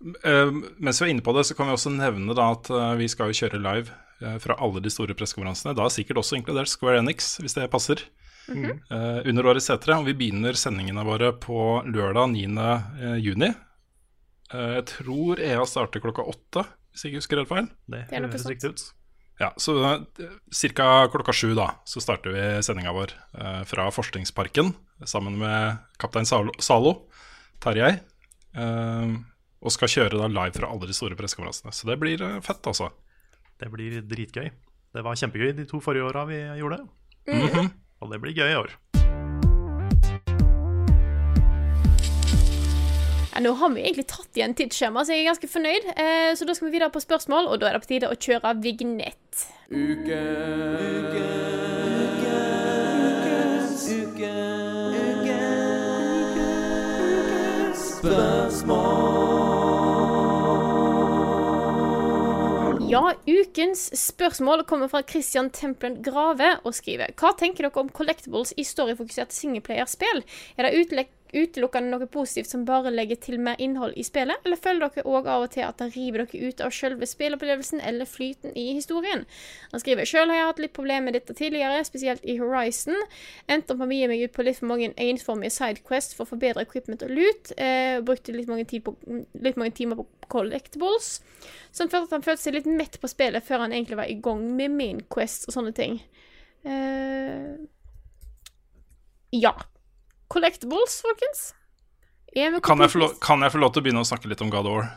Uh, 0.00 0.52
mens 0.80 1.00
vi 1.00 1.08
er 1.08 1.14
inne 1.14 1.24
på 1.24 1.34
det, 1.36 1.46
så 1.48 1.56
kan 1.56 1.68
vi 1.68 1.76
også 1.76 1.92
nevne 1.92 2.36
da 2.36 2.50
at 2.54 2.70
eh, 2.72 2.94
vi 3.00 3.08
skal 3.10 3.28
jo 3.28 3.36
kjøre 3.36 3.60
live 3.60 3.92
eh, 4.24 4.38
fra 4.40 4.56
alle 4.64 4.80
de 4.80 4.92
store 4.92 5.16
pressekonferansene. 5.16 5.74
Da 5.76 5.84
er 5.84 5.92
sikkert 5.92 6.22
også 6.22 6.38
inkludert 6.38 6.72
Square 6.72 7.02
Enix, 7.02 7.34
hvis 7.42 7.56
det 7.56 7.68
passer. 7.72 8.04
Eh, 8.50 9.18
under 9.30 9.46
årets 9.52 9.68
setere. 9.70 9.98
Og 10.00 10.08
vi 10.10 10.16
begynner 10.18 10.58
sendingene 10.58 11.04
våre 11.06 11.32
på 11.38 11.82
lørdag 11.86 12.32
9. 12.34 12.68
eh, 13.00 13.18
juni. 13.22 13.50
Eh, 14.52 14.72
jeg 14.80 14.86
tror 14.90 15.40
EA 15.40 15.66
starter 15.66 16.02
klokka 16.02 16.26
åtte, 16.26 16.64
hvis 16.90 17.04
jeg 17.04 17.12
ikke 17.12 17.22
husker 17.22 17.42
helt 17.42 17.52
feil. 17.52 17.68
Det, 17.86 18.06
Det 18.10 18.18
er 18.18 18.26
høres 18.26 18.48
riktig 18.50 18.72
ut. 18.74 18.86
Ja, 19.40 19.54
så 19.56 19.72
ca. 20.76 21.08
klokka 21.08 21.32
sju 21.32 21.54
da, 21.56 21.70
så 21.88 22.02
starter 22.04 22.34
vi 22.34 22.42
sendinga 22.60 22.92
vår 22.92 23.14
uh, 23.40 23.62
fra 23.64 23.86
Forskningsparken 23.88 24.74
sammen 25.08 25.38
med 25.40 25.78
kaptein 25.96 26.28
Zalo, 26.28 26.52
Zalo 26.60 27.06
Tarjei. 27.64 27.94
Uh, 28.52 29.16
og 29.60 29.72
skal 29.72 29.92
kjøre 29.92 30.20
da 30.20 30.28
live 30.28 30.56
fra 30.56 30.68
alle 30.72 30.88
de 30.88 30.96
store 30.96 31.16
pressekonferansene. 31.16 31.72
Så 31.76 31.88
det 31.88 31.98
blir 32.00 32.22
eh, 32.24 32.38
fett, 32.44 32.64
altså. 32.64 32.88
Det 33.60 33.68
blir 33.72 33.98
dritgøy. 34.08 34.48
Det 34.96 35.02
var 35.04 35.18
kjempegøy 35.20 35.52
de 35.58 35.66
to 35.68 35.82
forrige 35.84 36.06
åra 36.08 36.24
vi 36.28 36.38
gjorde 36.60 36.80
det. 36.80 36.86
Mhm. 37.36 37.68
Og 38.00 38.12
det 38.12 38.20
blir 38.22 38.36
gøy 38.36 38.48
i 38.48 38.58
år. 38.60 38.72
Ja, 43.30 43.42
nå 43.44 43.52
har 43.60 43.70
vi 43.74 43.84
egentlig 43.84 44.08
tatt 44.10 44.36
igjen 44.36 44.56
tidsskjema, 44.58 45.04
så 45.04 45.14
jeg 45.14 45.22
er 45.24 45.30
ganske 45.30 45.50
fornøyd. 45.52 45.90
Eh, 45.94 46.32
så 46.36 46.48
da 46.48 46.56
skal 46.56 46.68
vi 46.68 46.74
videre 46.78 46.90
på 46.92 47.02
spørsmål, 47.04 47.46
og 47.46 47.60
da 47.62 47.70
er 47.70 47.78
det 47.78 47.84
på 47.84 47.92
tide 47.92 48.10
å 48.10 48.18
kjøre 48.18 48.56
vignett. 48.64 49.46
Ja, 62.90 63.12
ukens 63.22 63.84
spørsmål 63.94 64.64
kommer 64.66 64.88
fra 64.90 65.04
Christian 65.06 65.52
Templen 65.54 66.00
Grave 66.02 66.56
og 66.66 66.74
skriver 66.74 67.12
Hva 67.14 67.30
tenker 67.38 67.68
dere 67.68 67.84
om 67.84 67.92
collectibles 67.94 68.50
i 68.58 68.64
storyfokusert 68.66 69.30
singleplayerspill? 69.30 70.24
Er 70.58 70.66
det 70.66 70.72
utelukkende 71.32 71.94
noe 71.94 72.10
positivt 72.10 72.50
som 72.52 72.66
bare 72.68 72.92
legger 72.92 73.20
til 73.22 73.40
mer 73.40 73.56
innhold 73.62 73.96
i 73.96 74.04
spillet, 74.06 74.42
eller 74.44 74.60
føler 74.60 74.86
dere 74.86 75.06
òg 75.08 75.30
av 75.30 75.46
og 75.46 75.54
til 75.54 75.64
at 75.66 75.80
det 75.80 75.90
river 75.96 76.26
dere 76.26 76.50
ut 76.50 76.62
av 76.66 76.74
selve 76.74 77.08
spillopplevelsen 77.08 77.80
eller 77.80 78.08
flyten 78.08 78.52
i 78.58 78.70
historien? 78.76 79.24
Han 79.72 79.82
skriver 79.82 80.08
sjøl 80.08 80.28
har 80.28 80.42
jeg 80.42 80.50
hatt 80.50 80.64
litt 80.66 80.76
problemer 80.76 81.08
med 81.08 81.16
dette 81.16 81.36
tidligere, 81.38 81.80
spesielt 81.88 82.26
i 82.28 82.36
Horizon. 82.40 82.98
Endte 83.48 83.74
opp 83.74 83.80
med 83.80 83.94
å 83.94 84.00
gi 84.00 84.12
meg 84.12 84.26
ut 84.26 84.36
på 84.36 84.44
litt 84.46 84.60
for 84.60 84.70
mange 84.70 84.92
ensformige 85.00 85.54
sidequests 85.56 86.18
for 86.18 86.26
å 86.26 86.32
forbedre 86.34 86.50
bedre 86.50 86.66
equipment 86.66 87.04
og 87.06 87.12
loot. 87.14 87.52
Eh, 87.56 88.00
brukte 88.04 88.34
litt 88.34 88.50
mange, 88.50 88.66
på, 88.66 88.94
litt 89.40 89.58
mange 89.60 89.74
timer 89.76 90.00
på 90.00 90.06
collectibles. 90.30 91.20
Som 91.72 91.90
følte 91.90 92.10
at 92.10 92.16
han 92.18 92.26
følte 92.26 92.44
seg 92.44 92.56
litt 92.58 92.70
mett 92.70 93.00
på 93.00 93.10
spillet 93.10 93.44
før 93.46 93.66
han 93.66 93.74
egentlig 93.74 94.00
var 94.00 94.10
i 94.10 94.18
gang 94.22 94.44
med 94.56 94.74
main 94.74 95.02
quest 95.12 95.48
og 95.48 95.56
sånne 95.56 95.74
ting. 95.76 96.00
Eh, 96.66 97.52
ja. 99.40 99.54
Collectibles, 100.30 101.00
folkens. 101.04 101.50
Kan 102.62 102.78
jeg, 102.78 102.92
få 102.92 103.00
lov, 103.02 103.14
kan 103.22 103.42
jeg 103.42 103.50
få 103.50 103.58
lov 103.58 103.72
til 103.74 103.82
å 103.82 103.86
begynne 103.86 104.02
å 104.04 104.06
snakke 104.06 104.30
litt 104.30 104.42
om 104.44 104.50
God 104.52 104.68
of 104.70 104.76
War? 104.76 104.90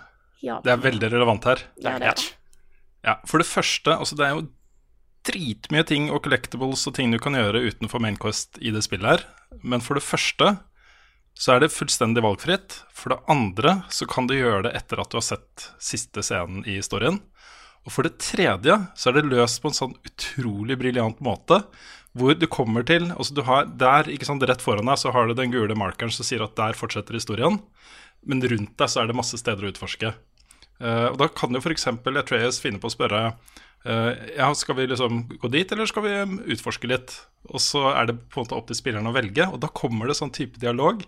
Ja. 0.43 0.59
Det 0.61 0.73
er 0.73 0.83
veldig 0.83 1.09
relevant 1.15 1.47
her. 1.49 1.63
Ja, 1.81 1.95
det 2.01 2.11
er. 2.11 2.27
Ja, 3.03 3.15
For 3.27 3.41
det 3.41 3.47
første, 3.49 3.95
altså 3.95 4.17
det 4.19 4.27
er 4.27 4.37
jo 4.37 4.45
dritmye 5.27 5.85
ting 5.87 6.09
og 6.11 6.21
collectibles 6.25 6.83
og 6.89 6.97
ting 6.97 7.13
du 7.13 7.19
kan 7.23 7.35
gjøre 7.37 7.63
utenfor 7.63 8.03
Mainquest 8.03 8.59
i 8.61 8.73
det 8.75 8.83
spillet 8.85 9.09
her. 9.09 9.25
Men 9.63 9.83
for 9.83 9.97
det 9.97 10.05
første 10.05 10.53
så 11.33 11.55
er 11.55 11.63
det 11.63 11.73
fullstendig 11.73 12.21
valgfritt. 12.23 12.77
For 12.93 13.15
det 13.15 13.23
andre 13.31 13.79
så 13.93 14.05
kan 14.09 14.27
du 14.29 14.35
gjøre 14.37 14.67
det 14.67 14.75
etter 14.77 15.01
at 15.01 15.09
du 15.09 15.17
har 15.17 15.25
sett 15.25 15.69
siste 15.81 16.21
scenen 16.25 16.61
i 16.67 16.77
historien. 16.77 17.17
Og 17.83 17.91
for 17.91 18.07
det 18.07 18.19
tredje 18.23 18.77
så 18.95 19.09
er 19.09 19.17
det 19.17 19.31
løst 19.31 19.63
på 19.63 19.71
en 19.71 19.77
sånn 19.79 19.95
utrolig 20.07 20.77
briljant 20.79 21.19
måte. 21.25 21.63
Hvor 22.13 22.35
du 22.37 22.45
kommer 22.45 22.85
til 22.85 23.07
altså 23.09 23.33
du 23.33 23.41
har 23.47 23.65
Der, 23.65 24.09
ikke 24.11 24.27
sant, 24.27 24.43
rett 24.45 24.61
foran 24.61 24.89
deg, 24.89 24.99
så 25.01 25.13
har 25.15 25.27
du 25.27 25.33
den 25.37 25.53
gule 25.53 25.77
markeren 25.77 26.13
som 26.13 26.27
sier 26.27 26.43
at 26.45 26.55
der 26.59 26.77
fortsetter 26.77 27.17
historien. 27.17 27.59
Men 28.23 28.43
rundt 28.43 28.77
deg 28.79 28.91
så 28.91 29.01
er 29.01 29.09
det 29.09 29.17
masse 29.17 29.39
steder 29.39 29.65
å 29.65 29.73
utforske. 29.73 30.13
Uh, 30.81 31.09
og 31.13 31.19
da 31.21 31.29
kan 31.31 31.53
jo 31.53 31.61
f.eks. 31.61 31.87
Atreas 31.87 32.59
finne 32.61 32.81
på 32.81 32.89
å 32.89 32.93
spørre 32.93 33.19
uh, 33.33 34.11
ja, 34.35 34.49
skal 34.57 34.77
vi 34.79 34.87
liksom 34.89 35.23
gå 35.39 35.51
dit, 35.53 35.69
eller 35.71 35.89
skal 35.89 36.05
vi 36.05 36.15
utforske 36.55 36.89
litt? 36.89 37.15
Og 37.51 37.61
så 37.61 37.85
er 37.93 38.09
det 38.09 38.17
på 38.31 38.39
en 38.39 38.47
måte 38.47 38.57
opp 38.57 38.69
til 38.69 38.79
spilleren 38.79 39.09
å 39.09 39.15
velge, 39.15 39.47
og 39.49 39.61
da 39.63 39.69
kommer 39.71 40.09
det 40.09 40.17
sånn 40.19 40.33
type 40.35 40.61
dialog. 40.61 41.05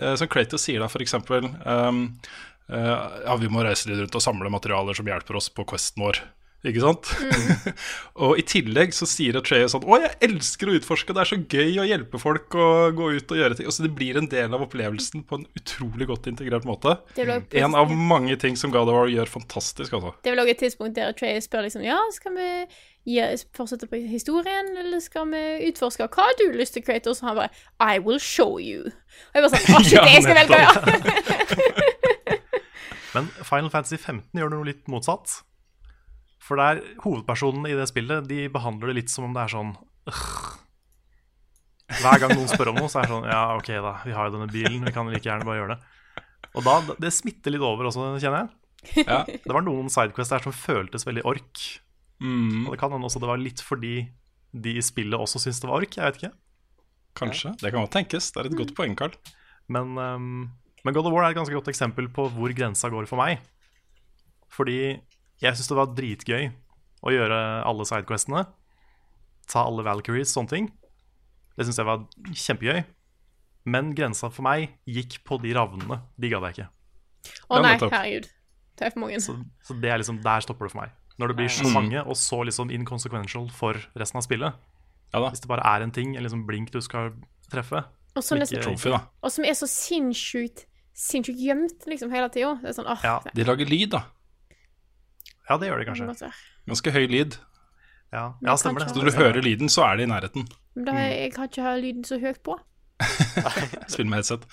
Uh, 0.00 0.14
som 0.18 0.30
Kratos 0.30 0.66
sier 0.66 0.82
da 0.82 0.90
f.eks. 0.90 1.16
Um, 1.20 2.06
ja, 2.64 3.34
vi 3.36 3.50
må 3.52 3.60
reise 3.60 3.90
litt 3.90 3.98
rundt 4.00 4.14
og 4.16 4.22
samle 4.24 4.48
materialer 4.48 4.96
som 4.96 5.08
hjelper 5.08 5.36
oss 5.36 5.50
på 5.52 5.66
questen 5.68 6.00
vår. 6.00 6.22
Ikke 6.64 6.80
sant? 6.80 7.10
og 8.24 8.38
i 8.40 8.42
tillegg 8.48 8.94
så 8.96 9.04
sier 9.08 9.36
Atreas 9.36 9.74
sånn 9.74 9.84
Å, 9.84 9.98
jeg 10.00 10.14
elsker 10.30 10.70
å 10.70 10.76
utforske, 10.78 11.12
det 11.12 11.20
er 11.20 11.28
så 11.28 11.36
gøy 11.36 11.74
å 11.82 11.84
hjelpe 11.84 12.16
folk 12.22 12.54
og 12.56 12.94
gå 12.96 13.08
ut 13.18 13.34
og 13.34 13.40
gjøre 13.40 13.54
ting. 13.58 13.66
Og 13.68 13.74
så 13.76 13.84
det 13.84 13.90
blir 13.98 14.16
en 14.16 14.28
del 14.32 14.48
av 14.56 14.64
opplevelsen 14.64 15.26
på 15.28 15.32
en 15.40 15.44
utrolig 15.60 16.06
godt 16.08 16.30
integrert 16.32 16.64
måte. 16.68 16.90
Det 17.18 17.26
En 17.60 17.76
av 17.76 17.92
mange 17.92 18.36
ting 18.40 18.56
som 18.56 18.72
God 18.72 18.88
of 18.88 18.96
War 18.96 19.12
gjør 19.12 19.28
fantastisk, 19.28 19.92
altså. 19.92 20.14
Det 20.24 20.32
er 20.32 20.36
vel 20.38 20.44
også 20.46 20.54
et 20.56 20.62
tidspunkt 20.64 20.96
der 20.96 21.12
Trey 21.18 21.36
spør 21.44 21.62
liksom 21.68 21.84
Ja, 21.84 22.00
skal 22.16 22.32
vi 22.38 22.48
fortsette 23.52 23.84
på 23.90 23.96
historien, 24.08 24.66
eller 24.80 25.00
skal 25.04 25.28
vi 25.34 25.42
utforske? 25.68 26.08
Hva 26.08 26.22
har 26.30 26.34
du 26.40 26.46
lyst 26.56 26.72
til, 26.78 26.84
Kratos? 26.86 27.20
Og 27.20 27.26
han 27.28 27.36
bare 27.42 27.52
I 27.76 28.00
will 28.00 28.16
show 28.22 28.56
you. 28.56 28.88
Og 28.88 29.36
jeg 29.36 29.44
bare 29.44 29.52
sånn 29.58 29.68
Å, 29.68 29.84
shit, 29.84 29.96
Ja, 30.00 30.08
jeg 30.08 30.24
skal 30.24 30.36
velge, 30.40 30.56
ja! 30.64 30.72
Men 33.14 33.28
Final 33.46 33.70
Fantasy 33.70 33.94
15 34.00 34.32
gjør 34.40 34.48
det 34.48 34.56
noe 34.56 34.66
litt 34.72 34.88
motsatt. 34.90 35.44
For 36.44 36.60
der 36.60 36.82
hovedpersonene 37.00 37.70
i 37.72 37.76
det 37.78 37.86
spillet 37.88 38.26
De 38.28 38.42
behandler 38.52 38.90
det 38.90 38.98
litt 38.98 39.12
som 39.12 39.24
om 39.28 39.32
det 39.32 39.46
er 39.46 39.52
sånn 39.54 39.70
øh. 40.10 40.24
Hver 42.00 42.20
gang 42.20 42.34
noen 42.34 42.50
spør 42.50 42.72
om 42.72 42.80
noe, 42.80 42.90
så 42.92 43.00
er 43.00 43.06
det 43.06 43.14
sånn 43.14 43.28
Ja, 43.28 43.42
ok, 43.56 43.70
da. 43.84 43.94
Vi 44.04 44.14
har 44.16 44.28
jo 44.28 44.36
denne 44.36 44.50
bilen. 44.52 44.84
Vi 44.86 44.92
kan 44.94 45.08
like 45.12 45.24
gjerne 45.24 45.46
bare 45.46 45.58
gjøre 45.60 45.76
det. 45.76 46.20
Og 46.54 46.66
da, 46.66 46.76
Det 47.00 47.10
smitter 47.12 47.54
litt 47.54 47.64
over 47.64 47.90
også, 47.90 48.06
kjenner 48.22 48.44
jeg. 48.44 48.52
Ja. 49.04 49.22
Det 49.26 49.52
var 49.52 49.64
noen 49.64 49.90
sidequests 49.92 50.32
der 50.32 50.44
som 50.44 50.54
føltes 50.56 51.06
veldig 51.06 51.24
ork. 51.28 51.62
Mm. 52.24 52.66
Og 52.66 52.74
det 52.74 52.80
kan 52.80 52.92
hende 52.94 53.08
også 53.08 53.22
det 53.22 53.30
var 53.30 53.40
litt 53.40 53.62
fordi 53.64 53.94
de 54.54 54.76
i 54.78 54.84
spillet 54.84 55.18
også 55.18 55.40
syntes 55.42 55.62
det 55.62 55.70
var 55.70 55.84
ork. 55.84 55.96
Jeg 55.96 56.08
vet 56.08 56.20
ikke. 56.20 56.34
Kanskje. 57.18 57.54
Det 57.60 57.70
kan 57.70 57.84
godt 57.84 57.94
tenkes. 57.96 58.30
Det 58.34 58.42
er 58.42 58.50
et 58.50 58.58
godt 58.58 58.74
poeng, 58.76 58.94
Carl. 58.98 59.14
Men, 59.72 59.96
um, 59.98 60.28
men 60.84 60.96
God 60.96 61.08
of 61.08 61.14
War 61.14 61.26
er 61.26 61.34
et 61.34 61.38
ganske 61.38 61.54
godt 61.56 61.70
eksempel 61.72 62.08
på 62.12 62.28
hvor 62.34 62.54
grensa 62.56 62.90
går 62.92 63.08
for 63.10 63.20
meg. 63.20 63.42
Fordi 64.54 64.96
jeg 65.44 65.58
syns 65.58 65.70
det 65.70 65.76
var 65.78 65.92
dritgøy 65.96 66.44
å 67.04 67.12
gjøre 67.12 67.38
alle 67.68 67.84
sidequestene. 67.88 68.44
Ta 69.50 69.64
alle 69.68 69.84
Valkyries, 69.84 70.32
sånne 70.32 70.50
ting. 70.52 70.68
Det 71.56 71.66
syns 71.68 71.78
jeg 71.80 71.86
var 71.88 72.06
kjempegøy. 72.32 72.84
Men 73.68 73.92
grensa 73.96 74.28
for 74.32 74.44
meg 74.44 74.74
gikk 74.88 75.20
på 75.24 75.38
de 75.40 75.52
ravnene. 75.56 76.00
De 76.20 76.30
gadd 76.32 76.48
jeg 76.48 76.56
ikke. 76.58 76.68
Å 77.48 77.60
nei, 77.64 77.76
herregud. 77.80 78.28
Det 78.74 78.86
er 78.88 78.92
for 78.92 79.04
mange. 79.04 79.20
Så, 79.22 79.36
så 79.64 79.76
det 79.80 79.92
er 79.92 80.00
liksom, 80.02 80.18
der 80.24 80.44
stopper 80.44 80.66
det 80.68 80.74
for 80.74 80.82
meg. 80.82 80.92
Når 81.20 81.30
det 81.30 81.36
blir 81.38 81.52
så 81.52 81.68
mange, 81.70 82.00
og 82.02 82.16
så 82.18 82.40
liksom 82.44 82.72
inconsequential 82.74 83.46
for 83.54 83.78
resten 83.94 84.18
av 84.18 84.24
spillet. 84.26 84.56
Hvis 85.14 85.44
det 85.44 85.48
bare 85.52 85.62
er 85.76 85.84
en 85.84 85.92
ting, 85.94 86.16
en 86.18 86.24
liksom 86.26 86.42
blink 86.48 86.72
du 86.74 86.80
skal 86.82 87.12
treffe 87.52 87.84
Og 88.16 88.24
som, 88.24 88.40
ikke- 88.42 88.64
trofie, 88.64 88.90
da. 88.96 89.04
og 89.22 89.30
som 89.30 89.44
er 89.46 89.54
så 89.54 89.68
sinnssykt 89.70 90.64
Sinnssykt 90.94 91.38
gjemt 91.42 91.86
liksom 91.90 92.10
hele 92.14 92.28
tida. 92.30 92.52
Er 92.62 92.70
sånn, 92.74 92.86
Ja. 93.02 93.16
De 93.34 93.42
lager 93.44 93.66
lyd, 93.66 93.90
da. 93.90 94.04
Ja, 95.48 95.58
det 95.60 95.68
gjør 95.68 95.82
de 95.82 95.88
kanskje. 95.90 96.30
Ganske 96.70 96.92
høy 96.94 97.04
lyd. 97.10 97.36
Ja, 98.14 98.24
ja 98.46 98.54
stemmer 98.56 98.80
det. 98.84 98.92
Så 98.92 99.00
når 99.00 99.10
du 99.10 99.18
hører 99.18 99.42
lyden, 99.44 99.68
så 99.72 99.82
er 99.88 99.98
det 99.98 100.06
i 100.06 100.10
nærheten. 100.12 100.46
Men 100.76 100.86
da, 100.88 100.94
jeg 101.10 101.32
kan 101.34 101.48
ikke 101.50 101.64
høre 101.66 101.80
lyden 101.82 102.04
så 102.06 102.18
høyt 102.22 102.40
på. 102.46 102.56
Spill 103.92 104.06
med 104.08 104.20
headset. 104.22 104.46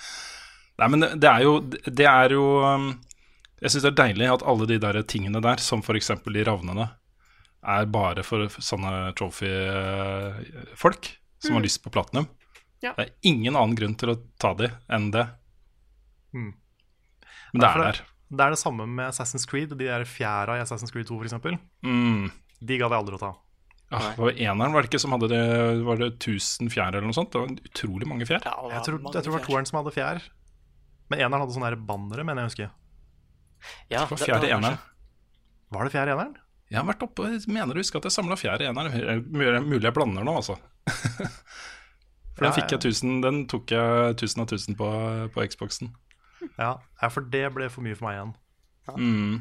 Nei, 0.82 0.88
men 0.90 1.06
det 1.22 1.30
er 1.30 1.44
jo 1.46 1.52
Det 1.70 2.08
er 2.10 2.34
jo 2.34 2.42
um, 2.66 2.88
Jeg 3.62 3.70
syns 3.70 3.84
det 3.86 3.92
er 3.92 3.98
deilig 4.00 4.30
at 4.34 4.44
alle 4.50 4.66
de 4.66 4.80
der 4.82 4.98
tingene 5.06 5.42
der, 5.46 5.62
som 5.62 5.84
f.eks. 5.86 6.10
de 6.26 6.44
ravnene, 6.48 6.88
er 7.62 7.86
bare 7.94 8.24
for 8.26 8.48
sånne 8.58 9.12
trophy-folk 9.20 11.12
som 11.42 11.54
har 11.54 11.62
Mm. 11.62 11.64
lyst 11.64 11.84
på 11.84 11.90
platinum. 11.94 12.28
Ja. 12.82 12.94
Det 12.98 13.04
er 13.06 13.12
ingen 13.22 13.56
annen 13.56 13.76
grunn 13.78 13.94
til 13.96 14.10
å 14.10 14.16
ta 14.42 14.54
de 14.58 14.72
enn 14.90 15.12
det. 15.14 15.28
Mm. 16.34 16.54
Men 17.54 17.62
det 17.62 17.70
er 17.70 17.82
der. 17.84 18.02
Det 18.32 18.46
er 18.46 18.54
det 18.56 18.60
samme 18.62 18.86
med 18.88 19.10
Assassin's 19.12 19.44
Creed. 19.50 19.74
De 19.76 19.88
der 19.90 20.06
fjæra 20.08 20.56
i 20.58 20.64
Assassin's 20.64 20.94
Creed 20.94 21.10
2, 21.10 21.18
f.eks. 21.20 21.34
Mm. 21.84 22.30
De 22.62 22.78
gadd 22.80 22.94
jeg 22.94 23.02
aldri 23.04 23.18
å 23.18 23.22
ta. 23.22 23.32
Ah, 23.92 24.06
det 24.16 24.24
var 24.24 24.38
eneren, 24.40 24.72
var 24.72 24.86
det 24.86 24.88
ikke, 24.88 25.02
som 25.04 25.12
hadde 25.12 25.28
det 25.28 25.40
Var 25.84 25.98
det 26.00 26.08
1000 26.14 26.70
fjær 26.72 26.94
eller 26.96 27.04
noe 27.10 27.16
sånt? 27.18 27.34
Det 27.34 27.42
var 27.42 27.50
utrolig 27.52 28.08
mange 28.08 28.24
fjær. 28.30 28.40
Jeg 28.40 28.86
tror, 28.86 29.02
jeg 29.04 29.12
tror 29.12 29.26
det 29.28 29.34
var 29.36 29.44
toeren 29.50 29.68
som 29.68 29.82
hadde 29.82 29.92
fjær. 29.98 30.22
Men 31.12 31.20
eneren 31.26 31.44
hadde 31.44 31.58
sånne 31.58 31.74
bannere, 31.90 32.24
mener 32.24 32.46
jeg 32.46 32.48
å 32.48 32.52
huske. 32.54 32.70
Ja, 33.92 34.06
Det 34.06 34.14
var 34.14 34.16
det- 34.16 34.30
fjær 34.30 34.48
i 34.48 34.54
eneren. 34.56 34.80
Var 35.76 35.84
det 35.84 35.92
fjær 35.92 36.08
i 36.08 36.14
eneren? 36.16 36.38
Jeg 36.72 36.80
har 36.80 36.88
vært 36.88 37.04
oppe 37.04 37.26
og 37.28 37.48
mener 37.52 37.76
å 37.76 37.84
huske 37.84 38.00
at 38.00 38.08
jeg 38.08 38.16
samla 38.16 38.38
fjær 38.40 38.62
i 38.64 38.70
eneren. 38.72 39.26
Mulig 39.28 39.60
mulig 39.68 39.84
jeg 39.84 39.94
blander 39.94 40.24
nå, 40.24 40.38
altså. 40.40 40.56
For 42.36 42.46
den 42.48 42.56
fikk 42.56 42.72
jeg 42.72 42.80
1000 42.80 43.20
Den 43.26 43.42
tok 43.52 43.74
jeg 43.76 44.16
1000 44.16 44.40
av 44.40 44.48
1000 44.48 44.78
på, 44.80 44.88
på 45.36 45.44
Xboxen. 45.52 45.92
Ja. 46.58 46.76
ja, 47.02 47.10
for 47.10 47.28
det 47.34 47.46
ble 47.56 47.70
for 47.72 47.86
mye 47.86 47.98
for 47.98 48.08
meg 48.08 48.18
igjen. 48.18 48.36
Mm. 48.92 49.36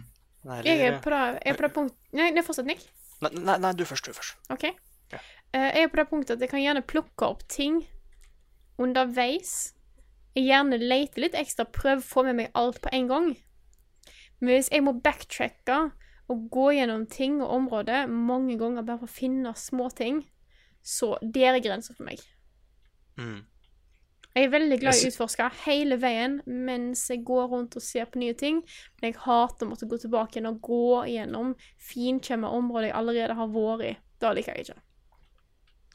Nei, 0.49 0.61
Jeg 0.65 0.87
er 0.87 1.01
på 1.05 1.13
det, 1.13 1.21
jeg 1.45 1.53
er 1.53 1.57
på 1.59 1.65
det 1.67 1.73
punkt 1.75 1.97
Nei, 2.17 2.31
nei, 2.33 2.43
fortsett, 2.45 2.69
Nick. 2.69 2.85
Nei, 3.21 3.31
nei, 3.37 3.57
nei, 3.61 3.73
du 3.77 3.85
først, 3.85 4.07
du 4.09 4.17
først. 4.17 4.39
OK. 4.53 4.71
Ja. 5.11 5.19
jeg 5.53 5.85
er 5.85 5.91
på 5.91 5.99
det 5.99 6.07
punktet 6.09 6.37
at 6.37 6.45
jeg 6.45 6.53
kan 6.53 6.63
gjerne 6.63 6.87
plukke 6.87 7.27
opp 7.27 7.43
ting 7.51 7.83
underveis. 8.81 9.75
Jeg 10.37 10.47
gjerne 10.47 10.79
leter 10.81 11.25
litt 11.27 11.37
ekstra, 11.39 11.67
prøve 11.67 12.01
å 12.01 12.07
få 12.07 12.25
med 12.29 12.39
meg 12.39 12.53
alt 12.59 12.81
på 12.85 12.93
en 12.97 13.09
gang. 13.11 13.31
Men 14.41 14.55
hvis 14.55 14.71
jeg 14.73 14.85
må 14.87 14.95
backtracke 14.97 15.81
og 16.31 16.45
gå 16.55 16.71
gjennom 16.79 17.05
ting 17.11 17.41
og 17.43 17.53
områder 17.57 18.09
mange 18.09 18.57
ganger 18.61 18.87
bare 18.87 19.03
for 19.03 19.11
å 19.11 19.19
finne 19.19 19.53
små 19.59 19.91
ting, 19.93 20.23
så 20.81 21.17
der 21.21 21.57
er 21.57 21.65
grensa 21.65 21.93
for 21.97 22.07
meg. 22.07 22.23
Mm. 23.19 23.43
Jeg 24.37 24.47
er 24.47 24.53
veldig 24.53 24.77
glad 24.79 24.95
i 24.95 25.07
å 25.09 25.11
utforske 25.11 25.47
hele 25.65 25.97
veien 25.99 26.37
mens 26.47 27.03
jeg 27.11 27.25
går 27.27 27.49
rundt 27.51 27.75
og 27.77 27.83
ser 27.83 28.07
på 28.07 28.21
nye 28.23 28.37
ting, 28.39 28.61
men 29.01 29.09
jeg 29.11 29.19
hater 29.25 29.67
å 29.67 29.71
måtte 29.73 29.89
gå 29.91 29.99
tilbake 29.99 30.39
igjen 30.39 30.47
og 30.53 30.61
gå 30.63 31.01
gjennom 31.11 31.57
finkjemma 31.91 32.53
områder 32.55 32.91
jeg 32.93 32.97
allerede 33.01 33.35
har 33.41 33.51
vært 33.57 33.89
i. 33.89 33.93
Da 34.23 34.31
liker 34.37 34.55
jeg 34.55 34.69
ikke. 34.69 34.79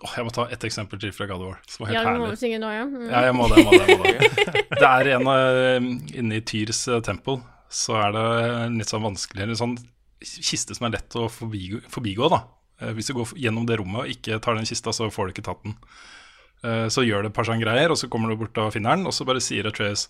Oh, 0.03 0.11
jeg 0.17 0.27
må 0.27 0.31
ta 0.35 0.43
ett 0.51 0.63
eksempel 0.67 0.99
til 0.99 1.13
fra 1.15 1.29
God 1.29 1.39
of 1.39 1.47
War, 1.53 1.59
som 1.71 1.85
var 1.85 1.93
Ja, 1.93 2.01
helt 2.03 2.19
må 2.19 2.25
herlig. 2.27 2.39
synge 2.41 2.57
nå, 2.59 2.71
ja. 2.75 2.83
Mm. 2.83 3.05
Ja, 3.07 3.21
jeg 3.29 3.35
må 3.37 3.45
det. 3.47 3.61
jeg 3.61 3.65
må 3.65 3.71
det, 3.71 3.85
jeg 3.87 3.99
må 4.01 4.09
det. 4.11 4.63
det 4.81 4.89
er 4.89 5.09
en 5.15 5.29
av 5.31 5.85
Inne 6.19 6.39
i 6.41 6.43
Tyrs 6.43 6.81
eh, 6.91 6.99
tempel 7.07 7.39
så 7.71 7.95
er 8.03 8.11
det 8.13 8.25
en 8.65 8.75
litt 8.79 8.91
sånn 8.91 9.03
vanskelig 9.03 9.47
En 9.47 9.55
sånn 9.57 9.77
kiste 10.25 10.75
som 10.75 10.85
er 10.87 10.93
lett 10.97 11.15
å 11.19 11.25
forbigå, 11.31 11.79
forbigå 11.91 12.27
da. 12.31 12.41
Eh, 12.81 12.91
Hvis 12.97 13.07
du 13.07 13.15
går 13.17 13.31
gjennom 13.39 13.65
det 13.69 13.79
rommet 13.79 14.03
og 14.03 14.11
ikke 14.11 14.41
tar 14.43 14.59
den 14.59 14.67
kista, 14.67 14.91
så 14.95 15.07
får 15.11 15.29
du 15.31 15.33
ikke 15.35 15.47
tatt 15.47 15.63
den. 15.63 15.77
Eh, 16.63 16.87
Så 16.89 17.03
gjør 17.05 17.25
det 17.25 17.31
et 17.31 17.35
par 17.35 17.47
sånne 17.47 17.63
greier, 17.63 17.91
og 17.91 17.99
så 17.99 18.09
kommer 18.11 18.31
du 18.31 18.39
bort 18.39 18.57
og 18.61 18.73
finner 18.73 18.95
den, 18.95 19.05
og 19.09 19.13
så 19.13 19.27
bare 19.27 19.43
sier 19.43 19.67
Atreas 19.67 20.07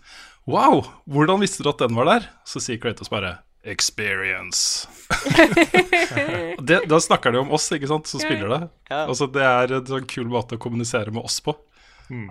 Wow, 0.48 0.86
hvordan 1.10 1.42
visste 1.42 1.66
du 1.66 1.72
at 1.72 1.82
den 1.82 1.98
var 1.98 2.06
der? 2.10 2.30
Så 2.46 2.62
sier 2.64 2.80
Kratos 2.82 3.10
bare 3.12 3.40
Experience. 3.66 4.86
Det, 6.66 6.84
da 6.86 7.00
snakker 7.02 7.34
de 7.34 7.40
om 7.42 7.50
oss, 7.54 7.66
ikke 7.74 7.90
sant, 7.90 8.06
som 8.08 8.22
spiller 8.22 8.52
det. 8.52 8.60
Altså, 8.94 9.26
det 9.30 9.42
er 9.42 9.74
en 9.80 9.88
sånn 9.90 10.06
kul 10.10 10.28
måte 10.30 10.58
å 10.58 10.62
kommunisere 10.62 11.10
med 11.14 11.26
oss 11.26 11.40
på. 11.44 11.56
Mm. 12.14 12.30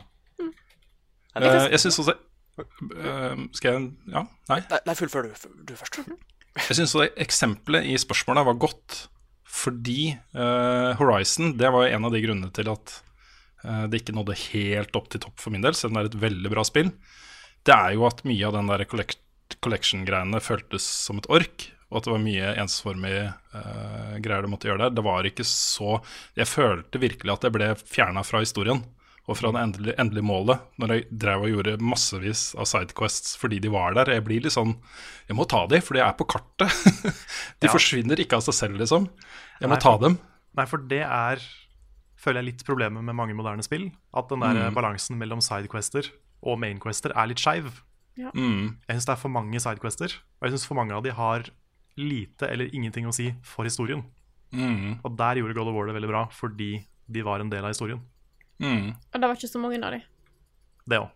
Uh, 1.34 1.66
jeg 1.72 1.80
syns 1.82 1.98
også 1.98 2.12
uh, 2.14 3.40
Skal 3.58 3.72
jeg 3.72 3.86
Ja? 4.12 4.20
Nei? 4.52 4.60
Nei, 4.86 4.94
fullfør 4.94 5.26
du, 5.26 5.48
du 5.66 5.72
først. 5.74 5.98
Jeg 6.68 6.76
syns 6.78 6.92
eksempelet 7.18 7.88
i 7.90 7.96
spørsmålet 7.98 8.46
var 8.46 8.54
godt, 8.62 8.98
fordi 9.42 10.12
uh, 10.38 10.94
Horizon 11.00 11.56
det 11.58 11.72
var 11.74 11.88
en 11.88 12.06
av 12.06 12.14
de 12.14 12.20
grunnene 12.22 12.54
til 12.54 12.70
at 12.70 12.92
det 13.64 14.02
ikke 14.02 14.14
nådde 14.16 14.34
helt 14.52 14.96
opp 14.98 15.06
til 15.12 15.22
topp 15.24 15.38
for 15.40 15.54
min 15.54 15.64
del, 15.64 15.76
selv 15.78 15.92
om 15.92 15.98
det 15.98 16.02
er 16.04 16.10
et 16.10 16.22
veldig 16.24 16.50
bra 16.52 16.64
spill. 16.68 16.90
Det 17.64 17.72
er 17.72 17.94
jo 17.96 18.04
at 18.08 18.24
mye 18.28 18.44
av 18.44 18.56
den 18.58 18.68
der 18.68 18.84
collect 18.88 19.20
collection-greiene 19.64 20.40
føltes 20.42 20.84
som 20.84 21.20
et 21.20 21.30
ork. 21.32 21.70
og 21.90 22.00
at 22.00 22.06
det 22.08 22.12
var 22.14 22.22
mye 22.24 22.50
ensformig 22.58 23.14
uh, 23.54 24.14
greier 24.24 24.42
du 24.42 24.50
måtte 24.50 24.68
gjøre 24.68 24.86
der. 24.86 24.96
Det 24.96 25.04
var 25.04 25.28
ikke 25.28 25.46
så 25.46 26.00
Jeg 26.34 26.50
følte 26.50 26.98
virkelig 26.98 27.32
at 27.32 27.44
jeg 27.46 27.54
ble 27.54 27.70
fjerna 27.78 28.24
fra 28.26 28.42
historien 28.42 28.82
og 29.24 29.38
fra 29.38 29.48
det 29.54 29.60
endelige, 29.62 29.94
endelige, 30.02 30.26
målet, 30.28 30.64
når 30.76 30.90
jeg 30.92 31.04
drev 31.22 31.44
og 31.46 31.52
gjorde 31.54 31.78
massevis 31.80 32.42
av 32.60 32.66
sidequests 32.68 33.38
fordi 33.40 33.60
de 33.62 33.70
var 33.72 33.94
der. 33.96 34.10
Jeg 34.18 34.24
blir 34.26 34.44
litt 34.44 34.52
sånn 34.52 34.74
Jeg 35.30 35.38
må 35.38 35.46
ta 35.48 35.62
de, 35.70 35.80
for 35.80 35.96
de 35.96 36.02
er 36.04 36.12
på 36.18 36.26
kartet. 36.28 36.68
de 37.62 37.70
ja. 37.70 37.72
forsvinner 37.72 38.20
ikke 38.20 38.36
av 38.36 38.44
seg 38.44 38.58
selv, 38.58 38.80
liksom. 38.82 39.08
Jeg 39.62 39.70
må 39.70 39.78
nei, 39.78 39.84
ta 39.86 39.94
dem. 40.02 40.18
Nei, 40.58 40.66
for 40.68 40.84
det 40.90 41.00
er 41.06 41.40
føler 42.24 42.40
jeg 42.40 42.50
litt 42.52 42.64
problemet 42.66 43.04
med 43.04 43.16
mange 43.16 43.36
moderne 43.36 43.64
spill. 43.66 43.90
At 44.16 44.30
den 44.32 44.44
der 44.44 44.70
mm. 44.70 44.76
balansen 44.76 45.20
mellom 45.20 45.42
sidequester 45.44 46.08
og 46.44 46.58
mainquester 46.60 47.12
er 47.14 47.28
litt 47.30 47.42
skeiv. 47.42 47.70
Ja. 48.20 48.30
Mm. 48.34 48.78
Jeg 48.86 48.96
syns 48.96 49.08
det 49.08 49.14
er 49.16 49.20
for 49.20 49.34
mange 49.34 49.60
sidequester, 49.60 50.16
og 50.38 50.46
jeg 50.46 50.54
syns 50.54 50.66
for 50.68 50.78
mange 50.78 50.94
av 50.94 51.02
de 51.04 51.14
har 51.14 51.48
lite 51.98 52.48
eller 52.50 52.72
ingenting 52.74 53.06
å 53.10 53.14
si 53.14 53.30
for 53.46 53.66
historien. 53.66 54.04
Mm. 54.54 55.00
Og 55.02 55.16
der 55.18 55.40
gjorde 55.40 55.56
God 55.58 55.70
of 55.70 55.76
War 55.76 55.90
det 55.90 55.96
veldig 55.96 56.10
bra, 56.10 56.24
fordi 56.34 56.72
de 57.10 57.24
var 57.26 57.42
en 57.42 57.50
del 57.52 57.66
av 57.66 57.74
historien. 57.74 58.00
Mm. 58.62 58.94
Og 58.94 59.20
det 59.20 59.28
var 59.28 59.38
ikke 59.38 59.50
så 59.50 59.62
mange 59.62 59.80
av 59.82 59.96
de. 59.96 60.00
Det 60.86 61.00
òg. 61.02 61.10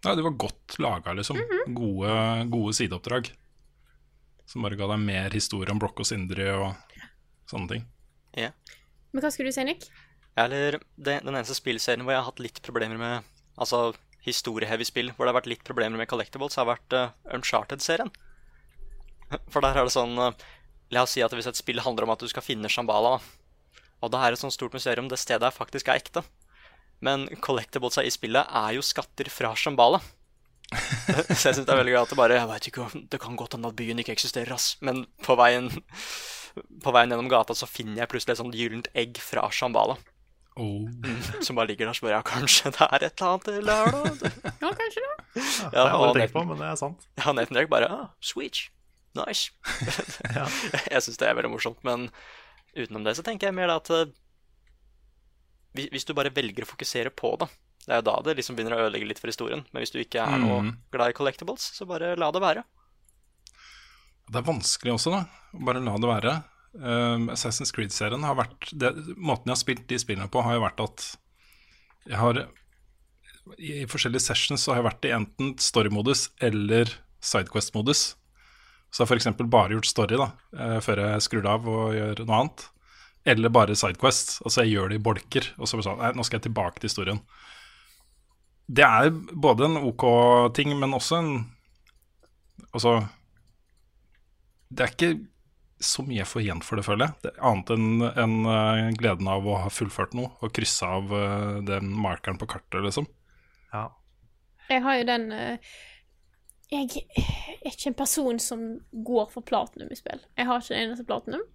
Ja, 0.00 0.14
de 0.16 0.24
var 0.24 0.38
godt 0.40 0.78
laga, 0.80 1.12
liksom. 1.12 1.36
Mm 1.36 1.48
-hmm. 1.48 1.74
gode, 1.74 2.44
gode 2.50 2.74
sideoppdrag. 2.74 3.32
Som 4.46 4.62
bare 4.62 4.76
ga 4.76 4.86
deg 4.86 4.98
mer 4.98 5.30
historie 5.30 5.70
om 5.70 5.78
Brock 5.78 6.00
og 6.00 6.06
Sindre 6.06 6.52
og 6.56 6.74
sånne 7.46 7.68
ting. 7.68 7.84
Ja. 8.34 8.50
Men 9.12 9.22
hva 9.22 9.30
skulle 9.30 9.50
du 9.50 9.52
si, 9.52 9.64
Nick? 9.64 9.90
Eller 10.38 10.78
det, 10.96 11.20
den 11.24 11.34
eneste 11.34 11.56
spillserien 11.58 12.04
hvor 12.04 12.14
jeg 12.14 12.22
har 12.22 12.28
hatt 12.30 12.42
litt 12.42 12.62
problemer 12.64 13.00
med 13.00 13.28
Altså 13.60 13.90
historieheavy 14.24 14.86
spill, 14.88 15.10
hvor 15.12 15.26
det 15.26 15.32
har 15.32 15.38
vært 15.40 15.50
litt 15.50 15.64
problemer 15.66 16.00
med 16.00 16.08
collectibles, 16.08 16.56
har 16.56 16.68
vært 16.68 16.94
uh, 16.96 17.12
Uncharted-serien. 17.34 18.08
For 19.52 19.64
der 19.64 19.76
er 19.76 19.84
det 19.84 19.92
sånn 19.92 20.16
uh, 20.16 20.30
La 20.94 21.04
oss 21.04 21.12
si 21.16 21.22
at 21.24 21.34
hvis 21.36 21.48
et 21.50 21.58
spill 21.58 21.82
handler 21.84 22.06
om 22.06 22.14
at 22.14 22.22
du 22.22 22.28
skal 22.30 22.44
finne 22.44 22.70
Shambhala, 22.72 23.18
og 24.00 24.12
det 24.12 24.20
er 24.20 24.34
et 24.34 24.40
sånt 24.40 24.54
stort 24.56 24.74
museum, 24.74 25.10
det 25.10 25.20
stedet 25.20 25.46
er 25.46 25.54
faktisk 25.54 25.90
er 25.90 26.00
ekte. 26.00 26.24
Men 27.04 27.28
collectiblesa 27.44 28.04
i 28.04 28.12
spillet 28.12 28.48
er 28.48 28.74
jo 28.76 28.84
skatter 28.84 29.30
fra 29.32 29.52
Shambhala. 29.56 30.00
Så 31.36 31.50
jeg 31.50 31.56
syns 31.56 31.66
det 31.66 31.72
er 31.74 31.80
veldig 31.80 31.94
gøy 31.94 31.98
at 31.98 32.10
det 32.12 32.16
bare 32.20 32.36
Jeg 32.38 32.46
vet 32.46 32.66
ikke, 32.70 32.84
Det 33.10 33.18
kan 33.18 33.34
godt 33.34 33.56
hende 33.56 33.70
at 33.72 33.74
byen 33.78 33.98
ikke 34.02 34.14
eksisterer, 34.14 34.52
ass. 34.54 34.76
Men 34.84 35.04
på 35.24 35.34
veien, 35.38 35.70
på 36.84 36.94
veien 36.94 37.12
gjennom 37.12 37.30
gata 37.32 37.56
så 37.56 37.68
finner 37.70 38.02
jeg 38.02 38.12
plutselig 38.12 38.36
et 38.36 38.42
sånt 38.42 38.58
gyllent 38.58 38.90
egg 38.98 39.20
fra 39.22 39.48
Shambhala. 39.54 39.98
Oh. 40.56 40.88
Som 41.46 41.56
bare 41.56 41.70
ligger 41.70 41.86
der 41.86 41.94
så 41.94 42.06
bare 42.06 42.18
Ja, 42.18 42.22
kanskje 42.26 42.72
det 42.74 42.82
er 42.82 43.06
et 43.06 43.22
eller 43.22 43.28
annet 43.28 43.46
der, 43.46 43.62
da? 43.62 44.30
ja, 44.64 44.72
kanskje 44.74 45.04
det. 45.04 45.16
Ja, 45.34 45.70
det 45.70 45.78
har 45.78 45.88
jeg 45.88 46.00
aldri 46.00 46.24
tenkt 46.24 46.34
på, 46.34 46.44
men 46.48 46.58
det 46.58 46.68
er 46.68 46.78
sant. 46.80 47.06
Ja, 47.20 47.32
Nathan 47.32 47.56
Drake 47.56 47.70
bare 47.70 47.90
ah, 47.94 48.06
Switch. 48.20 48.68
Nice. 49.18 49.54
ja. 50.38 50.46
Jeg 50.90 51.02
syns 51.06 51.18
det 51.18 51.28
er 51.28 51.38
veldig 51.38 51.52
morsomt, 51.54 51.80
men 51.86 52.10
utenom 52.76 53.06
det 53.06 53.16
så 53.18 53.24
tenker 53.26 53.48
jeg 53.48 53.56
mer 53.56 53.72
at 53.72 53.90
uh, 53.90 54.04
hvis 55.74 56.06
du 56.06 56.14
bare 56.18 56.32
velger 56.34 56.66
å 56.66 56.68
fokusere 56.70 57.10
på 57.14 57.32
det 57.40 57.48
Det 57.86 57.94
er 57.94 57.98
jo 58.00 58.06
da 58.06 58.14
det 58.26 58.36
liksom 58.38 58.58
begynner 58.58 58.76
å 58.76 58.84
ødelegge 58.84 59.08
litt 59.08 59.22
for 59.22 59.30
historien. 59.30 59.64
Men 59.70 59.82
hvis 59.82 59.94
du 59.94 60.00
ikke 60.02 60.22
er 60.22 60.38
noe 60.42 60.60
mm. 60.66 60.70
glad 60.94 61.14
i 61.14 61.16
collectibles, 61.16 61.70
så 61.78 61.86
bare 61.88 62.12
la 62.18 62.30
det 62.34 62.42
være. 62.42 62.66
Det 64.30 64.38
er 64.38 64.46
vanskelig 64.46 64.94
også, 64.94 65.14
da. 65.14 65.22
Bare 65.66 65.82
la 65.82 65.96
det 65.98 66.10
være. 66.10 66.34
Um, 66.74 67.28
Assassin's 67.34 67.72
Creed-serien 67.74 68.22
har 68.22 68.36
vært 68.38 68.68
det, 68.78 68.92
Måten 69.18 69.50
jeg 69.50 69.56
har 69.56 69.58
spilt 69.58 69.86
de 69.90 69.98
spillene 69.98 70.30
på, 70.30 70.42
har 70.46 70.54
jo 70.54 70.62
vært 70.62 70.82
at 70.84 71.06
jeg 72.06 72.18
har 72.20 72.38
I 73.58 73.86
forskjellige 73.90 74.22
sessions 74.28 74.62
så 74.62 74.72
har 74.72 74.80
jeg 74.80 74.86
vært 74.86 75.08
i 75.08 75.14
enten 75.16 75.54
story-modus 75.58 76.28
eller 76.46 76.92
Sidequest-modus. 77.20 78.14
Så 78.90 79.02
jeg 79.02 79.08
har 79.10 79.18
f.eks. 79.18 79.50
bare 79.50 79.74
gjort 79.74 79.88
story 79.90 80.18
da, 80.18 80.30
eh, 80.56 80.78
før 80.82 81.02
jeg 81.04 81.24
skrur 81.26 81.48
av 81.50 81.66
og 81.68 81.92
gjør 81.94 82.22
noe 82.24 82.38
annet. 82.38 82.64
Eller 83.28 83.52
bare 83.52 83.76
Sidequest. 83.76 84.38
Altså 84.46 84.64
jeg 84.64 84.74
gjør 84.74 84.90
det 84.90 84.98
i 84.98 85.04
bolker. 85.04 85.50
Og 85.60 85.68
så 85.68 85.82
sånn, 85.84 86.00
nei, 86.00 86.14
nå 86.16 86.24
skal 86.26 86.40
jeg 86.40 86.48
tilbake 86.48 86.80
til 86.80 86.90
historien. 86.90 87.20
Det 88.70 88.86
er 88.86 89.10
både 89.12 89.66
en 89.66 89.80
OK 89.82 90.06
ting, 90.56 90.72
men 90.78 90.94
også 90.96 91.20
en 91.20 91.32
Altså 92.70 93.00
Det 94.70 94.84
er 94.84 94.92
ikke 94.92 95.14
så 95.80 96.04
mye 96.04 96.20
jeg 96.20 96.28
får 96.28 96.42
igjen 96.42 96.62
for 96.64 96.78
det, 96.78 96.84
føler 96.84 97.08
jeg. 97.08 97.16
Det, 97.24 97.32
annet 97.50 97.70
enn 97.74 98.04
en, 98.08 98.34
uh, 98.44 98.90
gleden 99.00 99.30
av 99.32 99.46
å 99.48 99.56
ha 99.62 99.70
fullført 99.72 100.12
noe 100.18 100.34
og 100.40 100.52
krysse 100.56 100.86
av 100.86 101.12
uh, 101.12 101.60
den 101.64 101.92
markeren 101.96 102.40
på 102.40 102.48
kartet, 102.50 102.82
liksom. 102.84 103.08
Ja. 103.72 103.86
Jeg 104.68 104.84
har 104.84 104.98
jo 105.00 105.06
den 105.08 105.30
uh, 105.32 105.70
Jeg 106.70 107.04
er 107.16 107.70
ikke 107.72 107.90
en 107.90 107.98
person 107.98 108.42
som 108.42 108.66
går 108.92 109.30
for 109.32 109.46
platinum 109.46 109.90
i 109.90 109.98
spill. 109.98 110.20
Jeg 110.36 110.46
har 110.50 110.60
ikke 110.60 110.74
det 110.74 110.82
eneste 110.84 111.08
platinum. 111.08 111.46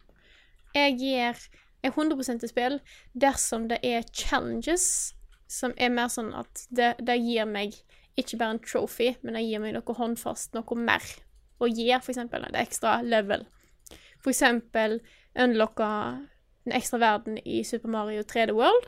Jeg 0.75 0.97
gir 0.99 1.45
jeg 1.85 1.93
100% 1.93 2.41
til 2.41 2.49
spill 2.49 2.79
dersom 3.13 3.69
det 3.69 3.77
er 3.85 4.07
challenges 4.09 5.13
som 5.47 5.75
er 5.77 5.93
mer 5.93 6.09
sånn 6.09 6.33
at 6.35 6.65
det, 6.73 6.95
det 7.05 7.19
gir 7.21 7.45
meg 7.45 7.77
ikke 8.19 8.39
bare 8.39 8.55
en 8.55 8.63
trophy, 8.63 9.11
men 9.21 9.37
det 9.37 9.43
gir 9.45 9.61
meg 9.61 9.75
noe 9.75 9.95
håndfast, 9.97 10.55
noe 10.55 10.79
mer. 10.79 11.03
Og 11.61 11.71
gir 11.71 11.99
f.eks. 11.99 12.17
et 12.17 12.57
ekstra 12.59 12.97
level. 13.05 13.45
For 14.25 14.33
eksempel 14.33 14.97
unlocka 15.37 15.87
den 16.65 16.73
ekstra 16.73 16.97
verden 16.97 17.37
i 17.45 17.59
Super 17.63 17.91
Mario 17.93 18.23
3D 18.25 18.55
World. 18.57 18.87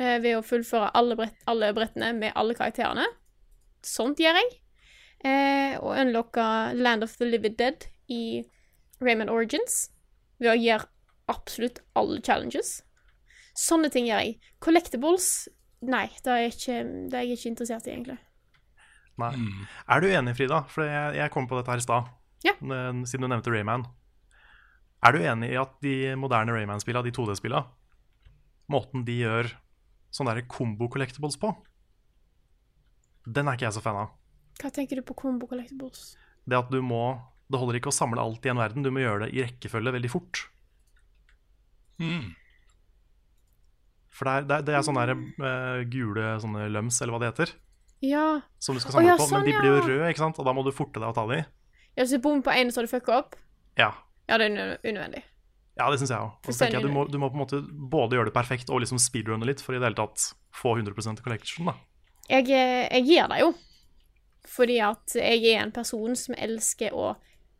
Eh, 0.00 0.18
ved 0.18 0.34
å 0.34 0.42
fullføre 0.42 0.90
alle, 0.98 1.14
brett, 1.14 1.36
alle, 1.46 1.70
brettene 1.76 2.10
med 2.16 2.34
alle 2.34 2.56
karakterene. 2.58 3.06
Sånt 3.86 4.18
gjør 4.18 4.40
jeg. 4.40 4.56
Eh, 5.22 5.76
og 5.78 5.94
unlocka 5.94 6.74
Land 6.74 7.06
of 7.06 7.14
the 7.20 7.28
Livid 7.28 7.54
Dead 7.60 7.86
i 8.10 8.42
Raymond 8.98 9.30
Origins. 9.30 9.92
Ved 10.42 10.56
å 10.56 10.58
gjøre 10.58 10.90
absolutt 11.30 11.78
alle 11.94 12.18
challenges. 12.18 12.80
Sånne 13.54 13.92
ting 13.94 14.10
gjør 14.10 14.26
jeg. 14.26 14.40
Collectibles 14.58 15.46
Nei, 15.84 16.06
det 16.24 16.32
er, 16.32 16.46
ikke, 16.48 16.76
det 17.12 17.18
er 17.18 17.26
jeg 17.28 17.38
ikke 17.38 17.50
interessert 17.50 17.86
i, 17.86 17.92
egentlig. 17.92 18.14
Nei. 19.20 19.30
Mm. 19.36 19.64
Er 19.92 20.00
du 20.00 20.06
enig, 20.08 20.32
Frida? 20.38 20.62
For 20.72 20.88
jeg, 20.88 21.18
jeg 21.18 21.32
kom 21.34 21.44
på 21.50 21.58
dette 21.58 21.74
her 21.74 21.82
i 21.82 21.84
stad, 21.84 22.08
ja. 22.44 22.54
siden 22.60 23.26
du 23.26 23.30
nevnte 23.30 23.52
Rayman. 23.52 23.86
Er 25.04 25.12
du 25.12 25.20
enig 25.20 25.52
i 25.52 25.60
at 25.60 25.74
de 25.84 26.14
moderne 26.16 26.54
Rayman-spillene, 26.54 27.04
de 27.04 27.12
2D-spillene, 27.12 27.66
måten 28.72 29.04
de 29.04 29.18
gjør 29.20 29.50
sånne 30.14 30.36
der 30.36 30.46
combo 30.48 30.88
collectibles 30.88 31.36
på, 31.40 31.50
den 33.24 33.48
er 33.48 33.56
ikke 33.56 33.68
jeg 33.68 33.76
så 33.76 33.82
fan 33.84 33.98
av. 34.04 34.14
Hva 34.60 34.70
tenker 34.72 35.00
du 35.00 35.04
på 35.06 35.16
combo 35.18 35.48
collectibles? 35.50 36.14
Det 36.44 36.56
at 36.58 36.68
du 36.70 36.80
må 36.84 37.16
Det 37.48 37.58
holder 37.60 37.76
ikke 37.78 37.90
å 37.90 37.94
samle 37.94 38.22
alt 38.22 38.46
i 38.46 38.50
en 38.50 38.56
verden, 38.56 38.82
du 38.82 38.88
må 38.90 39.02
gjøre 39.02 39.26
det 39.26 39.34
i 39.36 39.42
rekkefølge 39.44 39.92
veldig 39.92 40.10
fort. 40.10 40.40
Mm. 42.00 42.32
For 44.14 44.24
det 44.24 44.32
er, 44.32 44.46
det 44.48 44.56
er, 44.56 44.64
det 44.64 44.76
er 44.78 44.86
sånne 44.86 45.04
der, 45.10 45.20
uh, 45.44 45.82
gule 45.92 46.30
sånne 46.40 46.70
løms, 46.72 47.02
eller 47.02 47.14
hva 47.14 47.20
det 47.20 47.28
heter, 47.34 47.52
ja. 48.00 48.24
som 48.56 48.74
du 48.74 48.80
skal 48.80 48.96
samle 48.96 49.04
oh, 49.04 49.12
ja, 49.12 49.18
på. 49.20 49.28
Sånn, 49.28 49.44
men 49.44 49.50
de 49.50 49.54
blir 49.58 49.70
jo 49.74 49.82
røde, 49.84 50.08
ikke 50.08 50.22
sant? 50.24 50.40
og 50.40 50.48
da 50.48 50.56
må 50.56 50.64
du 50.64 50.72
forte 50.74 51.02
deg 51.02 51.12
å 51.12 51.16
ta 51.16 51.26
de. 51.28 51.42
Ja, 51.94 52.02
Hvis 52.02 52.16
du 52.16 52.22
bommer 52.22 52.42
på 52.42 52.50
én, 52.50 52.70
så 52.70 52.80
har 52.80 52.88
du 52.88 52.92
fucka 52.92 53.18
opp? 53.20 53.36
Ja. 53.78 53.92
Ja, 54.28 54.38
det 54.38 54.50
er 54.50 54.78
unødvendig. 54.82 55.24
Ja, 55.74 55.88
det 55.90 55.98
syns 55.98 56.12
jeg 56.14 56.22
òg. 56.22 56.82
Du, 56.82 56.88
må, 56.92 57.04
du 57.10 57.18
må 57.18 57.28
på 57.32 57.38
en 57.38 57.42
måte 57.42 57.60
både 57.66 58.16
gjøre 58.16 58.30
det 58.30 58.36
perfekt 58.36 58.70
og 58.70 58.82
liksom 58.84 59.00
speedrunne 59.02 59.46
litt 59.46 59.62
for 59.62 59.74
i 59.74 59.80
det 59.80 59.88
hele 59.88 59.98
tatt 59.98 60.30
få 60.54 60.76
100 60.78 61.22
collection. 61.22 61.66
da. 61.66 61.74
Jeg, 62.30 62.48
eh, 62.54 62.86
jeg 62.94 63.06
gir 63.08 63.30
det 63.30 63.40
jo. 63.42 63.52
Fordi 64.54 64.78
at 64.84 65.16
jeg 65.18 65.42
er 65.50 65.62
en 65.62 65.72
person 65.74 66.14
som 66.16 66.36
elsker 66.38 66.94
å 66.94 67.14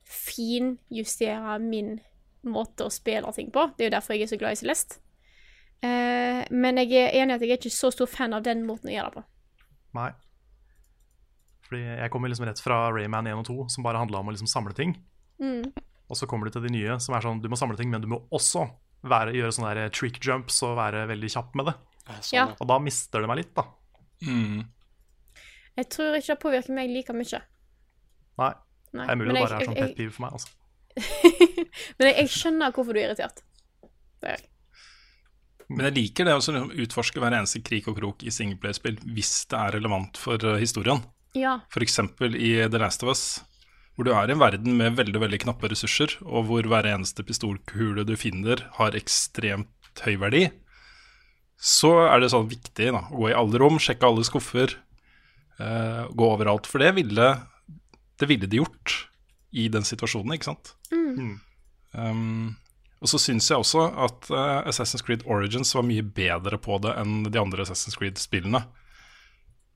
finjustere 0.05 1.59
min 1.63 1.97
måte 2.45 2.87
å 2.87 2.93
spille 2.93 3.33
ting 3.35 3.51
på. 3.51 3.67
Det 3.75 3.87
er 3.87 3.91
jo 3.91 3.97
derfor 3.97 4.15
jeg 4.15 4.27
er 4.27 4.33
så 4.35 4.39
glad 4.41 4.55
i 4.55 4.61
Celeste. 4.63 5.01
Eh, 5.83 6.45
men 6.55 6.79
jeg 6.81 6.93
er 7.01 7.17
enig 7.19 7.35
i 7.35 7.37
at 7.37 7.43
jeg 7.45 7.51
er 7.51 7.59
ikke 7.59 7.73
så 7.73 7.91
stor 7.93 8.09
fan 8.09 8.37
av 8.37 8.45
den 8.47 8.63
måten 8.69 8.93
å 8.93 8.95
gjøre 8.95 9.11
det 9.11 9.19
på. 9.19 9.25
Nei. 9.99 10.11
Fordi 11.65 11.83
jeg 11.85 12.13
kommer 12.13 12.31
liksom 12.31 12.47
rett 12.49 12.61
fra 12.61 12.85
Rayman 12.93 13.29
1 13.31 13.41
og 13.41 13.49
2, 13.49 13.59
som 13.73 13.87
bare 13.87 14.01
handla 14.03 14.21
om 14.21 14.31
å 14.31 14.35
liksom 14.35 14.51
samle 14.51 14.77
ting. 14.77 14.97
Mm. 15.41 15.71
Og 16.13 16.19
så 16.19 16.29
kommer 16.29 16.49
du 16.49 16.55
til 16.55 16.67
de 16.67 16.73
nye, 16.75 16.99
som 17.01 17.17
er 17.17 17.25
sånn 17.25 17.41
du 17.43 17.49
må 17.53 17.59
samle 17.59 17.79
ting, 17.79 17.91
men 17.93 18.05
du 18.05 18.11
må 18.11 18.21
også 18.35 18.67
være, 19.09 19.35
gjøre 19.37 19.57
sånne 19.57 19.73
der 19.79 19.95
trick 19.95 20.21
jumps 20.25 20.61
og 20.67 20.77
være 20.79 21.07
veldig 21.11 21.31
kjapp 21.33 21.57
med 21.59 21.71
det. 21.71 21.75
Sånn, 22.21 22.37
ja. 22.37 22.47
Og 22.61 22.69
da 22.69 22.79
mister 22.85 23.25
det 23.25 23.31
meg 23.31 23.41
litt, 23.41 23.55
da. 23.57 23.65
Mm. 24.25 24.65
Jeg 25.81 25.91
tror 25.91 26.19
ikke 26.19 26.31
det 26.31 26.41
påvirker 26.45 26.77
meg 26.77 26.93
like 26.93 27.17
mye. 27.17 27.41
Nei. 28.41 28.53
Nei. 28.95 29.07
Det 29.09 29.11
er 29.11 29.19
mulig 29.19 29.33
det 29.33 29.41
bare 29.43 29.59
er 29.59 29.69
sånn 29.69 29.79
pet 29.79 29.97
piv 29.99 30.13
for 30.15 30.27
meg, 30.27 30.37
altså. 30.39 30.53
Men 31.99 32.07
jeg, 32.07 32.17
jeg, 32.21 32.31
skjønner 32.31 32.75
hvorfor 32.75 32.95
du 32.95 33.01
er 33.01 33.09
irritert. 33.09 33.43
Det 34.23 34.31
er 34.31 34.37
jeg. 34.37 34.51
Men 35.73 35.89
jeg 35.89 35.97
liker 35.97 36.29
det 36.29 36.35
å 36.37 36.41
liksom 36.43 36.75
utforske 36.85 37.23
hver 37.23 37.35
eneste 37.39 37.63
krik 37.65 37.89
og 37.91 37.97
krok 37.97 38.23
i 38.23 38.33
singleplayerspill 38.35 38.99
hvis 39.17 39.33
det 39.51 39.59
er 39.59 39.75
relevant 39.79 40.21
for 40.21 40.39
uh, 40.45 40.59
historien. 40.61 41.01
Ja. 41.35 41.59
F.eks. 41.71 41.99
i 41.99 42.53
The 42.71 42.81
Last 42.81 43.03
of 43.03 43.11
Us, 43.13 43.25
hvor 43.95 44.07
du 44.07 44.13
er 44.15 44.31
i 44.31 44.35
en 44.35 44.43
verden 44.43 44.77
med 44.79 44.99
veldig 44.99 45.23
veldig 45.23 45.41
knappe 45.45 45.71
ressurser, 45.71 46.17
og 46.23 46.49
hvor 46.49 46.67
hver 46.71 46.87
eneste 46.91 47.27
pistolkule 47.27 48.07
du 48.07 48.15
finner, 48.19 48.67
har 48.79 48.97
ekstremt 48.99 50.03
høy 50.07 50.17
verdi. 50.23 50.49
Så 51.59 51.93
er 52.09 52.21
det 52.21 52.33
sånn 52.33 52.51
viktig 52.51 52.91
da, 52.95 53.05
å 53.11 53.23
gå 53.23 53.31
i 53.31 53.39
alle 53.39 53.61
rom, 53.63 53.79
sjekke 53.83 54.07
alle 54.09 54.27
skuffer, 54.27 54.77
uh, 55.61 56.11
gå 56.11 56.31
overalt. 56.37 56.69
For 56.71 56.83
det 56.83 56.95
ville, 56.99 57.31
det 58.21 58.31
ville 58.31 58.51
de 58.51 58.63
gjort 58.63 58.99
i 59.55 59.69
den 59.71 59.87
situasjonen, 59.87 60.35
ikke 60.35 60.51
sant? 60.51 60.75
Mm. 60.91 61.39
Um, 61.95 62.55
og 63.05 63.11
så 63.11 63.21
syns 63.23 63.47
jeg 63.51 63.63
også 63.63 63.87
at 64.07 64.31
uh, 64.35 64.63
Assassin's 64.67 65.05
Creed 65.07 65.23
Origins 65.31 65.75
var 65.77 65.87
mye 65.87 66.03
bedre 66.03 66.59
på 66.63 66.81
det 66.83 66.97
enn 66.99 67.23
de 67.29 67.41
andre 67.41 67.63
Assassin's 67.63 67.99
Creed-spillene. 68.01 68.65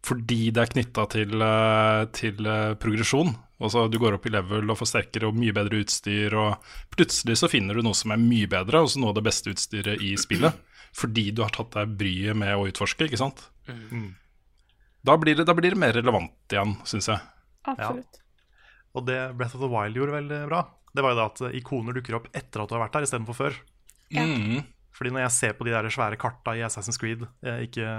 Fordi 0.09 0.49
det 0.55 0.63
er 0.63 0.73
knytta 0.73 1.05
til, 1.13 1.35
uh, 1.43 2.07
til 2.17 2.49
uh, 2.49 2.77
progresjon. 2.81 3.35
Altså 3.59 3.89
Du 3.91 3.99
går 4.01 4.17
opp 4.17 4.29
i 4.29 4.33
level 4.33 4.71
og 4.71 4.79
får 4.79 4.93
sterkere 4.93 5.29
og 5.29 5.37
mye 5.37 5.55
bedre 5.57 5.83
utstyr, 5.83 6.37
og 6.39 6.71
plutselig 6.95 7.37
så 7.41 7.51
finner 7.51 7.77
du 7.77 7.85
noe 7.85 7.97
som 7.99 8.15
er 8.15 8.23
mye 8.23 8.49
bedre, 8.51 8.85
også 8.87 9.03
noe 9.03 9.13
av 9.13 9.19
det 9.19 9.27
beste 9.27 9.53
utstyret 9.53 10.05
i 10.05 10.15
spillet. 10.21 10.55
Fordi 10.97 11.29
du 11.35 11.43
har 11.45 11.53
tatt 11.55 11.75
deg 11.75 11.99
bryet 11.99 12.39
med 12.39 12.55
å 12.57 12.65
utforske, 12.71 13.09
ikke 13.11 13.21
sant? 13.21 13.43
Mm. 13.69 14.15
Da, 15.05 15.19
blir 15.21 15.37
det, 15.37 15.45
da 15.49 15.55
blir 15.59 15.75
det 15.75 15.81
mer 15.81 15.93
relevant 15.97 16.55
igjen, 16.55 16.79
syns 16.89 17.11
jeg. 17.11 17.21
Absolutt. 17.69 18.23
Og 18.97 19.05
det 19.07 19.19
Breath 19.37 19.59
of 19.59 19.63
the 19.63 19.71
Wild 19.71 19.99
gjorde 19.99 20.17
veldig 20.17 20.41
bra, 20.49 20.63
det 20.95 21.05
var 21.05 21.13
jo 21.13 21.19
det 21.19 21.27
at 21.27 21.59
ikoner 21.59 21.99
dukker 21.99 22.17
opp 22.19 22.31
etter 22.33 22.63
at 22.63 22.71
du 22.71 22.75
har 22.75 22.87
vært 22.87 22.97
der, 22.97 23.07
istedenfor 23.07 23.37
før. 23.37 23.59
Ja. 24.15 24.25
Mm. 24.25 24.65
Fordi 24.97 25.13
når 25.15 25.27
jeg 25.27 25.35
ser 25.37 25.55
på 25.55 25.67
de 25.69 25.75
der 25.75 25.91
svære 25.93 26.19
karta 26.19 26.57
i 26.57 26.65
Assassin's 26.67 26.99
Creed, 26.99 27.23
eh, 27.47 27.61
ikke, 27.69 27.91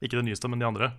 ikke 0.00 0.20
det 0.20 0.24
nyeste, 0.28 0.48
men 0.48 0.62
de 0.62 0.68
andre, 0.68 0.92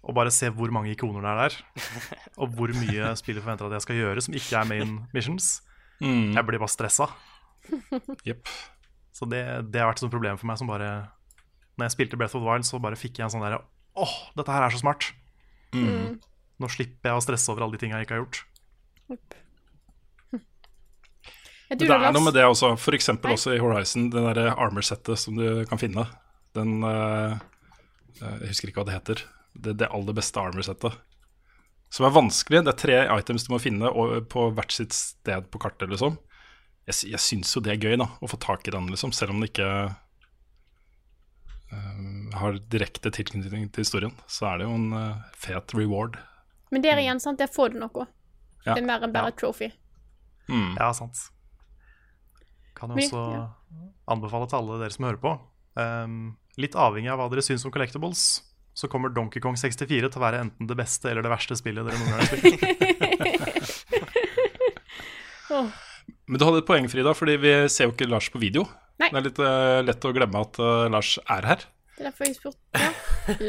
og 0.00 0.14
bare 0.16 0.32
se 0.32 0.48
hvor 0.54 0.70
mange 0.72 0.92
ikoner 0.94 1.20
det 1.24 1.30
er 1.30 1.40
der, 1.42 1.56
og 2.40 2.54
hvor 2.56 2.72
mye 2.72 3.10
spillet 3.20 3.42
forventer 3.44 3.66
at 3.68 3.76
jeg 3.78 3.84
skal 3.86 3.98
gjøre 4.00 4.22
som 4.24 4.36
ikke 4.38 4.60
er 4.62 4.70
main 4.70 4.96
missions, 5.16 5.58
Mm. 6.00 6.30
jeg 6.32 6.46
blir 6.48 6.56
bare 6.62 6.72
stressa. 6.72 7.10
Yep. 8.26 8.48
Så 9.12 9.26
det, 9.28 9.42
det 9.68 9.80
har 9.82 9.90
vært 9.90 9.98
et 9.98 10.04
sånt 10.06 10.14
problem 10.14 10.38
for 10.40 10.48
meg 10.48 10.56
som 10.56 10.70
bare 10.70 10.86
Når 11.76 11.84
jeg 11.84 11.92
spilte 11.92 12.16
Breath 12.16 12.34
of 12.38 12.40
the 12.40 12.48
Wild, 12.48 12.64
så 12.64 12.80
bare 12.80 12.96
fikk 12.96 13.18
jeg 13.20 13.26
en 13.26 13.32
sånn 13.34 13.44
derre 13.44 13.58
Åh, 14.00 14.14
dette 14.38 14.54
her 14.54 14.64
er 14.64 14.72
så 14.72 14.80
smart! 14.80 15.10
Mm. 15.76 16.16
Nå 16.56 16.70
slipper 16.72 17.10
jeg 17.12 17.20
å 17.20 17.24
stresse 17.26 17.52
over 17.52 17.66
alle 17.66 17.76
de 17.76 17.82
tinga 17.84 18.00
jeg 18.00 18.08
ikke 18.08 18.16
har 18.16 18.22
gjort. 18.24 18.40
Yep. 19.12 19.36
det 21.84 21.90
er 21.90 22.12
noe 22.16 22.24
med 22.24 22.36
det 22.38 22.46
også, 22.48 22.72
f.eks. 22.80 23.10
Også 23.20 23.54
i 23.54 23.60
Horizon, 23.62 24.08
det 24.14 24.24
derre 24.30 24.54
armor-settet 24.56 25.20
som 25.20 25.36
du 25.38 25.66
kan 25.70 25.80
finne. 25.82 26.06
Den 26.56 26.80
eh, 26.86 27.36
eh, 28.22 28.36
Jeg 28.46 28.54
husker 28.54 28.72
ikke 28.72 28.82
hva 28.82 28.88
det 28.88 28.96
heter. 28.96 29.24
Det, 29.54 29.74
det 29.80 29.90
aller 29.90 30.16
beste 30.16 30.40
armor-settet. 30.40 30.98
Som 31.90 32.06
er 32.06 32.14
vanskelig. 32.14 32.62
Det 32.64 32.72
er 32.72 32.78
tre 32.78 32.98
items 33.18 33.46
du 33.46 33.54
må 33.54 33.58
finne 33.62 33.90
på 34.30 34.46
hvert 34.54 34.74
sitt 34.74 34.94
sted 34.94 35.48
på 35.50 35.60
kartet, 35.62 35.90
liksom. 35.90 36.18
Jeg, 36.86 37.10
jeg 37.12 37.22
syns 37.22 37.50
jo 37.54 37.62
det 37.62 37.74
er 37.74 37.82
gøy, 37.82 37.96
da, 38.00 38.06
å 38.22 38.30
få 38.30 38.38
tak 38.40 38.66
i 38.66 38.74
den, 38.74 38.86
liksom, 38.90 39.12
selv 39.14 39.34
om 39.34 39.42
det 39.42 39.50
ikke 39.50 39.68
uh, 41.70 42.30
har 42.38 42.60
direkte 42.72 43.12
tilknytning 43.14 43.68
til 43.74 43.84
historien. 43.84 44.14
Så 44.30 44.46
er 44.52 44.60
det 44.60 44.68
jo 44.68 44.76
en 44.78 44.94
uh, 44.94 45.20
fet 45.38 45.74
reward. 45.76 46.18
Men 46.70 46.86
der 46.86 47.02
igjen, 47.02 47.22
sant, 47.22 47.42
der 47.42 47.50
får 47.50 47.74
du 47.74 47.80
noe. 47.82 48.06
Ja. 48.64 48.74
Det 48.74 48.80
er 48.82 48.86
mer 48.86 49.02
enn 49.02 49.14
bare 49.14 49.32
et 49.32 49.38
trophy. 49.40 49.70
Mm. 50.50 50.76
Ja, 50.78 50.92
sant. 50.94 51.18
Kan 52.78 52.94
jo 52.94 53.02
også 53.02 53.24
ja. 53.34 53.44
anbefale 54.10 54.46
til 54.50 54.60
alle 54.60 54.78
dere 54.82 54.94
som 54.94 55.06
hører 55.08 55.22
på. 55.22 55.34
Um, 55.78 56.20
litt 56.60 56.78
avhengig 56.78 57.10
av 57.12 57.18
hva 57.20 57.28
dere 57.32 57.44
syns 57.44 57.66
om 57.66 57.74
collectibles, 57.74 58.28
så 58.80 58.88
kommer 58.88 59.12
Donkey 59.12 59.40
Kong 59.44 59.56
64 59.60 60.08
til 60.08 60.08
å 60.08 60.22
være 60.22 60.40
enten 60.46 60.68
det 60.70 60.76
beste 60.78 61.10
eller 61.10 61.22
det 61.26 61.32
verste 61.32 61.56
spillet 61.58 61.84
dere 61.84 61.98
noen 62.00 62.10
gang 62.10 62.20
har 62.20 62.28
spilt. 62.30 62.60
Men 66.30 66.38
du 66.38 66.44
hadde 66.46 66.60
et 66.62 66.68
poeng, 66.68 66.86
Frida, 66.88 67.12
fordi 67.18 67.34
vi 67.42 67.52
ser 67.72 67.88
jo 67.88 67.92
ikke 67.92 68.06
Lars 68.08 68.28
på 68.30 68.38
video. 68.40 68.62
Nei. 69.02 69.08
Det 69.10 69.18
er 69.18 69.24
litt 69.26 69.40
uh, 69.42 69.80
lett 69.82 70.04
å 70.06 70.12
glemme 70.14 70.42
at 70.46 70.60
uh, 70.62 70.86
Lars 70.92 71.16
er 71.24 71.48
her. 71.48 71.60
det 71.96 72.04
er 72.04 72.08
derfor 72.10 72.28
jeg 72.28 72.36
spurte. 72.38 72.58
Ja. 72.78 72.90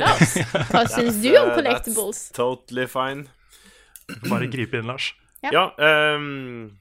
Lars, 0.01 0.33
hva 0.71 0.81
syns 0.95 1.19
du 1.21 1.29
om 1.35 1.51
Uh, 1.51 1.55
collectibles? 1.59 2.19
That's 2.25 2.37
totally 2.37 2.87
fine. 2.89 3.27
Bare 4.27 4.49
gripe 4.51 4.81
inn, 4.81 4.89
Lars. 4.89 5.11
Ja. 5.45 5.51
Ja, 5.55 5.63
um, 6.17 6.71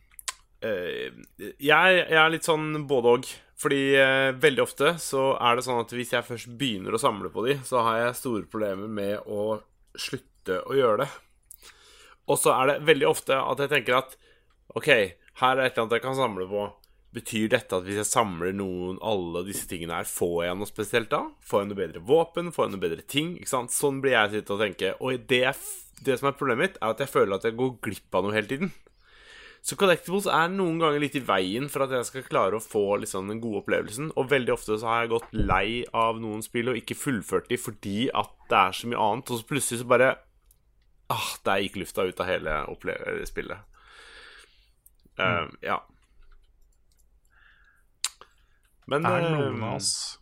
eh, 0.65 1.13
jeg, 1.41 2.01
jeg 2.01 2.19
er 2.21 2.33
litt 2.33 2.49
sånn 2.49 2.73
både 2.89 3.15
og. 3.15 3.31
Fordi 3.61 3.81
eh, 4.01 4.31
veldig 4.41 4.63
ofte 4.65 4.95
så 5.03 5.35
er 5.37 5.59
det 5.59 5.67
sånn 5.67 5.83
at 5.83 5.93
hvis 5.93 6.15
jeg 6.15 6.25
først 6.25 6.53
begynner 6.61 6.97
å 6.97 7.01
samle 7.01 7.29
på 7.33 7.45
de, 7.45 7.59
så 7.67 7.83
har 7.85 7.99
jeg 7.99 8.21
store 8.23 8.49
problemer 8.49 8.89
med 8.89 9.27
å 9.29 9.59
slutte 10.01 10.63
å 10.65 10.77
gjøre 10.79 11.05
det. 11.05 11.11
Og 12.31 12.39
så 12.41 12.55
er 12.55 12.71
det 12.71 12.85
veldig 12.89 13.09
ofte 13.11 13.37
at 13.37 13.61
jeg 13.61 13.73
tenker 13.73 13.99
at 13.99 14.17
OK, 14.79 14.89
her 15.43 15.59
er 15.59 15.67
et 15.67 15.75
eller 15.75 15.85
annet 15.85 15.97
jeg 15.99 16.07
kan 16.07 16.17
samle 16.17 16.47
på. 16.49 16.69
Betyr 17.11 17.49
dette 17.51 17.75
at 17.75 17.85
hvis 17.85 17.99
jeg 17.99 18.07
samler 18.07 18.55
noen 18.55 19.01
alle 19.03 19.43
disse 19.49 19.67
tingene 19.69 19.99
her, 19.99 20.07
får 20.09 20.45
jeg 20.47 20.59
noe 20.61 20.71
spesielt 20.71 21.11
da? 21.13 21.25
Får 21.43 21.65
jeg 21.65 21.71
noe 21.73 21.81
bedre 21.81 22.05
våpen? 22.07 22.53
Får 22.55 22.69
jeg 22.69 22.75
noe 22.77 22.85
bedre 22.85 23.05
ting? 23.05 23.33
Ikke 23.41 23.51
sant? 23.51 23.75
Sånn 23.75 23.99
blir 24.01 24.15
jeg 24.15 24.37
sittende 24.37 24.57
og 24.57 24.63
tenke. 24.63 24.93
Og 25.03 25.27
det, 25.33 25.43
det 26.07 26.21
som 26.21 26.31
er 26.31 26.39
problemet 26.39 26.63
mitt, 26.65 26.79
er 26.79 26.95
at 26.95 27.03
jeg 27.03 27.11
føler 27.11 27.37
at 27.37 27.49
jeg 27.49 27.59
går 27.59 27.75
glipp 27.83 28.15
av 28.15 28.25
noe 28.25 28.37
hele 28.37 28.53
tiden. 28.53 28.73
Så 29.63 29.77
collectibles 29.77 30.25
er 30.31 30.49
noen 30.53 30.79
ganger 30.81 31.03
litt 31.03 31.19
i 31.19 31.23
veien 31.25 31.69
for 31.69 31.85
at 31.85 31.93
jeg 31.93 32.07
skal 32.09 32.25
klare 32.25 32.57
å 32.57 32.65
få 32.65 32.97
liksom, 33.03 33.29
den 33.29 33.43
gode 33.43 33.61
opplevelsen. 33.61 34.09
Og 34.17 34.31
veldig 34.31 34.55
ofte 34.55 34.79
så 34.81 34.89
har 34.89 35.03
jeg 35.05 35.13
gått 35.13 35.35
lei 35.37 35.83
av 35.97 36.21
noen 36.23 36.41
spill 36.45 36.73
og 36.73 36.79
ikke 36.81 36.97
fullført 36.97 37.51
de 37.53 37.59
fordi 37.61 37.99
at 38.17 38.33
det 38.49 38.59
er 38.61 38.79
så 38.79 38.91
mye 38.91 39.05
annet. 39.05 39.33
Og 39.33 39.43
så 39.43 39.49
plutselig 39.53 39.83
så 39.83 39.89
bare 39.91 40.15
Ah, 41.11 41.33
der 41.43 41.65
gikk 41.65 41.81
lufta 41.81 42.05
ut 42.07 42.21
av 42.23 42.29
hele 42.29 42.53
spillet. 42.71 43.29
spillet. 43.29 43.59
Eh, 45.19 45.47
ja. 45.67 45.81
Men 48.87 49.07
Er 49.07 49.21
det 49.21 49.27
eh, 49.27 49.35
noen 49.35 49.65
av 49.67 49.75
oss 49.77 50.19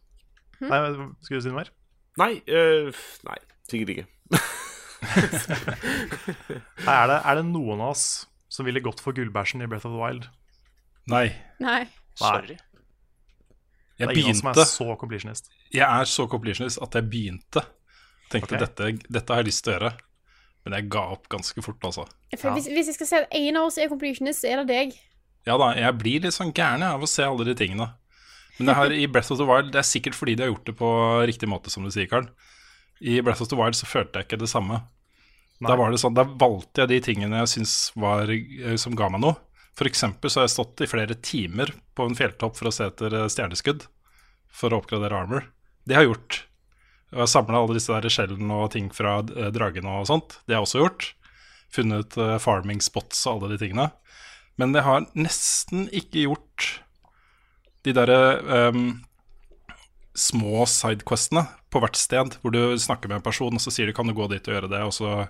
Nei, 0.59 0.79
Skal 1.23 1.39
du 1.39 1.45
si 1.45 1.53
noe 1.53 1.61
mer? 1.61 1.71
Nei, 2.19 2.33
Uh, 2.49 2.89
nei 3.29 3.37
sikkert 3.69 3.93
ikke. 3.93 4.07
Nei, 4.33 4.41
er, 6.89 7.05
det, 7.13 7.19
er 7.21 7.39
det 7.39 7.45
noen 7.47 7.85
av 7.85 7.93
oss 7.93 8.07
som 8.53 8.69
ville 8.69 8.83
gått 8.85 9.03
for 9.05 9.17
gullbæsjen 9.17 9.63
i 9.65 9.69
Breath 9.71 9.89
of 9.89 9.95
the 9.95 10.01
Wild? 10.01 10.29
Nei. 11.09 11.27
Nei. 11.63 11.83
Sorry. 12.19 12.57
Det 12.57 14.05
Jeg 14.05 14.09
begynte, 14.09 14.21
ingen 14.21 14.31
av 14.31 14.35
oss 14.35 14.41
som 14.41 14.49
begynte 14.49 14.65
er 14.65 14.73
så 14.73 14.99
completionist. 15.01 15.51
Jeg 15.75 15.87
er 15.87 16.11
så 16.11 16.27
completionist 16.31 16.83
at 16.85 16.99
jeg 16.99 17.09
begynte. 17.11 17.65
Tenkte 18.33 18.55
okay. 18.55 18.65
dette, 18.65 19.09
dette 19.09 19.35
har 19.35 19.43
jeg 19.43 19.49
lyst 19.51 19.65
til 19.65 19.73
å 19.73 19.79
gjøre. 19.79 19.93
Men 20.67 20.77
jeg 20.77 20.91
ga 20.93 21.05
opp 21.15 21.29
ganske 21.33 21.65
fort, 21.65 21.81
altså. 21.89 22.05
For 22.37 22.53
hvis, 22.55 22.69
hvis 22.69 22.91
jeg 22.91 22.99
skal 22.99 23.09
si 23.09 23.21
at 23.23 23.39
en 23.41 23.59
av 23.61 23.71
oss 23.71 23.79
er 23.81 23.89
completionist, 23.91 24.45
så 24.45 24.53
er 24.53 24.63
det 24.63 24.69
deg. 24.71 24.99
Ja 25.49 25.57
da, 25.61 25.71
jeg 25.79 25.97
blir 26.01 26.27
litt 26.27 26.37
sånn 26.37 26.53
gæren 26.53 26.85
av 26.85 27.03
å 27.03 27.09
se 27.09 27.25
alle 27.25 27.47
de 27.49 27.55
tingene. 27.57 27.89
Men 28.59 28.71
det 28.71 28.77
her 28.77 28.93
i 28.93 29.07
Breath 29.09 29.31
of 29.31 29.39
the 29.39 29.47
Wild 29.47 29.69
Det 29.71 29.79
er 29.79 29.87
sikkert 29.87 30.17
fordi 30.19 30.35
de 30.35 30.43
har 30.43 30.49
gjort 30.51 30.67
det 30.67 30.75
på 30.81 30.89
riktig 31.31 31.49
måte, 31.49 31.71
som 31.71 31.87
du 31.87 31.93
sier, 31.95 32.09
Karl. 32.11 32.27
I 32.99 33.21
Breath 33.23 33.45
of 33.45 33.51
the 33.51 33.59
Wild 33.59 33.79
så 33.79 33.87
følte 33.87 34.21
jeg 34.21 34.29
ikke 34.29 34.41
det 34.43 34.51
samme. 34.51 34.83
Da 35.59 35.75
var 35.75 35.91
det 35.91 35.99
sånn, 35.99 36.15
da 36.15 36.23
valgte 36.23 36.85
jeg 36.85 36.91
de 36.93 36.99
tingene 37.03 37.43
jeg 37.43 37.53
syns 37.57 37.75
var 37.99 38.31
eh, 38.31 38.77
som 38.79 38.95
ga 38.99 39.11
meg 39.11 39.25
noe. 39.25 39.39
Eksempel 39.79 40.31
så 40.31 40.41
har 40.41 40.49
jeg 40.49 40.57
stått 40.57 40.83
i 40.83 40.91
flere 40.91 41.15
timer 41.23 41.71
på 41.95 42.07
en 42.07 42.17
fjelltopp 42.19 42.57
for 42.59 42.71
å 42.71 42.75
se 42.75 42.89
etter 42.91 43.15
eh, 43.15 43.31
stjerneskudd. 43.31 43.87
For 44.55 44.75
å 44.75 44.81
oppgradere 44.81 45.19
armor. 45.19 45.49
Det 45.87 45.97
har 45.97 46.07
jeg 46.07 46.13
gjort. 46.13 46.41
Og 47.11 47.17
jeg 47.17 47.23
har 47.25 47.31
samla 47.31 47.63
alle 47.63 47.77
disse 47.79 47.95
der 47.95 48.13
skjellene 48.13 48.59
og 48.65 48.73
ting 48.75 48.91
fra 48.95 49.19
eh, 49.23 49.51
dragene 49.55 50.01
og 50.01 50.09
sånt. 50.11 50.41
Det 50.47 50.55
har 50.55 50.63
jeg 50.63 50.69
også 50.69 50.83
gjort. 50.83 51.09
Funnet 51.75 52.15
farming 52.41 52.81
spots 52.81 53.27
og 53.27 53.35
alle 53.35 53.53
de 53.53 53.61
tingene. 53.61 53.91
Men 54.59 54.73
jeg 54.75 54.87
har 54.87 55.05
nesten 55.19 55.85
ikke 55.95 56.25
gjort 56.25 56.69
de 57.87 57.93
derre 57.95 58.71
um, 58.73 58.87
små 60.19 60.65
sidequestene 60.67 61.45
på 61.71 61.83
hvert 61.83 61.99
sted, 61.99 62.39
hvor 62.43 62.55
du 62.55 62.75
snakker 62.81 63.11
med 63.11 63.21
en 63.21 63.27
person, 63.27 63.55
og 63.55 63.63
så 63.63 63.71
sier 63.71 63.87
du 63.87 63.93
'kan 63.93 64.09
du 64.09 64.17
gå 64.17 64.27
dit 64.33 64.49
og 64.49 64.55
gjøre 64.55 64.71
det', 64.73 64.87
og 64.89 64.95
så 64.97 65.29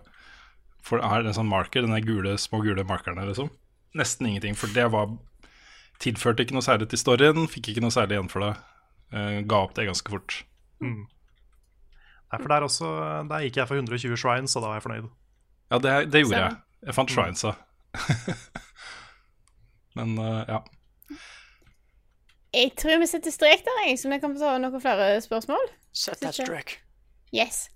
er 0.96 1.22
det 1.22 1.32
en 1.32 1.36
sånn 1.36 1.50
marker, 1.50 1.84
denne 1.84 2.00
gule, 2.00 2.38
små 2.40 2.62
gule 2.64 2.84
markerne, 2.88 3.26
liksom. 3.28 3.50
Nesten 3.98 4.30
ingenting, 4.30 4.56
for 4.56 4.72
det 4.72 4.88
var 4.94 5.12
Tilførte 5.98 6.44
ikke 6.44 6.54
noe 6.54 6.62
særlig 6.62 6.86
til 6.92 7.00
storyen, 7.00 7.48
fikk 7.50 7.72
ikke 7.72 7.82
noe 7.82 7.90
særlig 7.90 8.14
igjen 8.14 8.28
for 8.30 8.44
det. 8.44 8.52
Eh, 9.10 9.40
ga 9.50 9.62
opp 9.64 9.72
det 9.74 9.88
ganske 9.88 10.12
fort. 10.12 10.36
Mm. 10.78 11.08
Nei, 12.28 12.38
for 12.38 12.52
der 12.52 12.66
også 12.66 12.88
Der 13.26 13.42
gikk 13.42 13.56
jeg 13.58 13.66
for 13.66 13.80
120 13.80 14.20
shrines, 14.20 14.54
og 14.54 14.62
da 14.62 14.70
var 14.70 14.78
jeg 14.78 14.84
fornøyd. 14.84 15.08
Ja, 15.72 15.80
det, 15.82 15.94
det 16.12 16.22
gjorde 16.22 16.42
jeg. 16.44 16.58
Jeg 16.86 16.94
fant 16.94 17.10
shrinesa. 17.10 17.54
Men 19.98 20.14
uh, 20.22 20.44
ja. 20.46 20.60
Jeg 22.54 22.72
tror 22.78 23.02
vi 23.02 23.10
setter 23.10 23.34
strek 23.34 23.66
der, 23.66 23.82
jeg, 23.88 23.98
så 23.98 24.12
vi 24.12 24.20
kan 24.22 24.36
få 24.36 24.40
ta 24.40 24.54
noen 24.62 24.80
flere 24.80 25.18
spørsmål. 25.24 25.72
Set 25.92 26.22
that 26.22 26.38
strike. 26.38 26.78
Yes. 27.34 27.66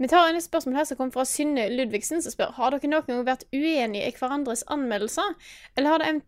Vi 0.00 0.08
tar 0.10 0.28
en 0.28 0.42
spørsmål 0.42 0.80
her 0.80 0.88
som 0.88 0.98
kommer 0.98 1.14
fra 1.14 1.26
Synne 1.28 1.68
Ludvigsen, 1.70 2.22
som 2.22 2.34
spør 2.34 2.56
Har 2.56 2.74
dere 2.74 2.90
noen 2.90 3.06
gang 3.06 3.24
vært 3.28 3.46
uenige 3.54 4.08
i 4.08 4.16
hverandres 4.16 4.64
anmeldelser, 4.72 5.36
eller 5.76 5.94
har 5.94 6.02
det 6.02 6.20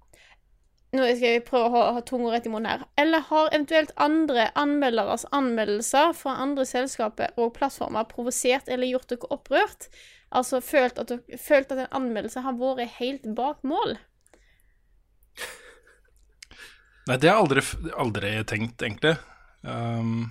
Nå 0.93 1.07
skal 1.09 1.39
jeg 1.39 1.45
prøve 1.47 1.71
å 1.71 1.73
ha, 1.73 1.83
ha 1.97 2.01
tunga 2.05 2.35
rett 2.35 2.45
i 2.45 2.51
munnen 2.53 2.69
her. 2.69 2.83
Eller 3.01 3.23
har 3.31 3.47
eventuelt 3.49 3.95
andre 3.97 4.51
anmelderes 4.61 5.25
anmeldelser 5.33 6.13
fra 6.19 6.35
andre 6.43 6.67
selskaper 6.69 7.33
og 7.41 7.55
plattformer 7.57 8.05
provosert 8.11 8.69
eller 8.69 8.91
gjort 8.91 9.09
dere 9.09 9.31
opprørt? 9.33 9.87
Altså 10.37 10.61
følt 10.61 11.01
at, 11.01 11.09
dere, 11.09 11.41
følt 11.41 11.73
at 11.73 11.81
en 11.87 11.97
anmeldelse 11.97 12.45
har 12.45 12.61
vært 12.61 12.99
helt 12.99 13.25
bak 13.39 13.65
mål? 13.65 13.97
Nei, 17.09 17.17
det 17.17 17.31
har 17.31 17.39
jeg 17.39 17.41
aldri, 17.41 17.65
aldri 18.05 18.35
tenkt, 18.53 18.85
egentlig. 18.85 19.17
Um, 19.65 20.29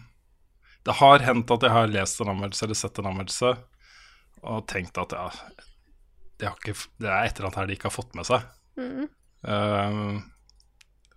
det 0.87 0.97
har 0.97 1.25
hendt 1.25 1.51
at 1.53 1.65
jeg 1.65 1.75
har 1.75 1.91
lest 1.91 2.21
en 2.21 2.31
anmeldelse 2.33 2.65
eller 2.65 2.79
sett 2.79 2.99
en 2.99 3.11
anmeldelse 3.11 3.53
og 4.41 4.67
tenkt 4.69 4.97
at 4.97 5.13
ja, 5.13 5.27
det, 6.41 6.47
har 6.49 6.57
ikke, 6.57 6.73
det 7.01 7.09
er 7.09 7.25
et 7.27 7.37
eller 7.37 7.49
annet 7.49 7.59
her 7.61 7.69
de 7.69 7.77
ikke 7.77 7.89
har 7.91 7.97
fått 7.97 8.15
med 8.17 8.25
seg. 8.25 8.45
Mm. 8.81 9.09
Uh, 9.45 10.21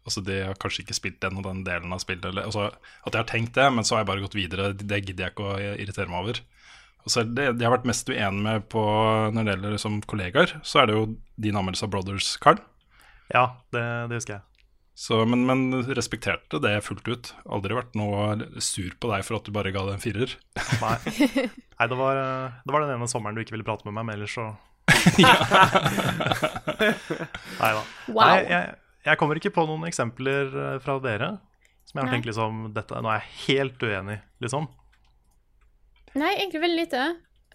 altså 0.04 0.20
De 0.24 0.36
har 0.50 0.58
kanskje 0.60 0.84
ikke 0.84 0.96
spilt 0.98 1.22
den 1.24 1.40
og 1.40 1.46
den 1.46 1.62
delen 1.64 1.94
av 1.96 2.02
spillet. 2.04 2.26
Eller, 2.28 2.50
altså, 2.50 2.68
at 2.68 3.14
jeg 3.14 3.22
har 3.22 3.30
tenkt 3.30 3.56
det, 3.56 3.70
men 3.72 3.86
så 3.86 3.96
har 3.96 4.04
jeg 4.04 4.10
bare 4.12 4.26
gått 4.26 4.36
videre. 4.36 4.72
Det 4.76 5.00
gidder 5.00 5.26
jeg 5.26 5.34
ikke 5.34 5.48
å 5.48 5.72
irritere 5.72 6.12
meg 6.12 6.20
over. 6.20 6.42
Og 7.04 7.12
så 7.12 7.20
er 7.20 7.30
det, 7.30 7.48
det 7.56 7.64
jeg 7.64 7.68
har 7.68 7.76
vært 7.78 7.88
mest 7.88 8.08
uenig 8.08 8.44
med 8.44 8.68
på 8.72 8.84
når 9.32 9.40
det 9.40 9.54
gjelder 9.54 9.76
liksom, 9.76 10.00
kollegaer, 10.08 10.56
så 10.64 10.82
er 10.82 10.88
det 10.88 10.96
jo 10.96 11.06
din 11.40 11.56
anmeldelse 11.60 11.88
av 11.88 11.92
Brothers, 11.92 12.34
Carl. 12.40 12.60
Ja, 13.32 13.46
det, 13.72 13.84
det 14.10 14.20
husker 14.20 14.38
jeg. 14.38 14.44
Så, 14.94 15.24
men, 15.26 15.42
men, 15.48 15.82
respekterte 15.96 16.60
det 16.62 16.76
fullt 16.86 17.08
ut. 17.10 17.32
Aldri 17.50 17.74
vært 17.74 17.96
noe 17.98 18.36
sur 18.62 18.92
på 19.00 19.10
deg 19.10 19.24
for 19.26 19.40
at 19.40 19.48
du 19.48 19.50
bare 19.54 19.72
ga 19.74 19.82
det 19.88 19.96
en 19.96 20.04
firer. 20.04 20.36
Nei, 20.80 20.98
Nei 21.80 21.88
det, 21.90 21.98
var, 21.98 22.20
det, 22.62 22.70
var, 22.70 22.84
den 22.84 22.94
ene 22.94 23.10
sommeren 23.10 23.34
du 23.34 23.42
ikke 23.42 23.56
ville 23.56 23.66
prate 23.66 23.86
med 23.88 23.96
meg, 23.96 24.06
men 24.06 24.14
ellers 24.20 24.36
så 24.38 24.52
Nei 27.58 27.72
da. 27.74 27.82
Wow. 28.06 28.22
Nei, 28.22 28.38
jeg, 28.46 28.76
jeg, 29.08 29.18
kommer 29.18 29.40
ikke 29.40 29.54
på 29.56 29.66
noen 29.66 29.88
eksempler 29.88 30.54
eh, 30.54 30.78
fra 30.84 31.00
dere 31.02 31.34
som 31.84 32.00
jeg 32.00 32.06
har 32.06 32.14
tenkt 32.16 32.26
liksom 32.30 32.62
dette, 32.74 33.00
Nå 33.04 33.10
er 33.12 33.20
jeg 33.20 33.34
helt 33.44 33.82
uenig, 33.84 34.16
liksom. 34.42 34.64
Nei, 36.14 36.30
egentlig 36.38 36.62
veldig 36.62 36.78
lite. 36.80 37.02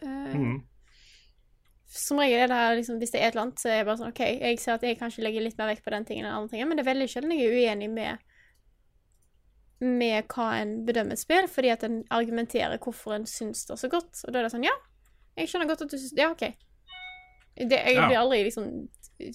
Uh, 0.04 0.36
mm. 0.36 0.58
Som 1.90 2.20
regel 2.22 2.44
er 2.44 2.52
det 2.52 2.58
her, 2.58 2.76
liksom, 2.78 2.98
hvis 3.02 3.14
det 3.14 3.20
er 3.20 3.30
et 3.30 3.34
eller 3.34 3.48
annet, 3.48 3.62
så 3.62 3.70
er 3.72 3.80
jeg 3.80 3.86
bare 3.88 3.98
sånn 3.98 4.12
OK, 4.12 4.20
jeg 4.22 4.60
ser 4.62 4.76
at 4.76 4.84
jeg 4.86 4.98
kanskje 5.00 5.24
legger 5.26 5.42
litt 5.42 5.58
mer 5.58 5.72
vekt 5.72 5.86
på 5.86 5.94
den 5.94 6.06
tingen 6.06 6.28
enn 6.28 6.36
andre 6.36 6.52
ting, 6.54 6.68
men 6.70 6.78
det 6.78 6.84
er 6.84 6.92
veldig 6.92 7.08
sjelden 7.10 7.34
jeg 7.34 7.48
er 7.48 7.56
uenig 7.58 7.90
med 7.94 8.26
med 9.80 10.28
hva 10.34 10.50
en 10.60 10.72
bedømmer 10.88 11.16
et 11.16 11.22
spill, 11.22 11.46
fordi 11.48 11.70
at 11.72 11.86
en 11.88 12.02
argumenterer 12.12 12.82
hvorfor 12.84 13.16
en 13.16 13.28
syns 13.30 13.64
det 13.64 13.78
er 13.78 13.80
så 13.80 13.90
godt. 13.92 14.24
Og 14.28 14.34
da 14.34 14.42
er 14.42 14.48
det 14.48 14.54
sånn 14.54 14.68
Ja, 14.68 14.76
jeg 15.40 15.52
skjønner 15.52 15.70
godt 15.70 15.86
at 15.86 15.94
du 15.94 15.98
syns 15.98 16.18
Ja, 16.20 16.34
OK. 16.34 16.50
Det, 17.60 17.76
jeg 17.76 17.96
blir 17.96 18.20
aldri 18.20 18.42
liksom 18.46 18.68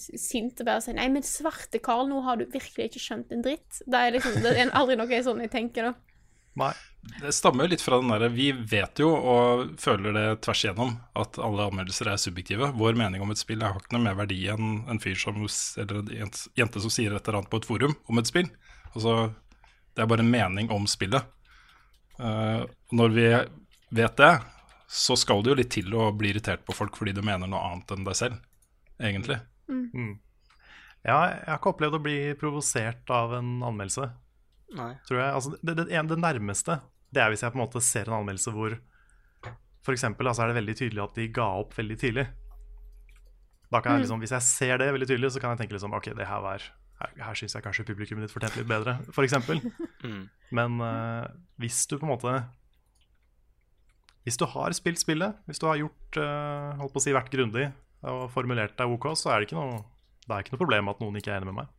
sint 0.01 0.61
og 0.61 0.69
bare 0.69 0.81
sier 0.85 0.97
Nei, 0.97 1.11
men 1.13 1.25
svarte 1.27 1.81
Karl, 1.85 2.07
nå 2.09 2.23
har 2.25 2.39
du 2.41 2.47
virkelig 2.53 2.91
ikke 2.91 3.03
skjønt 3.03 3.33
en 3.35 3.45
dritt. 3.45 3.81
Det 3.85 4.01
er 4.01 4.15
liksom 4.17 4.39
Det 4.45 4.53
er 4.53 4.73
aldri 4.77 4.97
noe 5.01 5.23
sånn 5.27 5.43
jeg 5.45 5.53
tenker, 5.53 5.91
da. 5.91 6.14
Nei. 6.61 6.73
Det 7.21 7.33
stammer 7.37 7.69
litt 7.69 7.83
fra 7.85 7.99
den 8.01 8.09
derre 8.09 8.31
Vi 8.33 8.47
vet 8.53 9.01
jo 9.03 9.11
og 9.13 9.75
føler 9.81 10.15
det 10.17 10.27
tvers 10.47 10.63
igjennom 10.65 10.95
at 11.21 11.37
alle 11.43 11.67
anmeldelser 11.69 12.09
er 12.13 12.21
subjektive. 12.21 12.71
Vår 12.79 12.97
mening 12.97 13.23
om 13.25 13.35
et 13.35 13.41
spill 13.41 13.61
har 13.65 13.77
ikke 13.77 13.97
noe 13.97 14.07
mer 14.07 14.17
verdi 14.23 14.39
enn 14.53 14.87
en 14.89 15.03
fyr 15.03 15.19
som 15.21 15.43
Eller 15.43 16.01
en 16.01 16.33
jente 16.57 16.81
som 16.81 16.93
sier 16.93 17.13
et 17.13 17.29
eller 17.29 17.43
annet 17.43 17.53
på 17.53 17.61
et 17.61 17.69
forum 17.69 17.97
om 18.09 18.23
et 18.23 18.31
spill. 18.31 18.49
Altså, 18.95 19.35
det 19.95 20.05
er 20.05 20.11
bare 20.11 20.25
en 20.25 20.33
mening 20.33 20.71
om 20.73 20.89
spillet. 20.89 21.27
Uh, 22.17 22.65
når 22.95 23.15
vi 23.15 23.29
vet 23.95 24.17
det, 24.17 24.33
så 24.89 25.17
skal 25.19 25.43
det 25.43 25.51
jo 25.51 25.59
litt 25.59 25.73
til 25.75 25.95
å 25.99 26.11
bli 26.15 26.31
irritert 26.31 26.65
på 26.67 26.75
folk 26.77 26.97
fordi 26.99 27.15
du 27.17 27.23
mener 27.27 27.51
noe 27.51 27.63
annet 27.69 27.95
enn 27.97 28.07
deg 28.07 28.19
selv, 28.19 28.39
egentlig. 29.03 29.41
Mm. 29.69 29.89
Mm. 29.91 30.13
Ja, 31.05 31.19
jeg 31.35 31.49
har 31.51 31.59
ikke 31.59 31.75
opplevd 31.75 31.99
å 31.99 32.05
bli 32.05 32.19
provosert 32.41 33.11
av 33.13 33.35
en 33.37 33.59
anmeldelse. 33.67 34.07
Nei. 34.75 34.93
Tror 35.09 35.21
jeg. 35.21 35.31
Altså, 35.31 35.55
det, 35.61 35.77
det, 35.79 35.87
det, 35.91 36.19
nærmeste 36.19 36.79
det 37.15 37.23
er 37.23 37.31
hvis 37.31 37.45
jeg 37.45 37.55
på 37.55 37.61
en 37.61 37.63
måte 37.63 37.83
ser 37.85 38.11
en 38.11 38.19
anmeldelse 38.21 38.53
hvor 38.55 38.75
for 39.85 39.93
eksempel, 39.93 40.27
altså 40.27 40.43
er 40.43 40.51
det 40.51 40.57
veldig 40.57 40.75
tydelig 40.79 41.03
at 41.05 41.19
de 41.19 41.27
ga 41.37 41.45
opp 41.61 41.75
veldig 41.77 41.97
tidlig. 42.01 42.25
Da 43.69 43.83
kan 43.85 43.93
jeg 43.93 44.01
mm. 44.01 44.05
liksom, 44.07 44.23
Hvis 44.23 44.33
jeg 44.33 44.47
ser 44.47 44.81
det 44.81 44.87
veldig 44.95 45.09
tydelig, 45.11 45.31
så 45.35 45.43
kan 45.43 45.53
jeg 45.53 45.61
tenke 45.61 45.77
liksom, 45.77 45.93
ok, 45.93 46.09
det 46.17 46.27
her 46.29 46.41
var 46.41 46.65
her, 47.03 47.11
her 47.27 47.39
syns 47.39 47.57
jeg 47.57 47.65
kanskje 47.65 47.85
publikummet 47.89 48.25
ditt 48.25 48.33
fortjente 48.33 48.63
litt 48.63 48.71
bedre, 48.71 48.99
f.eks. 49.13 49.39
Mm. 50.05 50.27
Men 50.53 50.75
uh, 50.85 51.25
hvis 51.57 51.87
du 51.89 51.95
på 51.97 52.05
en 52.05 52.11
måte 52.13 52.33
hvis 54.25 54.37
du 54.41 54.45
har 54.49 54.73
spilt 54.77 55.01
spillet, 55.01 55.37
hvis 55.49 55.61
du 55.61 55.67
har 55.69 55.79
gjort, 55.81 56.19
uh, 56.21 56.77
holdt 56.81 56.93
på 56.93 57.01
å 57.01 57.05
si, 57.05 57.13
vært 57.17 57.33
grundig 57.33 57.71
og 58.09 58.27
formulert 58.33 58.77
deg 58.77 58.93
OK, 58.93 59.11
så 59.17 59.33
er 59.33 59.41
det 59.41 59.49
ikke 59.49 59.57
noe, 59.57 59.79
det 60.25 60.33
er 60.33 60.45
ikke 60.45 60.55
noe 60.55 60.61
problem 60.61 60.93
at 60.93 61.01
noen 61.01 61.17
ikke 61.21 61.33
er 61.33 61.41
enig 61.41 61.49
med 61.51 61.63
meg. 61.63 61.73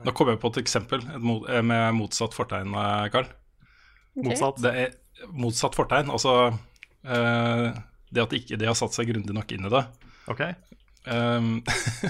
Da 0.00 0.14
kommer 0.16 0.36
jeg 0.36 0.42
på 0.42 0.50
et 0.52 0.60
eksempel 0.62 1.02
et 1.02 1.22
mot, 1.22 1.44
eh, 1.50 1.62
med 1.66 1.96
motsatt 1.98 2.34
fortegn, 2.36 2.74
eh, 2.78 3.06
Karl. 3.12 3.28
Okay. 4.16 4.30
Motsatt? 4.30 4.62
Det 4.62 4.72
er 4.84 5.28
motsatt 5.36 5.76
fortegn. 5.76 6.10
Altså 6.10 6.34
uh, 6.50 7.66
det 8.10 8.24
at 8.24 8.34
ikke 8.36 8.58
de 8.58 8.68
har 8.68 8.78
satt 8.78 8.96
seg 8.96 9.10
grundig 9.10 9.34
nok 9.36 9.52
inn 9.54 9.68
i 9.68 9.72
det. 9.72 9.82
Ok 10.30 10.42
um, 11.06 11.60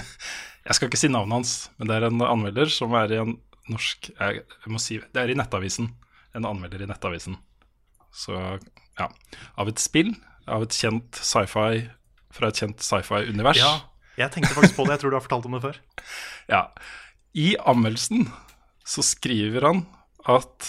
Jeg 0.67 0.77
skal 0.77 0.89
ikke 0.89 0.99
si 0.99 1.09
navnet 1.11 1.39
hans, 1.39 1.53
men 1.77 1.89
det 1.89 1.97
er 1.97 2.07
en 2.07 2.23
anmelder 2.25 2.71
som 2.73 2.93
er 2.97 3.13
i 3.13 3.19
en 3.21 3.35
norsk 3.71 4.09
jeg, 4.09 4.41
jeg 4.43 4.73
må 4.73 4.81
si, 4.81 4.99
Det 5.13 5.21
er 5.21 5.31
i 5.31 5.37
Nettavisen. 5.37 5.91
En 6.37 6.47
anmelder 6.47 6.83
i 6.83 6.89
Nettavisen. 6.89 7.37
Så 8.13 8.35
ja, 8.99 9.07
av 9.59 9.71
et 9.71 9.81
spill, 9.81 10.13
av 10.49 10.65
et 10.65 10.75
kjent 10.75 11.17
sci-fi 11.17 11.85
fra 12.31 12.49
et 12.51 12.61
kjent 12.61 12.83
sci-fi-univers. 12.83 13.59
Ja, 13.59 13.73
jeg 14.19 14.33
tenkte 14.33 14.53
faktisk 14.55 14.77
på 14.77 14.85
det. 14.87 14.95
Jeg 14.95 15.03
tror 15.03 15.13
du 15.13 15.17
har 15.17 15.25
fortalt 15.25 15.47
om 15.49 15.57
det 15.57 15.63
før. 15.65 15.81
Ja. 16.51 16.65
I 17.37 17.55
anmeldelsen 17.59 18.25
så 18.87 19.03
skriver 19.05 19.63
han 19.63 19.85
at 20.27 20.67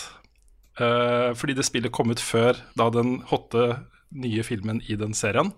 uh, 0.78 1.32
fordi 1.34 1.56
det 1.58 1.66
spillet 1.66 1.94
kom 1.94 2.12
ut 2.12 2.22
før 2.22 2.60
da 2.78 2.86
den 2.94 3.18
hotte 3.32 3.82
nye 4.14 4.44
filmen 4.46 4.82
i 4.86 4.94
den 5.00 5.16
serien, 5.16 5.50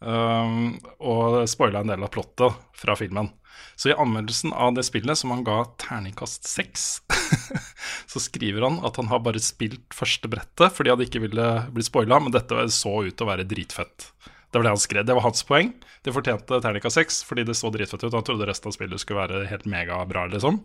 um, 0.00 0.78
og 1.02 1.42
spoila 1.50 1.82
en 1.82 1.92
del 1.92 2.06
av 2.06 2.12
plottet 2.14 2.56
fra 2.78 2.96
filmen. 2.96 3.28
Så 3.76 3.90
i 3.90 3.96
anmeldelsen 3.98 4.54
av 4.54 4.72
det 4.76 4.84
spillet, 4.86 5.18
som 5.18 5.34
han 5.34 5.44
ga 5.44 5.58
terningkast 5.82 6.46
seks, 6.48 7.02
så 8.10 8.22
skriver 8.22 8.64
han 8.64 8.80
at 8.86 8.96
han 9.00 9.10
har 9.10 9.22
bare 9.24 9.42
spilt 9.42 9.92
første 9.96 10.30
brettet 10.32 10.72
fordi 10.72 10.94
han 10.94 11.02
ikke 11.04 11.24
ville 11.26 11.48
bli 11.74 11.84
spoila, 11.84 12.22
men 12.22 12.34
dette 12.34 12.68
så 12.72 13.02
ut 13.02 13.16
til 13.16 13.26
å 13.26 13.32
være 13.32 13.48
dritfett. 13.50 14.12
Det 14.52 14.60
var 14.60 14.66
det 14.68 14.74
han 14.74 14.82
skrev. 14.82 15.06
Det 15.08 15.16
var 15.16 15.24
hans 15.24 15.46
poeng. 15.48 15.72
Det 16.04 16.12
fortjente 16.12 16.60
terningkast 16.60 16.98
seks 16.98 17.22
fordi 17.24 17.46
det 17.48 17.56
så 17.56 17.70
dritfett 17.72 18.04
ut. 18.04 18.12
Han 18.12 18.26
trodde 18.26 18.48
resten 18.48 18.68
av 18.68 18.76
spillet 18.76 19.00
skulle 19.00 19.22
være 19.24 19.46
helt 19.48 19.64
megabra, 19.70 20.26
liksom. 20.34 20.60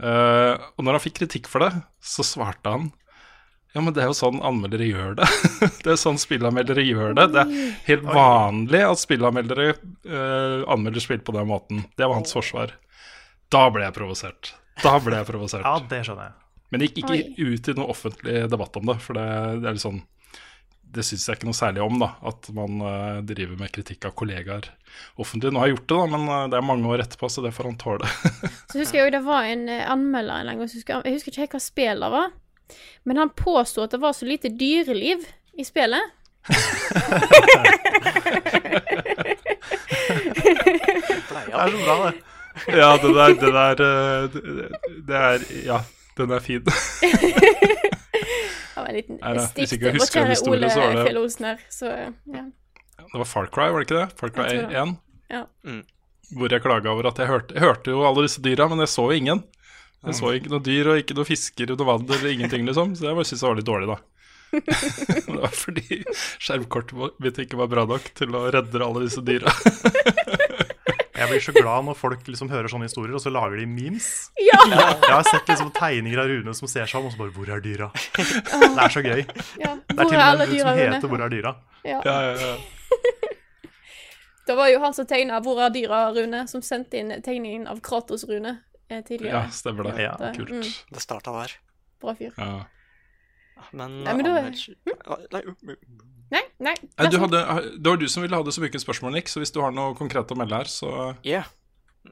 Uh, 0.00 0.54
og 0.78 0.86
når 0.86 0.96
han 0.96 1.02
fikk 1.02 1.18
kritikk 1.18 1.50
for 1.50 1.66
det, 1.66 1.74
så 2.00 2.24
svarte 2.24 2.72
han 2.72 2.86
ja, 3.70 3.78
men 3.78 3.94
det 3.94 4.02
er 4.02 4.08
jo 4.10 4.16
sånn 4.18 4.40
anmeldere 4.42 4.86
gjør 4.88 5.12
det. 5.20 5.26
det 5.84 5.92
er 5.92 5.98
sånn 6.00 6.18
spillanmeldere 6.18 6.82
gjør 6.82 7.12
det. 7.14 7.26
Det 7.30 7.42
er 7.44 7.74
helt 7.86 8.08
vanlig 8.08 8.80
at 8.82 8.98
spillanmeldere 8.98 9.66
uh, 9.76 10.64
anmelder 10.74 11.04
spill 11.04 11.20
på 11.22 11.34
den 11.36 11.46
måten. 11.46 11.84
Det 11.94 12.02
var 12.02 12.18
hans 12.18 12.34
forsvar. 12.34 12.74
Da 13.54 13.68
ble 13.70 13.84
jeg 13.86 13.94
provosert. 13.94 14.52
Da 14.82 14.96
ble 15.02 15.20
jeg 15.20 15.28
provosert. 15.28 15.62
ja, 15.62 15.76
det 15.86 16.02
skjønner 16.06 16.32
jeg. 16.32 16.36
Men 16.70 16.84
gikk 16.86 16.98
ikke 17.02 17.14
Oi. 17.14 17.22
ut 17.54 17.70
i 17.70 17.76
noe 17.78 17.94
offentlig 17.94 18.42
debatt 18.50 18.78
om 18.78 18.90
det, 18.90 18.98
for 19.04 19.18
det, 19.18 19.28
det 19.62 19.70
er 19.70 19.78
litt 19.78 19.86
sånn 19.86 20.02
det 20.90 21.04
syns 21.06 21.28
jeg 21.28 21.38
ikke 21.38 21.48
noe 21.48 21.56
særlig 21.56 21.82
om, 21.84 21.98
da, 22.02 22.08
at 22.26 22.48
man 22.54 22.80
uh, 22.82 23.18
driver 23.26 23.58
med 23.60 23.72
kritikk 23.74 24.08
av 24.08 24.14
kollegaer 24.18 24.66
offentlig. 25.20 25.52
Nå 25.52 25.62
har 25.62 25.70
jeg 25.70 25.76
gjort 25.76 25.86
det, 25.86 25.98
da, 25.98 26.06
men 26.14 26.22
uh, 26.26 26.46
det 26.50 26.58
er 26.58 26.66
mange 26.66 26.90
år 26.90 27.04
etterpå, 27.04 27.30
så 27.30 27.44
det 27.44 27.52
får 27.54 27.70
han 27.70 27.78
tåle. 27.80 28.10
så 28.70 28.80
husker 28.80 28.98
jeg 28.98 29.06
jo 29.06 29.14
det 29.14 29.24
var 29.26 29.42
en 29.50 29.66
uh, 29.70 29.90
anmelder 29.94 30.34
en 30.40 30.50
gang, 30.50 30.62
jeg 30.64 30.80
husker, 30.80 31.04
jeg 31.06 31.18
husker 31.18 31.30
ikke 31.32 31.44
helt 31.46 31.56
hva 31.58 31.62
spillet 31.62 32.06
det 32.06 32.10
var, 32.16 32.32
men 33.06 33.22
han 33.22 33.36
påsto 33.38 33.84
at 33.84 33.94
det 33.94 34.02
var 34.02 34.16
så 34.16 34.26
lite 34.28 34.50
dyreliv 34.54 35.22
i 35.58 35.66
spillet. 35.66 36.16
det 36.40 36.56
er 41.54 41.70
så 41.70 41.78
bra, 41.84 41.94
det. 42.08 42.14
Ja, 42.66 42.90
det 42.98 43.14
der, 43.14 43.34
det 43.38 43.52
der 43.54 43.74
det, 43.78 43.90
det 45.06 45.16
er 45.16 45.38
Ja, 45.64 45.78
den 46.18 46.30
er 46.34 46.40
fin. 46.40 46.66
av 48.76 48.88
en 48.88 48.96
liten 48.96 49.20
stift. 49.46 49.76
Vår 49.82 50.02
kjære 50.06 50.36
Ole 50.50 50.72
Fjell 50.72 51.20
Osner. 51.20 51.62
Så, 51.72 51.90
ja. 51.90 52.44
Det 53.00 53.22
var 53.22 53.28
Far 53.28 53.48
Cry, 53.52 53.70
var 53.70 53.82
det 53.82 53.88
ikke 53.88 54.00
det? 54.00 54.08
Far 54.20 54.34
Cry 54.34 54.60
1. 54.60 54.94
Ja. 55.30 55.44
Mm. 55.66 55.82
Hvor 56.36 56.52
jeg 56.52 56.62
klaga 56.62 56.92
over 56.92 57.10
at 57.10 57.18
jeg 57.18 57.30
hørte, 57.30 57.56
jeg 57.56 57.64
hørte 57.64 57.94
jo 57.94 58.04
alle 58.06 58.26
disse 58.26 58.42
dyra, 58.44 58.68
men 58.70 58.84
jeg 58.84 58.92
så 58.92 59.08
jo 59.10 59.18
ingen. 59.18 59.42
Jeg 60.06 60.16
så 60.16 60.30
ikke 60.32 60.52
noe 60.52 60.64
dyr 60.64 60.88
og 60.92 61.02
ikke 61.02 61.16
noe 61.18 61.28
fisker 61.28 61.74
under 61.74 61.88
vann 61.88 62.06
eller 62.06 62.32
ingenting, 62.32 62.64
liksom. 62.68 62.94
Så 62.96 63.10
jeg 63.10 63.26
syntes 63.28 63.42
det 63.42 63.48
var 63.48 63.58
litt 63.58 63.68
dårlig, 63.68 63.90
da. 63.90 63.98
det 65.30 65.36
var 65.36 65.52
fordi 65.54 66.00
skjermkortet 66.42 67.20
mitt 67.22 67.38
ikke 67.44 67.58
var 67.60 67.70
bra 67.70 67.84
nok 67.86 68.08
til 68.18 68.34
å 68.34 68.46
redde 68.50 68.82
alle 68.82 69.04
disse 69.06 69.22
dyra. 69.26 69.52
Jeg 71.30 71.38
blir 71.38 71.44
så 71.46 71.52
glad 71.54 71.84
når 71.86 71.94
folk 71.94 72.26
liksom 72.26 72.48
hører 72.50 72.66
sånne 72.72 72.88
historier, 72.88 73.14
og 73.14 73.22
så 73.22 73.30
lager 73.30 73.60
de 73.60 73.66
memes. 73.70 74.08
Ja. 74.42 74.58
Jeg 74.66 75.12
har 75.12 75.26
sett 75.28 75.46
liksom 75.46 75.70
tegninger 75.76 76.18
av 76.18 76.26
Rune 76.26 76.54
som 76.58 76.70
ser 76.70 76.90
seg 76.90 76.98
om, 76.98 77.06
og 77.06 77.12
så 77.14 77.20
bare 77.20 77.30
'Hvor 77.30 77.52
er 77.54 77.62
dyra?' 77.62 77.90
Det 77.94 78.82
er 78.84 78.90
så 78.90 79.02
gøy. 79.04 79.22
Ja. 79.62 79.76
Det 79.86 80.00
er 80.00 80.08
til 80.10 80.18
og 80.18 80.38
med 80.38 80.48
en 80.48 80.58
som 80.58 80.78
heter 80.78 81.08
'Hvor 81.08 81.22
er 81.22 81.30
dyra?' 81.30 81.54
Ja. 81.84 82.00
Ja, 82.04 82.16
ja, 82.20 82.34
ja. 82.34 82.56
Det 84.46 84.56
var 84.56 84.66
jo 84.66 84.80
han 84.80 84.94
som 84.94 85.06
tegna 85.06 85.40
'Hvor 85.40 85.62
er 85.62 85.70
dyra', 85.70 86.10
Rune, 86.16 86.48
som 86.48 86.62
sendte 86.62 86.98
inn 86.98 87.22
tegningen 87.22 87.68
av 87.68 87.80
Kratos, 87.80 88.24
Rune, 88.24 88.58
eh, 88.90 89.02
tidligere. 89.02 89.44
Ja, 89.44 89.48
stemmer 89.50 89.82
det. 89.84 90.02
Ja. 90.02 90.16
det 90.18 90.36
Kult. 90.36 90.50
Mm. 90.50 90.66
Det 90.90 91.00
starta 91.00 91.30
der. 91.30 91.54
Bra 92.00 92.14
fyr. 92.14 92.32
Ja. 92.36 92.64
Men, 93.72 94.02
Nei, 94.04 94.14
men 94.14 94.24
da 94.24 94.40
hm? 94.40 94.54
Nei, 95.30 95.76
nei. 96.62 96.74
Du 97.10 97.18
hadde, 97.22 97.40
det 97.76 97.90
var 97.90 97.98
du 98.00 98.06
som 98.10 98.24
ville 98.24 98.36
ha 98.36 98.46
det 98.46 98.54
som 98.54 98.64
ukens 98.64 98.86
Nick, 99.10 99.28
så 99.28 99.42
hvis 99.42 99.52
du 99.54 99.60
har 99.64 99.74
noe 99.74 99.96
konkret 99.98 100.30
å 100.30 100.38
melde 100.38 100.62
her, 100.62 100.70
så 100.70 100.90
Ja. 101.22 101.42
Yeah. 101.42 101.56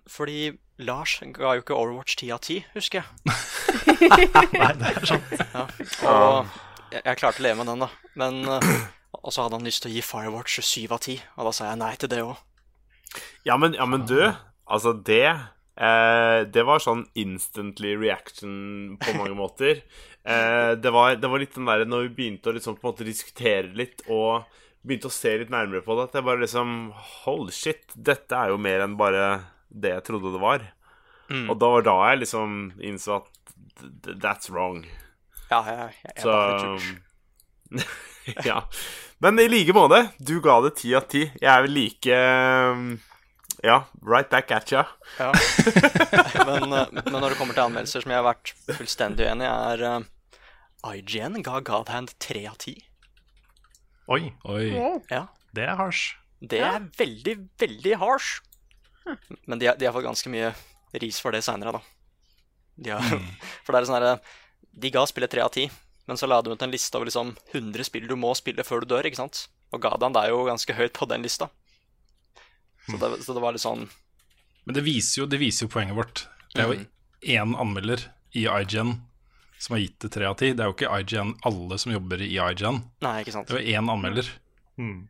Fordi 0.09 0.53
Lars 0.85 1.15
ga 1.33 1.55
jo 1.57 1.63
ikke 1.63 1.75
Overwatch 1.75 2.19
10 2.21 2.33
av 2.35 2.41
10, 2.45 2.65
husker 2.75 3.01
jeg. 3.01 3.07
nei, 4.61 4.73
det 4.77 4.91
er 4.91 5.07
sant. 5.09 5.33
Ja. 5.41 5.63
Og 6.05 6.51
jeg, 6.93 7.03
jeg, 7.05 7.17
klarte 7.17 7.41
å 7.41 7.47
leve 7.47 7.63
med 7.63 7.71
den, 7.73 7.87
da. 7.87 7.89
Men 8.21 8.45
Og 9.19 9.33
så 9.33 9.45
hadde 9.45 9.59
han 9.59 9.67
lyst 9.67 9.83
til 9.83 9.91
å 9.91 9.95
gi 9.97 10.05
Firewatch 10.05 10.61
7 10.61 10.93
av 10.93 11.01
10, 11.01 11.25
og 11.37 11.49
da 11.49 11.55
sa 11.57 11.71
jeg 11.71 11.81
nei 11.81 11.95
til 12.01 12.13
det 12.13 12.21
òg. 12.25 12.37
Ja, 13.49 13.57
men, 13.57 13.75
ja, 13.79 13.87
men 13.89 14.05
du, 14.07 14.21
Altså, 14.69 14.93
det 14.93 15.33
eh, 15.79 16.43
Det 16.51 16.65
var 16.67 16.83
sånn 16.83 17.07
instantly 17.19 17.95
reaction 17.97 18.97
på 19.01 19.15
mange 19.19 19.37
måter. 19.39 19.83
Eh, 20.29 20.73
det, 20.77 20.93
var, 20.95 21.17
det 21.17 21.31
var 21.31 21.43
litt 21.43 21.55
den 21.57 21.69
der 21.71 21.87
når 21.89 22.09
vi 22.09 22.15
begynte 22.21 22.51
å 22.51 22.57
liksom 22.57 22.77
på 22.77 22.85
en 22.85 22.91
måte 22.91 23.07
diskutere 23.09 23.71
litt 23.79 24.05
og 24.07 24.49
begynte 24.85 25.11
å 25.11 25.15
se 25.15 25.35
litt 25.41 25.53
nærmere 25.53 25.83
på 25.85 25.97
det, 25.97 26.09
at 26.09 26.19
jeg 26.19 26.27
bare 26.27 26.43
liksom 26.45 26.75
Holy 27.25 27.55
shit, 27.55 27.87
dette 27.95 28.37
er 28.37 28.53
jo 28.53 28.61
mer 28.63 28.85
enn 28.85 28.99
bare 29.01 29.31
det 29.69 29.95
jeg 29.97 30.07
trodde 30.11 30.35
det 30.35 30.43
var. 30.43 30.65
Mm. 31.29 31.49
Og 31.51 31.59
da 31.61 31.73
var 31.75 31.85
da 31.87 31.97
jeg 32.11 32.23
liksom 32.25 32.59
innså 32.81 33.19
at 33.21 33.83
that's 34.23 34.53
wrong. 34.53 34.83
Ja, 35.49 35.63
jeg, 35.65 35.91
jeg, 36.05 36.15
jeg 36.17 36.23
Så. 36.25 37.89
Ja. 38.45 38.61
Men 39.25 39.39
i 39.41 39.49
like 39.49 39.73
måte, 39.73 40.03
du 40.21 40.37
ga 40.45 40.59
det 40.61 40.75
ti 40.79 40.93
av 40.97 41.07
ti. 41.09 41.23
Jeg 41.41 41.49
er 41.49 41.63
vel 41.65 41.73
like 41.75 42.19
Ja, 43.65 43.81
right 44.07 44.29
back 44.31 44.51
at 44.55 44.71
ya. 44.71 44.85
Ja. 45.19 45.33
men, 46.47 46.73
eh, 46.73 46.87
men 46.93 47.17
når 47.19 47.33
det 47.35 47.39
kommer 47.41 47.57
til 47.57 47.65
anmeldelser 47.65 48.05
som 48.05 48.13
jeg 48.15 48.21
har 48.21 48.27
vært 48.29 48.53
fullstendig 48.77 49.27
uenig 49.27 49.49
i, 49.49 49.51
er 49.73 49.83
uh, 49.99 50.93
IGN 50.95 51.41
ga 51.47 51.59
Godhand 51.67 52.13
tre 52.23 52.45
av 52.51 52.55
ti. 52.63 52.77
Oi, 54.09 54.31
Oi. 54.49 54.69
Ja. 55.11 55.25
det 55.57 55.67
er 55.67 55.75
harsh. 55.81 56.15
Det 56.41 56.61
er 56.63 56.87
veldig, 56.97 57.35
veldig 57.61 57.97
harsh. 57.99 58.39
Men 59.51 59.59
de, 59.59 59.67
har- 59.73 59.77
de 59.81 59.89
har 59.89 59.93
fått 59.97 60.07
ganske 60.07 60.31
mye 60.33 60.53
ris 61.03 61.19
for 61.21 61.35
det 61.35 61.43
seinere, 61.45 61.75
da. 61.77 61.83
De 62.79 62.95
har, 62.95 63.03
For 63.67 63.75
det 63.75 63.81
er 63.83 63.89
sånn 63.89 63.97
herre 63.99 64.15
De 64.79 64.91
ga 64.95 65.03
spillet 65.11 65.33
tre 65.35 65.43
av 65.43 65.51
ti, 65.51 65.65
men 66.07 66.17
så 66.21 66.29
la 66.31 66.39
de 66.47 66.55
ut 66.55 66.63
en 66.63 66.71
liste 66.71 66.95
over 66.95 67.09
liksom 67.11 67.35
100 67.51 67.89
spill 67.91 68.07
du 68.09 68.15
må 68.17 68.31
spille 68.39 68.63
før 68.65 68.85
du 68.87 68.93
dør, 68.95 69.09
ikke 69.11 69.19
sant? 69.19 69.49
Og 69.75 69.83
Gadan 69.83 70.15
er 70.17 70.31
jo 70.31 70.45
ganske 70.47 70.77
høyt 70.79 70.95
på 70.97 71.09
den 71.11 71.27
lista. 71.27 71.51
Så 72.89 73.01
det, 73.01 73.11
så 73.25 73.37
det 73.37 73.43
var 73.45 73.53
litt 73.53 73.65
sånn 73.65 73.85
Men 74.65 74.77
det 74.77 74.85
viser, 74.87 75.23
jo, 75.23 75.27
det 75.29 75.41
viser 75.43 75.67
jo 75.67 75.73
poenget 75.73 75.97
vårt. 75.97 76.25
Det 76.55 76.65
er 76.65 76.73
jo 76.73 76.87
én 77.39 77.55
anmelder 77.59 78.07
i 78.37 78.47
IGN 78.47 78.99
som 79.59 79.75
har 79.75 79.83
gitt 79.83 79.99
det 80.05 80.11
tre 80.15 80.27
av 80.29 80.37
ti. 80.39 80.53
Det 80.55 80.63
er 80.63 80.71
jo 80.71 80.77
ikke 80.77 80.93
IGN 81.03 81.35
alle 81.49 81.79
som 81.83 81.93
jobber 81.93 82.23
i 82.23 82.31
IGN. 82.37 82.83
Nei, 83.05 83.15
ikke 83.25 83.35
sant. 83.35 83.49
Det 83.49 83.59
er 83.59 83.65
jo 83.65 83.79
én 83.81 83.91
anmelder. 83.91 84.29
Mm. 84.79 85.09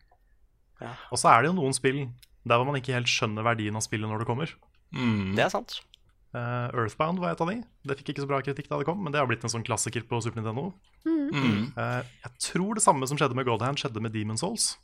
Ja. 0.80 0.94
Og 1.12 1.20
så 1.20 1.32
er 1.32 1.42
det 1.42 1.50
jo 1.50 1.58
noen 1.58 1.76
spill 1.76 2.06
der 2.48 2.56
hvor 2.56 2.68
man 2.68 2.78
ikke 2.78 2.94
helt 2.96 3.10
skjønner 3.10 3.44
verdien 3.44 3.76
av 3.76 3.84
spillet 3.84 4.08
når 4.08 4.22
det 4.22 4.28
kommer. 4.30 4.54
Mm. 4.94 5.34
Det 5.36 5.44
er 5.44 5.52
sant. 5.52 5.80
Uh, 6.28 6.68
Earthbound 6.76 7.20
var 7.22 7.32
et 7.32 7.42
av 7.44 7.50
de. 7.50 7.58
Det 7.88 7.96
fikk 8.00 8.12
ikke 8.12 8.24
så 8.24 8.30
bra 8.30 8.40
kritikk 8.44 8.68
da 8.70 8.80
det 8.80 8.88
kom, 8.88 9.00
men 9.04 9.14
det 9.14 9.20
har 9.20 9.28
blitt 9.28 9.44
en 9.44 9.52
sånn 9.52 9.64
klassiker 9.66 10.04
på 10.08 10.20
Super 10.24 10.40
Nintendo. 10.40 10.70
Mm. 11.08 11.72
Uh, 11.76 12.00
jeg 12.24 12.32
tror 12.50 12.76
det 12.76 12.84
samme 12.84 13.08
som 13.08 13.20
skjedde 13.20 13.36
med 13.36 13.48
Godhand, 13.48 13.80
skjedde 13.80 14.02
med 14.04 14.14
Demon 14.16 14.40
Souls 14.40 14.74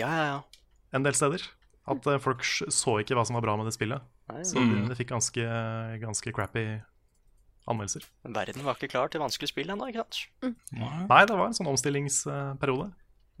Ja, 0.00 0.08
ja, 0.08 0.24
ja. 0.28 0.38
en 0.96 1.04
del 1.04 1.16
steder. 1.16 1.44
At 1.88 2.06
eh, 2.10 2.20
folk 2.22 2.44
så 2.44 2.98
ikke 3.02 3.16
hva 3.16 3.24
som 3.28 3.38
var 3.38 3.46
bra 3.46 3.56
med 3.58 3.68
det 3.68 3.74
spillet. 3.76 4.04
Nei, 4.28 4.44
Så 4.46 4.60
det, 4.60 4.84
det 4.90 4.98
fikk 4.98 5.12
ganske, 5.14 5.44
ganske 6.02 6.32
crappy 6.36 6.64
anmeldelser. 7.68 8.06
Verden 8.28 8.64
var 8.64 8.78
ikke 8.78 8.90
klar 8.92 9.12
til 9.12 9.22
vanskelig 9.22 9.50
spill 9.52 9.72
ennå, 9.72 9.90
ikke 9.90 10.04
sant? 10.04 10.22
Nei, 10.72 11.22
det 11.28 11.36
var 11.36 11.48
en 11.48 11.56
sånn 11.56 11.70
omstillingsperiode. 11.70 12.90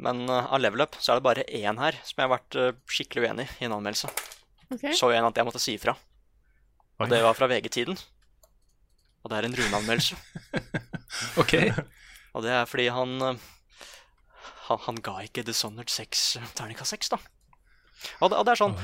Men 0.04 0.28
uh, 0.30 0.46
av 0.54 0.60
level 0.62 0.84
up 0.84 0.96
så 1.02 1.12
er 1.12 1.18
det 1.18 1.26
bare 1.26 1.46
én 1.50 1.80
her 1.80 1.96
som 2.06 2.20
jeg 2.20 2.28
har 2.28 2.34
vært 2.36 2.58
uh, 2.58 2.68
skikkelig 2.86 3.24
uenig 3.26 3.48
i 3.58 3.66
en 3.66 3.74
anmeldelse. 3.74 4.10
Okay. 4.68 4.92
Så 4.94 5.10
en 5.10 5.26
at 5.26 5.38
jeg 5.40 5.48
måtte 5.48 5.62
si 5.62 5.74
ifra. 5.78 5.96
Oi. 5.96 7.06
Og 7.06 7.10
det 7.10 7.22
var 7.24 7.36
fra 7.38 7.48
VG-tiden. 7.50 7.98
Og 9.24 9.32
det 9.32 9.38
er 9.38 9.48
en 9.48 9.58
Rune-anmeldelse. 9.58 10.18
Ok. 11.40 11.54
Og 12.36 12.42
det 12.44 12.50
er 12.52 12.66
fordi 12.68 12.90
han 12.92 13.14
Han, 14.68 14.80
han 14.84 14.98
ga 15.00 15.14
ikke 15.24 15.40
Dishonored 15.46 15.88
6 15.88 16.24
eh, 16.36 16.50
terningkast 16.58 16.92
6, 16.92 17.08
da. 17.14 17.18
Og 18.20 18.30
det, 18.30 18.38
og 18.38 18.44
det 18.46 18.52
er 18.54 18.60
sånn 18.60 18.76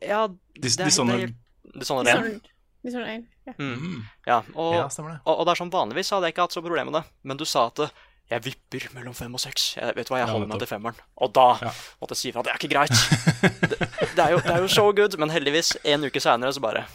Ja, 0.00 0.22
det 0.28 0.70
er, 0.72 0.86
Dishonored- 0.86 1.34
det 1.34 1.74
er, 1.74 1.78
Dishonored 1.80 2.08
1. 2.08 2.16
Sånn, 2.16 2.40
litt 2.84 2.94
sånn 2.94 3.06
en. 3.08 3.22
Ja. 3.46 3.52
Mm. 3.58 4.00
Ja, 4.26 4.38
og, 4.54 4.74
Ja, 4.76 4.88
og, 4.88 5.30
og 5.38 5.44
det 5.46 5.52
er 5.54 5.60
sånn 5.60 5.72
vanligvis 5.72 6.10
hadde 6.14 6.28
jeg 6.28 6.34
ikke 6.36 6.44
hatt 6.48 6.56
så 6.56 6.62
problem 6.64 6.90
med 6.90 6.98
det, 7.00 7.04
men 7.24 7.36
du 7.40 7.44
sa 7.48 7.66
at 7.70 7.78
eh, 7.86 7.92
jeg 8.32 8.40
vipper 8.46 8.86
mellom 8.96 9.12
fem 9.16 9.34
og 9.36 9.40
seks. 9.42 9.74
Jeg 9.76 9.92
vet 9.98 10.08
du 10.08 10.12
hva, 10.14 10.22
jeg 10.22 10.28
Ja, 10.28 10.32
holder 10.32 10.48
meg 10.48 10.62
til 10.62 10.68
femmeren. 10.70 11.00
Og 11.20 11.32
da 11.36 11.46
Ja. 11.60 11.72
måtte 12.00 12.16
jeg 12.16 12.20
si 12.22 12.28
ifra. 12.32 12.42
Det 12.46 12.52
er 12.54 12.60
ikke 12.60 12.72
greit. 12.72 12.94
det, 13.70 13.78
det, 14.16 14.22
er 14.24 14.30
jo, 14.32 14.38
det 14.40 14.52
er 14.54 14.62
jo 14.64 14.70
so 14.72 14.86
good, 14.96 15.16
men 15.20 15.28
heldigvis, 15.34 15.74
en 15.84 16.04
uke 16.08 16.20
seinere 16.24 16.52
så 16.56 16.62
bare 16.64 16.86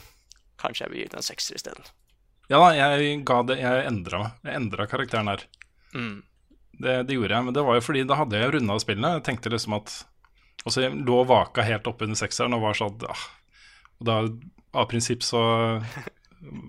Kanskje 0.60 0.84
jeg 0.88 0.92
vil 0.92 1.00
gi 1.04 1.10
den 1.14 1.22
en 1.22 1.28
sekser 1.30 1.56
isteden. 1.56 1.86
Ja 2.50 2.58
da, 2.60 2.72
jeg 2.76 3.22
ga 3.30 3.38
det 3.48 3.60
Jeg 3.62 3.86
endra 3.88 4.24
meg. 4.24 4.32
Jeg 4.44 4.58
endra 4.58 4.88
karakteren 4.90 5.30
her. 5.32 5.46
Mm. 5.94 6.18
Det, 6.80 6.96
det 7.08 7.16
gjorde 7.16 7.36
jeg, 7.38 7.46
men 7.46 7.54
det 7.56 7.64
var 7.68 7.78
jo 7.78 7.84
fordi 7.86 8.04
da 8.10 8.18
hadde 8.20 8.42
jeg 8.42 8.54
runda 8.58 8.80
spillene. 8.82 9.14
Jeg 9.20 9.24
tenkte 9.30 9.52
liksom 9.54 9.78
at 9.78 9.94
Og 10.66 10.74
så 10.76 10.84
jeg 10.84 10.96
lå 11.08 11.22
og 11.24 11.30
vaka 11.30 11.64
helt 11.64 11.88
oppe 11.88 12.06
under 12.08 12.20
sekseren 12.20 12.54
og 12.58 12.64
var 12.66 12.78
sånn 12.78 12.98
ah. 13.08 13.26
Og 14.00 14.08
da 14.10 14.16
av 14.80 14.88
prinsipp 14.92 15.24
så 15.26 15.40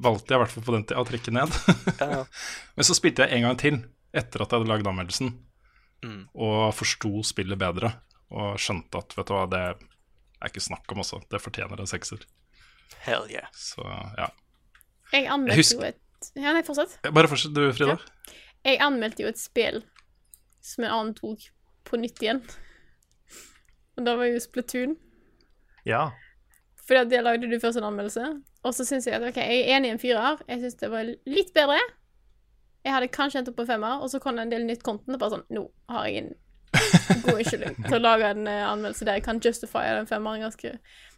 valgte 0.03 0.33
jeg 0.35 0.39
i 0.39 0.43
hvert 0.43 0.53
fall 0.55 0.65
på 0.67 0.75
den 0.75 0.85
tida 0.89 1.03
å 1.03 1.07
trekke 1.07 1.33
ned. 1.35 1.53
Ja, 2.01 2.09
ja. 2.11 2.21
Men 2.77 2.87
så 2.89 2.97
spilte 2.97 3.27
jeg 3.27 3.39
en 3.39 3.47
gang 3.49 3.59
til 3.61 3.81
etter 4.17 4.43
at 4.43 4.51
jeg 4.51 4.61
hadde 4.63 4.73
lagd 4.73 4.89
anmeldelsen, 4.91 5.37
Mm. 6.01 6.23
og 6.33 6.71
forsto 6.73 7.11
spillet 7.29 7.59
bedre. 7.61 7.91
Og 8.33 8.55
skjønte 8.57 9.03
at 9.03 9.13
vet 9.19 9.29
du 9.29 9.35
hva, 9.35 9.43
det 9.53 9.59
er 9.69 10.49
ikke 10.49 10.63
snakk 10.65 10.89
om 10.95 11.03
også. 11.03 11.19
Det 11.29 11.41
fortjener 11.45 11.83
en 11.83 11.91
sekser. 11.91 12.23
Hell 13.05 13.27
yeah. 13.29 13.51
Så 13.53 13.85
ja. 14.17 14.31
Jeg 15.13 15.29
anmeldte 15.29 15.77
jo 15.77 15.85
et 15.85 16.01
Ja, 16.41 16.55
nei, 16.57 16.63
fortsett. 16.65 16.97
Bare 17.13 17.29
fortsett 17.29 17.53
du, 17.53 17.67
Frida. 17.77 17.99
Jeg 18.65 18.81
anmeldte 18.85 19.27
jo 19.27 19.29
et 19.29 19.41
spill 19.43 19.83
som 20.65 20.87
en 20.89 20.95
annen 20.97 21.15
tok 21.21 21.45
på 21.85 22.01
nytt 22.01 22.25
igjen. 22.25 22.41
Og 24.01 24.07
da 24.09 24.17
var 24.17 24.31
jo 24.31 24.41
Splatoon. 24.41 24.97
Ja. 25.85 26.11
At 26.91 27.11
det 27.11 27.21
lagde 27.23 27.47
du 27.47 27.61
først 27.63 27.79
en 27.79 27.87
anmeldelse. 27.87 28.25
Og 28.67 28.75
så 28.75 28.85
syns 28.85 29.07
jeg 29.07 29.15
at 29.15 29.25
OK, 29.29 29.37
jeg 29.39 29.61
er 29.61 29.77
enig 29.77 29.91
i 29.91 29.95
en 29.95 30.01
firer. 30.03 30.41
Jeg 30.49 30.63
syns 30.65 30.79
det 30.81 30.91
var 30.91 31.07
litt 31.07 31.53
bedre. 31.55 31.79
Jeg 32.83 32.95
hadde 32.97 33.11
kanskje 33.13 33.43
endt 33.43 33.51
opp 33.53 33.59
på 33.61 33.67
femmer, 33.69 34.01
og 34.01 34.11
så 34.11 34.19
kom 34.19 34.39
det 34.39 34.49
en 34.49 34.55
del 34.55 34.65
nytt 34.67 34.83
content. 34.83 35.15
Og 35.15 35.21
bare 35.21 35.37
sånn 35.37 35.45
Nå 35.55 35.67
har 35.93 36.09
jeg 36.09 36.25
en 36.25 36.33
god 37.27 37.37
unnskyldning 37.37 37.77
til 37.85 37.99
å 37.99 38.03
lage 38.03 38.33
en 38.33 38.49
eh, 38.49 38.65
anmeldelse 38.67 39.07
der 39.07 39.19
jeg 39.19 39.27
kan 39.27 39.41
justify 39.45 39.85
den 39.99 40.09
femmeren 40.09 40.45
ganske 40.47 40.73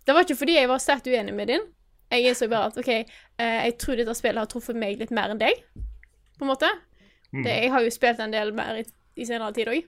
Det 0.06 0.14
var 0.16 0.24
ikke 0.24 0.38
fordi 0.40 0.56
jeg 0.56 0.70
var 0.70 0.82
sterkt 0.82 1.08
uenig 1.08 1.34
med 1.38 1.52
din. 1.52 1.66
Jeg 2.12 2.28
innså 2.28 2.48
bare 2.52 2.72
at 2.72 2.78
OK, 2.82 2.90
eh, 2.92 3.58
jeg 3.68 3.76
tror 3.80 4.00
dette 4.00 4.16
spillet 4.18 4.42
har 4.42 4.50
truffet 4.50 4.76
meg 4.76 5.00
litt 5.00 5.14
mer 5.14 5.32
enn 5.32 5.40
deg, 5.40 5.62
på 6.36 6.44
en 6.44 6.50
måte. 6.50 6.68
Det, 7.32 7.48
jeg 7.48 7.70
har 7.72 7.80
jo 7.80 7.92
spilt 7.94 8.20
en 8.20 8.34
del 8.34 8.50
mer 8.52 8.82
i, 8.82 8.84
i 9.16 9.24
senere 9.24 9.54
tid 9.56 9.70
òg. 9.72 9.86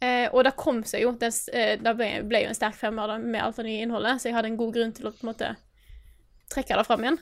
Eh, 0.00 0.28
og 0.32 0.44
det 0.46 0.54
kom 0.56 0.78
seg 0.88 1.02
jo. 1.04 1.10
Det, 1.20 1.28
eh, 1.52 1.74
det 1.80 1.92
ble, 1.98 2.06
ble 2.28 2.44
jo 2.46 2.48
en 2.52 2.56
sterk 2.56 2.74
femmer 2.78 3.06
da, 3.12 3.18
med 3.20 3.42
alt 3.44 3.56
det 3.60 3.66
nye 3.66 3.82
innholdet, 3.84 4.20
så 4.22 4.30
jeg 4.30 4.34
hadde 4.38 4.48
en 4.54 4.56
god 4.60 4.72
grunn 4.78 4.94
til 4.96 5.10
å 5.10 5.12
på 5.12 5.26
en 5.26 5.32
måte 5.32 5.50
trekke 6.54 6.78
det 6.80 6.86
fram 6.88 7.04
igjen. 7.04 7.18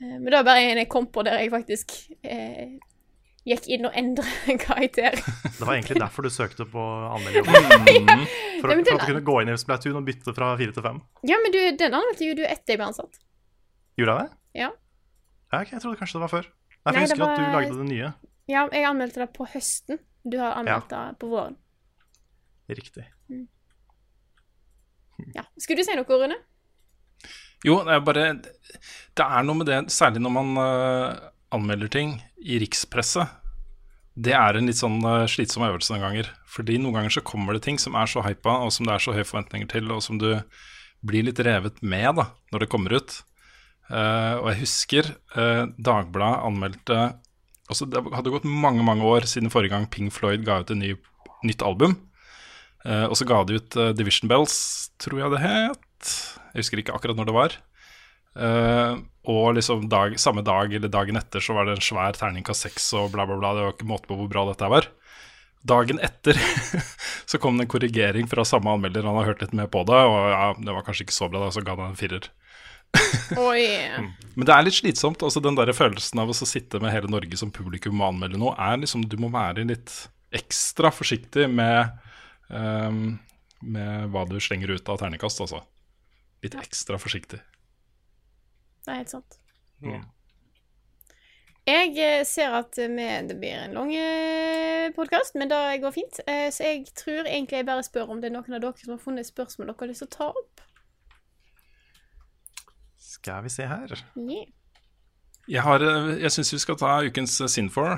Eh, 0.00 0.14
men 0.16 0.24
det 0.30 0.38
var 0.40 0.46
bare 0.48 0.64
en 0.70 0.80
jeg 0.82 0.88
kom 0.92 1.06
på 1.12 1.24
der 1.26 1.36
jeg 1.42 1.52
faktisk 1.52 1.92
eh, 2.24 2.78
gikk 3.44 3.68
inn 3.74 3.84
og 3.90 3.96
endret 3.98 4.48
en 4.54 4.58
karakter. 4.62 5.18
Det 5.62 5.66
var 5.68 5.76
egentlig 5.76 6.00
derfor 6.00 6.26
du 6.26 6.30
søkte 6.32 6.64
på 6.66 6.80
anmelderjobben. 6.82 8.24
For, 8.62 8.70
Ja, 8.70 8.76
for 8.76 8.78
men 8.78 8.80
at 8.86 8.88
du 9.02 9.06
kunne 9.12 9.22
gå 9.26 9.34
inn 9.42 9.48
i 9.50 9.54
Splatoon 9.58 9.96
og 9.98 10.04
bytte 10.06 10.32
fra 10.36 10.52
fire 10.58 10.70
til 10.74 10.84
fem. 10.84 10.98
ja, 11.26 11.34
men 11.42 11.50
du, 11.54 11.58
den 11.80 11.94
anmeldte 11.98 12.26
jo 12.28 12.34
du 12.38 12.42
etter 12.46 12.72
jeg 12.76 12.78
ble 12.80 12.86
ansatt. 12.92 13.16
Gjorde 13.98 14.14
jeg 14.14 14.28
det? 14.28 14.36
Ja. 14.60 14.68
Ja, 15.52 15.60
okay, 15.60 15.72
Jeg 15.74 15.82
trodde 15.82 15.98
kanskje 15.98 16.18
det 16.18 16.22
var 16.24 16.30
før. 16.36 16.46
Nei, 16.46 16.76
for 16.78 16.92
Nei, 16.92 17.00
Jeg 17.02 17.08
husker 17.08 17.18
husker 17.18 17.32
at 17.32 17.38
du 17.38 17.42
var- 17.42 17.56
lagde 17.58 17.78
det 17.80 17.88
nye. 17.90 18.10
Ja, 18.52 18.62
jeg 18.72 18.86
anmeldte 18.86 19.22
det 19.24 19.28
på 19.34 19.46
høsten. 19.52 19.98
Du 20.22 20.38
har 20.38 20.54
anmeldt 20.60 20.88
det 20.94 21.02
på 21.22 21.30
våren. 21.34 21.58
Riktig. 22.78 23.04
Ja. 25.36 25.44
Skulle 25.60 25.82
du 25.82 25.86
si 25.86 25.96
noe, 25.96 26.18
Rune? 26.18 26.38
Jo, 27.62 27.78
det 27.86 27.94
er 27.94 28.02
bare 28.02 28.24
Det 28.42 29.24
er 29.24 29.46
noe 29.46 29.60
med 29.60 29.68
det, 29.70 29.78
særlig 29.94 30.22
når 30.24 30.34
man 30.34 30.58
uh, 30.58 31.30
anmelder 31.54 31.90
ting 31.92 32.16
i 32.42 32.58
rikspresse. 32.62 33.26
Det 34.12 34.34
er 34.36 34.58
en 34.58 34.68
litt 34.68 34.80
sånn 34.80 34.98
uh, 35.04 35.28
slitsom 35.30 35.66
øvelse 35.68 35.94
noen 35.94 36.06
ganger. 36.06 36.30
Fordi 36.50 36.78
noen 36.80 36.98
ganger 36.98 37.16
så 37.18 37.24
kommer 37.26 37.56
det 37.56 37.64
ting 37.66 37.78
som 37.80 37.96
er 37.98 38.10
så 38.10 38.24
hypa, 38.26 38.58
og 38.64 38.72
som 38.74 38.88
det 38.88 38.96
er 38.96 39.04
så 39.04 39.14
høye 39.14 39.28
forventninger 39.28 39.70
til, 39.70 39.92
og 39.94 40.02
som 40.04 40.18
du 40.20 40.32
blir 41.06 41.26
litt 41.26 41.40
revet 41.42 41.78
med 41.82 42.18
da, 42.18 42.30
når 42.52 42.64
det 42.64 42.72
kommer 42.72 42.96
ut. 42.98 43.20
Uh, 43.92 44.40
og 44.40 44.46
jeg 44.52 44.60
husker 44.62 45.08
Dagbladet 45.34 46.44
anmeldte 46.46 46.98
også, 47.72 47.88
Det 47.90 48.00
hadde 48.14 48.30
gått 48.32 48.46
mange 48.46 48.84
mange 48.86 49.04
år 49.04 49.26
siden 49.28 49.50
forrige 49.52 49.74
gang 49.74 49.88
Pink 49.90 50.14
Floyd 50.14 50.44
ga 50.46 50.60
ut 50.62 50.70
et 50.72 50.78
ny, 50.78 50.94
nytt 51.46 51.64
album. 51.66 51.96
Eh, 52.86 53.04
og 53.06 53.16
så 53.18 53.26
ga 53.28 53.42
de 53.46 53.60
ut 53.60 53.76
eh, 53.78 53.92
Division 53.96 54.30
Bells, 54.30 54.56
tror 55.02 55.20
jeg 55.22 55.34
det 55.34 55.42
het. 55.44 56.14
Jeg 56.52 56.64
husker 56.64 56.82
ikke 56.82 56.96
akkurat 56.96 57.18
når 57.18 57.30
det 57.30 57.36
var. 57.36 57.58
Eh, 58.32 58.96
og 59.28 59.54
liksom 59.58 59.86
dag, 59.92 60.16
samme 60.18 60.42
dag 60.46 60.72
eller 60.72 60.90
dagen 60.90 61.20
etter 61.20 61.44
så 61.44 61.54
var 61.54 61.68
det 61.68 61.76
en 61.76 61.84
svær 61.84 62.16
terningkast 62.16 62.66
seks 62.66 62.88
og 62.98 63.12
bla, 63.14 63.26
bla, 63.28 63.38
bla. 63.38 63.54
Det 63.54 63.66
var 63.66 63.76
ikke 63.76 63.90
måte 63.92 64.10
på 64.10 64.18
hvor 64.18 64.30
bra 64.32 64.46
dette 64.50 64.70
var. 64.72 64.88
Dagen 65.62 66.00
etter 66.02 66.38
så 67.30 67.38
kom 67.38 67.58
det 67.58 67.68
en 67.68 67.74
korrigering 67.74 68.30
fra 68.30 68.44
samme 68.48 68.72
anmelder. 68.72 69.06
Han 69.06 69.20
har 69.20 69.30
hørt 69.30 69.44
litt 69.44 69.54
mer 69.54 69.70
på 69.70 69.84
det, 69.86 69.98
og 69.98 70.30
ja, 70.32 70.46
det 70.58 70.74
var 70.74 70.86
kanskje 70.86 71.06
ikke 71.06 71.20
så 71.20 71.30
bra, 71.30 71.44
da, 71.44 71.52
så 71.54 71.62
ga 71.62 71.76
han 71.78 71.92
en 71.92 72.00
firer. 72.00 72.26
Oi. 73.40 73.64
Men 74.34 74.48
det 74.48 74.54
er 74.54 74.66
litt 74.66 74.76
slitsomt. 74.76 75.22
altså 75.24 75.40
Den 75.40 75.56
der 75.56 75.70
følelsen 75.76 76.20
av 76.20 76.32
å 76.32 76.36
sitte 76.36 76.80
med 76.82 76.92
hele 76.92 77.10
Norge 77.10 77.38
som 77.40 77.52
publikum 77.54 78.02
og 78.02 78.10
anmelde 78.10 78.40
noe, 78.40 78.56
er 78.58 78.82
liksom 78.82 79.06
Du 79.08 79.16
må 79.20 79.30
være 79.32 79.64
litt 79.68 79.94
ekstra 80.32 80.90
forsiktig 80.92 81.46
med, 81.52 81.92
ehm, 82.52 83.18
med 83.62 84.10
hva 84.12 84.24
du 84.28 84.38
slenger 84.40 84.72
ut 84.74 84.88
av 84.88 84.98
ternekast, 85.02 85.40
altså. 85.44 85.62
Litt 86.42 86.54
ekstra 86.58 86.98
forsiktig. 86.98 87.38
Det 88.82 88.90
er 88.90 88.98
helt 89.02 89.12
sant. 89.12 89.38
Ja. 89.82 90.00
Jeg 91.66 91.92
eh, 92.02 92.24
ser 92.26 92.56
at 92.58 92.74
vi, 92.74 93.04
det 93.28 93.36
blir 93.38 93.54
en 93.68 93.76
lang 93.76 93.92
podkast, 94.96 95.36
men 95.38 95.48
det 95.52 95.60
går 95.84 95.94
fint. 95.94 96.18
Eh, 96.26 96.48
Så 96.50 96.64
jeg 96.66 96.88
tror 96.98 97.22
egentlig 97.28 97.60
jeg 97.60 97.66
bare 97.68 97.84
spør 97.86 98.10
om 98.10 98.20
det 98.20 98.32
er 98.32 98.34
noen 98.34 98.56
av 98.58 98.64
dere 98.64 98.82
som 98.82 98.96
har 98.96 99.02
funnet 99.04 99.28
spørsmål 99.28 99.70
dere 99.70 99.78
har 99.84 99.92
lyst 99.92 100.02
til 100.02 100.10
å 100.10 100.16
ta 100.16 100.28
opp. 100.32 100.64
Skal 102.98 103.44
vi 103.46 103.52
se 103.54 103.66
her. 103.70 103.94
Yeah. 104.18 104.48
Jeg, 105.48 105.62
har, 105.62 105.82
eh, 105.86 106.16
jeg 106.22 106.34
syns 106.34 106.52
vi 106.54 106.58
skal 106.62 106.78
ta 106.80 106.96
ukens 107.06 107.38
eh, 107.40 107.50
Sinfor. 107.50 107.94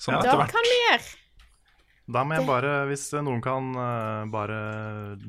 Sånn 0.00 0.16
Ja. 0.16 0.20
etter 0.24 0.40
Det 0.40 0.52
kan 0.52 0.68
vi 0.70 0.78
gjøre. 0.86 1.04
Da 2.12 2.24
må 2.26 2.36
jeg 2.36 2.48
bare, 2.48 2.72
hvis 2.90 3.06
noen 3.18 3.40
kan 3.44 3.72
eh, 3.72 4.22
bare 4.32 4.60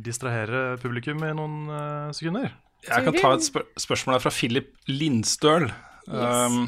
distrahere 0.04 0.76
publikum 0.84 1.24
i 1.24 1.34
noen 1.38 1.60
eh, 1.72 2.14
sekunder. 2.16 2.52
Jeg 2.84 3.06
kan 3.06 3.16
ta 3.16 3.36
et 3.38 3.46
spør 3.46 3.68
spørsmål 3.80 4.18
her 4.18 4.24
fra 4.26 4.34
Philip 4.36 4.74
Lindstøl. 4.92 5.70
Um, 6.12 6.66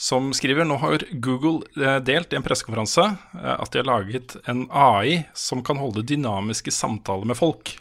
som 0.00 0.30
skriver 0.32 0.64
nå 0.64 0.78
har 0.80 1.04
Google 1.20 1.60
eh, 1.76 1.98
delt 2.00 2.32
i 2.32 2.38
en 2.38 2.44
pressekonferanse 2.44 3.04
eh, 3.04 3.52
at 3.52 3.70
de 3.70 3.82
har 3.82 3.88
laget 3.88 4.34
en 4.48 4.64
AI 4.72 5.26
som 5.36 5.60
kan 5.66 5.76
holde 5.76 6.06
dynamiske 6.08 6.72
samtaler 6.72 7.28
med 7.28 7.36
folk. 7.36 7.74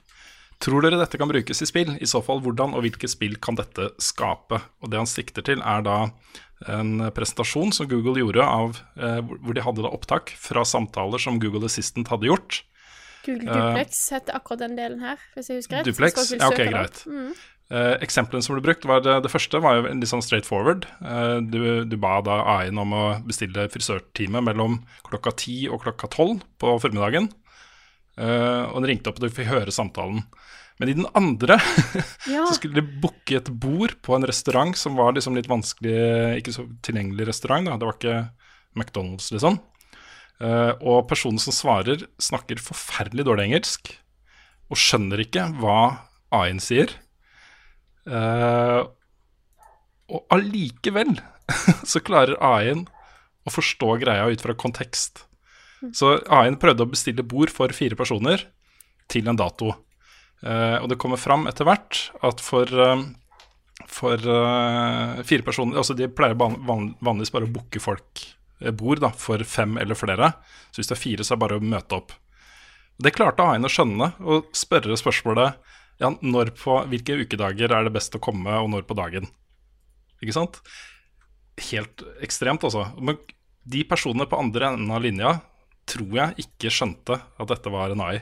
Tror 0.60 0.84
dere 0.84 1.00
dette 1.00 1.16
kan 1.16 1.32
brukes 1.32 1.64
i 1.64 1.70
spill? 1.70 1.94
I 1.96 2.10
så 2.12 2.20
fall 2.26 2.42
hvordan 2.44 2.76
og 2.76 2.84
hvilke 2.84 3.08
spill 3.08 3.38
kan 3.40 3.56
dette 3.56 3.94
skape? 4.04 4.60
Og 4.84 4.92
Det 4.92 5.00
han 5.00 5.08
sikter 5.08 5.46
til, 5.48 5.64
er 5.64 5.86
da 5.88 5.98
en 6.68 7.06
presentasjon 7.15 7.72
som 7.76 7.88
Google 7.88 8.19
gjorde 8.19 8.44
av 8.44 8.81
eh, 8.99 9.22
hvor 9.23 9.56
de 9.56 9.64
hadde 9.64 9.86
da 9.86 9.94
opptak 9.95 10.34
fra 10.40 10.65
samtaler 10.68 11.22
som 11.22 11.40
Google 11.40 11.69
Assistant 11.69 12.11
hadde 12.11 12.27
gjort. 12.27 12.64
Google 13.26 13.48
Duplex 13.48 13.61
Duplex 13.61 14.02
heter 14.15 14.36
akkurat 14.36 14.65
den 14.65 14.76
delen 14.80 14.99
her, 15.03 15.22
hvis 15.36 15.52
jeg 15.52 15.61
husker 15.61 15.80
rett. 15.80 15.88
Duplex? 15.88 16.34
Ja, 16.36 16.52
ok, 16.52 16.61
greit. 16.72 17.02
Mm. 17.07 17.31
Eh, 17.69 17.95
eksemplene 18.02 18.41
som 18.41 18.56
ble 18.56 18.64
brukt, 18.65 18.88
var 18.90 19.03
det, 19.06 19.19
det 19.22 19.30
første 19.30 19.60
var 19.61 19.77
jo 19.77 19.90
litt 19.91 20.10
sånn 20.10 20.23
straight 20.26 20.48
forward. 20.48 20.88
Eh, 21.06 21.38
du, 21.45 21.60
du 21.86 21.95
ba 22.02 22.15
da 22.26 22.40
AI-en 22.57 22.81
om 22.81 22.95
å 22.98 23.03
bestille 23.27 23.68
frisørtime 23.69 24.41
mellom 24.41 24.80
klokka 25.06 25.36
ti 25.38 25.61
og 25.69 25.84
klokka 25.86 26.10
tolv 26.15 26.41
på 26.61 26.73
formiddagen. 26.81 27.30
Eh, 28.18 28.64
og 28.72 28.81
den 28.81 28.90
ringte 28.94 29.11
opp, 29.11 29.22
og 29.22 29.27
du 29.27 29.36
fikk 29.36 29.52
høre 29.52 29.76
samtalen. 29.76 30.23
Men 30.80 30.92
i 30.92 30.96
den 30.96 31.08
andre 31.18 31.60
Ja. 32.34 32.46
så 32.48 32.56
skulle 32.56 32.80
de 32.80 33.00
booke 33.04 33.36
et 33.40 33.50
bord 33.52 33.98
på 34.06 34.16
en 34.16 34.28
restaurant 34.28 34.78
som 34.80 34.96
var 35.00 35.16
liksom 35.16 35.36
litt 35.36 35.50
vanskelig, 35.52 36.40
ikke 36.40 36.56
så 36.56 36.66
tilgjengelig 36.86 37.28
restaurant. 37.30 37.68
da, 37.68 37.78
Det 37.78 37.90
var 37.90 37.98
ikke 37.98 38.20
McDonald's, 38.80 39.28
liksom. 39.34 39.60
Uh, 40.40 40.72
og 40.80 41.10
personen 41.10 41.42
som 41.42 41.52
svarer, 41.52 42.06
snakker 42.22 42.62
forferdelig 42.64 43.26
dårlig 43.28 43.50
engelsk 43.50 43.92
og 44.72 44.80
skjønner 44.80 45.20
ikke 45.26 45.50
hva 45.60 45.80
AI-en 46.32 46.62
sier. 46.64 46.94
Uh, 48.08 48.88
og 50.10 50.32
allikevel 50.34 51.18
så 51.92 52.02
klarer 52.06 52.40
AI-en 52.40 52.86
å 53.48 53.52
forstå 53.52 53.98
greia 54.06 54.30
ut 54.32 54.46
fra 54.46 54.56
kontekst. 54.56 55.26
Så 55.96 56.18
AI-en 56.28 56.60
prøvde 56.62 56.86
å 56.86 56.92
bestille 56.92 57.26
bord 57.26 57.52
for 57.52 57.76
fire 57.76 57.98
personer 58.00 58.48
til 59.12 59.28
en 59.32 59.40
dato. 59.40 59.74
Eh, 60.41 60.78
og 60.80 60.88
det 60.91 60.99
kommer 61.02 61.20
fram 61.20 61.48
etter 61.49 61.68
hvert 61.68 62.06
at 62.26 62.44
for, 62.44 62.70
eh, 62.70 63.02
for 63.91 64.16
eh, 64.16 65.20
fire 65.28 65.44
personer 65.44 65.82
Altså 65.82 65.98
de 65.99 66.07
pleier 66.07 66.38
van, 66.40 66.56
van, 66.64 66.94
vanligvis 67.03 67.34
bare 67.36 67.49
å 67.49 67.52
booke 67.52 67.82
folk 67.84 68.24
bord 68.76 68.99
da, 68.99 69.14
for 69.16 69.40
fem 69.48 69.78
eller 69.80 69.95
flere. 69.95 70.34
Så 70.68 70.82
hvis 70.82 70.90
det 70.91 70.98
er 70.98 70.99
fire, 70.99 71.24
så 71.24 71.34
er 71.34 71.38
det 71.38 71.44
bare 71.45 71.60
å 71.61 71.64
møte 71.64 71.95
opp. 71.95 72.11
Det 72.99 73.14
klarte 73.16 73.45
AI-en 73.48 73.64
å 73.64 73.72
skjønne, 73.72 74.10
og 74.20 74.49
spørre 74.52 74.98
spørsmålet 74.99 75.70
ja, 76.03 76.10
når 76.20 76.52
på, 76.60 76.76
hvilke 76.91 77.16
ukedager 77.22 77.72
er 77.72 77.88
det 77.88 77.94
best 77.95 78.16
å 78.16 78.22
komme, 78.24 78.52
og 78.60 78.68
når 78.74 78.84
på 78.90 78.98
dagen. 78.99 79.30
Ikke 80.20 80.36
sant? 80.36 80.60
Helt 81.70 82.03
ekstremt, 82.24 82.66
altså. 82.68 82.90
Men 82.99 83.16
de 83.64 83.86
personene 83.88 84.28
på 84.28 84.40
andre 84.40 84.74
enden 84.74 84.91
av 84.91 85.03
linja 85.03 85.38
tror 85.90 86.11
jeg 86.20 86.45
ikke 86.45 86.72
skjønte 86.74 87.20
at 87.20 87.52
dette 87.52 87.72
var 87.72 87.95
en 87.95 88.03
AI. 88.03 88.20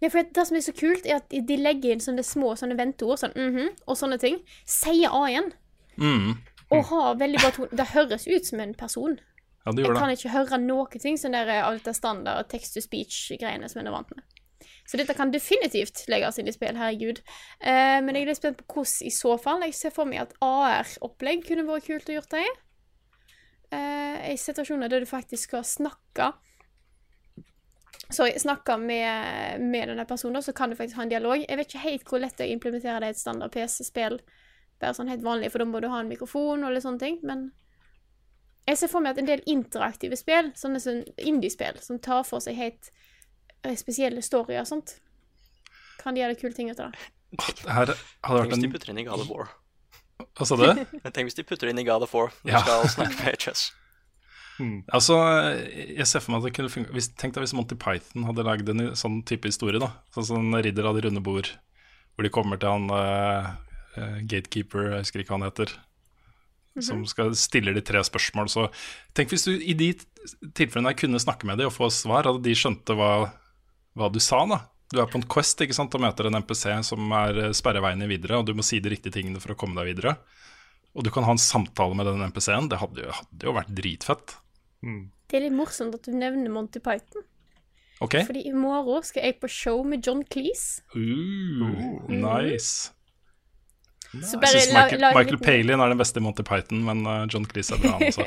Nei, 0.00 0.10
for 0.10 0.22
Det 0.22 0.46
som 0.46 0.56
er 0.56 0.64
så 0.64 0.74
kult, 0.76 1.06
er 1.06 1.18
at 1.18 1.30
de 1.34 1.56
legger 1.58 1.94
inn 1.94 2.02
sånne 2.02 2.22
små 2.26 2.54
sånne 2.58 2.76
venteord 2.78 3.22
sånn, 3.24 3.34
mhm, 3.34 3.70
og 3.86 3.98
sånne 3.98 4.20
ting. 4.22 4.40
Sier 4.66 5.10
A-en. 5.10 5.52
Mm. 5.98 6.34
Og 6.74 6.84
har 6.90 7.18
veldig 7.20 7.40
bra 7.42 7.50
tone. 7.54 7.76
Det 7.76 7.90
høres 7.92 8.26
ut 8.26 8.46
som 8.46 8.62
en 8.62 8.74
person. 8.74 9.18
Ja, 9.64 9.72
det 9.72 9.82
Jeg 9.82 9.88
gjør 9.88 9.98
kan 9.98 10.12
ikke 10.12 10.34
høre 10.34 10.60
noen 10.60 11.00
ting 11.00 11.18
sånn 11.18 11.36
der 11.36 11.50
av 11.62 11.78
dette 11.78 11.94
standard 11.96 12.48
text 12.52 12.76
to 12.76 12.82
speech-greiene 12.84 13.68
som 13.70 13.80
en 13.80 13.88
er 13.88 13.94
vant 13.96 14.10
med. 14.14 14.24
Så 14.84 14.98
dette 15.00 15.16
kan 15.16 15.32
definitivt 15.32 16.04
legges 16.12 16.38
inn 16.38 16.48
i 16.48 16.52
spill, 16.52 16.76
herregud. 16.76 17.22
Uh, 17.64 18.00
men 18.04 18.12
jeg 18.16 18.26
er 18.26 18.30
litt 18.32 18.40
spent 18.40 18.60
på 18.60 18.82
hvordan 18.82 19.08
i 19.08 19.12
så 19.14 19.36
fall. 19.40 19.64
Jeg 19.64 19.76
ser 19.78 19.94
for 19.96 20.08
meg 20.08 20.26
at 20.26 20.34
AR-opplegg 20.44 21.46
kunne 21.48 21.64
vært 21.68 21.88
kult 21.88 22.10
å 22.12 22.18
gjøre 22.18 22.32
det 22.34 22.42
i. 22.44 22.52
Uh, 23.72 24.18
I 24.34 24.36
situasjoner 24.40 24.92
der 24.92 25.04
du 25.04 25.08
faktisk 25.08 25.48
skal 25.48 25.64
snakke 25.66 26.34
Sorry, 28.10 28.34
snakka 28.38 28.76
med, 28.78 29.60
med 29.60 29.88
denne 29.88 30.04
personen, 30.06 30.42
så 30.42 30.52
kan 30.52 30.70
du 30.70 30.76
faktisk 30.76 30.96
ha 30.96 31.02
en 31.06 31.08
dialog. 31.12 31.40
Jeg 31.48 31.56
vet 31.56 31.68
ikke 31.70 31.84
helt 31.86 32.08
hvor 32.10 32.20
lett 32.20 32.36
det 32.36 32.46
er 32.46 32.52
å 32.52 32.56
implementere 32.58 33.00
det 33.00 33.06
i 33.12 33.14
et 33.14 33.20
standard 33.20 33.52
PC-spill. 33.54 34.18
Bare 34.82 34.94
sånn 34.96 35.08
helt 35.08 35.24
vanlig, 35.24 35.50
for 35.54 35.62
da 35.62 35.68
må 35.70 35.80
du 35.80 35.88
ha 35.88 36.00
en 36.02 36.10
mikrofon 36.10 36.64
og 36.66 36.74
litt 36.74 36.84
sånne 36.84 37.00
ting. 37.00 37.18
Men 37.24 37.46
jeg 38.68 38.80
ser 38.80 38.92
for 38.92 39.04
meg 39.04 39.14
at 39.16 39.22
en 39.22 39.30
del 39.30 39.42
interaktive 39.50 40.16
spill, 40.20 40.52
sånne 40.58 40.80
som 40.82 41.00
indie-spill, 41.16 41.80
som 41.84 41.98
tar 42.02 42.24
for 42.28 42.44
seg 42.44 42.56
helt 42.60 42.90
eh, 43.64 43.74
spesielle 43.80 44.22
storyer 44.24 44.62
og 44.64 44.68
sånt, 44.68 44.96
kan 46.00 46.16
de 46.16 46.24
gjøre 46.24 46.36
kule 46.40 46.56
ting 46.56 46.70
ut 46.72 46.80
av 46.80 46.92
det. 46.92 47.10
Her 47.64 47.72
hadde 47.80 47.96
Tenk 48.24 48.52
hvis 48.52 48.64
de 48.66 48.72
putter 48.72 48.92
inn 48.92 49.00
i 49.00 49.06
God 49.08 49.24
of 49.24 49.30
War. 49.32 49.48
Hva 50.34 50.46
sa 50.46 50.56
du? 50.60 50.66
Tenk 51.08 51.24
hvis 51.30 51.38
de 51.40 51.44
putter 51.46 51.70
inn 51.72 51.80
i 51.80 51.86
God 51.86 52.04
of 52.06 52.12
War 52.14 52.30
når 52.44 52.52
Ja. 52.52 52.60
skal 52.62 52.88
snakke 52.98 53.24
med 53.24 53.40
HS. 53.40 53.64
Altså, 54.94 55.16
jeg 55.66 56.06
ser 56.06 56.22
for 56.22 56.34
meg 56.34 56.42
at 56.42 56.46
det 56.46 56.54
kunne 56.54 56.90
hvis, 56.94 57.08
Tenk 57.18 57.34
deg 57.34 57.42
hvis 57.42 57.54
Monty 57.56 57.78
Python 57.80 58.26
hadde 58.28 58.46
lagd 58.46 58.70
en 58.70 58.84
sånn 58.98 59.20
type 59.26 59.50
historie, 59.50 59.80
da. 59.82 59.90
Sånn 60.14 60.28
som 60.28 60.54
Ridder 60.54 60.86
av 60.90 60.98
det 60.98 61.06
runde 61.08 61.22
bord, 61.24 61.50
hvor 62.14 62.26
de 62.26 62.32
kommer 62.34 62.60
til 62.60 62.70
han 62.70 62.86
uh, 62.92 63.54
eh, 63.98 64.20
gatekeeper, 64.30 64.92
jeg 64.92 65.06
husker 65.06 65.24
ikke 65.24 65.34
hva 65.34 65.40
han 65.40 65.48
heter, 65.48 65.74
som 66.82 67.02
skal 67.06 67.34
stiller 67.38 67.74
de 67.74 67.82
tre 67.86 68.02
spørsmål. 68.06 68.50
Så 68.50 68.68
tenk 69.14 69.34
hvis 69.34 69.46
du 69.48 69.54
i 69.54 69.74
de 69.78 69.92
tilfellene 70.54 70.94
jeg 70.94 71.04
kunne 71.04 71.22
snakke 71.22 71.50
med 71.50 71.58
dem 71.60 71.70
og 71.70 71.74
få 71.74 71.90
svar, 71.94 72.30
at 72.30 72.38
de 72.44 72.54
skjønte 72.58 72.96
hva, 72.98 73.10
hva 73.98 74.12
du 74.12 74.20
sa, 74.22 74.44
da. 74.50 74.62
Du 74.94 75.00
er 75.02 75.10
på 75.10 75.18
en 75.18 75.26
quest 75.26 75.58
ikke 75.64 75.74
sant, 75.74 75.94
og 75.96 76.02
møter 76.04 76.28
en 76.28 76.38
MPC 76.38 76.68
som 76.86 77.10
er 77.10 77.50
sperreveiene 77.50 77.58
sperrer 77.58 77.82
veien 77.82 78.10
videre, 78.10 78.38
og 78.38 78.46
du 78.46 78.54
må 78.54 78.62
si 78.66 78.78
de 78.82 78.92
riktige 78.92 79.16
tingene 79.16 79.42
for 79.42 79.54
å 79.54 79.58
komme 79.58 79.80
deg 79.80 79.90
videre. 79.94 80.14
Og 80.94 81.02
du 81.02 81.10
kan 81.10 81.26
ha 81.26 81.34
en 81.34 81.42
samtale 81.42 81.96
med 81.98 82.06
den 82.06 82.22
MPC-en. 82.28 82.68
Det 82.70 82.78
hadde 82.78 83.02
jo, 83.02 83.14
hadde 83.18 83.48
jo 83.48 83.54
vært 83.56 83.72
dritfett. 83.74 84.36
Det 85.30 85.38
er 85.38 85.46
litt 85.46 85.56
morsomt 85.56 85.94
at 85.96 86.04
du 86.06 86.12
nevner 86.14 86.52
Monty 86.52 86.80
Python. 86.84 87.24
Okay. 88.04 88.24
Fordi 88.26 88.42
i 88.48 88.52
morgen 88.52 89.04
skal 89.06 89.24
jeg 89.28 89.38
på 89.40 89.48
show 89.48 89.80
med 89.86 90.02
John 90.06 90.24
Cleese. 90.26 90.82
Uh, 90.94 92.04
nice. 92.10 92.90
Så 94.14 94.36
Jeg 94.36 94.40
bare 94.42 94.50
syns 94.60 94.72
la- 94.74 94.82
Michael, 94.84 95.04
Michael 95.16 95.38
Palin 95.42 95.80
er 95.82 95.88
den 95.94 95.98
beste 95.98 96.20
Monty 96.22 96.42
Python, 96.46 96.82
men 96.86 97.00
uh, 97.06 97.24
John 97.32 97.46
Cleese 97.50 97.74
er 97.74 97.80
bra, 97.82 97.94
han 97.96 98.06
også. 98.10 98.26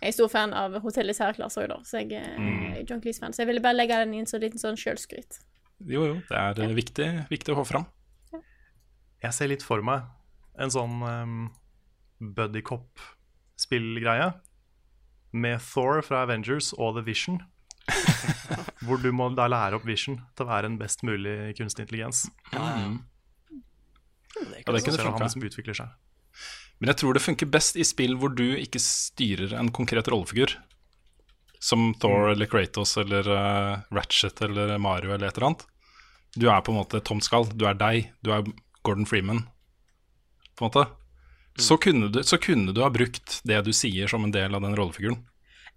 Jeg 0.00 0.08
er 0.10 0.16
stor 0.16 0.28
fan 0.32 0.52
av 0.56 0.74
Hotell 0.84 1.12
i 1.12 1.14
særklasse 1.16 1.60
òg, 1.62 1.68
da. 1.72 1.78
Så 1.88 2.02
jeg 2.02 2.18
er 2.18 2.34
Mm. 2.40 2.74
John 2.88 3.00
Cleese-fan. 3.04 3.32
Så 3.36 3.42
jeg 3.44 3.50
ville 3.52 3.60
bare 3.64 3.76
legge 3.76 3.96
den 4.00 4.14
inn 4.16 4.26
som 4.28 4.38
en 4.40 4.44
liten 4.46 4.60
sånn 4.60 4.76
sjølskryt. 4.80 5.38
Jo, 5.88 6.04
jo, 6.08 6.14
det 6.28 6.36
er 6.40 6.60
ja. 6.64 6.68
viktig, 6.76 7.08
viktig 7.30 7.52
å 7.54 7.58
få 7.60 7.66
fram. 7.68 7.86
Jeg 9.20 9.36
ser 9.36 9.50
litt 9.52 9.62
for 9.64 9.84
meg 9.84 10.06
en 10.60 10.72
sånn 10.72 11.02
um, 11.04 11.34
buddy 12.20 12.62
cop-spillgreie 12.64 14.30
med 15.32 15.60
Thor 15.62 16.02
fra 16.06 16.24
Avengers 16.26 16.72
og 16.76 16.96
The 16.98 17.06
Vision. 17.06 17.40
hvor 18.86 19.00
du 19.02 19.10
må 19.14 19.28
da 19.34 19.48
lære 19.50 19.78
opp 19.78 19.86
Vision 19.88 20.20
til 20.36 20.46
å 20.46 20.50
være 20.50 20.70
en 20.70 20.78
best 20.80 21.04
mulig 21.06 21.54
kunstig 21.58 21.86
intelligens. 21.86 22.26
Mm. 22.54 23.00
Det 24.30 24.62
Ja, 24.62 24.72
det 24.72 24.84
kunne 24.86 25.04
funka. 25.04 25.28
som 25.28 25.44
utvikler 25.44 25.76
seg. 25.76 25.88
Men 26.80 26.92
jeg 26.92 27.00
tror 27.02 27.14
det 27.14 27.22
funker 27.24 27.50
best 27.50 27.76
i 27.76 27.84
spill 27.84 28.16
hvor 28.16 28.32
du 28.32 28.56
ikke 28.56 28.80
styrer 28.80 29.52
en 29.58 29.72
konkret 29.74 30.08
rollefigur. 30.08 30.54
Som 31.60 31.92
Thor 32.00 32.30
eller 32.30 32.48
Kratos 32.48 32.96
eller 32.96 33.26
uh, 33.28 33.82
Ratchet 33.92 34.40
eller 34.46 34.78
Mario 34.78 35.12
eller 35.12 35.28
et 35.28 35.36
eller 35.36 35.50
annet. 35.50 35.66
Du 36.38 36.48
er 36.48 36.62
på 36.64 36.72
en 36.72 36.78
måte 36.78 37.02
Tom 37.04 37.20
Skall. 37.20 37.50
Du 37.52 37.66
er 37.68 37.76
deg. 37.76 38.14
Du 38.24 38.32
er 38.32 38.46
Gordon 38.86 39.04
Freeman. 39.04 39.44
På 40.56 40.64
en 40.64 40.70
måte. 40.70 40.86
Så 41.60 41.76
kunne, 41.80 42.08
du, 42.08 42.22
så 42.24 42.38
kunne 42.40 42.72
du 42.72 42.82
ha 42.82 42.90
brukt 42.90 43.40
det 43.44 43.60
du 43.66 43.72
sier 43.76 44.10
som 44.10 44.24
en 44.24 44.34
del 44.34 44.54
av 44.56 44.64
den 44.64 44.76
rollefiguren. 44.78 45.20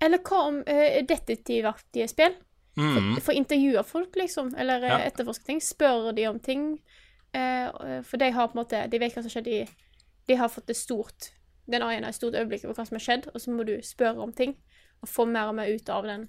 Eller 0.01 0.22
hva 0.26 0.41
om 0.49 0.60
uh, 0.65 0.99
detektivaktige 1.07 2.07
spill? 2.11 2.35
Mm. 2.77 3.19
For 3.22 3.38
intervjuer 3.38 3.85
folk, 3.85 4.15
liksom, 4.18 4.55
eller 4.57 4.81
uh, 4.84 4.89
Ja. 4.95 4.99
etterforsker 5.07 5.45
ting. 5.51 5.61
Spør 5.61 6.11
de 6.15 6.27
om 6.27 6.39
ting. 6.39 6.68
Uh, 7.35 8.01
for 8.05 8.18
de 8.22 8.31
har 8.34 8.49
på 8.49 8.57
en 8.57 8.61
måte 8.61 8.80
De 8.91 8.99
vet 9.01 9.15
hva 9.15 9.23
som 9.26 9.31
skjedde 9.34 9.49
i 9.49 9.61
De 10.30 10.35
har 10.38 10.51
fått 10.53 10.68
det 10.69 10.76
stort 10.77 11.31
Den 11.65 11.81
A-en 11.81 12.03
har 12.05 12.14
et 12.14 12.18
stort 12.18 12.35
øyeblikk 12.38 12.68
over 12.68 12.77
hva 12.77 12.85
som 12.85 12.99
har 12.99 13.01
skjedd, 13.01 13.26
og 13.34 13.41
så 13.41 13.53
må 13.55 13.65
du 13.65 13.80
spørre 13.81 14.22
om 14.22 14.34
ting. 14.35 14.53
Og 15.01 15.10
få 15.10 15.26
mer 15.26 15.49
og 15.49 15.57
mer 15.57 15.72
ut 15.73 15.89
av 15.89 16.05
den 16.05 16.27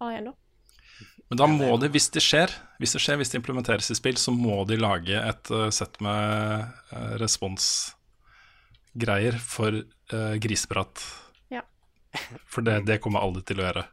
A-en, 0.00 0.32
da. 0.32 0.32
Men 1.28 1.38
da 1.40 1.46
må 1.50 1.72
de, 1.82 1.88
hvis 1.90 2.06
det 2.14 2.20
skjer, 2.22 2.52
hvis 2.78 2.92
det 2.94 3.00
skjer, 3.02 3.16
hvis 3.18 3.32
det 3.32 3.40
implementeres 3.40 3.90
i 3.90 3.96
spill, 3.98 4.14
så 4.20 4.30
må 4.34 4.64
de 4.68 4.76
lage 4.78 5.16
et 5.18 5.50
uh, 5.50 5.70
sett 5.74 6.00
med 6.04 6.62
uh, 6.92 7.14
responsgreier 7.18 9.38
for 9.42 9.72
uh, 9.82 10.34
griseprat. 10.42 11.02
Ja. 11.50 11.62
For 12.52 12.60
det, 12.66 12.86
det 12.86 13.00
kommer 13.02 13.20
alle 13.26 13.42
til 13.46 13.60
å 13.60 13.64
gjøre. 13.66 13.84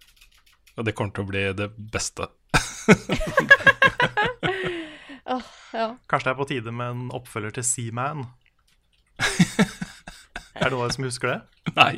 Og 0.77 0.81
det 0.85 0.95
kommer 0.97 1.13
til 1.13 1.23
å 1.25 1.31
bli 1.31 1.43
det 1.57 1.69
beste. 1.73 2.23
oh, 5.33 5.45
ja. 5.73 5.87
Kanskje 6.09 6.27
det 6.29 6.33
er 6.33 6.39
på 6.39 6.49
tide 6.49 6.71
med 6.73 6.87
en 6.93 7.11
oppfølger 7.17 7.51
til 7.57 7.65
Seaman? 7.65 8.19
er 10.61 10.67
det 10.69 10.73
noen 10.73 10.93
som 10.93 11.05
husker 11.09 11.27
det? 11.33 11.39
Nei. 11.77 11.95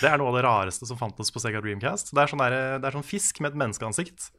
Det 0.00 0.10
er 0.10 0.20
noe 0.20 0.30
av 0.30 0.38
det 0.38 0.44
rareste 0.46 0.86
som 0.88 0.98
fantes 0.98 1.32
på 1.34 1.42
Sega 1.42 1.62
Dreamcast. 1.62 2.12
Det 2.14 2.22
er 2.22 2.30
sånn, 2.30 2.42
der, 2.42 2.78
det 2.82 2.88
er 2.88 2.96
sånn 2.96 3.06
fisk 3.06 3.40
med 3.42 3.52
et 3.52 3.60
menneskeansikt 3.64 4.30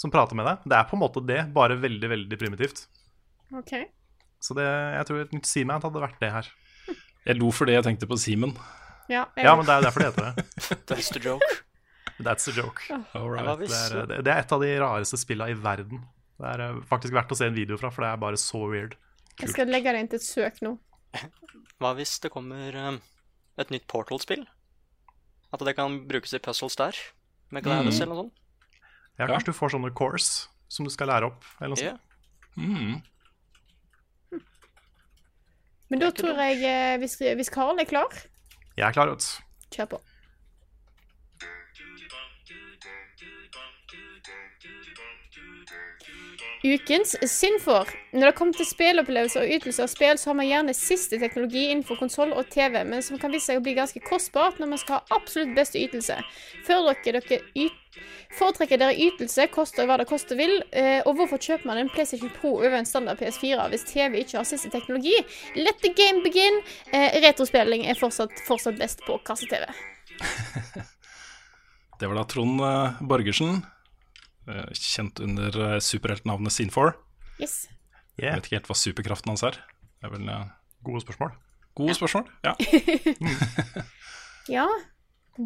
som 0.00 0.12
prater 0.12 0.38
med 0.38 0.48
deg. 0.48 0.62
Det 0.68 0.78
er 0.78 0.86
på 0.88 0.96
en 0.96 1.02
måte 1.02 1.22
det, 1.24 1.42
bare 1.54 1.76
veldig, 1.80 2.08
veldig 2.14 2.38
primitivt. 2.40 2.86
Ok. 3.52 3.74
Så 4.42 4.56
det, 4.58 4.64
jeg 4.66 5.08
tror 5.08 5.20
et 5.22 5.34
nytt 5.36 5.48
Seaman 5.48 5.84
hadde 5.84 6.02
vært 6.02 6.22
det 6.22 6.32
her. 6.34 6.48
Jeg 7.22 7.38
lo 7.38 7.52
fordi 7.54 7.76
jeg 7.76 7.86
tenkte 7.86 8.08
på 8.10 8.18
Simen. 8.18 8.56
Ja, 9.10 9.26
ja, 9.36 9.52
men 9.58 9.66
det 9.66 9.74
er 9.76 9.84
derfor 9.84 10.02
det 10.02 10.08
heter 10.10 10.30
det. 10.30 10.46
That's 10.88 11.12
the 11.12 11.22
joke. 11.22 11.50
That's 12.22 12.48
the 12.48 12.54
joke. 12.56 12.82
Right. 12.88 13.46
Det, 13.60 13.68
er, 13.70 14.06
det, 14.22 14.30
er, 14.30 14.40
et 14.40 14.54
av 14.54 14.62
de 14.62 14.72
rareste 14.80 15.18
spillene 15.20 15.54
i 15.54 15.58
verden. 15.58 16.02
Det 16.40 16.48
er 16.54 16.64
eh, 16.64 16.80
faktisk 16.88 17.14
verdt 17.14 17.34
å 17.34 17.38
se 17.38 17.48
en 17.50 17.56
video 17.56 17.78
fra, 17.78 17.92
for 17.94 18.06
det 18.06 18.10
er 18.10 18.22
bare 18.22 18.40
så 18.40 18.62
weird. 18.70 18.96
Kult. 19.32 19.44
Jeg 19.44 19.54
skal 19.54 19.70
legge 19.70 19.94
det 19.94 20.02
inn 20.02 20.10
til 20.12 20.20
et 20.22 20.26
søk 20.26 20.58
nå. 20.64 20.74
Hva 21.82 21.92
hvis 21.98 22.16
det 22.24 22.32
kommer 22.32 22.78
um, 22.78 22.98
et 23.60 23.72
nytt 23.74 23.86
Portal-spill? 23.90 24.44
At 25.52 25.64
det 25.66 25.76
kan 25.76 26.00
brukes 26.08 26.32
i 26.32 26.40
puzzles 26.42 26.78
der? 26.80 26.98
Med 27.52 27.64
Gladys 27.66 27.98
mm. 27.98 28.02
eller 28.02 28.14
noe 28.14 28.22
sånt? 28.24 28.38
Ja, 29.20 29.26
kanskje 29.28 29.50
ja. 29.50 29.52
du 29.52 29.58
får 29.58 29.74
sånne 29.74 29.92
course 29.94 30.48
som 30.72 30.88
du 30.88 30.92
skal 30.92 31.10
lære 31.12 31.28
opp, 31.28 31.44
eller 31.60 31.74
noe 31.74 31.82
yeah. 31.82 31.98
sånt. 31.98 32.08
Mm. 32.56 33.00
Men 35.92 36.00
da 36.00 36.08
tror 36.16 36.38
jeg, 36.40 36.62
eh, 36.64 36.94
hvis, 37.00 37.18
hvis 37.20 37.52
Karl 37.52 37.80
er 37.80 37.88
klar 37.88 38.12
Jeg 38.76 38.86
er 38.86 38.94
klar, 38.96 39.12
vet 39.12 39.20
du. 39.20 39.68
Kjør 39.76 39.90
på. 39.92 40.00
Ukens 46.62 47.16
Sinfor. 47.26 47.88
Når 48.12 48.28
det 48.28 48.34
kommer 48.38 48.54
til 48.54 48.66
spillopplevelser 48.68 49.42
og 49.42 49.50
ytelser 49.56 49.82
av 49.82 49.90
spill, 49.90 50.18
så 50.18 50.30
har 50.30 50.36
man 50.38 50.46
gjerne 50.46 50.74
siste 50.78 51.18
teknologi 51.18 51.64
innenfor 51.72 51.98
konsoll 51.98 52.30
og 52.36 52.50
TV, 52.54 52.84
men 52.86 53.02
som 53.02 53.18
kan 53.18 53.34
vise 53.34 53.50
seg 53.50 53.58
å 53.58 53.64
bli 53.64 53.74
ganske 53.74 54.02
kostbart 54.06 54.60
når 54.62 54.70
man 54.70 54.82
skal 54.82 55.00
ha 55.00 55.18
absolutt 55.18 55.56
beste 55.56 55.82
ytelse. 55.82 56.20
Foretrekker 56.68 57.18
dere, 57.18 57.40
yt 57.58 57.78
foretrekker 58.32 58.78
dere 58.80 58.94
ytelse, 58.96 59.48
koster 59.52 59.90
hva 59.90 59.98
det 60.00 60.06
koster 60.08 60.38
vil, 60.38 60.54
eh, 60.70 61.02
og 61.02 61.18
hvorfor 61.18 61.42
kjøper 61.42 61.68
man 61.68 61.82
en 61.82 61.90
PlayStation 61.92 62.30
Pro 62.38 62.54
over 62.60 62.78
en 62.78 62.88
standard 62.88 63.18
PS4 63.20 63.66
hvis 63.74 63.84
TV 63.90 64.22
ikke 64.22 64.38
har 64.38 64.48
siste 64.48 64.70
teknologi? 64.72 65.18
Let 65.58 65.82
the 65.82 65.92
game 65.98 66.22
begin. 66.24 66.62
Eh, 66.94 67.18
retrospilling 67.26 67.84
er 67.90 67.98
fortsatt, 67.98 68.38
fortsatt 68.46 68.78
best 68.80 69.04
på 69.04 69.18
kasse-TV. 69.26 69.66
det 72.00 72.08
var 72.08 72.16
da 72.22 72.26
Trond 72.30 72.62
uh, 72.62 73.02
Borgersen 73.02 73.60
Eh, 73.60 73.81
kjent 74.76 75.20
under 75.22 75.58
eh, 75.66 75.78
superheltnavnet 75.80 76.52
Sin4. 76.52 76.92
Yes. 77.40 77.68
Yeah. 78.16 78.32
Jeg 78.32 78.34
vet 78.34 78.48
ikke 78.48 78.58
helt 78.58 78.70
hva 78.70 78.78
superkraften 78.78 79.32
hans 79.32 79.44
er. 79.46 79.58
Det 80.00 80.08
er 80.08 80.14
vel, 80.14 80.28
uh... 80.28 80.50
Gode 80.82 81.04
spørsmål. 81.04 81.34
Gode 81.78 81.92
ja. 81.92 81.94
spørsmål, 81.94 82.26
ja. 82.44 82.54
ja. 84.58 84.66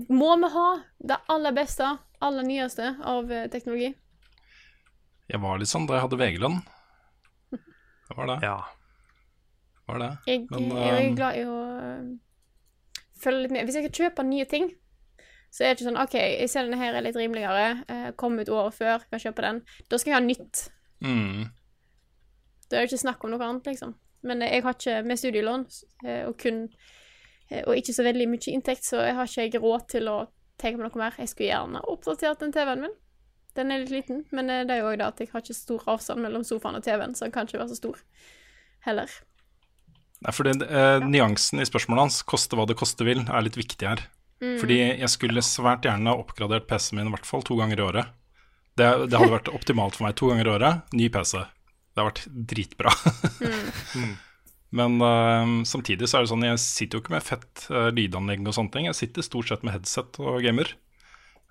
Må 0.09 0.32
vi 0.40 0.48
ha 0.55 0.68
det 1.12 1.18
aller 1.31 1.55
beste, 1.55 1.90
aller 2.24 2.47
nyeste 2.48 2.94
av 3.05 3.28
teknologi? 3.52 3.93
Jeg 5.27 5.43
var 5.43 5.60
litt 5.60 5.70
sånn 5.70 5.86
da 5.86 5.98
jeg 5.98 6.06
hadde 6.06 6.18
VG-lønn. 6.23 6.59
Det 7.52 8.16
var 8.16 8.31
det. 8.31 8.39
Ja. 8.47 8.56
Var 9.86 10.02
det. 10.02 10.10
Jeg, 10.27 10.47
Men, 10.51 10.70
jeg 10.78 11.10
er 11.10 11.14
glad 11.18 11.39
i 11.39 11.44
å 11.47 11.59
følge 13.23 13.44
litt 13.44 13.55
med. 13.55 13.66
Hvis 13.66 13.78
jeg 13.78 13.86
skal 13.86 14.06
kjøpe 14.06 14.27
nye 14.27 14.47
ting, 14.51 14.70
så 15.56 15.64
er 15.64 15.70
det 15.70 15.78
ikke 15.78 15.86
sånn 15.88 16.02
OK, 16.02 16.14
jeg 16.20 16.48
ser 16.52 16.66
denne 16.66 16.78
her 16.80 16.96
er 16.98 17.04
litt 17.06 17.16
rimeligere, 17.16 17.68
eh, 17.88 18.08
kom 18.20 18.36
ut 18.36 18.50
året 18.52 18.76
før, 18.76 19.06
kan 19.08 19.22
kjøpe 19.22 19.44
den. 19.44 19.62
Da 19.88 20.00
skal 20.00 20.12
jeg 20.12 20.18
ha 20.18 20.24
nytt. 20.24 20.66
Mm. 21.00 21.46
Da 22.68 22.76
er 22.76 22.84
det 22.84 22.90
ikke 22.90 23.04
snakk 23.06 23.24
om 23.24 23.32
noe 23.32 23.46
annet, 23.46 23.70
liksom. 23.72 23.94
Men 24.26 24.44
eh, 24.44 24.52
jeg 24.58 24.66
har 24.66 24.76
ikke 24.76 24.98
med 25.06 25.20
studielån 25.22 25.64
eh, 26.04 26.22
og 26.26 26.36
kun 26.40 26.66
eh, 27.48 27.62
Og 27.64 27.76
ikke 27.78 27.94
så 27.96 28.04
veldig 28.04 28.28
mye 28.28 28.52
inntekt, 28.52 28.84
så 28.84 29.00
jeg 29.06 29.16
har 29.16 29.32
ikke 29.46 29.62
råd 29.64 29.88
til 29.96 30.10
å 30.12 30.18
tenke 30.60 30.80
på 30.80 30.84
noe 30.84 31.00
mer. 31.00 31.16
Jeg 31.20 31.32
skulle 31.32 31.52
gjerne 31.52 31.84
oppdatert 31.88 32.44
den 32.44 32.52
TV-en 32.52 32.84
min. 32.84 32.98
Den 33.56 33.72
er 33.72 33.80
litt 33.80 33.94
liten, 33.94 34.26
men 34.36 34.52
det 34.52 34.74
er 34.74 34.82
jo 34.82 34.90
òg 34.90 34.98
det 35.00 35.06
at 35.06 35.20
jeg 35.22 35.32
har 35.32 35.40
ikke 35.40 35.56
stor 35.56 35.86
avstand 35.88 36.20
mellom 36.20 36.44
sofaen 36.44 36.76
og 36.76 36.84
TV-en, 36.84 37.16
så 37.16 37.24
den 37.24 37.32
kan 37.32 37.48
ikke 37.48 37.62
være 37.62 37.72
så 37.72 37.78
stor 37.78 38.02
heller. 38.84 39.14
Nei, 40.24 40.32
for 40.32 40.48
eh, 40.48 40.56
ja. 40.60 40.98
Nyansen 41.04 41.60
i 41.60 41.68
spørsmålet 41.68 42.06
hans, 42.06 42.20
koste 42.28 42.58
hva 42.58 42.66
det 42.68 42.76
koste 42.76 43.06
vil, 43.08 43.24
er 43.24 43.44
litt 43.46 43.56
viktig 43.56 43.88
her. 43.88 44.04
Mm. 44.42 44.58
Fordi 44.60 44.76
jeg 44.82 45.08
skulle 45.12 45.44
svært 45.44 45.86
gjerne 45.86 46.12
oppgradert 46.12 46.66
PC-en 46.68 47.00
min 47.00 47.10
i 47.10 47.14
hvert 47.14 47.28
fall 47.28 47.44
to 47.46 47.56
ganger 47.58 47.80
i 47.80 47.86
året. 47.86 48.14
Det, 48.76 48.84
det, 49.08 49.16
hadde 49.16 49.32
vært 49.32 49.52
optimalt 49.56 49.96
for 49.96 50.06
meg. 50.06 50.16
To 50.20 50.30
ganger 50.30 50.48
i 50.48 50.54
året, 50.58 50.96
ny 50.96 51.08
PC. 51.12 51.40
Det 51.40 52.02
har 52.02 52.10
vært 52.10 52.24
dritbra. 52.52 52.92
mm. 53.96 54.14
Men 54.76 54.98
uh, 55.00 55.62
samtidig 55.64 56.08
så 56.10 56.18
er 56.18 56.24
det 56.24 56.30
sånn, 56.32 56.44
jeg 56.44 56.60
sitter 56.60 56.98
jo 56.98 57.04
ikke 57.04 57.14
med 57.14 57.24
fett 57.24 57.68
uh, 57.70 57.86
lydanlegg 57.94 58.42
og 58.44 58.56
sånne 58.56 58.74
ting. 58.74 58.88
Jeg 58.90 58.98
sitter 58.98 59.24
stort 59.24 59.48
sett 59.48 59.62
med 59.64 59.72
headset 59.76 60.18
og 60.20 60.42
gamer. 60.44 60.74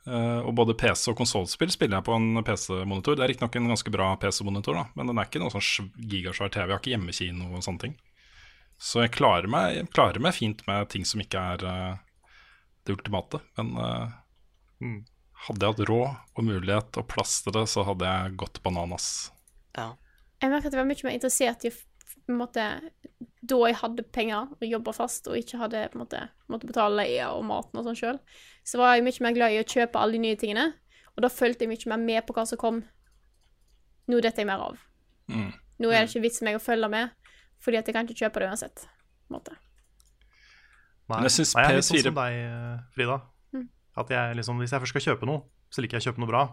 Uh, 0.06 0.46
og 0.46 0.52
både 0.60 0.76
PC 0.78 1.08
og 1.10 1.18
konsollspill 1.18 1.72
spiller 1.74 1.98
jeg 1.98 2.06
på 2.06 2.14
en 2.14 2.44
PC-monitor. 2.46 3.18
Det 3.18 3.26
er 3.26 3.32
riktignok 3.34 3.58
en 3.58 3.72
ganske 3.74 3.94
bra 3.96 4.12
PC-monitor, 4.22 4.84
men 4.94 5.10
den 5.10 5.18
er 5.18 5.26
ikke 5.26 5.42
noe 5.42 5.54
sånn 5.56 5.90
gigasvær 5.98 6.54
TV. 6.54 6.68
Jeg 6.68 6.76
har 6.76 6.84
ikke 6.84 6.94
hjemmekino 6.94 7.50
og 7.56 7.66
sånne 7.66 7.88
ting. 7.88 7.96
Så 8.78 9.02
jeg 9.02 9.16
klarer 9.16 9.50
meg, 9.50 9.80
jeg 9.80 9.90
klarer 9.96 10.22
meg 10.22 10.36
fint 10.36 10.62
med 10.68 10.92
ting 10.92 11.08
som 11.08 11.24
ikke 11.24 11.42
er 11.56 11.66
det 12.86 12.96
ultimate. 12.96 13.42
Men 13.58 13.74
uh, 13.78 14.14
mm. 14.84 15.02
hadde 15.48 15.66
jeg 15.66 15.76
hatt 15.76 15.90
råd 15.90 16.38
og 16.38 16.48
mulighet 16.48 17.02
og 17.02 17.10
plass 17.12 17.40
til 17.46 17.56
det, 17.58 17.66
så 17.72 17.86
hadde 17.88 18.10
jeg 18.10 18.38
gått 18.42 18.62
bananas. 18.66 19.10
Ja. 19.78 19.94
Jeg 20.42 20.52
merker 20.52 20.70
at 20.70 20.76
jeg 20.76 20.82
var 20.84 20.90
mye 20.90 21.08
mer 21.08 21.18
interessert 21.18 21.68
i 21.68 21.74
på 22.26 22.34
en 22.34 22.40
måte, 22.40 22.64
da 23.46 23.58
jeg 23.70 23.78
hadde 23.78 24.06
penger 24.16 24.50
og 24.56 24.64
jobba 24.66 24.94
fast 24.96 25.28
og 25.30 25.38
ikke 25.38 25.60
hadde 25.62 25.84
på 25.92 25.98
en 25.98 26.02
måte, 26.02 26.22
måtte 26.50 26.70
betale 26.70 26.98
leia 26.98 27.28
og 27.36 27.44
maten 27.46 27.78
og 27.78 27.86
sånn 27.86 28.00
sjøl, 28.00 28.18
så 28.66 28.80
var 28.82 28.96
jeg 28.96 29.06
mye 29.06 29.26
mer 29.26 29.36
glad 29.36 29.54
i 29.54 29.60
å 29.62 29.68
kjøpe 29.68 30.02
alle 30.02 30.18
de 30.18 30.24
nye 30.24 30.40
tingene. 30.40 30.72
Og 31.16 31.22
da 31.24 31.32
fulgte 31.32 31.66
jeg 31.66 31.72
mye 31.72 31.92
mer 31.94 32.02
med 32.02 32.26
på 32.26 32.36
hva 32.36 32.48
som 32.50 32.60
kom. 32.62 32.82
Nå 34.10 34.22
detter 34.26 34.44
jeg 34.44 34.50
mer 34.50 34.64
av. 34.72 34.82
Mm. 35.30 35.52
Nå 35.82 35.92
er 35.92 36.02
det 36.02 36.10
ikke 36.10 36.26
vits 36.26 36.42
meg 36.46 36.58
å 36.58 36.64
følge 36.64 36.90
med, 36.92 37.14
fordi 37.62 37.80
at 37.80 37.88
jeg 37.90 37.98
kan 37.98 38.10
ikke 38.10 38.26
kjøpe 38.26 38.42
det 38.42 38.50
uansett. 38.50 38.86
På 38.86 39.30
en 39.30 39.38
måte. 39.38 39.56
Nei, 41.12 41.22
jeg, 41.28 41.46
Nei, 41.54 41.64
jeg 41.64 41.70
er 41.70 41.78
litt 41.78 41.88
sånn 41.88 42.02
som 42.02 42.16
deg, 42.18 42.38
eh, 42.42 42.78
Frida. 42.96 43.18
Mm. 43.54 43.66
At 44.02 44.14
jeg 44.16 44.38
liksom, 44.40 44.62
Hvis 44.64 44.74
jeg 44.74 44.82
først 44.82 44.96
skal 44.96 45.06
kjøpe 45.10 45.30
noe, 45.30 45.44
så 45.70 45.84
liker 45.84 46.00
jeg 46.00 46.06
å 46.06 46.08
kjøpe 46.10 46.24
noe 46.24 46.32
bra. 46.32 46.46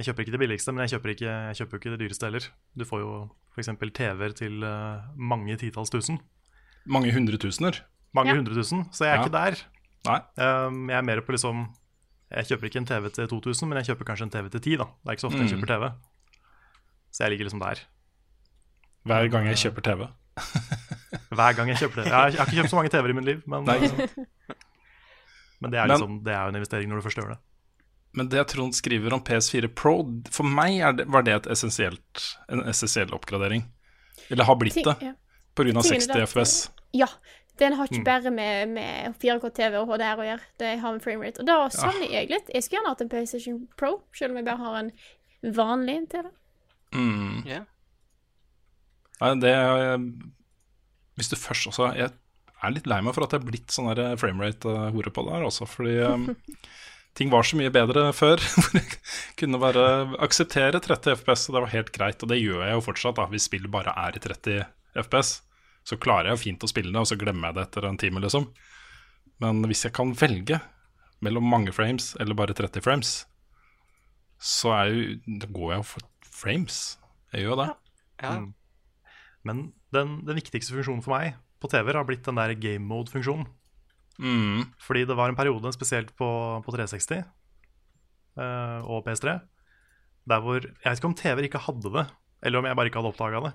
Jeg 0.00 0.08
kjøper 0.08 0.24
ikke 0.24 0.34
det 0.34 0.40
billigste, 0.40 0.72
men 0.72 0.86
jeg 0.86 0.94
kjøper 0.96 1.12
ikke, 1.12 1.32
jeg 1.50 1.58
kjøper 1.60 1.80
ikke 1.80 1.92
det 1.92 2.00
dyreste 2.00 2.26
heller. 2.26 2.46
Du 2.72 2.86
får 2.88 3.02
jo 3.02 3.10
f.eks. 3.52 3.68
TV-er 3.98 4.34
til 4.38 4.64
uh, 4.64 5.04
mange 5.14 5.58
titalls 5.60 5.92
tusen. 5.92 6.16
Mange 6.88 7.12
hundretusener? 7.12 7.82
Mange 8.16 8.32
ja. 8.32 8.38
hundre 8.40 8.56
tusen, 8.56 8.86
så 8.96 9.04
jeg 9.04 9.12
er 9.12 9.20
ja. 9.20 9.26
ikke 9.26 9.34
der. 9.36 9.60
Nei. 10.08 10.20
Um, 10.40 10.88
jeg 10.88 10.96
er 10.96 11.04
mer 11.04 11.20
på 11.20 11.34
liksom 11.34 11.66
Jeg 12.32 12.46
kjøper 12.48 12.70
ikke 12.70 12.80
en 12.80 12.86
TV 12.88 13.10
til 13.12 13.28
2000, 13.28 13.68
men 13.68 13.80
jeg 13.80 13.90
kjøper 13.90 14.08
kanskje 14.08 14.26
en 14.28 14.32
TV 14.32 14.48
til 14.54 14.62
10. 14.62 14.76
da 14.80 14.86
Det 14.88 15.10
er 15.10 15.18
ikke 15.18 15.24
så 15.26 15.28
ofte 15.28 15.38
mm. 15.38 15.44
jeg 15.44 15.52
kjøper 15.52 15.72
TV. 15.74 15.90
Så 17.10 17.24
jeg 17.24 17.34
ligger 17.34 17.50
liksom 17.50 17.60
der. 17.60 17.84
Hver 19.04 19.28
gang 19.28 19.50
jeg 19.50 19.60
kjøper 19.66 19.86
TV? 19.90 20.08
Hver 21.30 21.54
gang 21.54 21.70
jeg 21.70 21.84
kjøper 21.84 22.02
det. 22.02 22.10
Jeg 22.10 22.16
har, 22.16 22.34
ikke 22.34 22.58
kjøpt 22.58 22.72
så 22.72 22.80
mange 22.80 22.90
TV-er 22.90 23.12
i 23.12 23.18
mitt 23.20 23.28
liv, 23.28 23.42
men, 23.46 23.62
men, 23.62 25.70
det, 25.70 25.78
er 25.78 25.92
liksom, 25.92 26.18
det 26.26 26.34
er 26.34 26.42
jo 26.42 26.54
en 26.54 26.58
investering 26.58 26.90
når 26.90 27.00
du 27.00 27.06
først 27.06 27.20
gjør 27.20 27.34
det. 27.34 27.40
Men 28.18 28.30
det 28.32 28.42
Trond 28.50 28.74
skriver 28.74 29.14
om 29.14 29.22
PS4 29.22 29.70
Pro, 29.78 30.00
for 30.34 30.56
meg 30.58 30.80
det, 30.98 31.06
var 31.06 31.22
det 31.26 31.36
en 31.38 32.64
essensiell 32.66 33.14
oppgradering. 33.14 33.68
Eller 34.30 34.48
har 34.48 34.58
blitt 34.58 34.74
det, 34.74 34.96
ja. 35.02 35.14
pga. 35.54 35.84
60 35.86 36.26
FPS. 36.26 36.56
Ja. 36.98 37.06
Den 37.60 37.76
har 37.76 37.90
ikke 37.90 38.00
mm. 38.00 38.04
bare 38.04 38.30
med, 38.32 38.68
med 38.72 39.16
4K-TV 39.20 39.76
og 39.82 39.90
HDR 39.92 40.22
å 40.22 40.26
gjøre. 40.26 40.46
Det 40.58 40.70
har 40.80 40.94
med 40.96 41.04
framerate. 41.04 41.42
Og 41.42 41.48
da 41.48 41.58
savner 41.74 42.08
ja. 42.08 42.22
jeg 42.22 42.32
litt. 42.32 42.48
Jeg 42.54 42.64
skulle 42.64 42.80
gjerne 42.80 42.94
hatt 42.94 43.04
en 43.04 43.10
PlayStation 43.12 43.58
Pro, 43.78 43.98
selv 44.16 44.32
om 44.32 44.40
jeg 44.40 44.48
bare 44.48 44.64
har 44.64 44.78
en 44.78 44.90
vanlig 45.60 45.98
TV. 46.10 46.30
Mm. 46.96 47.42
Yeah. 47.46 47.68
Nei, 49.20 49.34
det 49.44 49.54
hvis 51.20 51.30
du 51.32 51.36
først 51.38 51.68
også 51.70 51.92
Jeg 51.98 52.10
er 52.10 52.72
litt 52.74 52.88
lei 52.90 53.00
meg 53.04 53.16
for 53.16 53.24
at 53.24 53.34
jeg 53.34 53.42
er 53.42 53.48
blitt 53.48 53.72
sånn 53.72 53.90
framerate-hore 54.20 55.12
på 55.12 55.24
det 55.26 55.36
her 55.36 55.46
også, 55.46 55.68
fordi 55.68 55.98
um, 56.04 56.26
ting 57.18 57.30
var 57.32 57.46
så 57.46 57.58
mye 57.60 57.72
bedre 57.72 58.10
før. 58.16 58.42
Hvor 58.56 58.76
jeg 58.76 58.98
kunne 59.40 59.60
bare 59.62 59.84
akseptere 60.22 60.82
30 60.82 61.20
FPS, 61.22 61.48
og 61.48 61.56
det 61.56 61.62
var 61.64 61.72
helt 61.74 61.94
greit. 61.94 62.20
Og 62.22 62.32
det 62.32 62.40
gjør 62.40 62.66
jeg 62.66 62.76
jo 62.76 62.84
fortsatt, 62.84 63.16
da, 63.18 63.28
hvis 63.32 63.48
spillet 63.48 63.72
bare 63.72 63.94
er 63.96 64.16
i 64.16 64.22
30 64.22 64.60
FPS. 65.04 65.32
Så 65.88 65.96
klarer 66.00 66.32
jeg 66.32 66.42
fint 66.44 66.66
å 66.66 66.70
spille 66.70 66.92
det, 66.92 67.00
og 67.00 67.08
så 67.08 67.18
glemmer 67.18 67.50
jeg 67.50 67.58
det 67.58 67.66
etter 67.66 67.88
en 67.88 67.98
time, 68.00 68.22
liksom. 68.22 68.50
Men 69.40 69.64
hvis 69.70 69.86
jeg 69.86 69.96
kan 69.96 70.12
velge 70.20 70.60
mellom 71.24 71.48
mange 71.48 71.72
frames 71.72 72.12
eller 72.20 72.36
bare 72.36 72.56
30 72.56 72.84
frames, 72.84 73.14
så 74.40 74.72
er 74.76 74.92
jo, 74.92 75.18
går 75.48 75.72
jeg 75.72 75.82
jo 75.82 75.88
for 75.94 76.08
frames. 76.28 76.80
Jeg 77.32 77.46
gjør 77.46 77.62
det. 77.64 77.70
Ja. 78.20 78.36
Mm. 78.36 78.50
Men 79.46 79.70
den, 79.94 80.20
den 80.26 80.38
viktigste 80.38 80.74
funksjonen 80.74 81.04
for 81.04 81.16
meg 81.16 81.38
på 81.60 81.70
TV-er 81.70 82.00
har 82.00 82.06
blitt 82.08 82.26
den 82.26 82.38
der 82.40 82.54
game 82.58 82.86
mode-funksjonen. 82.88 83.48
Mm. 84.20 84.68
Fordi 84.80 85.06
det 85.08 85.16
var 85.16 85.32
en 85.32 85.38
periode, 85.38 85.72
spesielt 85.72 86.12
på, 86.18 86.28
på 86.64 86.74
360 86.74 87.22
uh, 88.40 88.80
og 88.84 89.06
PS3, 89.06 89.38
der 90.28 90.44
hvor 90.44 90.60
Jeg 90.60 90.84
vet 90.84 91.00
ikke 91.00 91.08
om 91.08 91.16
TV-er 91.16 91.48
ikke 91.48 91.64
hadde 91.64 91.92
det, 91.94 92.06
eller 92.44 92.60
om 92.60 92.68
jeg 92.68 92.76
bare 92.76 92.90
ikke 92.90 93.00
hadde 93.00 93.12
oppdaga 93.12 93.42
det. 93.48 93.52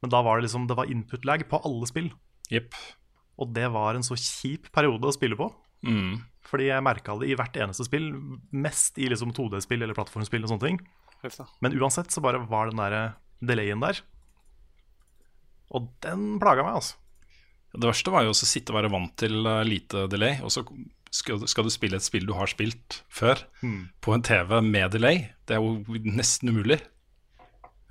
Men 0.00 0.12
da 0.14 0.22
var 0.24 0.38
det 0.38 0.46
liksom 0.46 0.68
Det 0.70 0.76
var 0.78 0.90
input 0.90 1.26
lag 1.28 1.42
på 1.48 1.60
alle 1.66 1.88
spill. 1.90 2.08
Yep. 2.50 2.74
Og 3.40 3.50
det 3.56 3.66
var 3.72 3.96
en 3.96 4.06
så 4.06 4.16
kjip 4.18 4.70
periode 4.74 5.06
å 5.06 5.14
spille 5.14 5.38
på. 5.38 5.50
Mm. 5.86 6.20
Fordi 6.46 6.68
jeg 6.68 6.84
merka 6.84 7.14
det 7.20 7.30
i 7.30 7.36
hvert 7.38 7.56
eneste 7.60 7.86
spill, 7.86 8.10
mest 8.52 8.98
i 9.00 9.08
liksom 9.10 9.32
2D-spill 9.36 9.84
eller 9.84 9.96
plattformspill 9.96 10.44
og 10.44 10.52
sånne 10.52 10.66
ting. 10.66 10.80
Men 11.64 11.76
uansett 11.76 12.12
så 12.12 12.22
bare 12.24 12.40
var 12.48 12.70
den 12.70 12.80
der 12.80 13.14
delayen 13.44 13.82
der. 13.84 14.00
Og 15.70 15.90
den 16.02 16.38
plaga 16.42 16.64
meg, 16.66 16.80
altså. 16.80 16.96
Det 17.70 17.86
verste 17.86 18.10
var 18.10 18.24
jo 18.26 18.32
å 18.34 18.38
sitte 18.38 18.72
og 18.72 18.80
være 18.80 18.90
vant 18.90 19.12
til 19.20 19.44
eh, 19.46 19.60
lite 19.68 20.08
delay, 20.10 20.40
og 20.42 20.50
så 20.50 20.64
skal, 21.14 21.44
skal 21.50 21.66
du 21.66 21.70
spille 21.70 21.98
et 22.00 22.06
spill 22.06 22.26
du 22.26 22.32
har 22.34 22.50
spilt 22.50 23.02
før, 23.10 23.44
Mm. 23.62 23.84
på 24.02 24.14
en 24.14 24.24
TV 24.26 24.56
med 24.66 24.90
delay. 24.96 25.28
Det 25.46 25.54
er 25.56 25.62
jo 25.62 26.00
nesten 26.06 26.50
umulig. 26.50 26.80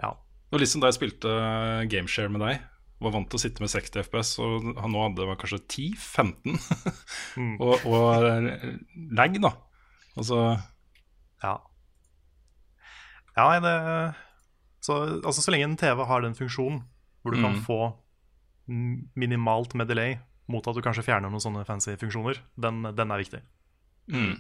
Ja. 0.04 0.12
Var 0.52 0.60
litt 0.64 0.76
da 0.82 0.92
jeg 0.92 0.98
spilte 1.00 1.32
eh, 1.32 1.86
Gameshare 1.92 2.32
med 2.32 2.44
deg. 2.44 2.60
Var 3.00 3.14
vant 3.16 3.30
til 3.32 3.40
å 3.40 3.44
sitte 3.46 3.64
med 3.64 3.72
60 3.72 4.04
FPS, 4.04 4.34
og 4.44 4.68
han 4.82 4.92
nå 4.92 5.06
hadde 5.06 5.24
det 5.24 5.38
kanskje 5.40 5.62
10-15. 5.96 6.60
Mm. 7.40 7.56
og, 7.64 7.86
og 7.88 8.28
eh, 8.28 8.76
lag, 9.16 9.40
da. 9.48 9.54
Altså 10.20 10.42
Ja. 11.44 11.56
Ja, 13.40 13.46
det 13.64 13.76
så, 14.84 14.96
altså, 15.24 15.40
så 15.44 15.52
lenge 15.54 15.70
en 15.70 15.78
TV 15.80 16.04
har 16.08 16.24
den 16.24 16.36
funksjonen 16.36 16.82
hvor 17.24 17.36
du 17.36 17.42
kan 17.42 17.56
Mm. 17.58 17.64
få 17.66 17.80
minimalt 19.16 19.74
med 19.76 19.88
delay 19.90 20.20
mot 20.50 20.66
at 20.68 20.76
du 20.78 20.82
kanskje 20.86 21.04
fjerner 21.06 21.30
noen 21.32 21.42
sånne 21.42 21.66
fancy 21.66 21.96
funksjoner, 21.98 22.38
den, 22.58 22.84
den 22.96 23.12
er 23.12 23.22
viktig. 23.24 23.42
mm. 24.14 24.38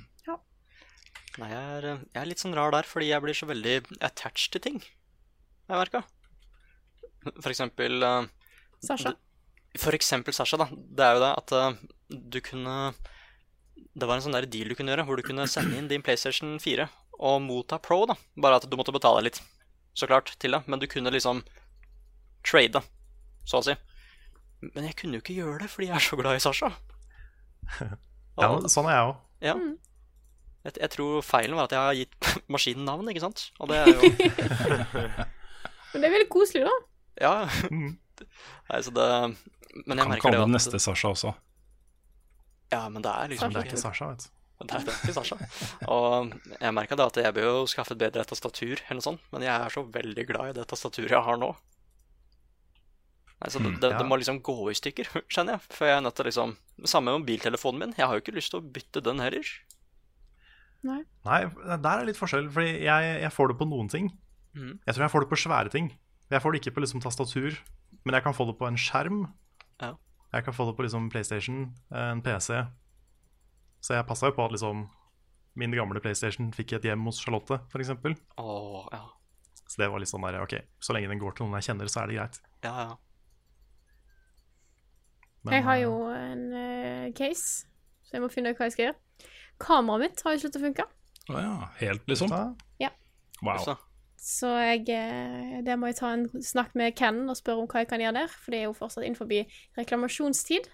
Nei, 1.40 1.48
jeg 1.54 1.60
er, 1.78 1.86
jeg 2.12 2.20
er 2.20 2.26
litt 2.28 2.42
sånn 2.42 2.56
rar 2.58 2.72
der, 2.74 2.84
fordi 2.90 3.12
jeg 3.14 3.22
blir 3.24 3.36
så 3.38 3.48
veldig 3.48 3.76
attached 4.04 4.52
til 4.52 4.60
ting. 4.66 4.80
Har 5.70 5.78
jeg 5.78 5.84
merka. 5.86 6.02
For 7.40 7.52
eksempel 7.54 8.04
uh, 8.04 8.26
Sasha. 8.84 9.14
For 9.80 9.96
eksempel 9.96 10.36
Sasha, 10.36 10.58
da. 10.60 10.68
Det 10.74 11.06
er 11.06 11.16
jo 11.16 11.22
det 11.24 11.30
at 11.38 11.54
uh, 11.56 11.78
du 12.10 12.40
kunne 12.44 12.74
Det 13.94 14.10
var 14.10 14.18
en 14.18 14.26
sånn 14.26 14.36
der 14.36 14.50
deal 14.52 14.68
du 14.68 14.76
kunne 14.76 14.92
gjøre, 14.92 15.06
hvor 15.08 15.16
du 15.22 15.24
kunne 15.24 15.46
sende 15.48 15.78
inn 15.80 15.88
din 15.88 16.04
PlayStation 16.04 16.58
4 16.60 16.90
og 17.22 17.40
motta 17.46 17.80
Pro, 17.80 18.02
da. 18.10 18.18
Bare 18.36 18.60
at 18.60 18.68
du 18.68 18.76
måtte 18.76 18.92
betale 18.96 19.24
litt, 19.30 19.40
så 19.96 20.10
klart, 20.12 20.34
til 20.42 20.58
det. 20.58 20.64
Men 20.68 20.82
du 20.82 20.90
kunne 20.92 21.14
liksom 21.14 21.44
trade, 22.46 22.82
så 23.48 23.60
å 23.60 23.66
si. 23.66 23.76
Men 24.74 24.90
jeg 24.90 24.98
kunne 25.00 25.18
jo 25.18 25.24
ikke 25.24 25.38
gjøre 25.38 25.64
det, 25.64 25.70
fordi 25.72 25.90
jeg 25.90 25.96
er 25.98 26.06
så 26.06 26.20
glad 26.20 26.40
i 26.40 26.44
Sasha. 26.44 26.74
Ja, 28.40 28.54
sånn 28.72 28.88
er 28.88 28.94
jeg 28.96 29.08
òg. 29.10 29.16
Ja. 29.44 29.54
Jeg, 30.64 30.76
jeg 30.80 30.92
tror 30.94 31.26
feilen 31.28 31.58
var 31.58 31.68
at 31.68 31.74
jeg 31.76 31.84
har 31.84 31.98
gitt 31.98 32.30
maskinen 32.54 32.86
navn, 32.88 33.10
ikke 33.12 33.24
sant? 33.26 33.50
Og 33.60 33.68
det 33.72 33.82
er 33.82 33.90
jo 33.92 34.00
Men 35.92 36.04
det 36.04 36.08
er 36.08 36.14
veldig 36.14 36.30
koselig, 36.32 36.64
da. 36.68 36.76
Ja. 37.20 37.34
Mm. 37.68 37.98
Nei, 38.70 38.80
så 38.86 38.94
det 38.96 39.08
Men 39.10 39.34
jeg 39.34 39.84
Kan 39.84 39.98
merker 39.98 40.08
kalle 40.08 40.20
Kan 40.22 40.24
kalle 40.24 40.44
den 40.46 40.56
neste 40.56 40.80
Sasha 40.80 41.12
også. 41.12 41.34
Ja, 42.72 42.84
men 42.88 43.04
det 43.04 43.12
er 43.12 43.32
liksom 43.34 43.50
Sasha. 43.50 43.58
det 43.58 43.66
er 43.66 43.72
ikke 43.74 43.82
Sasha, 43.84 44.10
vet 44.14 44.24
du. 44.24 44.36
Det 44.60 44.76
er, 44.76 44.84
det 44.86 44.94
er 44.94 45.02
ikke 45.04 45.16
Sasha. 45.16 45.38
Og 45.88 46.34
jeg 46.60 46.76
merka 46.76 47.00
at 47.08 47.20
jeg 47.24 47.36
bør 47.36 47.48
jo 47.48 47.68
skaffe 47.72 47.96
et 47.96 48.02
bedre 48.02 48.26
tastatur, 48.28 48.76
eller 48.76 49.00
noe 49.00 49.08
sånt, 49.08 49.24
men 49.34 49.46
jeg 49.48 49.56
er 49.56 49.76
så 49.76 49.84
veldig 49.88 50.26
glad 50.28 50.52
i 50.52 50.58
det 50.60 50.68
tastaturet 50.70 51.16
jeg 51.16 51.28
har 51.28 51.40
nå. 51.40 51.54
Nei, 53.40 53.50
så 53.54 53.62
det, 53.64 53.72
det, 53.80 53.92
ja. 53.94 54.00
det 54.02 54.08
må 54.08 54.18
liksom 54.20 54.42
gå 54.44 54.56
i 54.72 54.76
stykker, 54.76 55.10
skjønner 55.32 55.56
jeg. 55.56 55.66
For 55.72 55.88
jeg 55.88 56.00
er 56.00 56.04
nødt 56.04 56.18
til 56.20 56.28
liksom 56.28 56.58
Samme 56.88 57.12
med 57.12 57.24
mobiltelefonen 57.24 57.82
min. 57.84 57.94
Jeg 57.98 58.08
har 58.08 58.16
jo 58.16 58.24
ikke 58.24 58.36
lyst 58.38 58.54
til 58.54 58.62
å 58.62 58.72
bytte 58.76 59.04
den 59.04 59.20
heller. 59.20 59.48
Nei. 60.88 61.02
Nei, 61.28 61.40
der 61.68 61.90
er 61.90 62.08
litt 62.08 62.20
forskjell, 62.20 62.48
fordi 62.56 62.86
jeg, 62.86 63.08
jeg 63.20 63.32
får 63.36 63.52
det 63.52 63.58
på 63.60 63.68
noen 63.68 63.90
ting. 63.92 64.08
Mm. 64.56 64.78
Jeg 64.86 64.96
tror 64.96 65.06
jeg 65.06 65.12
får 65.12 65.26
det 65.26 65.32
på 65.34 65.40
svære 65.44 65.74
ting. 65.74 65.90
Jeg 66.32 66.44
får 66.44 66.56
det 66.56 66.62
ikke 66.62 66.76
på 66.78 66.84
liksom 66.86 67.04
tastatur, 67.04 67.58
men 68.06 68.16
jeg 68.16 68.24
kan 68.24 68.38
få 68.38 68.48
det 68.48 68.56
på 68.60 68.70
en 68.70 68.80
skjerm. 68.80 69.26
Ja. 69.82 69.92
Jeg 70.32 70.46
kan 70.46 70.56
få 70.56 70.70
det 70.70 70.78
på 70.78 70.86
liksom 70.86 71.10
PlayStation, 71.12 71.66
en 71.92 72.24
PC. 72.24 72.62
Så 73.84 73.98
jeg 73.98 74.08
passa 74.08 74.30
jo 74.30 74.38
på 74.38 74.46
at 74.46 74.56
liksom 74.56 74.88
min 75.60 75.76
gamle 75.76 76.00
PlayStation 76.04 76.52
fikk 76.56 76.78
et 76.78 76.88
hjem 76.88 77.08
hos 77.10 77.20
Charlotte, 77.20 77.60
f.eks. 77.74 77.92
Åh, 78.40 78.88
ja. 78.94 79.04
Så 79.66 79.82
det 79.82 79.90
var 79.92 80.02
litt 80.02 80.12
sånn 80.12 80.24
der, 80.26 80.40
ok, 80.42 80.56
så 80.82 80.96
lenge 80.96 81.12
den 81.12 81.22
går 81.22 81.36
til 81.36 81.46
noen 81.46 81.60
jeg 81.60 81.72
kjenner, 81.72 81.90
så 81.92 82.04
er 82.04 82.10
det 82.10 82.20
greit. 82.20 82.40
Ja, 82.64 82.74
ja. 82.86 82.92
Men, 85.50 85.58
Jeg 85.58 85.66
har 85.66 85.76
eh, 85.76 85.84
jo 85.84 85.94
en 86.14 86.46
uh, 86.54 87.12
case, 87.18 87.68
så 88.06 88.18
jeg 88.18 88.24
må 88.24 88.30
finne 88.32 88.54
ut 88.54 88.60
hva 88.60 88.70
jeg 88.70 88.76
skal 88.78 88.86
gjøre. 88.90 89.30
Kameraet 89.60 90.06
mitt 90.06 90.24
har 90.24 90.36
jo 90.36 90.42
sluttet 90.46 90.62
å 90.62 90.66
funke, 90.68 90.88
Å 91.30 91.42
ja, 91.44 91.56
helt, 91.82 92.06
liksom? 92.10 92.32
Ja. 92.82 92.90
Wow. 93.46 93.76
Så, 94.20 94.50
jeg, 94.60 94.84
eh, 94.92 95.60
det 95.64 95.76
må 95.80 95.88
jeg 95.92 96.00
ta 96.00 96.10
en 96.16 96.26
snakk 96.44 96.74
med 96.76 96.96
Ken 97.00 97.22
og 97.30 97.38
spørre 97.40 97.64
om 97.64 97.70
hva 97.72 97.84
jeg 97.84 97.90
kan 97.92 98.02
gjøre 98.04 98.18
der, 98.18 98.32
for 98.34 98.52
det 98.52 98.60
er 98.60 98.66
jo 98.68 98.74
fortsatt 98.76 99.06
innenfor 99.08 99.30
reklamasjonstid. 99.78 100.68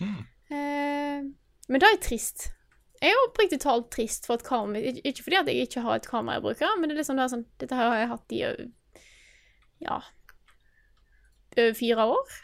Mm. 0.00 0.22
Eh, 0.50 1.28
men 1.68 1.82
det 1.82 1.90
er 1.92 2.00
trist. 2.02 2.48
Jeg 2.98 3.14
er 3.14 3.20
oppriktig 3.28 3.60
talt 3.62 3.92
trist 3.94 4.26
for 4.26 4.34
et 4.38 4.42
kamera 4.46 4.80
Ikke 5.06 5.22
fordi 5.22 5.36
at 5.38 5.46
jeg 5.50 5.68
ikke 5.68 5.82
har 5.84 6.00
et 6.00 6.08
kamera 6.10 6.38
jeg 6.38 6.46
bruker, 6.48 6.72
men 6.80 6.90
det 6.90 6.96
er 6.96 7.00
liksom 7.02 7.18
det 7.20 7.26
er 7.28 7.32
sånn, 7.36 7.44
dette 7.62 7.78
her 7.78 7.90
har 7.92 8.00
jeg 8.00 8.10
hatt 8.10 8.34
i 8.34 8.40
ja 9.84 10.00
over 11.58 11.74
fire 11.78 12.06
år. 12.06 12.34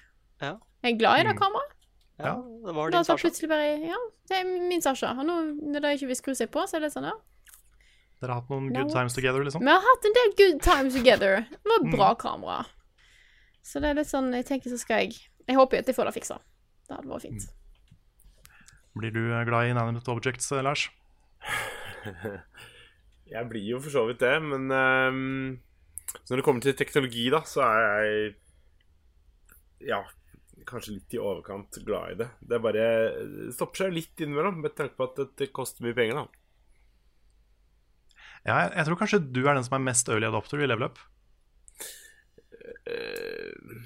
Ja. 0.43 0.53
Jeg 0.85 0.95
er 0.95 0.99
glad 0.99 1.21
i 1.21 1.27
det 1.27 1.35
Mm. 1.35 1.41
kameraet. 1.41 1.74
Ja, 2.19 2.35
det 2.67 2.75
var 2.77 2.91
din 2.95 3.05
Sasha. 3.05 3.17
plutselig 3.29 3.49
bare 3.51 3.71
Ja, 3.83 3.97
det 4.31 4.37
er 4.39 4.45
min 4.69 4.83
Sasha. 4.83 5.11
Og 5.19 5.27
nå 5.27 5.39
når 5.73 5.81
de 5.83 5.95
ikke 5.99 6.07
vil 6.13 6.17
skru 6.21 6.35
seg 6.39 6.51
på, 6.55 6.63
så 6.69 6.77
er 6.79 6.81
det 6.87 6.93
sånn, 6.95 7.09
ja. 7.11 7.17
Dere 8.21 8.31
har 8.37 8.41
hatt 8.41 8.51
noen 8.55 8.71
good 8.73 8.93
times 8.95 9.13
together, 9.17 9.43
liksom? 9.45 9.61
Vi 9.67 9.73
har 9.75 9.83
hatt 9.83 10.05
en 10.09 10.15
del 10.17 10.31
good 10.39 10.61
times 10.63 10.95
together. 10.95 11.43
Det 11.51 11.69
var 11.73 11.83
Mm. 11.85 11.91
bra 11.97 12.15
kamera. 12.15 12.65
Så 13.63 13.81
det 13.81 13.91
er 13.91 13.95
litt 13.99 14.07
sånn 14.07 14.33
Jeg 14.33 14.45
tenker 14.47 14.71
så 14.71 14.79
skal 14.79 15.01
jeg 15.05 15.19
Jeg 15.49 15.57
håper 15.57 15.77
jo 15.77 15.81
at 15.81 15.87
jeg 15.87 15.97
får 15.97 16.05
det 16.07 16.15
fiksa. 16.15 16.39
Det 16.89 16.97
hadde 16.97 17.09
vært 17.09 17.23
fint. 17.23 17.49
Blir 18.97 19.11
du 19.11 19.21
glad 19.45 19.67
i 19.67 19.71
inanimate 19.75 20.09
objects, 20.09 20.53
eh, 20.53 20.63
Lars? 20.63 20.89
Jeg 23.35 23.49
blir 23.49 23.65
jo 23.75 23.79
for 23.81 23.91
så 23.91 24.03
vidt 24.07 24.21
det, 24.21 24.35
men 24.43 24.71
um, 24.71 25.61
når 26.29 26.37
det 26.37 26.45
kommer 26.45 26.61
til 26.63 26.75
teknologi, 26.77 27.31
da, 27.33 27.41
så 27.49 27.63
er 27.65 28.05
jeg 28.05 28.35
ja, 29.89 30.03
kanskje 30.69 30.97
litt 30.97 31.15
i 31.17 31.21
overkant 31.21 31.79
glad 31.87 32.13
i 32.15 32.19
det. 32.23 32.29
Det 32.41 32.61
bare 32.65 32.87
stopper 33.55 33.85
seg 33.85 33.95
litt 33.97 34.21
innimellom 34.25 34.61
med 34.65 34.75
tanke 34.79 34.97
på 34.99 35.09
at 35.11 35.21
det, 35.39 35.51
koster 35.55 35.87
mye 35.87 35.97
penger, 35.97 36.23
da. 36.23 36.27
Ja, 38.45 38.57
jeg, 38.65 38.71
jeg 38.77 38.89
tror 38.89 39.01
kanskje 39.01 39.23
du 39.25 39.43
er 39.47 39.55
den 39.57 39.65
som 39.65 39.77
er 39.79 39.85
mest 39.87 40.09
early 40.13 40.29
adopter 40.29 40.61
i 40.61 40.69
level 40.69 40.91
up. 40.91 41.01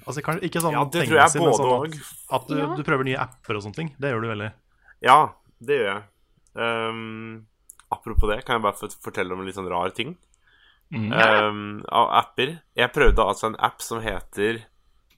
Altså, 0.07 0.21
kanskje, 0.23 0.47
ikke 0.47 0.61
sånn 0.63 0.75
Ja, 0.75 0.85
det 0.91 1.05
tror 1.07 1.19
jeg 1.19 1.41
både 1.41 1.57
sånn 1.59 1.75
at, 1.75 1.99
at 2.37 2.47
du, 2.49 2.55
Ja. 2.59 2.69
du 2.75 2.81
prøver 2.87 3.07
nye 3.07 3.19
apper 3.21 3.59
og 3.59 3.63
sånne 3.65 3.77
ting. 3.77 3.91
Det 3.99 4.11
gjør 4.11 4.25
du 4.25 4.29
veldig. 4.31 4.49
Ja, 5.05 5.19
det 5.63 5.77
gjør 5.79 5.89
jeg. 5.93 6.03
Um, 6.59 7.45
apropos 7.93 8.31
det, 8.31 8.41
kan 8.47 8.57
jeg 8.57 8.65
bare 8.65 8.89
fortelle 9.03 9.35
om 9.35 9.43
en 9.43 9.47
litt 9.47 9.59
sånn 9.59 9.69
rar 9.71 9.93
ting? 9.95 10.15
Mm. 10.91 11.11
Um, 11.13 11.61
av 11.85 12.09
apper. 12.23 12.55
Jeg 12.75 12.91
prøvde 12.95 13.23
altså 13.23 13.51
en 13.51 13.59
app 13.61 13.83
som 13.85 14.01
heter 14.03 14.63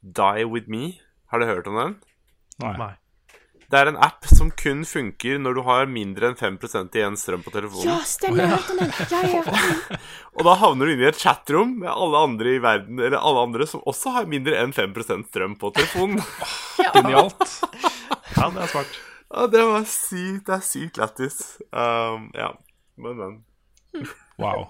Die 0.01 0.45
With 0.49 0.69
Me. 0.71 0.97
Har 1.31 1.39
du 1.39 1.45
hørt 1.47 1.67
om 1.67 1.77
den? 1.79 1.93
Nei. 2.59 2.73
Nei. 2.75 2.93
Det 3.71 3.79
er 3.79 3.87
en 3.87 3.97
app 4.03 4.25
som 4.27 4.49
kun 4.59 4.81
funker 4.83 5.37
når 5.39 5.55
du 5.55 5.61
har 5.63 5.85
mindre 5.87 6.27
enn 6.27 6.35
5% 6.35 6.97
igjen 6.99 7.13
strøm 7.15 7.43
på 7.45 7.53
telefonen. 7.55 7.87
Ja, 7.87 7.99
stemmer. 8.03 8.41
Jeg 8.41 8.49
har 8.51 8.57
hørt 8.57 8.71
om 8.73 8.79
den. 8.81 8.89
Ja, 8.99 9.19
ja, 9.31 9.43
ja. 9.47 9.99
Og 10.35 10.43
da 10.43 10.55
havner 10.59 10.89
du 10.89 10.91
inne 10.91 11.05
i 11.05 11.07
et 11.07 11.21
chatrom 11.21 11.77
med 11.79 11.87
alle 11.91 12.23
andre 12.27 12.51
i 12.51 12.59
verden 12.63 12.99
Eller 12.99 13.15
alle 13.15 13.45
andre 13.47 13.67
som 13.67 13.83
også 13.87 14.11
har 14.17 14.27
mindre 14.31 14.57
enn 14.59 14.73
5% 14.75 15.29
strøm 15.29 15.55
på 15.61 15.71
telefonen. 15.77 16.19
Genialt. 16.97 17.45
Ja, 18.35 18.49
det 18.51 18.65
er 18.65 18.73
smart. 18.73 18.99
Ja, 19.31 19.45
det 19.53 19.61
var 19.69 19.87
sykt. 19.87 20.43
Det 20.49 20.57
er 20.57 20.65
sykt 20.67 20.99
lættis. 20.99 21.39
Um, 21.71 22.27
ja. 22.35 22.49
Men, 22.99 23.21
men. 23.21 24.09
Wow. 24.35 24.65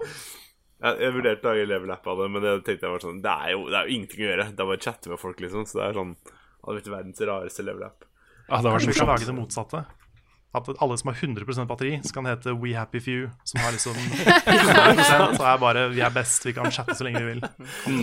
Jeg, 0.78 1.00
jeg 1.02 1.16
vurderte 1.16 1.42
å 1.42 1.50
lage 1.50 1.66
level-app 1.72 2.06
av 2.06 2.22
det, 2.22 2.30
men 2.36 2.46
det 2.46 2.54
tenkte 2.68 2.86
jeg 2.86 2.94
var 2.94 3.02
sånn 3.02 3.18
Det 3.24 3.34
er 3.34 3.56
jo, 3.56 3.66
det 3.66 3.80
er 3.80 3.90
jo 3.90 3.98
ingenting 3.98 4.22
å 4.22 4.28
gjøre. 4.28 4.46
Det 4.52 4.62
er 4.62 4.70
bare 4.70 4.78
å 4.78 4.86
chatte 4.86 5.10
med 5.10 5.22
folk, 5.24 5.42
liksom. 5.42 5.66
Så 5.66 5.80
det 5.80 5.88
er 5.88 5.98
sånn 5.98 6.14
Hadde 6.62 6.78
blitt 6.78 6.92
verdens 6.92 7.20
rareste 7.20 7.64
level-app. 7.66 8.04
Ja, 8.48 8.60
det 8.62 8.70
var 8.70 8.78
så 8.78 8.86
vi 8.86 8.94
skal 8.96 9.06
lage 9.08 9.22
morsomt. 9.22 9.26
det 9.26 9.40
motsatte. 9.40 9.84
At 10.54 10.68
alle 10.84 10.98
som 11.00 11.08
har 11.08 11.14
100% 11.16 11.64
batteri, 11.66 11.94
det 12.04 12.22
hete 12.28 12.52
We 12.60 12.74
Happy 12.76 13.00
Few. 13.00 13.30
Som 13.48 13.60
har 13.64 13.72
liksom 13.72 13.94
100% 13.96 15.36
Så 15.38 15.46
er 15.48 15.58
bare 15.62 15.88
Vi 15.88 16.00
er 16.04 16.10
best, 16.12 16.44
vi 16.44 16.52
kan 16.52 16.68
chatte 16.70 16.94
så 16.98 17.06
lenge 17.06 17.22
vi 17.24 17.30
vil. 17.32 17.40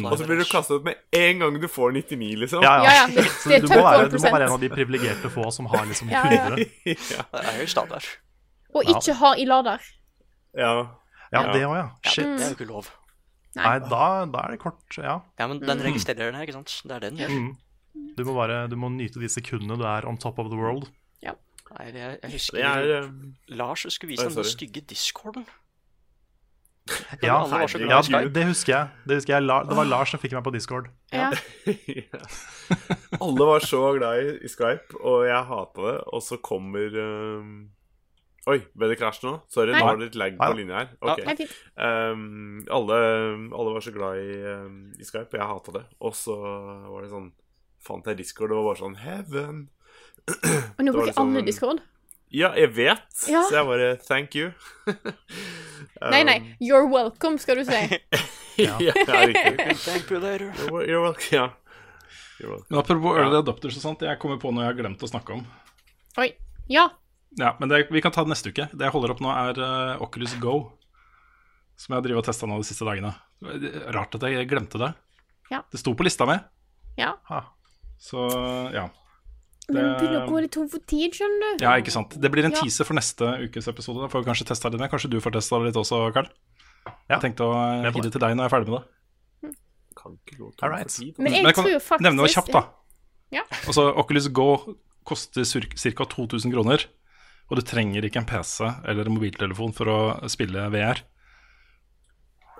Og 0.09 0.15
så 0.17 0.25
blir 0.25 0.41
du 0.41 0.45
kastet 0.49 0.79
ut 0.81 0.87
med 0.87 0.97
en 1.13 1.43
gang 1.43 1.59
du 1.61 1.67
får 1.69 1.93
99, 1.93 2.31
liksom. 2.41 2.63
Ja, 2.65 2.71
Ja, 2.83 2.95
ja. 2.95 3.03
ja. 3.05 3.21
Det, 3.21 3.27
det 3.53 3.61
du 3.61 3.67
må, 3.69 3.83
være, 3.85 4.09
du 4.09 4.17
må 4.17 4.31
være 4.33 4.47
en 4.49 4.55
av 4.57 4.63
de 4.65 4.69
privilegerte 4.73 5.29
få 5.29 5.45
som 5.53 5.69
har 5.69 5.85
liksom 5.85 6.09
Ja, 6.09 6.23
ja. 6.33 6.47
100. 6.49 6.65
ja. 6.89 7.27
Det 7.37 7.45
er 7.53 7.61
jo 7.61 7.67
standard. 7.69 8.09
Og 8.73 8.89
ikke 8.97 9.13
har 9.21 9.37
i 9.37 9.45
lader. 9.45 9.85
ja. 10.57 10.73
Ja, 11.29 11.43
det 11.53 11.61
òg, 11.61 11.75
ja. 11.77 11.87
Shit. 12.09 12.25
Det 12.25 12.41
er 12.41 12.49
jo 12.49 12.55
ikke 12.57 12.65
lov. 12.71 12.87
Nei, 13.59 13.77
da, 13.85 14.05
da 14.25 14.45
er 14.47 14.55
det 14.55 14.59
kort, 14.63 14.81
ja. 14.97 15.19
Ja, 15.37 15.45
men 15.49 15.59
den 15.61 15.81
registrerer 15.85 16.33
det, 16.33 16.41
ikke 16.47 16.55
sant? 16.57 16.73
Det 16.81 16.95
er 16.95 17.03
det 17.03 17.11
den 17.13 17.21
gjør. 17.21 17.33
Mm. 17.35 17.51
Du 18.17 18.25
må 18.27 18.33
bare 18.35 18.65
du 18.71 18.75
må 18.79 18.89
nyte 18.91 19.21
de 19.21 19.29
sekundene 19.31 19.77
du 19.79 19.85
er 19.87 20.07
on 20.09 20.19
top 20.19 20.41
of 20.41 20.51
the 20.51 20.59
world. 20.59 20.89
Nei, 21.77 21.89
jeg, 21.93 22.17
jeg 22.23 22.31
husker 22.33 22.65
er 22.65 22.91
eh, 22.97 23.09
Lars 23.59 23.85
skulle 23.93 24.15
vise 24.15 24.25
Oi, 24.25 24.33
den 24.33 24.47
stygge 24.47 24.85
discorden. 24.89 25.45
Ja, 27.21 27.35
ja 27.45 27.45
det 27.45 27.59
husker 27.61 27.83
jeg. 27.85 28.31
Det, 28.33 28.45
husker 28.47 29.35
jeg. 29.35 29.41
Det 29.69 29.75
var 29.77 29.85
Lars 29.85 30.09
som 30.09 30.21
fikk 30.21 30.33
meg 30.33 30.41
på 30.47 30.53
Discord. 30.55 30.87
Ja. 31.13 31.29
Alle 33.21 33.45
var 33.45 33.61
så 33.65 33.81
glad 33.97 34.23
i, 34.23 34.31
i 34.45 34.49
Skype, 34.49 34.97
og 34.97 35.27
jeg 35.27 35.43
hata 35.51 35.85
det. 35.85 35.93
Og 36.09 36.23
så 36.25 36.39
kommer 36.41 36.97
um... 36.97 37.51
Oi, 38.49 38.57
ble 38.73 38.89
det 38.89 38.97
krasj 38.97 39.21
nå? 39.27 39.35
Sorry, 39.53 39.75
Nei. 39.75 39.83
nå 39.83 39.85
var 39.85 39.99
det 39.99 40.07
litt 40.07 40.17
lag 40.17 40.39
på 40.39 40.49
linja 40.57 40.79
her. 40.79 40.89
Okay. 41.13 41.45
Um, 41.77 42.63
alle, 42.73 42.97
alle 43.53 43.75
var 43.75 43.85
så 43.85 43.93
glad 43.93 44.23
i, 44.23 44.39
um, 44.49 44.79
i 44.97 45.05
Skype, 45.05 45.29
og 45.29 45.37
jeg 45.37 45.49
hata 45.51 45.75
det. 45.77 45.85
Og 46.01 46.17
så 46.17 46.39
var 46.39 47.05
det 47.05 47.11
sånn 47.13 47.29
Fant 47.83 48.05
jeg 48.09 48.19
Discord, 48.19 48.51
og 48.51 48.57
det 48.57 48.59
var 48.59 48.67
bare 48.69 48.81
sånn 48.83 48.97
Heaven. 49.03 49.61
Og 50.77 50.83
nå 50.83 50.91
bruker 50.93 51.09
liksom 51.11 51.31
alle 51.31 51.45
Discord. 51.47 51.81
Ja, 52.29 52.51
jeg 52.53 52.69
vet, 52.75 53.07
Ja. 53.31 53.41
så 53.47 53.55
jeg 53.57 53.65
bare 53.65 53.87
Thank 54.05 54.35
you. 54.37 54.51
Nei, 56.13 56.21
nei. 56.23 56.37
You're 56.61 56.85
welcome, 56.87 57.39
skal 57.41 57.59
du 57.59 57.65
si. 57.65 57.79
ja, 58.61 58.75
ja, 58.79 58.93
riktig. 59.25 59.75
Thank 59.87 60.11
you 60.11 60.19
later. 60.19 60.53
You're, 60.67 60.85
you're 60.85 61.01
welcome. 61.03 61.31
Ja. 61.33 61.47
You're 62.39 62.53
welcome. 62.53 62.67
Men 62.69 62.79
apropos 62.79 63.17
early 63.17 63.39
adopters 63.41 63.75
og 63.79 63.83
sånt, 63.83 64.05
jeg 64.05 64.19
kommer 64.21 64.39
på 64.39 64.53
noe 64.53 64.67
jeg 64.67 64.73
har 64.75 64.79
glemt 64.79 65.03
å 65.03 65.09
snakke 65.09 65.39
om. 65.39 65.43
Oi. 66.21 66.29
Ja. 66.71 66.85
Ja, 67.39 67.55
men 67.59 67.71
det, 67.71 67.87
vi 67.91 68.01
kan 68.01 68.13
ta 68.15 68.23
det 68.23 68.31
neste 68.35 68.53
uke. 68.53 68.69
Det 68.71 68.85
jeg 68.87 68.93
holder 68.95 69.15
opp 69.15 69.23
nå, 69.25 69.33
er 69.33 69.59
uh, 69.59 70.03
Oculus 70.05 70.37
Go. 70.41 70.55
Som 71.79 71.95
jeg 71.97 72.15
har 72.15 72.25
testa 72.27 72.47
nå 72.49 72.59
de 72.61 72.67
siste 72.67 72.87
dagene. 72.87 73.11
Rart 73.95 74.15
at 74.19 74.27
jeg 74.29 74.47
glemte 74.51 74.79
det. 74.81 74.93
Ja. 75.49 75.63
Det 75.71 75.81
sto 75.81 75.95
på 75.97 76.05
lista 76.05 76.27
mi, 76.29 76.37
Ja. 76.99 77.15
Så 77.99 78.25
ja. 78.73 78.87
Men 79.69 79.83
det 79.85 79.89
begynner 79.99 80.23
å 80.25 80.29
gå 80.31 80.39
litt 80.41 80.53
tom 80.55 80.69
for 80.71 80.81
tid, 80.89 81.13
skjønner 81.13 81.59
du. 81.59 81.65
Ja, 81.67 81.75
ikke 81.77 81.93
sant. 81.93 82.15
Det 82.17 82.31
blir 82.33 82.47
en 82.47 82.55
Ja. 82.55 82.61
teaser 82.63 82.87
for 82.87 82.97
neste 82.97 83.27
ukes 83.45 83.67
episode. 83.69 84.01
Da 84.01 84.07
får 84.09 84.23
vi 84.23 84.29
kanskje 84.31 84.47
testa 84.49 84.71
det 84.73 84.79
ned. 84.81 84.89
Kanskje 84.89 85.11
du 85.13 85.19
får 85.21 85.35
testa 85.35 85.59
det 85.59 85.69
litt 85.69 85.77
også, 85.77 85.99
Karl? 86.15 86.29
Ja. 86.87 86.93
Jeg 87.19 87.21
tenkte 87.21 87.45
å 87.45 87.53
eh, 87.85 87.91
gi 87.91 88.01
det 88.01 88.11
til 88.15 88.23
deg 88.23 88.33
når 88.33 88.47
jeg 88.47 88.49
er 88.49 88.55
ferdig 88.55 88.71
med 88.73 88.79
det. 88.79 89.53
Kan 89.99 90.15
ikke 90.15 90.37
gå 90.39 90.49
tom 90.57 90.71
right. 90.71 90.89
for 90.89 91.03
tid. 91.03 91.19
Men 91.19 91.33
jeg 91.35 91.43
jeg 91.43 91.55
kan 91.59 91.67
tror 91.67 91.79
faktisk 91.85 92.05
nevne 92.07 92.21
noe 92.23 92.31
kjapt, 92.33 92.51
da. 92.55 92.63
Ja. 93.35 93.43
Altså, 93.67 93.85
Oculus 93.93 94.27
Go 94.33 94.47
koster 95.05 95.43
ca. 95.45 96.05
2000 96.05 96.51
kroner. 96.55 96.85
Og 97.51 97.57
du 97.57 97.61
trenger 97.65 98.05
ikke 98.05 98.21
en 98.21 98.29
PC 98.29 98.65
eller 98.87 99.05
en 99.05 99.13
mobiltelefon 99.13 99.73
for 99.73 99.85
å 99.85 99.99
spille 100.29 100.65
VR. 100.73 101.01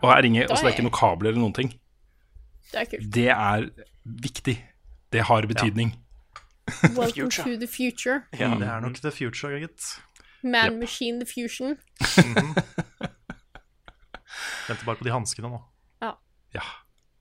Og 0.01 0.09
er 0.13 0.21
ringer 0.23 0.47
Da 0.47 0.53
altså, 0.53 0.65
det 0.65 0.69
er 0.69 0.73
er- 0.73 0.77
ikke 0.77 0.87
noe 0.89 0.99
kabler 0.99 1.29
eller 1.31 1.41
noen 1.41 1.53
ting. 1.57 1.73
Det 2.71 2.81
er 2.81 2.85
kult. 2.85 3.11
Det 3.11 3.27
er 3.29 3.69
viktig. 4.05 4.57
Det 5.09 5.25
har 5.25 5.47
betydning. 5.49 5.95
Welcome 6.97 7.31
to 7.31 7.57
the 7.57 7.67
future. 7.67 8.21
Ja. 8.31 8.53
Det 8.59 8.67
er 8.67 8.79
nok 8.79 9.01
the 9.01 9.11
future, 9.11 9.59
gitt. 9.59 9.81
Man 10.43 10.79
Machine 10.79 11.19
the 11.19 11.25
Fusion. 11.27 11.77
Venter 14.69 14.85
bare 14.85 14.95
på 14.95 15.03
de 15.03 15.11
hanskene 15.11 15.49
nå. 15.49 15.59
Ja. 16.53 16.63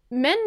Men 0.08 0.38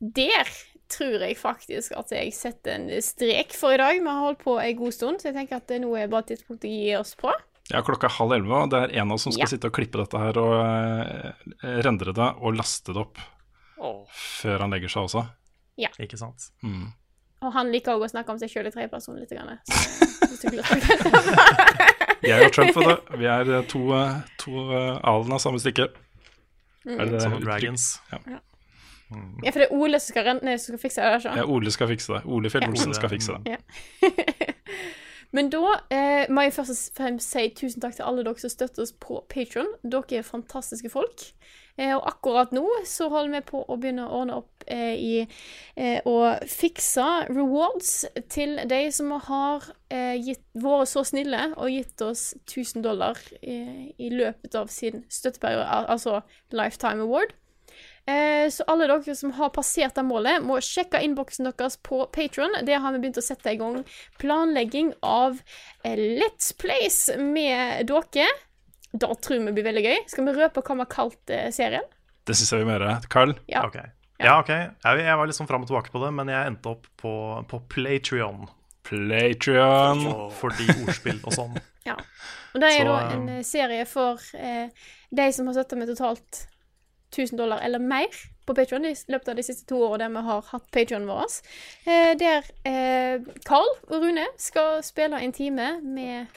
der 0.00 0.48
tror 0.92 1.22
jeg 1.24 1.36
faktisk 1.40 1.92
at 1.96 2.12
jeg 2.12 2.32
setter 2.36 2.76
en 2.76 2.88
strek 3.04 3.54
for 3.56 3.76
i 3.76 3.80
dag. 3.80 4.00
Vi 4.00 4.08
har 4.08 4.24
holdt 4.24 4.42
på 4.44 4.56
en 4.60 4.76
god 4.76 4.96
stund, 4.96 5.20
så 5.20 5.30
jeg 5.30 5.38
tenker 5.38 5.60
at 5.60 5.68
det 5.70 5.80
nå 5.84 5.92
er 5.96 6.10
bare 6.12 6.26
et 6.26 6.34
tidspunkt 6.34 6.64
å 6.64 6.72
gi 6.72 6.92
oss 6.98 7.14
på. 7.18 7.32
Ja, 7.68 7.82
klokka 7.84 8.08
er 8.08 8.16
halv 8.16 8.32
elleve, 8.38 8.62
og 8.64 8.70
det 8.72 8.78
er 8.80 8.94
en 9.02 9.10
av 9.10 9.18
oss 9.18 9.26
som 9.28 9.34
skal 9.34 9.44
Ja. 9.44 9.52
sitte 9.52 9.68
og 9.68 9.76
klippe 9.76 10.00
dette 10.00 10.20
her 10.20 10.38
og 10.40 10.54
uh, 10.56 11.32
rendre 11.84 12.14
det 12.16 12.28
og 12.40 12.56
laste 12.56 12.94
det 12.96 13.02
opp 13.02 13.20
oh. 13.76 14.06
før 14.08 14.64
han 14.64 14.72
legger 14.72 14.88
seg 14.88 15.04
også. 15.04 15.26
Ikke 15.78 16.18
sant? 16.20 16.50
Mm. 16.62 16.88
Og 17.46 17.52
han 17.54 17.70
liker 17.70 17.94
òg 17.94 18.02
å 18.02 18.10
snakke 18.10 18.34
om 18.34 18.38
seg 18.40 18.50
sjøl 18.50 18.66
i 18.66 18.72
tredjeperson 18.74 19.18
litt. 19.20 19.30
Grann, 19.30 19.54
det. 20.42 20.64
Jeg 22.26 22.48
og 22.48 22.52
Trump, 22.56 22.74
vet 22.74 22.88
du. 22.88 23.16
Vi 23.20 23.28
er 23.30 23.52
eh, 23.54 23.64
to, 23.70 23.82
eh, 23.94 24.16
to 24.42 24.64
eh, 24.74 24.98
alen 25.06 25.32
av 25.36 25.42
samme 25.42 25.60
stykke. 25.62 25.86
Er 26.88 27.04
det 27.04 27.12
det 27.14 27.22
Som? 27.22 27.38
Dragons. 27.44 27.86
Ja, 28.10 29.52
for 29.54 29.62
det 29.62 29.68
er 29.68 29.72
Ole 29.72 30.00
som 30.02 30.12
skal, 30.12 30.26
renne, 30.26 30.58
som 30.60 30.74
skal 30.74 30.82
fikse 30.82 31.04
det. 31.04 31.30
Ja. 31.38 31.44
Ole 31.48 31.70
skal 31.72 31.88
fikse 31.88 32.18
det. 32.18 32.22
Ole 32.26 32.50
Fjell-Olsen 32.52 32.92
Ja. 32.92 32.98
skal 32.98 33.12
fikse 33.14 33.38
det. 33.38 33.56
Men 35.36 35.50
da 35.52 35.60
eh, 35.92 36.24
må 36.32 36.46
jeg 36.46 36.54
først 36.56 36.72
og 36.92 36.96
fremst 36.96 37.34
si 37.34 37.42
tusen 37.56 37.82
takk 37.84 37.98
til 37.98 38.06
alle 38.08 38.22
dere 38.24 38.40
som 38.40 38.52
støtter 38.52 38.84
oss 38.86 38.94
på 38.96 39.18
Patron. 39.28 39.68
Dere 39.84 40.20
er 40.22 40.24
fantastiske 40.24 40.88
folk. 40.92 41.24
Eh, 41.78 41.92
og 41.94 42.06
akkurat 42.08 42.50
nå 42.56 42.64
så 42.88 43.10
holder 43.12 43.36
vi 43.36 43.42
på 43.50 43.60
å 43.70 43.76
begynne 43.78 44.06
å 44.08 44.22
ordne 44.22 44.38
opp 44.40 44.64
eh, 44.66 44.94
i 44.96 45.12
eh, 45.76 46.00
å 46.08 46.14
fikse 46.48 47.04
rewards 47.28 47.92
til 48.32 48.56
de 48.72 48.80
som 48.94 49.12
har 49.28 49.68
eh, 49.92 50.16
gitt, 50.16 50.42
vært 50.58 50.90
så 50.94 51.04
snille 51.06 51.44
og 51.58 51.70
gitt 51.76 52.02
oss 52.08 52.32
1000 52.48 52.82
dollar 52.88 53.20
eh, 53.42 53.92
i 54.00 54.08
løpet 54.10 54.56
av 54.58 54.72
sin 54.72 55.04
støtteperiode, 55.12 55.68
al- 55.68 55.90
altså 55.92 56.22
Lifetime 56.56 57.04
Award. 57.04 57.36
Eh, 58.08 58.48
Så 58.48 58.64
alle 58.72 58.86
dere 58.88 59.14
som 59.18 59.34
har 59.36 59.50
passert 59.52 59.98
det 59.98 60.04
målet, 60.06 60.40
må 60.44 60.56
sjekke 60.64 61.00
innboksen 61.04 61.50
deres 61.50 61.76
på 61.84 62.06
Patron. 62.14 62.54
Der 62.64 62.80
har 62.80 62.94
vi 62.94 63.02
begynt 63.02 63.20
å 63.20 63.24
sette 63.24 63.52
i 63.52 63.58
gang 63.60 63.82
planlegging 64.22 64.94
av 65.04 65.40
eh, 65.84 65.98
Let's 66.20 66.54
Plays 66.56 67.10
med 67.18 67.86
dere. 67.90 68.28
Da 68.96 69.12
tror 69.20 69.44
vi 69.44 69.52
blir 69.52 69.66
veldig 69.68 69.84
gøy. 69.84 69.98
Skal 70.08 70.24
vi 70.30 70.36
røpe 70.38 70.64
hva 70.64 70.78
vi 70.78 70.84
har 70.86 70.92
kalt 70.94 71.34
eh, 71.34 71.50
serien? 71.52 71.84
Det 72.24 72.36
syns 72.36 72.52
jeg 72.54 72.62
vi 72.64 72.68
må 72.70 72.76
gjøre. 72.78 72.94
Carl? 73.12 73.34
Ja. 73.48 73.66
Okay. 73.68 73.92
Ja, 74.18 74.38
ok. 74.40 74.48
Jeg, 74.50 75.02
jeg 75.04 75.16
var 75.20 75.28
litt 75.28 75.36
sånn 75.36 75.46
fram 75.50 75.62
og 75.62 75.68
tilbake 75.70 75.92
på 75.94 76.00
det, 76.02 76.08
men 76.16 76.30
jeg 76.32 76.50
endte 76.50 76.72
opp 76.72 76.88
på, 76.98 77.12
på 77.52 77.60
Playtrion. 77.70 78.48
Playtrion. 78.88 80.00
Fordi 80.40 80.66
ordspill 80.86 81.20
og 81.24 81.34
sånn. 81.36 81.58
Ja. 81.88 81.94
Og 82.52 82.60
det 82.60 82.68
er 82.68 82.82
Så, 82.82 82.88
da 82.90 82.96
en 83.14 83.28
eh, 83.32 83.44
serie 83.46 83.84
for 83.88 84.20
eh, 84.36 84.66
de 85.16 85.24
som 85.32 85.46
har 85.48 85.54
støtta 85.56 85.76
meg 85.80 85.88
totalt 85.88 86.42
1000 87.12 87.38
dollar 87.38 87.62
eller 87.64 87.78
mer 87.82 88.12
på 88.48 88.54
Patreon 88.56 88.86
i 88.88 88.94
løpet 89.12 89.28
av 89.28 89.38
de 89.38 89.44
siste 89.44 89.66
to 89.68 89.80
årene 89.86 90.06
der 90.06 90.14
vi 90.14 90.26
har 90.28 90.44
hatt 90.52 90.68
Patreon 90.74 91.08
vår. 91.08 91.38
Eh, 91.84 92.12
der 92.20 92.46
eh, 92.68 93.26
Carl 93.48 93.68
og 93.88 94.04
Rune 94.04 94.28
skal 94.40 94.82
spille 94.86 95.20
en 95.20 95.34
time 95.36 95.70
med 95.84 96.28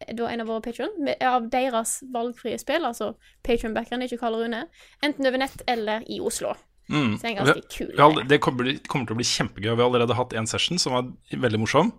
eh, 0.00 0.14
da 0.16 0.30
en 0.30 0.42
av 0.42 0.50
våre 0.50 0.64
Patreon, 0.64 1.12
av 1.26 1.50
deres 1.52 2.00
valgfrie 2.14 2.58
spill, 2.58 2.86
altså 2.88 3.12
Patreon-backeren, 3.46 4.06
ikke 4.06 4.18
Carl 4.22 4.38
og 4.38 4.46
Rune, 4.46 4.64
enten 5.04 5.28
over 5.28 5.44
nett 5.44 5.62
eller 5.70 6.06
i 6.10 6.20
Oslo. 6.24 6.54
Mm. 6.90 7.18
Så 7.18 7.22
det 7.22 7.28
er 7.28 7.34
en 7.34 7.40
ganske 7.44 7.68
kul 7.70 7.90
greie. 7.94 8.24
Det 8.30 8.40
kommer, 8.42 8.72
kommer 8.90 9.06
til 9.06 9.14
å 9.14 9.20
bli 9.20 9.28
kjempegøy. 9.28 9.68
Vi 9.70 9.76
har 9.78 9.86
allerede 9.86 10.16
hatt 10.18 10.34
en 10.34 10.50
session 10.50 10.80
som 10.82 10.96
var 10.96 11.12
veldig 11.30 11.60
morsom. 11.62 11.92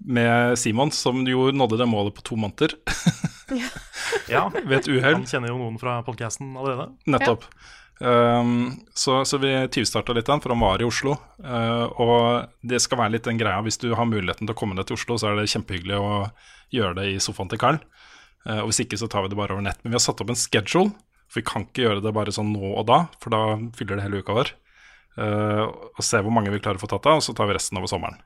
Med 0.00 0.58
Simon, 0.58 0.90
som 0.94 1.26
jo 1.28 1.50
nådde 1.52 1.76
det 1.80 1.88
målet 1.90 2.14
på 2.16 2.22
to 2.24 2.36
måneder 2.40 2.72
Ja, 4.32 4.46
ved 4.48 4.78
et 4.78 4.88
uhell. 4.88 5.18
Han 5.18 5.28
kjenner 5.28 5.52
jo 5.52 5.58
noen 5.60 5.76
fra 5.80 5.98
podcasten 6.06 6.54
allerede. 6.56 6.88
Nettopp. 7.10 7.44
Um, 8.00 8.80
så, 8.96 9.24
så 9.28 9.38
vi 9.42 9.50
tyvstarta 9.68 10.14
litt 10.16 10.28
den, 10.30 10.40
for 10.40 10.54
han 10.54 10.62
var 10.62 10.80
i 10.80 10.86
Oslo. 10.88 11.16
Uh, 11.44 11.86
og 12.00 12.64
det 12.64 12.80
skal 12.80 13.02
være 13.02 13.16
litt 13.16 13.26
den 13.28 13.40
greia, 13.40 13.60
hvis 13.66 13.80
du 13.82 13.90
har 13.92 14.08
muligheten 14.08 14.48
til 14.48 14.54
å 14.54 14.58
komme 14.58 14.78
deg 14.78 14.88
til 14.88 14.96
Oslo, 14.96 15.18
så 15.20 15.30
er 15.30 15.40
det 15.40 15.50
kjempehyggelig 15.52 15.98
å 15.98 16.14
gjøre 16.72 16.96
det 17.00 17.06
i 17.12 17.20
sofaen 17.22 17.50
til 17.52 17.60
Carl. 17.60 17.80
Uh, 18.46 18.62
og 18.62 18.70
hvis 18.70 18.82
ikke, 18.86 18.98
så 19.00 19.10
tar 19.10 19.26
vi 19.26 19.34
det 19.34 19.40
bare 19.40 19.56
over 19.56 19.66
nett. 19.66 19.82
Men 19.82 19.92
vi 19.92 20.00
har 20.00 20.06
satt 20.06 20.22
opp 20.24 20.32
en 20.32 20.40
schedule, 20.40 20.94
for 21.28 21.42
vi 21.42 21.46
kan 21.50 21.66
ikke 21.68 21.84
gjøre 21.84 22.04
det 22.06 22.16
bare 22.16 22.34
sånn 22.34 22.54
nå 22.54 22.72
og 22.72 22.88
da, 22.88 23.04
for 23.22 23.34
da 23.34 23.44
fyller 23.76 24.00
det 24.00 24.08
hele 24.08 24.24
uka 24.24 24.38
vår. 24.38 24.54
Uh, 25.20 25.66
og 25.68 26.04
se 26.06 26.22
hvor 26.22 26.32
mange 26.32 26.54
vi 26.54 26.62
klarer 26.62 26.80
å 26.80 26.84
få 26.86 26.88
tatt 26.94 27.10
av, 27.10 27.20
og 27.20 27.26
så 27.26 27.36
tar 27.36 27.50
vi 27.50 27.58
resten 27.58 27.82
over 27.82 27.90
sommeren. 27.90 28.22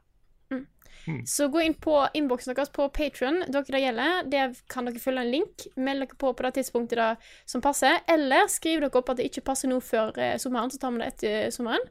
Så 1.28 1.48
gå 1.52 1.60
inn 1.60 1.74
på 1.74 1.96
innboksen 2.16 2.54
deres 2.54 2.72
på 2.72 2.86
Patron, 2.94 3.42
dere 3.52 3.74
det 3.74 3.82
gjelder. 3.82 4.28
Der 4.32 4.54
kan 4.72 4.88
dere 4.88 5.02
følge 5.02 5.24
en 5.24 5.32
link. 5.32 5.66
Meld 5.76 6.04
dere 6.04 6.18
på 6.20 6.32
på 6.32 6.46
det 6.46 6.54
tidspunktet 6.58 7.00
da, 7.00 7.08
som 7.50 7.62
passer. 7.64 8.00
Eller 8.10 8.48
skriv 8.52 8.80
dere 8.80 9.00
opp 9.00 9.12
at 9.12 9.20
det 9.20 9.28
ikke 9.28 9.44
passer 9.50 9.70
nå 9.70 9.80
før 9.84 10.16
eh, 10.16 10.36
sommeren, 10.40 10.72
så 10.72 10.80
tar 10.80 10.94
vi 10.94 11.02
det 11.02 11.10
etter 11.12 11.52
sommeren. 11.54 11.84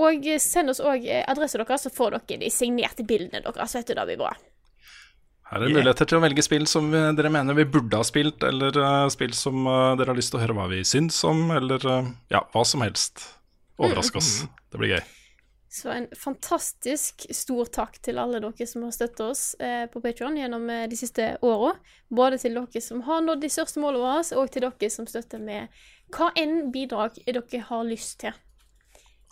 Og 0.00 0.26
eh, 0.26 0.40
send 0.42 0.72
oss 0.72 0.82
òg 0.82 1.04
eh, 1.04 1.24
adressen 1.28 1.62
deres, 1.62 1.86
så 1.86 1.92
får 1.92 2.18
dere 2.18 2.40
de 2.44 2.50
signerte 2.52 3.06
bildene 3.06 3.44
deres. 3.44 3.76
Vet 3.76 3.92
du, 3.92 3.96
det 3.98 4.08
blir 4.10 4.20
bra. 4.24 4.32
Her 5.50 5.60
er 5.60 5.68
det 5.68 5.76
muligheter 5.76 6.08
til 6.08 6.18
å 6.18 6.24
velge 6.24 6.42
spill 6.42 6.64
som 6.66 6.88
dere 6.90 7.30
mener 7.30 7.56
vi 7.58 7.66
burde 7.68 8.00
ha 8.00 8.06
spilt, 8.06 8.42
eller 8.48 8.78
spill 9.12 9.36
som 9.36 9.66
dere 9.68 10.08
har 10.08 10.16
lyst 10.16 10.32
til 10.32 10.40
å 10.40 10.46
høre 10.46 10.56
hva 10.56 10.70
vi 10.72 10.80
syns 10.88 11.20
om, 11.28 11.50
eller 11.52 11.84
ja, 12.32 12.40
hva 12.54 12.64
som 12.64 12.82
helst. 12.82 13.26
Overrask 13.76 14.16
oss. 14.22 14.32
Det 14.72 14.80
blir 14.80 14.96
gøy. 14.96 15.04
Så 15.74 15.90
en 15.90 16.04
fantastisk 16.14 17.24
stor 17.34 17.66
takk 17.74 17.96
til 18.06 18.20
alle 18.22 18.38
dere 18.38 18.66
som 18.70 18.84
har 18.86 18.92
støttet 18.94 19.22
oss 19.24 19.40
eh, 19.58 19.88
på 19.90 19.98
Patreon 20.04 20.36
gjennom 20.38 20.68
eh, 20.70 20.84
de 20.86 20.98
siste 20.98 21.32
åra. 21.42 21.72
Både 22.14 22.38
til 22.38 22.54
dere 22.54 22.82
som 22.84 23.00
har 23.08 23.24
nådd 23.24 23.42
de 23.42 23.50
største 23.50 23.82
målene 23.82 24.04
våre, 24.04 24.20
og 24.38 24.52
til 24.54 24.62
dere 24.68 24.90
som 24.94 25.08
støtter 25.10 25.42
med 25.42 25.74
hva 26.14 26.28
enn 26.38 26.68
bidrag 26.74 27.18
dere 27.26 27.62
har 27.72 27.82
lyst 27.88 28.20
til. 28.22 28.36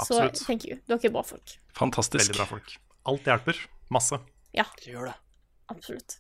Absolutt. 0.03 0.41
Så 0.41 0.49
thank 0.49 0.67
you. 0.67 0.81
Dere 0.91 0.99
er 1.07 1.15
bra 1.15 1.23
folk. 1.31 1.55
Fantastisk. 1.79 2.25
Veldig 2.25 2.41
bra 2.41 2.49
folk. 2.57 2.75
Alt 3.13 3.31
hjelper. 3.31 3.63
Masse. 3.95 4.19
Ja, 4.57 4.67
Det 4.83 4.91
gjør 4.97 5.13
det. 5.13 5.17
absolutt. 5.71 6.19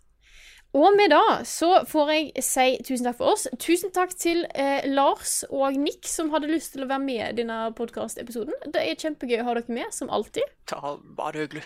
Og 0.72 0.94
med 0.96 1.10
det 1.12 1.46
så 1.48 1.82
får 1.84 2.10
jeg 2.14 2.42
si 2.46 2.66
tusen 2.86 3.04
takk 3.04 3.18
for 3.18 3.34
oss. 3.34 3.44
Tusen 3.60 3.92
takk 3.92 4.14
til 4.16 4.46
eh, 4.56 4.86
Lars 4.88 5.42
og 5.50 5.76
Nick 5.76 6.08
som 6.08 6.30
hadde 6.32 6.48
lyst 6.48 6.72
til 6.72 6.86
å 6.86 6.88
være 6.88 7.04
med 7.04 7.22
i 7.26 7.36
denne 7.42 7.58
podkastepisoden. 7.76 8.56
Det 8.72 8.80
er 8.80 8.96
kjempegøy 8.96 9.42
å 9.42 9.46
ha 9.50 9.56
dere 9.58 9.76
med, 9.76 9.92
som 9.92 10.08
alltid. 10.08 10.48
Ta, 10.72 10.94
bare 11.18 11.44
hyggelig. 11.44 11.64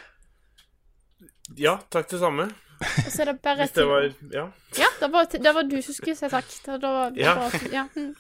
Ja, 1.54 1.76
takk 1.94 2.10
det 2.10 2.18
samme. 2.18 2.48
Og 2.82 3.06
så 3.08 3.22
er 3.22 3.30
det 3.30 3.36
bare 3.40 3.62
Hvis 3.62 3.72
det 3.72 3.84
var 3.88 4.02
Ja. 4.34 4.42
Ja, 4.76 4.88
det 5.00 5.08
var, 5.14 5.28
det 5.30 5.52
var 5.54 5.62
du 5.70 5.76
som 5.82 5.94
skulle 5.96 6.16
si 6.18 6.28
takk. 6.28 6.50
Det, 6.66 6.80
det 6.82 6.90
var, 6.98 7.14
det 7.14 7.22
Ja. 7.22 7.34
var, 7.38 7.54
ja. 7.72 7.86
mm. 7.94 8.10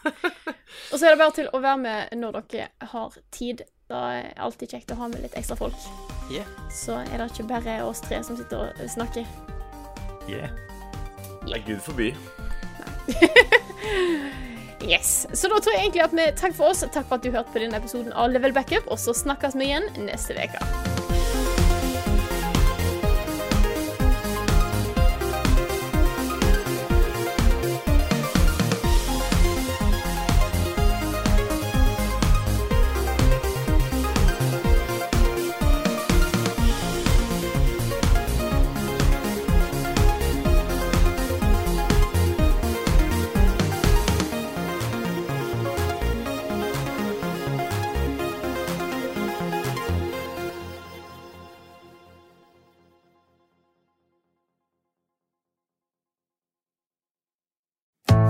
Og 0.92 0.98
så 0.98 1.02
er 1.02 1.10
det 1.10 1.18
bare 1.18 1.34
til 1.36 1.50
å 1.52 1.60
være 1.60 1.82
med 1.82 2.14
når 2.22 2.38
dere 2.52 2.68
har 2.94 3.18
tid. 3.34 3.66
Det 3.90 3.98
er 4.14 4.30
alltid 4.38 4.70
kjekt 4.70 4.94
å 4.94 5.00
ha 5.02 5.10
med 5.10 5.26
litt 5.26 5.34
ekstra 5.38 5.58
folk. 5.58 5.76
Yeah. 6.30 6.46
Så 6.70 6.96
er 7.02 7.18
det 7.18 7.28
ikke 7.34 7.50
bare 7.50 7.76
oss 7.84 8.00
tre 8.06 8.22
som 8.26 8.38
sitter 8.38 8.70
og 8.70 8.88
snakker. 8.90 9.26
Yeah. 10.30 10.50
Nei, 11.46 11.62
gud 11.66 11.80
forby. 11.84 12.12
Yes. 14.86 15.26
Så 15.32 15.48
da 15.48 15.58
tror 15.58 15.72
jeg 15.74 15.80
egentlig 15.86 16.02
at 16.04 16.14
vi 16.14 16.26
Takk 16.38 16.54
for 16.54 16.70
oss. 16.70 16.84
Takk 16.84 17.08
for 17.08 17.18
at 17.18 17.24
du 17.24 17.32
hørte 17.34 17.50
på 17.50 17.62
denne 17.62 17.80
episoden 17.80 18.14
av 18.14 18.30
Level 18.30 18.54
Backup, 18.54 18.86
og 18.86 19.00
så 19.02 19.16
snakkes 19.16 19.58
vi 19.58 19.72
igjen 19.72 19.90
neste 20.06 20.36
uke. 20.38 21.05